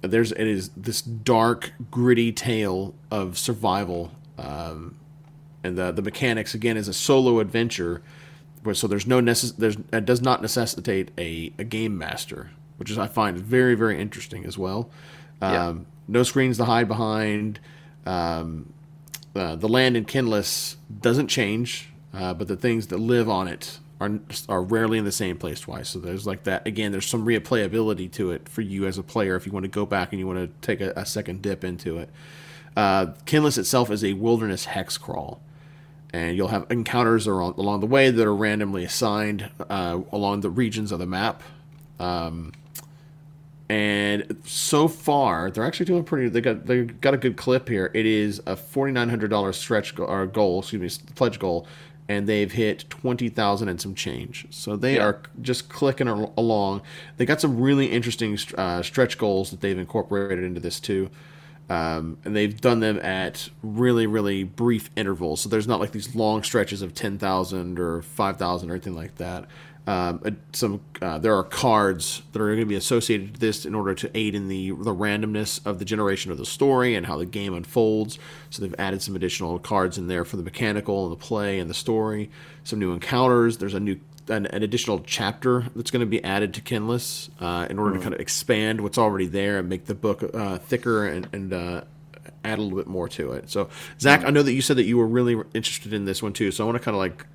there's 0.00 0.32
it 0.32 0.46
is 0.46 0.70
this 0.76 1.00
dark, 1.02 1.72
gritty 1.90 2.32
tale 2.32 2.94
of 3.10 3.38
survival. 3.38 4.12
Um, 4.38 4.96
and 5.62 5.76
the 5.78 5.92
the 5.92 6.02
mechanics 6.02 6.54
again 6.54 6.76
is 6.76 6.88
a 6.88 6.92
solo 6.92 7.38
adventure, 7.38 8.02
where 8.62 8.74
so 8.74 8.86
there's 8.88 9.06
no 9.06 9.20
necess- 9.20 9.56
there's 9.56 9.76
it 9.92 10.04
does 10.04 10.20
not 10.20 10.42
necessitate 10.42 11.10
a, 11.18 11.52
a 11.58 11.64
game 11.64 11.96
master, 11.96 12.50
which 12.78 12.90
is 12.90 12.98
I 12.98 13.06
find 13.06 13.38
very 13.38 13.74
very 13.76 14.00
interesting 14.00 14.44
as 14.44 14.58
well. 14.58 14.90
Um, 15.40 15.52
Yeah. 15.52 15.74
No 16.08 16.22
screens 16.24 16.56
to 16.56 16.64
hide 16.64 16.88
behind. 16.88 17.60
Um, 18.04 18.72
uh, 19.36 19.54
the 19.54 19.68
land 19.68 19.96
in 19.96 20.04
Kinless 20.04 20.76
doesn't 21.00 21.28
change, 21.28 21.90
uh, 22.12 22.34
but 22.34 22.48
the 22.48 22.56
things 22.56 22.88
that 22.88 22.98
live 22.98 23.28
on 23.30 23.46
it 23.46 23.78
are 24.02 24.20
are 24.48 24.62
rarely 24.62 24.98
in 24.98 25.04
the 25.04 25.12
same 25.12 25.36
place 25.36 25.60
twice. 25.60 25.88
So 25.90 25.98
there's 25.98 26.26
like 26.26 26.44
that 26.44 26.66
again. 26.66 26.92
There's 26.92 27.06
some 27.06 27.24
replayability 27.24 28.10
to 28.12 28.30
it 28.32 28.48
for 28.48 28.62
you 28.62 28.86
as 28.86 28.98
a 28.98 29.02
player 29.02 29.36
if 29.36 29.46
you 29.46 29.52
want 29.52 29.64
to 29.64 29.68
go 29.68 29.86
back 29.86 30.12
and 30.12 30.18
you 30.18 30.26
want 30.26 30.38
to 30.38 30.66
take 30.66 30.80
a, 30.80 30.92
a 30.96 31.06
second 31.06 31.42
dip 31.42 31.64
into 31.64 31.98
it. 31.98 32.10
Uh, 32.76 33.06
Kinless 33.26 33.58
itself 33.58 33.90
is 33.90 34.02
a 34.02 34.14
wilderness 34.14 34.64
hex 34.64 34.98
crawl, 34.98 35.40
and 36.12 36.36
you'll 36.36 36.48
have 36.48 36.66
encounters 36.70 37.26
along, 37.26 37.54
along 37.58 37.80
the 37.80 37.86
way 37.86 38.10
that 38.10 38.26
are 38.26 38.34
randomly 38.34 38.84
assigned 38.84 39.50
uh, 39.68 40.00
along 40.10 40.40
the 40.40 40.50
regions 40.50 40.90
of 40.90 40.98
the 40.98 41.06
map. 41.06 41.42
Um, 42.00 42.52
and 43.68 44.36
so 44.44 44.88
far, 44.88 45.50
they're 45.50 45.64
actually 45.64 45.86
doing 45.86 46.04
pretty. 46.04 46.28
They 46.28 46.40
got 46.40 46.66
they 46.66 46.84
got 46.84 47.14
a 47.14 47.16
good 47.16 47.36
clip 47.36 47.68
here. 47.68 47.90
It 47.94 48.04
is 48.04 48.42
a 48.46 48.56
forty 48.56 48.92
nine 48.92 49.08
hundred 49.08 49.28
dollars 49.28 49.56
stretch 49.56 49.94
go, 49.94 50.04
or 50.04 50.26
goal, 50.26 50.60
excuse 50.60 51.00
me, 51.00 51.12
pledge 51.14 51.38
goal, 51.38 51.66
and 52.08 52.26
they've 52.28 52.52
hit 52.52 52.84
twenty 52.90 53.28
thousand 53.28 53.68
and 53.68 53.80
some 53.80 53.94
change. 53.94 54.46
So 54.50 54.76
they 54.76 54.96
Yeah. 54.96 55.04
are 55.06 55.22
just 55.40 55.68
clicking 55.68 56.08
along. 56.08 56.82
They 57.16 57.24
got 57.26 57.40
some 57.40 57.60
really 57.60 57.86
interesting 57.86 58.38
uh, 58.58 58.82
stretch 58.82 59.18
goals 59.18 59.50
that 59.50 59.60
they've 59.60 59.78
incorporated 59.78 60.44
into 60.44 60.60
this 60.60 60.80
too. 60.80 61.10
Um, 61.70 62.18
and 62.24 62.36
they've 62.36 62.60
done 62.60 62.80
them 62.80 62.98
at 62.98 63.48
really, 63.62 64.06
really 64.06 64.44
brief 64.44 64.90
intervals. 64.96 65.40
So 65.40 65.48
there's 65.48 65.68
not 65.68 65.80
like 65.80 65.92
these 65.92 66.14
long 66.14 66.42
stretches 66.42 66.82
of 66.82 66.92
10,000 66.92 67.78
or 67.78 68.02
5,000 68.02 68.68
or 68.68 68.74
anything 68.74 68.94
like 68.94 69.16
that. 69.16 69.46
Um, 69.86 70.20
uh, 70.24 70.30
some 70.52 70.80
uh, 71.00 71.18
there 71.18 71.34
are 71.34 71.42
cards 71.42 72.22
that 72.32 72.40
are 72.40 72.46
going 72.46 72.60
to 72.60 72.66
be 72.66 72.76
associated 72.76 73.34
to 73.34 73.40
this 73.40 73.66
in 73.66 73.74
order 73.74 73.94
to 73.94 74.10
aid 74.16 74.34
in 74.34 74.46
the 74.46 74.70
the 74.70 74.94
randomness 74.94 75.64
of 75.66 75.80
the 75.80 75.84
generation 75.84 76.30
of 76.30 76.38
the 76.38 76.46
story 76.46 76.94
and 76.94 77.06
how 77.06 77.16
the 77.18 77.26
game 77.26 77.52
unfolds. 77.52 78.18
So 78.50 78.62
they've 78.62 78.74
added 78.78 79.02
some 79.02 79.16
additional 79.16 79.58
cards 79.58 79.98
in 79.98 80.06
there 80.06 80.24
for 80.24 80.36
the 80.36 80.44
mechanical 80.44 81.04
and 81.04 81.12
the 81.12 81.16
play 81.16 81.58
and 81.58 81.68
the 81.68 81.74
story. 81.74 82.30
Some 82.62 82.78
new 82.78 82.92
encounters. 82.92 83.58
There's 83.58 83.74
a 83.74 83.80
new 83.80 83.98
an, 84.28 84.46
an 84.46 84.62
additional 84.62 85.00
chapter 85.00 85.66
that's 85.74 85.90
going 85.90 86.00
to 86.00 86.06
be 86.06 86.22
added 86.22 86.54
to 86.54 86.60
Kinless 86.60 87.30
uh, 87.40 87.66
in 87.68 87.78
order 87.78 87.96
to 87.96 88.00
kind 88.00 88.14
of 88.14 88.20
expand 88.20 88.80
what's 88.80 88.98
already 88.98 89.26
there 89.26 89.58
and 89.58 89.68
make 89.68 89.86
the 89.86 89.96
book 89.96 90.22
uh, 90.32 90.58
thicker 90.58 91.06
and, 91.08 91.28
and 91.32 91.52
uh, 91.52 91.82
add 92.44 92.58
a 92.58 92.62
little 92.62 92.78
bit 92.78 92.86
more 92.86 93.08
to 93.08 93.32
it. 93.32 93.50
So, 93.50 93.68
Zach, 94.00 94.24
I 94.24 94.30
know 94.30 94.42
that 94.42 94.52
you 94.52 94.62
said 94.62 94.76
that 94.76 94.84
you 94.84 94.96
were 94.96 95.06
really 95.06 95.34
interested 95.54 95.92
in 95.92 96.04
this 96.04 96.22
one 96.22 96.32
too. 96.32 96.50
So 96.50 96.64
I 96.64 96.66
want 96.66 96.78
to 96.78 96.84
kind 96.84 96.94
of 96.94 97.00
like 97.00 97.26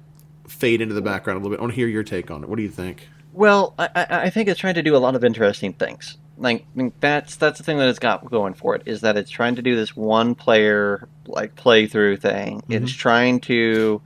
fade 0.48 0.82
into 0.82 0.94
the 0.94 1.02
background 1.02 1.38
a 1.38 1.44
little 1.44 1.56
bit. 1.56 1.60
I 1.60 1.64
want 1.64 1.74
to 1.74 1.76
hear 1.76 1.88
your 1.88 2.04
take 2.04 2.32
on 2.32 2.44
it. 2.44 2.50
What 2.50 2.58
do 2.58 2.64
you 2.64 2.70
think? 2.70 3.08
Well, 3.34 3.76
I, 3.78 3.90
I 4.10 4.30
think 4.32 4.50
it's 4.50 4.60
trying 4.60 4.74
to 4.76 4.84
do 4.84 4.96
a 4.96 4.98
lot 4.98 5.16
of 5.16 5.24
interesting 5.24 5.74
things. 5.74 6.18
Like 6.40 6.62
I 6.62 6.66
mean, 6.78 6.94
that's 7.00 7.36
that's 7.36 7.58
the 7.58 7.64
thing 7.64 7.78
that 7.78 7.88
it's 7.88 8.00
got 8.00 8.30
going 8.30 8.54
for 8.54 8.76
it 8.76 8.84
is 8.86 9.02
that 9.02 9.18
it's 9.18 9.30
trying 9.30 9.56
to 9.56 9.62
do 9.62 9.76
this 9.76 9.96
one 9.96 10.36
player 10.36 11.08
like 11.28 11.56
playthrough 11.56 12.20
thing. 12.20 12.64
It's 12.70 12.92
trying 12.92 13.40
to 13.42 14.02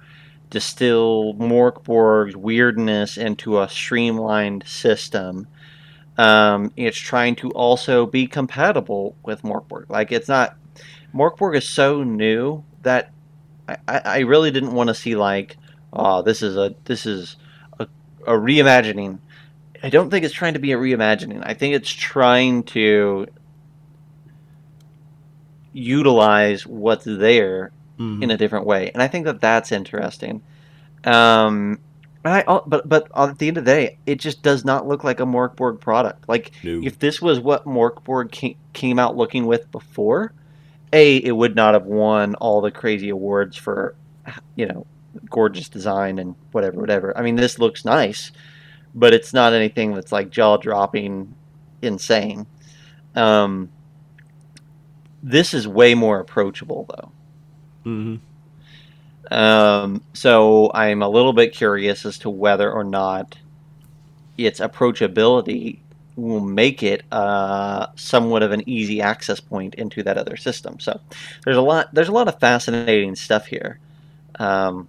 distill 0.49 1.33
Morkborg's 1.35 2.35
weirdness 2.35 3.17
into 3.17 3.61
a 3.61 3.69
streamlined 3.69 4.65
system. 4.67 5.47
Um, 6.17 6.71
it's 6.75 6.97
trying 6.97 7.35
to 7.37 7.51
also 7.51 8.05
be 8.05 8.27
compatible 8.27 9.15
with 9.23 9.41
Morkborg. 9.43 9.89
Like 9.89 10.11
it's 10.11 10.27
not 10.27 10.57
Morkborg 11.13 11.57
is 11.57 11.67
so 11.67 12.03
new 12.03 12.63
that 12.81 13.11
I, 13.67 13.77
I 13.87 13.99
I 13.99 14.19
really 14.19 14.51
didn't 14.51 14.73
want 14.73 14.87
to 14.89 14.93
see 14.93 15.15
like 15.15 15.57
oh, 15.93 16.21
this 16.21 16.41
is 16.41 16.55
a 16.57 16.73
this 16.85 17.05
is 17.05 17.35
a, 17.79 17.87
a 18.27 18.33
reimagining. 18.33 19.19
I 19.83 19.89
don't 19.89 20.09
think 20.09 20.23
it's 20.25 20.33
trying 20.33 20.53
to 20.53 20.59
be 20.59 20.71
a 20.73 20.77
reimagining. 20.77 21.41
I 21.45 21.53
think 21.53 21.73
it's 21.75 21.89
trying 21.91 22.63
to 22.63 23.27
utilize 25.73 26.65
what's 26.67 27.05
there 27.05 27.71
Mhm. 27.99 28.23
in 28.23 28.31
a 28.31 28.37
different 28.37 28.65
way, 28.65 28.91
and 28.93 29.01
I 29.01 29.07
think 29.07 29.25
that 29.25 29.41
that's 29.41 29.71
interesting. 29.71 30.41
Um, 31.03 31.79
and 32.23 32.33
I 32.35 32.43
but 32.67 32.87
but 32.87 33.07
at 33.15 33.37
the 33.39 33.47
end 33.47 33.57
of 33.57 33.65
the 33.65 33.71
day, 33.71 33.97
it 34.05 34.19
just 34.19 34.43
does 34.43 34.63
not 34.65 34.87
look 34.87 35.03
like 35.03 35.19
a 35.19 35.25
Morkborg 35.25 35.79
product. 35.79 36.27
Like 36.29 36.51
No. 36.63 36.81
if 36.83 36.99
this 36.99 37.21
was 37.21 37.39
what 37.39 37.65
Morkborg 37.65 38.55
came 38.73 38.99
out 38.99 39.17
looking 39.17 39.45
with 39.45 39.71
before, 39.71 40.33
a 40.93 41.17
it 41.17 41.31
would 41.31 41.55
not 41.55 41.73
have 41.73 41.85
won 41.85 42.35
all 42.35 42.61
the 42.61 42.71
crazy 42.71 43.09
awards 43.09 43.55
for 43.57 43.95
you 44.55 44.65
know 44.67 44.85
gorgeous 45.29 45.69
design 45.69 46.19
and 46.19 46.35
whatever 46.51 46.79
whatever. 46.79 47.17
I 47.17 47.21
mean, 47.21 47.35
this 47.35 47.59
looks 47.59 47.85
nice, 47.85 48.31
but 48.95 49.13
it's 49.13 49.33
not 49.33 49.53
anything 49.53 49.93
that's 49.93 50.11
like 50.11 50.29
jaw 50.29 50.57
dropping, 50.57 51.33
insane. 51.81 52.45
Um, 53.15 53.69
this 55.23 55.53
is 55.53 55.67
way 55.67 55.93
more 55.93 56.19
approachable 56.19 56.85
though. 56.89 57.11
Mhm. 57.85 58.19
Um, 59.31 60.03
so 60.13 60.71
I'm 60.73 61.01
a 61.01 61.09
little 61.09 61.33
bit 61.33 61.53
curious 61.53 62.05
as 62.05 62.17
to 62.19 62.29
whether 62.29 62.71
or 62.71 62.83
not 62.83 63.37
its 64.37 64.59
approachability 64.59 65.79
will 66.15 66.41
make 66.41 66.83
it 66.83 67.03
uh, 67.11 67.87
somewhat 67.95 68.43
of 68.43 68.51
an 68.51 68.67
easy 68.67 69.01
access 69.01 69.39
point 69.39 69.75
into 69.75 70.03
that 70.03 70.17
other 70.17 70.35
system. 70.35 70.79
So 70.79 70.99
there's 71.45 71.57
a 71.57 71.61
lot 71.61 71.93
there's 71.93 72.09
a 72.09 72.13
lot 72.13 72.27
of 72.27 72.39
fascinating 72.39 73.15
stuff 73.15 73.45
here. 73.45 73.79
Um, 74.39 74.87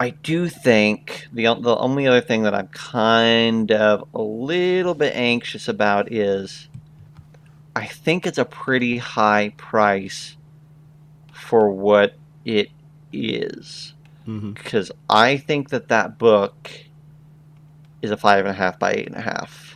I 0.00 0.10
do 0.10 0.48
think 0.48 1.26
the 1.32 1.52
the 1.54 1.76
only 1.76 2.06
other 2.06 2.20
thing 2.20 2.42
that 2.44 2.54
I'm 2.54 2.68
kind 2.68 3.72
of 3.72 4.04
a 4.14 4.22
little 4.22 4.94
bit 4.94 5.14
anxious 5.14 5.66
about 5.68 6.12
is 6.12 6.68
I 7.74 7.86
think 7.86 8.26
it's 8.26 8.38
a 8.38 8.44
pretty 8.44 8.98
high 8.98 9.52
price 9.56 10.36
for 11.32 11.70
what 11.70 12.14
it 12.44 12.70
is. 13.12 13.94
Mm-hmm. 14.26 14.52
Because 14.52 14.92
I 15.08 15.36
think 15.38 15.70
that 15.70 15.88
that 15.88 16.18
book 16.18 16.70
is 18.02 18.10
a 18.10 18.16
five 18.16 18.40
and 18.44 18.48
a 18.48 18.52
half 18.58 18.78
by 18.78 18.92
eight 18.92 19.06
and 19.06 19.16
a 19.16 19.20
half, 19.20 19.74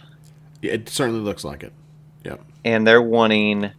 Yeah, 0.61 0.73
it 0.73 0.89
certainly 0.89 1.21
looks 1.21 1.43
like 1.45 1.63
it. 1.65 1.73
and 2.65 2.87
they're 2.87 3.03
wanting 3.03 3.73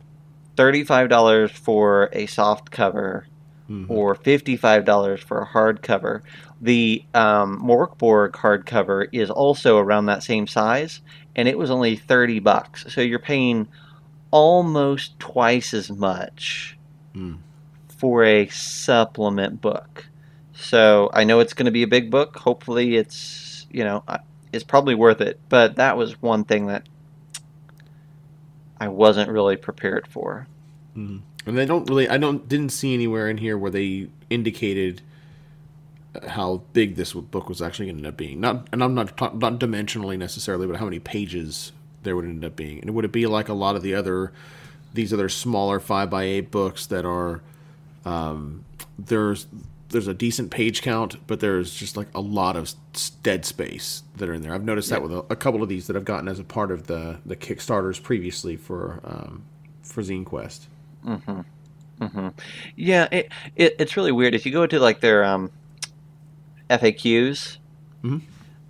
thirty-five 0.58 1.08
dollars 1.08 1.52
for 1.52 2.10
a 2.12 2.26
soft 2.26 2.70
cover 2.72 3.26
Mhm. 3.70 3.90
or 3.90 4.14
fifty-five 4.16 4.84
dollars 4.86 5.22
for 5.22 5.42
a 5.42 5.48
hardcover. 5.48 6.22
The 6.62 7.04
um, 7.14 7.62
Morkborg 7.64 8.32
hardcover 8.32 9.08
is 9.12 9.30
also 9.30 9.78
around 9.78 10.08
that 10.08 10.22
same 10.24 10.48
size, 10.48 11.00
and 11.36 11.48
it 11.48 11.58
was 11.58 11.72
only 11.72 11.96
thirty 11.96 12.40
bucks. 12.40 12.86
So 12.94 13.00
you're 13.02 13.20
paying 13.20 13.68
almost 14.32 15.18
twice 15.20 15.74
as 15.74 15.90
much 15.92 16.78
Mm. 17.16 17.38
for 17.88 18.24
a 18.24 18.48
supplement 18.48 19.62
book. 19.62 20.08
So 20.54 21.10
I 21.14 21.24
know 21.24 21.40
it's 21.40 21.54
going 21.54 21.66
to 21.68 21.72
be 21.72 21.84
a 21.84 21.88
big 21.88 22.10
book. 22.12 22.38
Hopefully, 22.38 22.96
it's 22.98 23.66
you 23.72 23.84
know 23.84 24.04
it's 24.52 24.64
probably 24.64 24.96
worth 24.96 25.22
it. 25.22 25.40
But 25.50 25.76
that 25.78 25.96
was 25.98 26.22
one 26.22 26.44
thing 26.44 26.68
that 26.68 26.84
I 28.80 28.88
wasn't 28.90 29.30
really 29.30 29.56
prepared 29.56 30.08
for. 30.08 30.48
Mhm. 30.98 31.22
And 31.46 31.58
they 31.58 31.66
don't 31.66 31.88
really. 31.90 32.08
I 32.08 32.18
don't 32.18 32.48
didn't 32.48 32.70
see 32.70 32.94
anywhere 32.94 33.30
in 33.30 33.38
here 33.38 33.58
where 33.58 33.72
they 33.72 34.08
indicated 34.30 35.02
uh, 36.16 36.30
how 36.30 36.64
big 36.74 36.96
this 36.96 37.14
book 37.14 37.50
was 37.50 37.62
actually 37.62 37.88
going 37.88 37.98
to 37.98 38.00
end 38.02 38.08
up 38.08 38.18
being. 38.18 38.40
Not, 38.40 38.68
and 38.72 38.84
I'm 38.84 38.94
not 38.94 39.18
ta- 39.18 39.34
not 39.34 39.60
dimensionally 39.60 40.18
necessarily, 40.18 40.68
but 40.68 40.78
how 40.78 40.86
many 40.86 41.00
pages 41.00 41.74
there 42.04 42.16
would 42.16 42.26
end 42.26 42.46
up 42.46 42.56
being. 42.56 42.80
And 42.80 42.94
would 42.96 43.06
it 43.06 43.12
be 43.12 43.26
like 43.26 43.50
a 43.50 43.54
lot 43.54 43.76
of 43.76 43.82
the 43.82 43.94
other 43.94 44.32
these 44.94 45.12
other 45.12 45.30
smaller 45.30 45.80
five 45.80 46.10
by 46.10 46.24
eight 46.24 46.52
books 46.52 46.86
that 46.86 47.06
are 47.06 47.42
um, 48.06 48.64
there's 48.98 49.48
there's 49.90 50.08
a 50.08 50.14
decent 50.14 50.50
page 50.52 50.82
count, 50.82 51.16
but 51.28 51.40
there's 51.40 51.74
just 51.74 51.96
like 51.96 52.08
a 52.16 52.20
lot 52.20 52.56
of 52.56 52.74
dead 53.22 53.46
space 53.46 54.04
that 54.18 54.28
are 54.28 54.34
in 54.34 54.42
there. 54.42 54.54
I've 54.54 54.64
noticed 54.64 54.90
that 54.90 55.04
with 55.04 55.14
a, 55.14 55.20
a 55.30 55.36
couple 55.36 55.62
of 55.62 55.70
these 55.70 55.88
that 55.88 55.96
I've 55.96 56.06
gotten 56.06 56.28
as 56.28 56.40
a 56.40 56.44
part 56.44 56.72
of 56.72 56.88
the 56.88 57.20
the 57.26 57.36
Kickstarters 57.36 58.02
previously 58.02 58.56
for 58.56 59.00
um, 59.04 59.44
for 59.82 60.02
Zine 60.02 60.26
Quest. 60.26 60.68
Hmm 61.04 61.42
hmm 62.02 62.28
Yeah, 62.76 63.08
it, 63.12 63.32
it 63.56 63.76
it's 63.80 63.96
really 63.98 64.12
weird. 64.12 64.34
If 64.36 64.46
you 64.46 64.52
go 64.52 64.66
to 64.66 64.80
like 64.80 65.00
their 65.02 65.24
um, 65.24 65.52
FAQs, 66.70 67.58
Mhm. 68.04 68.22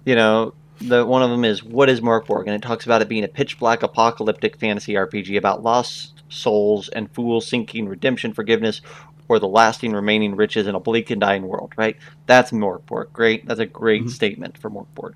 you 0.06 0.16
know, 0.16 0.54
the 0.82 1.06
one 1.06 1.24
of 1.24 1.30
them 1.30 1.46
is 1.46 1.64
what 1.64 1.90
is 1.90 2.02
Morkborg, 2.02 2.46
and 2.46 2.56
it 2.56 2.62
talks 2.62 2.86
about 2.86 3.02
it 3.02 3.08
being 3.10 3.24
a 3.24 3.28
pitch 3.28 3.58
black 3.60 3.84
apocalyptic 3.84 4.58
fantasy 4.58 4.94
RPG 4.94 5.38
about 5.38 5.64
lost 5.64 6.24
souls 6.30 6.90
and 6.90 7.10
fools 7.12 7.48
seeking 7.48 7.88
redemption, 7.88 8.34
forgiveness, 8.34 8.82
or 9.30 9.40
the 9.40 9.48
lasting 9.48 9.94
remaining 9.94 10.36
riches 10.36 10.68
in 10.68 10.76
a 10.76 10.80
bleak 10.80 11.10
and 11.12 11.22
dying 11.22 11.44
world. 11.48 11.74
Right? 11.78 11.96
That's 12.26 12.52
Morkborg. 12.52 13.14
Great. 13.14 13.48
That's 13.48 13.60
a 13.60 13.66
great 13.66 14.06
Mhm. 14.06 14.10
statement 14.10 14.58
for 14.58 14.70
Morkborg. 14.70 15.14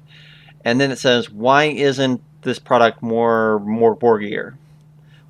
And 0.64 0.80
then 0.80 0.92
it 0.92 1.00
says, 1.00 1.30
why 1.30 1.66
isn't 1.66 2.22
this 2.42 2.60
product 2.60 3.02
more 3.02 3.62
Morkborgier? 3.66 4.54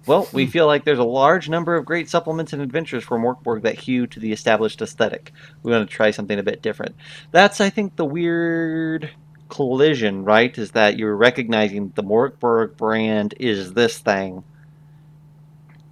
Well, 0.08 0.28
we 0.32 0.46
hmm. 0.46 0.52
feel 0.52 0.68
like 0.68 0.86
there's 0.86 1.00
a 1.00 1.04
large 1.04 1.50
number 1.50 1.76
of 1.76 1.86
great 1.86 2.10
supplements 2.10 2.54
and 2.54 2.62
adventures 2.62 3.04
from 3.04 3.24
Morkborg 3.24 3.64
that 3.64 3.78
hew 3.78 4.08
to 4.08 4.20
the 4.20 4.32
established 4.32 4.82
aesthetic. 4.82 5.34
We 5.64 5.72
want 5.72 5.88
to 5.88 5.96
try 5.96 6.12
something 6.12 6.40
a 6.40 6.44
bit 6.44 6.62
different. 6.62 6.96
That's, 7.32 7.62
I 7.62 7.70
think, 7.70 7.96
the 7.96 8.06
weird 8.06 9.12
collision, 9.50 10.24
right? 10.24 10.58
Is 10.58 10.72
that 10.72 10.98
you're 10.98 11.16
recognizing 11.16 11.92
the 11.96 12.04
Morkborg 12.04 12.78
brand 12.78 13.34
is 13.40 13.74
this 13.74 14.00
thing, 14.00 14.44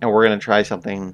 and 0.01 0.11
we're 0.11 0.25
going 0.25 0.39
to 0.39 0.43
try 0.43 0.63
something 0.63 1.13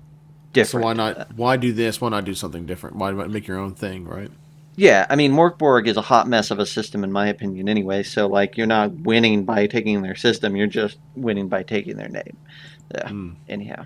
different. 0.54 0.84
So 0.84 0.88
why 0.88 0.94
not? 0.94 1.36
Why 1.36 1.58
do 1.58 1.74
this? 1.74 2.00
Why 2.00 2.10
not 2.10 2.26
do 2.26 2.36
something 2.36 2.66
different? 2.66 2.98
Why 2.98 3.12
not 3.12 3.30
make 3.30 3.48
your 3.48 3.58
own 3.58 3.74
thing, 3.74 4.06
right? 4.06 4.32
Yeah, 4.78 5.06
I 5.10 5.16
mean, 5.16 5.34
Morkborg 5.34 5.88
is 5.88 5.98
a 5.98 6.02
hot 6.02 6.30
mess 6.30 6.50
of 6.50 6.60
a 6.60 6.66
system, 6.66 7.04
in 7.04 7.12
my 7.12 7.28
opinion, 7.28 7.68
anyway. 7.68 8.04
So, 8.04 8.28
like, 8.28 8.58
you're 8.58 8.68
not 8.68 8.92
winning 8.92 9.44
by 9.44 9.68
taking 9.68 10.02
their 10.02 10.16
system, 10.16 10.56
you're 10.56 10.68
just 10.68 10.98
winning 11.16 11.50
by 11.50 11.64
taking 11.64 11.98
their 11.98 12.08
name. 12.08 12.38
Yeah. 12.94 13.08
Mm. 13.10 13.36
anyhow, 13.50 13.86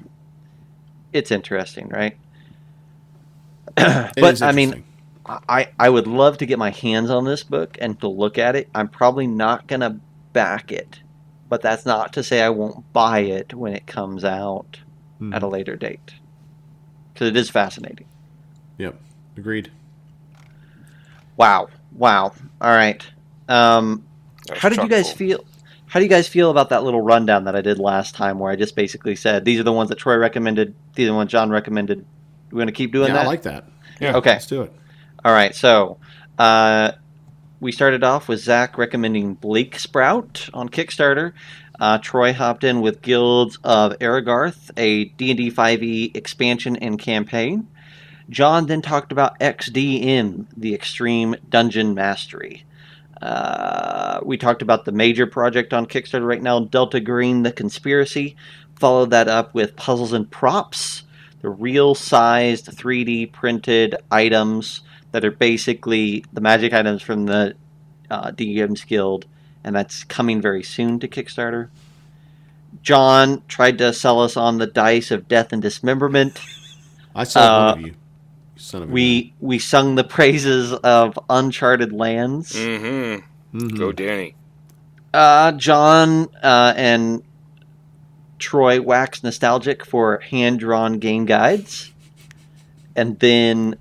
it's 1.13 1.31
interesting, 1.31 1.89
right? 1.89 2.17
It 3.77 4.13
but 4.17 4.33
is 4.33 4.41
I 4.41 4.51
mean. 4.51 4.83
I 5.27 5.69
I 5.79 5.89
would 5.89 6.05
love 6.05 6.37
to 6.37 6.45
get 6.45 6.59
my 6.59 6.69
hands 6.69 7.09
on 7.09 7.25
this 7.25 7.41
book 7.43 7.79
and 7.81 7.99
to 8.01 8.07
look 8.07 8.37
at 8.37 8.55
it. 8.55 8.69
I'm 8.75 8.87
probably 8.87 9.25
not 9.25 9.65
gonna 9.65 9.99
back 10.33 10.71
it, 10.71 10.99
but 11.49 11.63
that's 11.63 11.83
not 11.83 12.13
to 12.13 12.21
say 12.23 12.43
I 12.43 12.49
won't 12.49 12.93
buy 12.93 13.19
it 13.21 13.51
when 13.55 13.73
it 13.73 13.87
comes 13.87 14.23
out 14.23 14.79
Mm. 15.19 15.33
at 15.33 15.41
a 15.41 15.47
later 15.47 15.75
date, 15.77 16.13
because 17.13 17.29
it 17.29 17.37
is 17.37 17.49
fascinating. 17.49 18.05
Yep, 18.77 18.99
agreed. 19.37 19.71
Wow, 21.37 21.69
wow. 21.93 22.33
All 22.61 22.75
right. 22.75 23.05
Um, 23.47 24.05
how 24.57 24.69
did 24.69 24.77
you 24.79 24.89
guys 24.89 25.07
chock-full. 25.07 25.17
feel? 25.27 25.45
How 25.95 25.99
do 25.99 26.03
you 26.03 26.09
guys 26.09 26.27
feel 26.27 26.51
about 26.51 26.71
that 26.71 26.83
little 26.83 26.99
rundown 26.99 27.45
that 27.45 27.55
I 27.55 27.61
did 27.61 27.79
last 27.79 28.15
time, 28.15 28.37
where 28.37 28.51
I 28.51 28.57
just 28.57 28.75
basically 28.75 29.15
said 29.15 29.45
these 29.45 29.61
are 29.61 29.63
the 29.63 29.71
ones 29.71 29.87
that 29.87 29.95
Troy 29.97 30.17
recommended, 30.17 30.75
these 30.93 31.05
are 31.05 31.11
the 31.11 31.15
ones 31.15 31.31
John 31.31 31.49
recommended. 31.49 32.05
We're 32.51 32.59
gonna 32.59 32.73
keep 32.73 32.91
doing 32.91 33.07
yeah, 33.07 33.13
that. 33.13 33.23
I 33.23 33.27
like 33.27 33.43
that. 33.43 33.63
Yeah. 34.01 34.17
Okay. 34.17 34.31
Let's 34.31 34.45
do 34.45 34.63
it. 34.63 34.73
All 35.23 35.31
right, 35.31 35.55
so 35.55 35.97
uh, 36.37 36.91
we 37.61 37.71
started 37.71 38.03
off 38.03 38.27
with 38.27 38.41
Zach 38.41 38.77
recommending 38.77 39.37
Bleaksprout 39.37 40.49
on 40.53 40.67
Kickstarter. 40.67 41.31
Uh, 41.79 41.97
Troy 41.99 42.33
hopped 42.33 42.65
in 42.65 42.81
with 42.81 43.01
Guilds 43.01 43.57
of 43.63 43.97
Eraegarth, 43.99 44.71
a 44.75 45.05
D&D 45.05 45.49
5e 45.49 45.81
E 45.81 46.11
expansion 46.13 46.75
and 46.75 46.99
campaign. 46.99 47.69
John 48.29 48.65
then 48.65 48.81
talked 48.81 49.13
about 49.13 49.39
XDM, 49.39 50.47
the 50.57 50.75
Extreme 50.75 51.37
Dungeon 51.49 51.93
Mastery. 51.93 52.64
Uh, 53.21 54.19
we 54.23 54.37
talked 54.37 54.61
about 54.61 54.85
the 54.85 54.91
major 54.91 55.25
project 55.25 55.73
on 55.73 55.85
Kickstarter 55.85 56.27
right 56.27 56.41
now, 56.41 56.59
Delta 56.59 56.99
Green, 56.99 57.43
the 57.43 57.51
Conspiracy. 57.51 58.35
Followed 58.75 59.11
that 59.11 59.27
up 59.27 59.53
with 59.53 59.75
Puzzles 59.77 60.11
and 60.13 60.29
Props, 60.29 61.03
the 61.41 61.49
real 61.49 61.95
sized 61.95 62.65
3D 62.67 63.31
printed 63.31 63.95
items 64.11 64.81
that 65.11 65.23
are 65.23 65.31
basically 65.31 66.25
the 66.33 66.41
magic 66.41 66.73
items 66.73 67.01
from 67.01 67.25
the 67.25 67.55
uh, 68.11 68.31
DM's 68.31 68.83
Guild, 68.83 69.25
and 69.63 69.73
that's 69.75 70.03
coming 70.03 70.41
very 70.41 70.61
soon 70.61 70.99
to 70.99 71.07
Kickstarter. 71.07 71.69
John 72.81 73.41
tried 73.47 73.77
to 73.77 73.93
sell 73.93 74.19
us 74.19 74.35
on 74.35 74.57
the 74.57 74.67
dice 74.67 75.09
of 75.11 75.29
death 75.29 75.53
and 75.53 75.61
dismemberment. 75.61 76.37
I 77.15 77.23
saw 77.23 77.39
Uh, 77.39 77.69
one 77.71 77.79
of 77.79 77.85
you. 77.87 77.95
You 78.55 78.61
Son 78.61 78.83
of 78.83 78.89
a 78.89 78.91
We 78.91 79.33
we 79.39 79.59
sung 79.59 79.95
the 79.95 80.03
praises 80.03 80.73
of 80.73 81.17
Uncharted 81.29 81.91
Lands. 81.91 82.53
Mm-hmm. 82.53 83.13
gun. 83.59 83.69
Mhm. 83.69 83.77
Go 83.77 83.91
Danny. 83.91 84.35
Uh, 85.13 85.53
John 85.53 86.27
uh, 86.43 86.73
and 86.75 87.23
Troy 88.37 88.81
wax 88.81 89.23
nostalgic 89.23 89.85
for 89.85 90.19
hand 90.19 90.59
drawn 90.59 90.99
game 90.99 91.25
guides, 91.25 91.91
and 92.95 93.17
then 93.19 93.77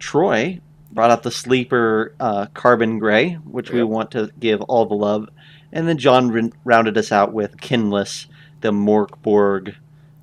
Troy 0.00 0.60
brought 0.90 1.10
out 1.10 1.22
the 1.22 1.30
sleeper 1.30 2.14
uh, 2.18 2.46
Carbon 2.46 2.98
Grey, 2.98 3.34
which 3.44 3.70
we 3.70 3.82
want 3.84 4.10
to 4.12 4.30
give 4.40 4.60
all 4.62 4.86
the 4.86 4.94
love. 4.94 5.28
And 5.72 5.86
then 5.86 5.98
John 5.98 6.36
r- 6.36 6.50
rounded 6.64 6.96
us 6.98 7.12
out 7.12 7.32
with 7.32 7.58
Kinless, 7.58 8.26
the 8.60 8.72
Morkborg 8.72 9.74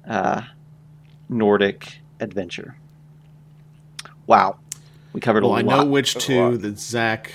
uh, 0.08 0.42
Nordic 1.30 2.00
adventure. 2.20 2.76
Wow. 4.28 4.58
We 5.14 5.22
covered 5.22 5.44
Well, 5.44 5.54
a 5.54 5.60
I 5.60 5.62
lot. 5.62 5.80
I 5.80 5.84
know 5.84 5.90
which 5.90 6.16
two 6.16 6.58
that 6.58 6.80
Zach 6.80 7.32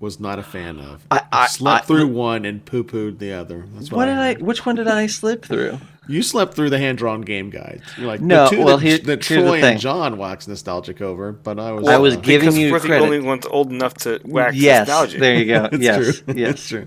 was 0.00 0.18
not 0.20 0.38
a 0.38 0.42
fan 0.42 0.78
of. 0.78 1.06
I- 1.10 1.22
I- 1.32 1.46
slept 1.46 1.84
I- 1.84 1.86
through 1.86 2.08
one 2.08 2.44
and 2.44 2.64
poo 2.64 2.84
pooed 2.84 3.18
the 3.18 3.32
other. 3.32 3.64
That's 3.74 3.90
what, 3.90 3.98
what 3.98 4.06
did 4.06 4.18
I? 4.18 4.34
Which 4.34 4.64
one 4.66 4.76
did 4.76 4.88
I 4.88 5.06
slip 5.06 5.44
through? 5.44 5.78
You 6.06 6.22
slept 6.22 6.52
through 6.54 6.68
the 6.70 6.78
hand 6.78 6.98
drawn 6.98 7.22
game 7.22 7.48
guide. 7.48 7.80
You're 7.96 8.06
like 8.06 8.20
No, 8.20 8.44
the 8.44 8.56
two 8.56 8.64
well, 8.64 8.76
that, 8.76 8.82
here- 8.84 8.98
that 8.98 9.24
here's 9.24 9.28
the 9.28 9.34
Troy 9.48 9.60
thing. 9.60 9.72
and 9.72 9.80
John 9.80 10.18
wax 10.18 10.46
nostalgic 10.46 11.00
over, 11.00 11.32
but 11.32 11.58
I 11.58 11.72
was. 11.72 11.88
I 11.88 11.96
was 11.98 12.16
uh, 12.16 12.20
giving 12.20 12.54
you 12.56 12.72
we're 12.72 12.80
credit. 12.80 12.98
the 13.00 13.04
only 13.04 13.20
ones 13.20 13.46
old 13.46 13.70
enough 13.70 13.94
to 13.98 14.20
wax 14.24 14.54
yes, 14.56 14.86
nostalgic. 14.88 15.20
there 15.20 15.34
you 15.36 15.46
go. 15.46 15.68
It's 15.72 15.82
yes, 15.82 15.96
true. 16.20 16.34
yes. 16.34 16.50
It's 16.52 16.68
true. 16.68 16.86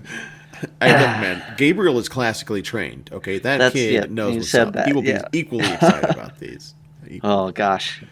Hey, 0.80 0.90
look, 0.92 1.00
man, 1.20 1.54
Gabriel 1.56 1.98
is 1.98 2.08
classically 2.08 2.62
trained. 2.62 3.10
Okay, 3.12 3.38
that 3.38 3.58
That's- 3.58 3.72
kid 3.72 3.92
yeah, 3.94 4.06
knows 4.08 4.32
you 4.34 4.38
what's 4.40 4.50
said 4.50 4.68
up. 4.68 4.74
that, 4.74 4.86
he 4.88 4.92
will 4.92 5.04
yeah. 5.04 5.22
be 5.30 5.38
equally 5.40 5.64
excited 5.72 6.10
about 6.10 6.38
these. 6.38 6.74
Oh 7.22 7.50
gosh. 7.52 8.02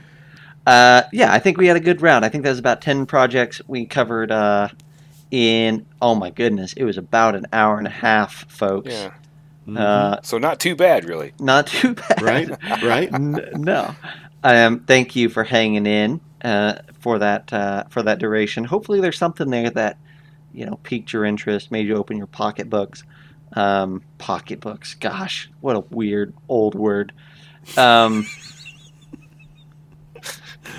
Uh, 0.66 1.02
yeah, 1.12 1.32
I 1.32 1.38
think 1.38 1.56
we 1.58 1.66
had 1.68 1.76
a 1.76 1.80
good 1.80 2.02
round. 2.02 2.24
I 2.24 2.28
think 2.28 2.42
that 2.44 2.50
was 2.50 2.58
about 2.58 2.80
ten 2.82 3.06
projects 3.06 3.60
we 3.66 3.86
covered. 3.86 4.30
Uh, 4.30 4.68
in 5.30 5.84
oh 6.00 6.14
my 6.14 6.30
goodness, 6.30 6.72
it 6.74 6.84
was 6.84 6.96
about 6.98 7.34
an 7.34 7.46
hour 7.52 7.78
and 7.78 7.86
a 7.86 7.90
half, 7.90 8.50
folks. 8.50 8.92
Yeah. 8.92 9.10
Uh, 9.76 10.20
So 10.22 10.38
not 10.38 10.60
too 10.60 10.76
bad, 10.76 11.04
really. 11.04 11.32
not 11.40 11.66
too 11.66 11.94
bad, 11.94 12.22
right, 12.22 12.48
right. 12.84 13.12
N- 13.12 13.50
no. 13.54 13.94
Um, 14.44 14.80
thank 14.80 15.16
you 15.16 15.28
for 15.28 15.42
hanging 15.42 15.86
in 15.86 16.20
uh, 16.44 16.74
for 17.00 17.18
that 17.18 17.52
uh, 17.52 17.84
for 17.90 18.02
that 18.04 18.20
duration. 18.20 18.62
Hopefully, 18.64 19.00
there's 19.00 19.18
something 19.18 19.50
there 19.50 19.70
that 19.70 19.98
you 20.54 20.64
know 20.66 20.76
piqued 20.84 21.12
your 21.12 21.24
interest, 21.24 21.72
made 21.72 21.86
you 21.88 21.96
open 21.96 22.16
your 22.16 22.28
pocketbooks. 22.28 23.02
Um, 23.54 24.02
pocketbooks. 24.18 24.94
Gosh, 24.94 25.50
what 25.60 25.74
a 25.74 25.80
weird 25.80 26.34
old 26.48 26.76
word. 26.76 27.12
Um, 27.76 28.26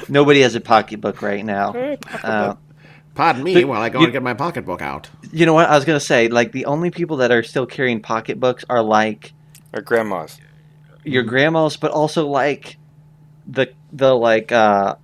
nobody 0.09 0.41
has 0.41 0.55
a 0.55 0.61
pocketbook 0.61 1.21
right 1.21 1.43
now. 1.45 1.73
Uh, 2.23 2.55
Pardon 3.15 3.43
me 3.43 3.55
But 3.55 3.67
while 3.67 3.81
I 3.81 3.89
go 3.89 3.99
you- 3.99 4.05
and 4.05 4.13
get 4.13 4.21
my 4.21 4.35
pocketbook 4.35 4.81
out. 4.81 5.09
you 5.31 5.45
know 5.47 5.53
what? 5.53 5.67
I 5.69 5.75
was 5.75 5.85
gonna 5.85 5.99
say, 5.99 6.27
like 6.27 6.51
the 6.51 6.65
only 6.65 6.91
people 6.91 7.17
that 7.17 7.31
are 7.31 7.41
still 7.43 7.65
carrying 7.65 7.99
pocketbooks 8.01 8.63
are 8.69 8.83
like 8.83 9.33
Our 9.73 9.81
grandmas. 9.81 10.39
your 11.03 11.23
grandmas, 11.23 11.77
but 11.77 11.91
also 11.91 12.27
like 12.27 12.77
the 13.47 13.71
the 13.91 14.13
like 14.13 14.51
uh 14.51 14.95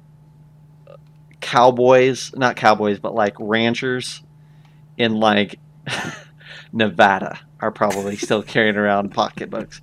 cowboys, 1.42 2.32
not 2.36 2.56
cowboys, 2.56 3.00
but 3.00 3.14
like 3.14 3.36
ranchers 3.40 4.22
in 4.98 5.16
like 5.16 5.60
Nevada 6.74 7.40
are 7.60 7.72
probably 7.72 8.16
still 8.16 8.44
carrying 8.54 8.76
around 8.78 9.10
pocketbooks. 9.12 9.82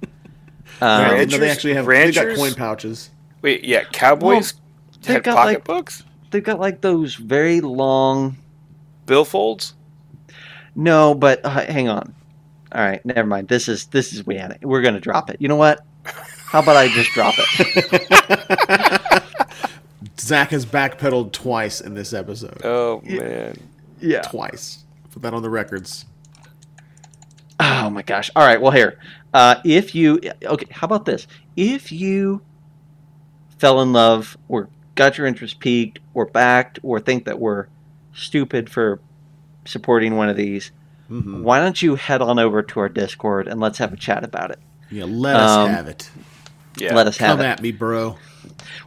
Um, 0.81 1.29
no, 1.29 1.39
they 1.39 1.51
actually 1.51 1.75
have 1.75 1.87
they 1.87 2.13
got 2.13 2.37
coin 2.37 2.55
pouches. 2.55 3.11
Wait, 3.43 3.65
yeah, 3.65 3.85
cowboys 3.85 4.55
they've 5.03 5.15
had 5.17 5.25
got, 5.25 5.35
like- 5.37 5.59
pocketbooks, 5.65 6.05
they've 6.31 6.43
got 6.45 6.61
like 6.61 6.81
those 6.81 7.15
very 7.15 7.61
long. 7.61 8.37
billfolds. 9.07 9.73
No, 10.75 11.15
but 11.15 11.45
uh, 11.45 11.51
hang 11.51 11.89
on. 11.89 12.15
All 12.73 12.81
right, 12.81 13.05
never 13.05 13.27
mind. 13.27 13.49
This 13.49 13.69
is 13.69 13.87
this 13.87 14.13
is 14.13 14.25
we 14.25 14.37
had 14.37 14.53
it. 14.53 14.59
We're 14.63 14.83
gonna 14.83 15.01
drop 15.01 15.29
it. 15.31 15.37
You 15.41 15.49
know 15.49 15.57
what? 15.57 15.85
How 16.05 16.61
about 16.61 16.77
I 16.77 16.89
just 16.89 17.11
drop 17.11 17.35
it? 17.39 19.23
Zach 20.21 20.51
has 20.51 20.65
backpedaled 20.67 21.33
twice 21.33 21.81
in 21.81 21.95
this 21.95 22.13
episode. 22.13 22.61
Oh 22.65 23.01
man, 23.05 23.57
Yeah. 24.01 24.23
Twice. 24.23 24.85
Put 25.11 25.23
that 25.23 25.35
on 25.35 25.43
the 25.43 25.51
records. 25.51 26.05
Oh 27.59 27.91
my 27.91 28.03
gosh. 28.03 28.31
All 28.37 28.47
right. 28.47 28.61
Well, 28.61 28.71
here. 28.73 28.99
Uh, 29.35 29.57
if 29.65 29.95
you 29.95 30.21
okay, 30.45 30.67
how 30.71 30.87
about 30.87 31.05
this? 31.05 31.27
If 31.57 31.91
you 31.93 32.41
fell 33.59 33.81
in 33.83 33.93
love 33.93 34.37
or 34.49 34.69
got 35.01 35.17
your 35.17 35.27
interest 35.27 35.59
piqued 35.61 35.99
or 36.13 36.27
backed 36.27 36.79
or 36.83 37.01
think 37.01 37.25
that 37.25 37.41
we're 37.41 37.69
stupid 38.13 38.69
for 38.69 39.01
supporting 39.65 40.15
one 40.15 40.29
of 40.29 40.37
these, 40.37 40.73
hmm 41.09 41.43
why 41.43 41.59
don't 41.59 41.81
you 41.81 41.95
head 41.95 42.21
on 42.21 42.39
over 42.39 42.63
to 42.63 42.81
our 42.81 42.89
Discord 42.91 43.49
and 43.49 43.59
let's 43.61 43.79
have 43.79 43.95
a 43.95 43.97
chat 43.97 44.25
about 44.25 44.51
it? 44.51 44.59
Yeah, 44.91 45.05
let 45.07 45.37
us 45.39 45.57
Um, 45.57 45.71
have 45.71 45.87
it. 45.87 46.11
yeah. 46.77 46.95
Let 46.95 47.07
us 47.07 47.17
have 47.17 47.39
Come 47.39 47.47
it. 47.47 47.49
at 47.49 47.63
me, 47.63 47.73
bro. 47.73 48.19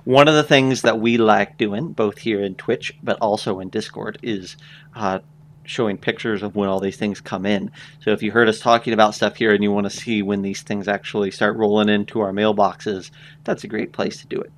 One 0.03 0.27
of 0.27 0.35
the 0.35 0.44
things 0.44 0.84
that 0.84 0.99
we 0.99 1.18
like 1.18 1.57
doing, 1.57 1.94
both 1.94 2.19
here 2.19 2.41
in 2.44 2.53
Twitch 2.53 2.94
but 3.02 3.18
also 3.19 3.60
in 3.60 3.69
Discord, 3.69 4.19
is 4.22 4.56
uh, 4.95 5.19
showing 5.64 5.98
pictures 5.98 6.44
of 6.44 6.56
when 6.56 6.69
all 6.69 6.80
these 6.80 6.98
things 6.98 7.22
come 7.22 7.45
in. 7.48 7.72
So 8.02 8.11
if 8.11 8.22
you 8.22 8.31
heard 8.31 8.49
us 8.49 8.60
talking 8.60 8.94
about 8.94 9.15
stuff 9.15 9.38
here 9.38 9.52
and 9.52 9.64
you 9.64 9.72
want 9.72 9.85
to 9.90 9.98
see 10.03 10.22
when 10.22 10.44
these 10.44 10.61
things 10.61 10.88
actually 10.88 11.31
start 11.31 11.57
rolling 11.57 11.90
into 11.90 12.19
our 12.19 12.34
mailboxes, 12.34 13.10
that's 13.45 13.64
a 13.64 13.68
great 13.68 13.94
place 13.94 14.18
to 14.22 14.27
do 14.27 14.40
it. 14.40 14.52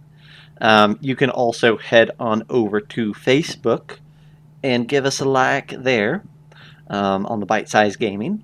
Um, 0.62 0.98
you 1.02 1.16
can 1.16 1.30
also 1.30 1.78
head 1.78 2.12
on 2.20 2.44
over 2.50 2.80
to 2.80 3.14
Facebook 3.14 3.98
and 4.64 4.88
give 4.88 5.06
us 5.06 5.20
a 5.20 5.26
like 5.26 5.70
there 5.72 6.24
um, 6.90 7.26
on 7.26 7.40
the 7.40 7.46
Bite 7.46 7.70
Size 7.70 7.96
Gaming. 7.96 8.44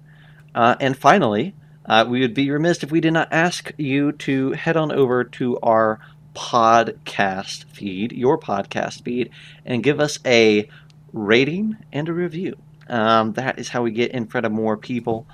Uh, 0.53 0.75
and 0.79 0.97
finally, 0.97 1.53
uh, 1.85 2.05
we 2.07 2.21
would 2.21 2.33
be 2.33 2.49
remiss 2.51 2.83
if 2.83 2.91
we 2.91 2.99
did 3.01 3.13
not 3.13 3.29
ask 3.31 3.71
you 3.77 4.11
to 4.13 4.51
head 4.51 4.75
on 4.77 4.91
over 4.91 5.23
to 5.23 5.57
our 5.61 5.99
podcast 6.35 7.65
feed, 7.65 8.11
your 8.11 8.37
podcast 8.37 9.03
feed, 9.03 9.29
and 9.65 9.83
give 9.83 9.99
us 9.99 10.19
a 10.25 10.67
rating 11.13 11.77
and 11.91 12.07
a 12.09 12.13
review. 12.13 12.57
Um, 12.87 13.33
that 13.33 13.57
is 13.59 13.69
how 13.69 13.83
we 13.83 13.91
get 13.91 14.11
in 14.11 14.27
front 14.27 14.45
of 14.45 14.51
more 14.51 14.77
people. 14.77 15.25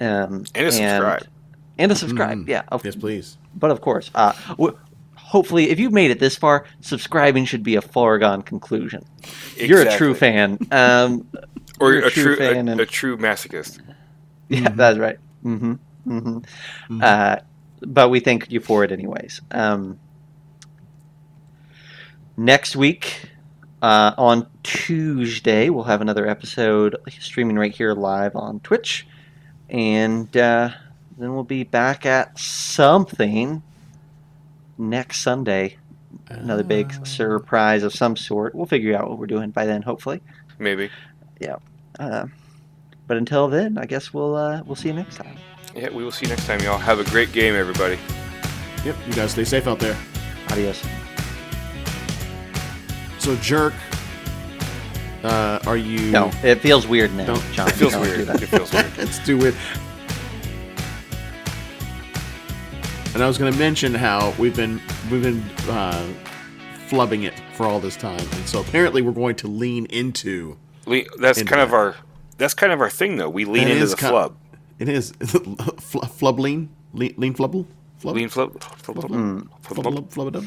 Um, 0.00 0.44
And 0.54 0.66
a 0.66 0.72
subscribe. 0.72 1.26
And 1.78 1.92
a 1.92 1.94
subscribe, 1.94 2.38
Mhm. 2.38 2.48
yeah. 2.48 2.62
Of, 2.68 2.84
Yes, 2.84 2.94
please. 2.96 3.36
But 3.54 3.70
of 3.70 3.80
course, 3.80 4.10
uh, 4.14 4.32
w- 4.50 4.76
hopefully, 5.34 5.70
if 5.70 5.80
you've 5.80 5.92
made 5.92 6.12
it 6.12 6.20
this 6.20 6.36
far, 6.36 6.64
subscribing 6.80 7.44
should 7.44 7.64
be 7.64 7.74
a 7.74 7.82
foregone 7.82 8.40
conclusion. 8.40 9.04
You're 9.56 9.82
a 9.82 9.96
true 9.96 10.14
fan. 10.14 10.58
Um, 10.70 11.28
or 11.80 11.92
you're 11.92 12.06
a 12.06 12.10
true, 12.10 12.36
fan 12.36 12.68
a, 12.68 12.72
and- 12.72 12.80
a 12.80 12.86
true 12.86 13.16
masochist. 13.16 13.80
Yeah, 14.48 14.68
that's 14.70 14.96
right. 14.98 15.18
hmm 15.42 15.72
hmm 16.04 16.38
Mhm. 16.88 17.02
Uh, 17.02 17.40
but 17.80 18.10
we 18.10 18.20
thank 18.20 18.52
you 18.52 18.60
for 18.60 18.84
it 18.84 18.92
anyways. 18.92 19.40
Um, 19.50 19.98
next 22.36 22.76
week, 22.76 23.28
uh, 23.82 24.12
on 24.16 24.46
Tuesday, 24.62 25.68
we'll 25.68 25.84
have 25.84 26.00
another 26.00 26.28
episode 26.28 26.96
streaming 27.20 27.56
right 27.56 27.72
here 27.74 27.92
live 27.94 28.36
on 28.36 28.60
Twitch. 28.60 29.06
And 29.68 30.34
uh, 30.36 30.70
then 31.18 31.34
we'll 31.34 31.42
be 31.42 31.64
back 31.64 32.06
at 32.06 32.38
something 32.38 33.62
next 34.78 35.22
Sunday. 35.22 35.76
Another 36.28 36.62
big 36.62 36.92
Uh, 36.92 37.04
surprise 37.04 37.82
of 37.82 37.92
some 37.92 38.16
sort. 38.16 38.54
We'll 38.54 38.66
figure 38.66 38.96
out 38.96 39.08
what 39.08 39.18
we're 39.18 39.26
doing 39.26 39.50
by 39.50 39.66
then, 39.66 39.82
hopefully. 39.82 40.20
Maybe. 40.58 40.90
Yeah. 41.40 41.56
Uh, 41.98 42.26
but 43.06 43.16
until 43.16 43.48
then, 43.48 43.76
I 43.78 43.84
guess 43.86 44.14
we'll 44.14 44.36
uh, 44.36 44.62
we'll 44.64 44.76
see 44.76 44.88
you 44.88 44.94
next 44.94 45.16
time. 45.16 45.36
Yeah, 45.74 45.90
we 45.90 46.04
will 46.04 46.12
see 46.12 46.26
you 46.26 46.30
next 46.30 46.46
time, 46.46 46.60
y'all. 46.60 46.78
Have 46.78 47.00
a 47.00 47.04
great 47.04 47.32
game, 47.32 47.54
everybody. 47.54 47.98
Yep, 48.84 48.96
you 49.06 49.12
guys 49.12 49.32
stay 49.32 49.44
safe 49.44 49.66
out 49.66 49.78
there. 49.80 49.96
Adios. 50.50 50.82
So, 53.18 53.34
jerk, 53.36 53.72
uh, 55.22 55.58
are 55.66 55.76
you? 55.76 56.10
No, 56.10 56.30
it 56.42 56.56
feels 56.60 56.86
weird 56.86 57.14
now. 57.14 57.26
Don't- 57.26 57.52
John. 57.52 57.68
It 57.68 57.72
feels 57.72 57.92
Don't 57.92 58.02
weird. 58.02 58.18
do 58.18 58.24
that. 58.26 58.42
It 58.42 58.46
feels 58.48 58.72
weird. 58.72 58.98
Let's 58.98 59.18
do 59.20 59.44
it. 59.46 59.54
And 63.14 63.22
I 63.22 63.28
was 63.28 63.38
going 63.38 63.52
to 63.52 63.58
mention 63.58 63.94
how 63.94 64.34
we've 64.38 64.56
been 64.56 64.80
we've 65.10 65.22
been 65.22 65.40
uh, 65.68 66.04
flubbing 66.88 67.24
it 67.24 67.34
for 67.54 67.64
all 67.64 67.78
this 67.78 67.96
time, 67.96 68.18
and 68.18 68.46
so 68.48 68.60
apparently 68.60 69.02
we're 69.02 69.12
going 69.12 69.36
to 69.36 69.48
lean 69.48 69.86
into. 69.86 70.56
Le- 70.86 71.02
That's 71.18 71.38
Into 71.38 71.50
kind 71.50 71.62
of 71.62 71.72
our. 71.72 71.94
That's 72.38 72.54
kind 72.54 72.72
of 72.72 72.80
our 72.80 72.90
thing, 72.90 73.16
though. 73.16 73.30
We 73.30 73.44
lean 73.44 73.68
That 73.68 73.76
into 73.76 73.86
the 73.86 73.96
flub. 73.96 74.36
It 74.80 74.88
is 74.88 75.12
flub 75.80 76.40
lean 76.40 76.68
lean, 76.92 77.14
lean 77.16 77.34
flubble 77.34 77.66
flub 77.98 78.16
Lean 78.16 78.28
flub. 78.28 78.60
flub 78.60 78.96
flub 78.96 79.48
flub 80.10 80.10
flub 80.32 80.46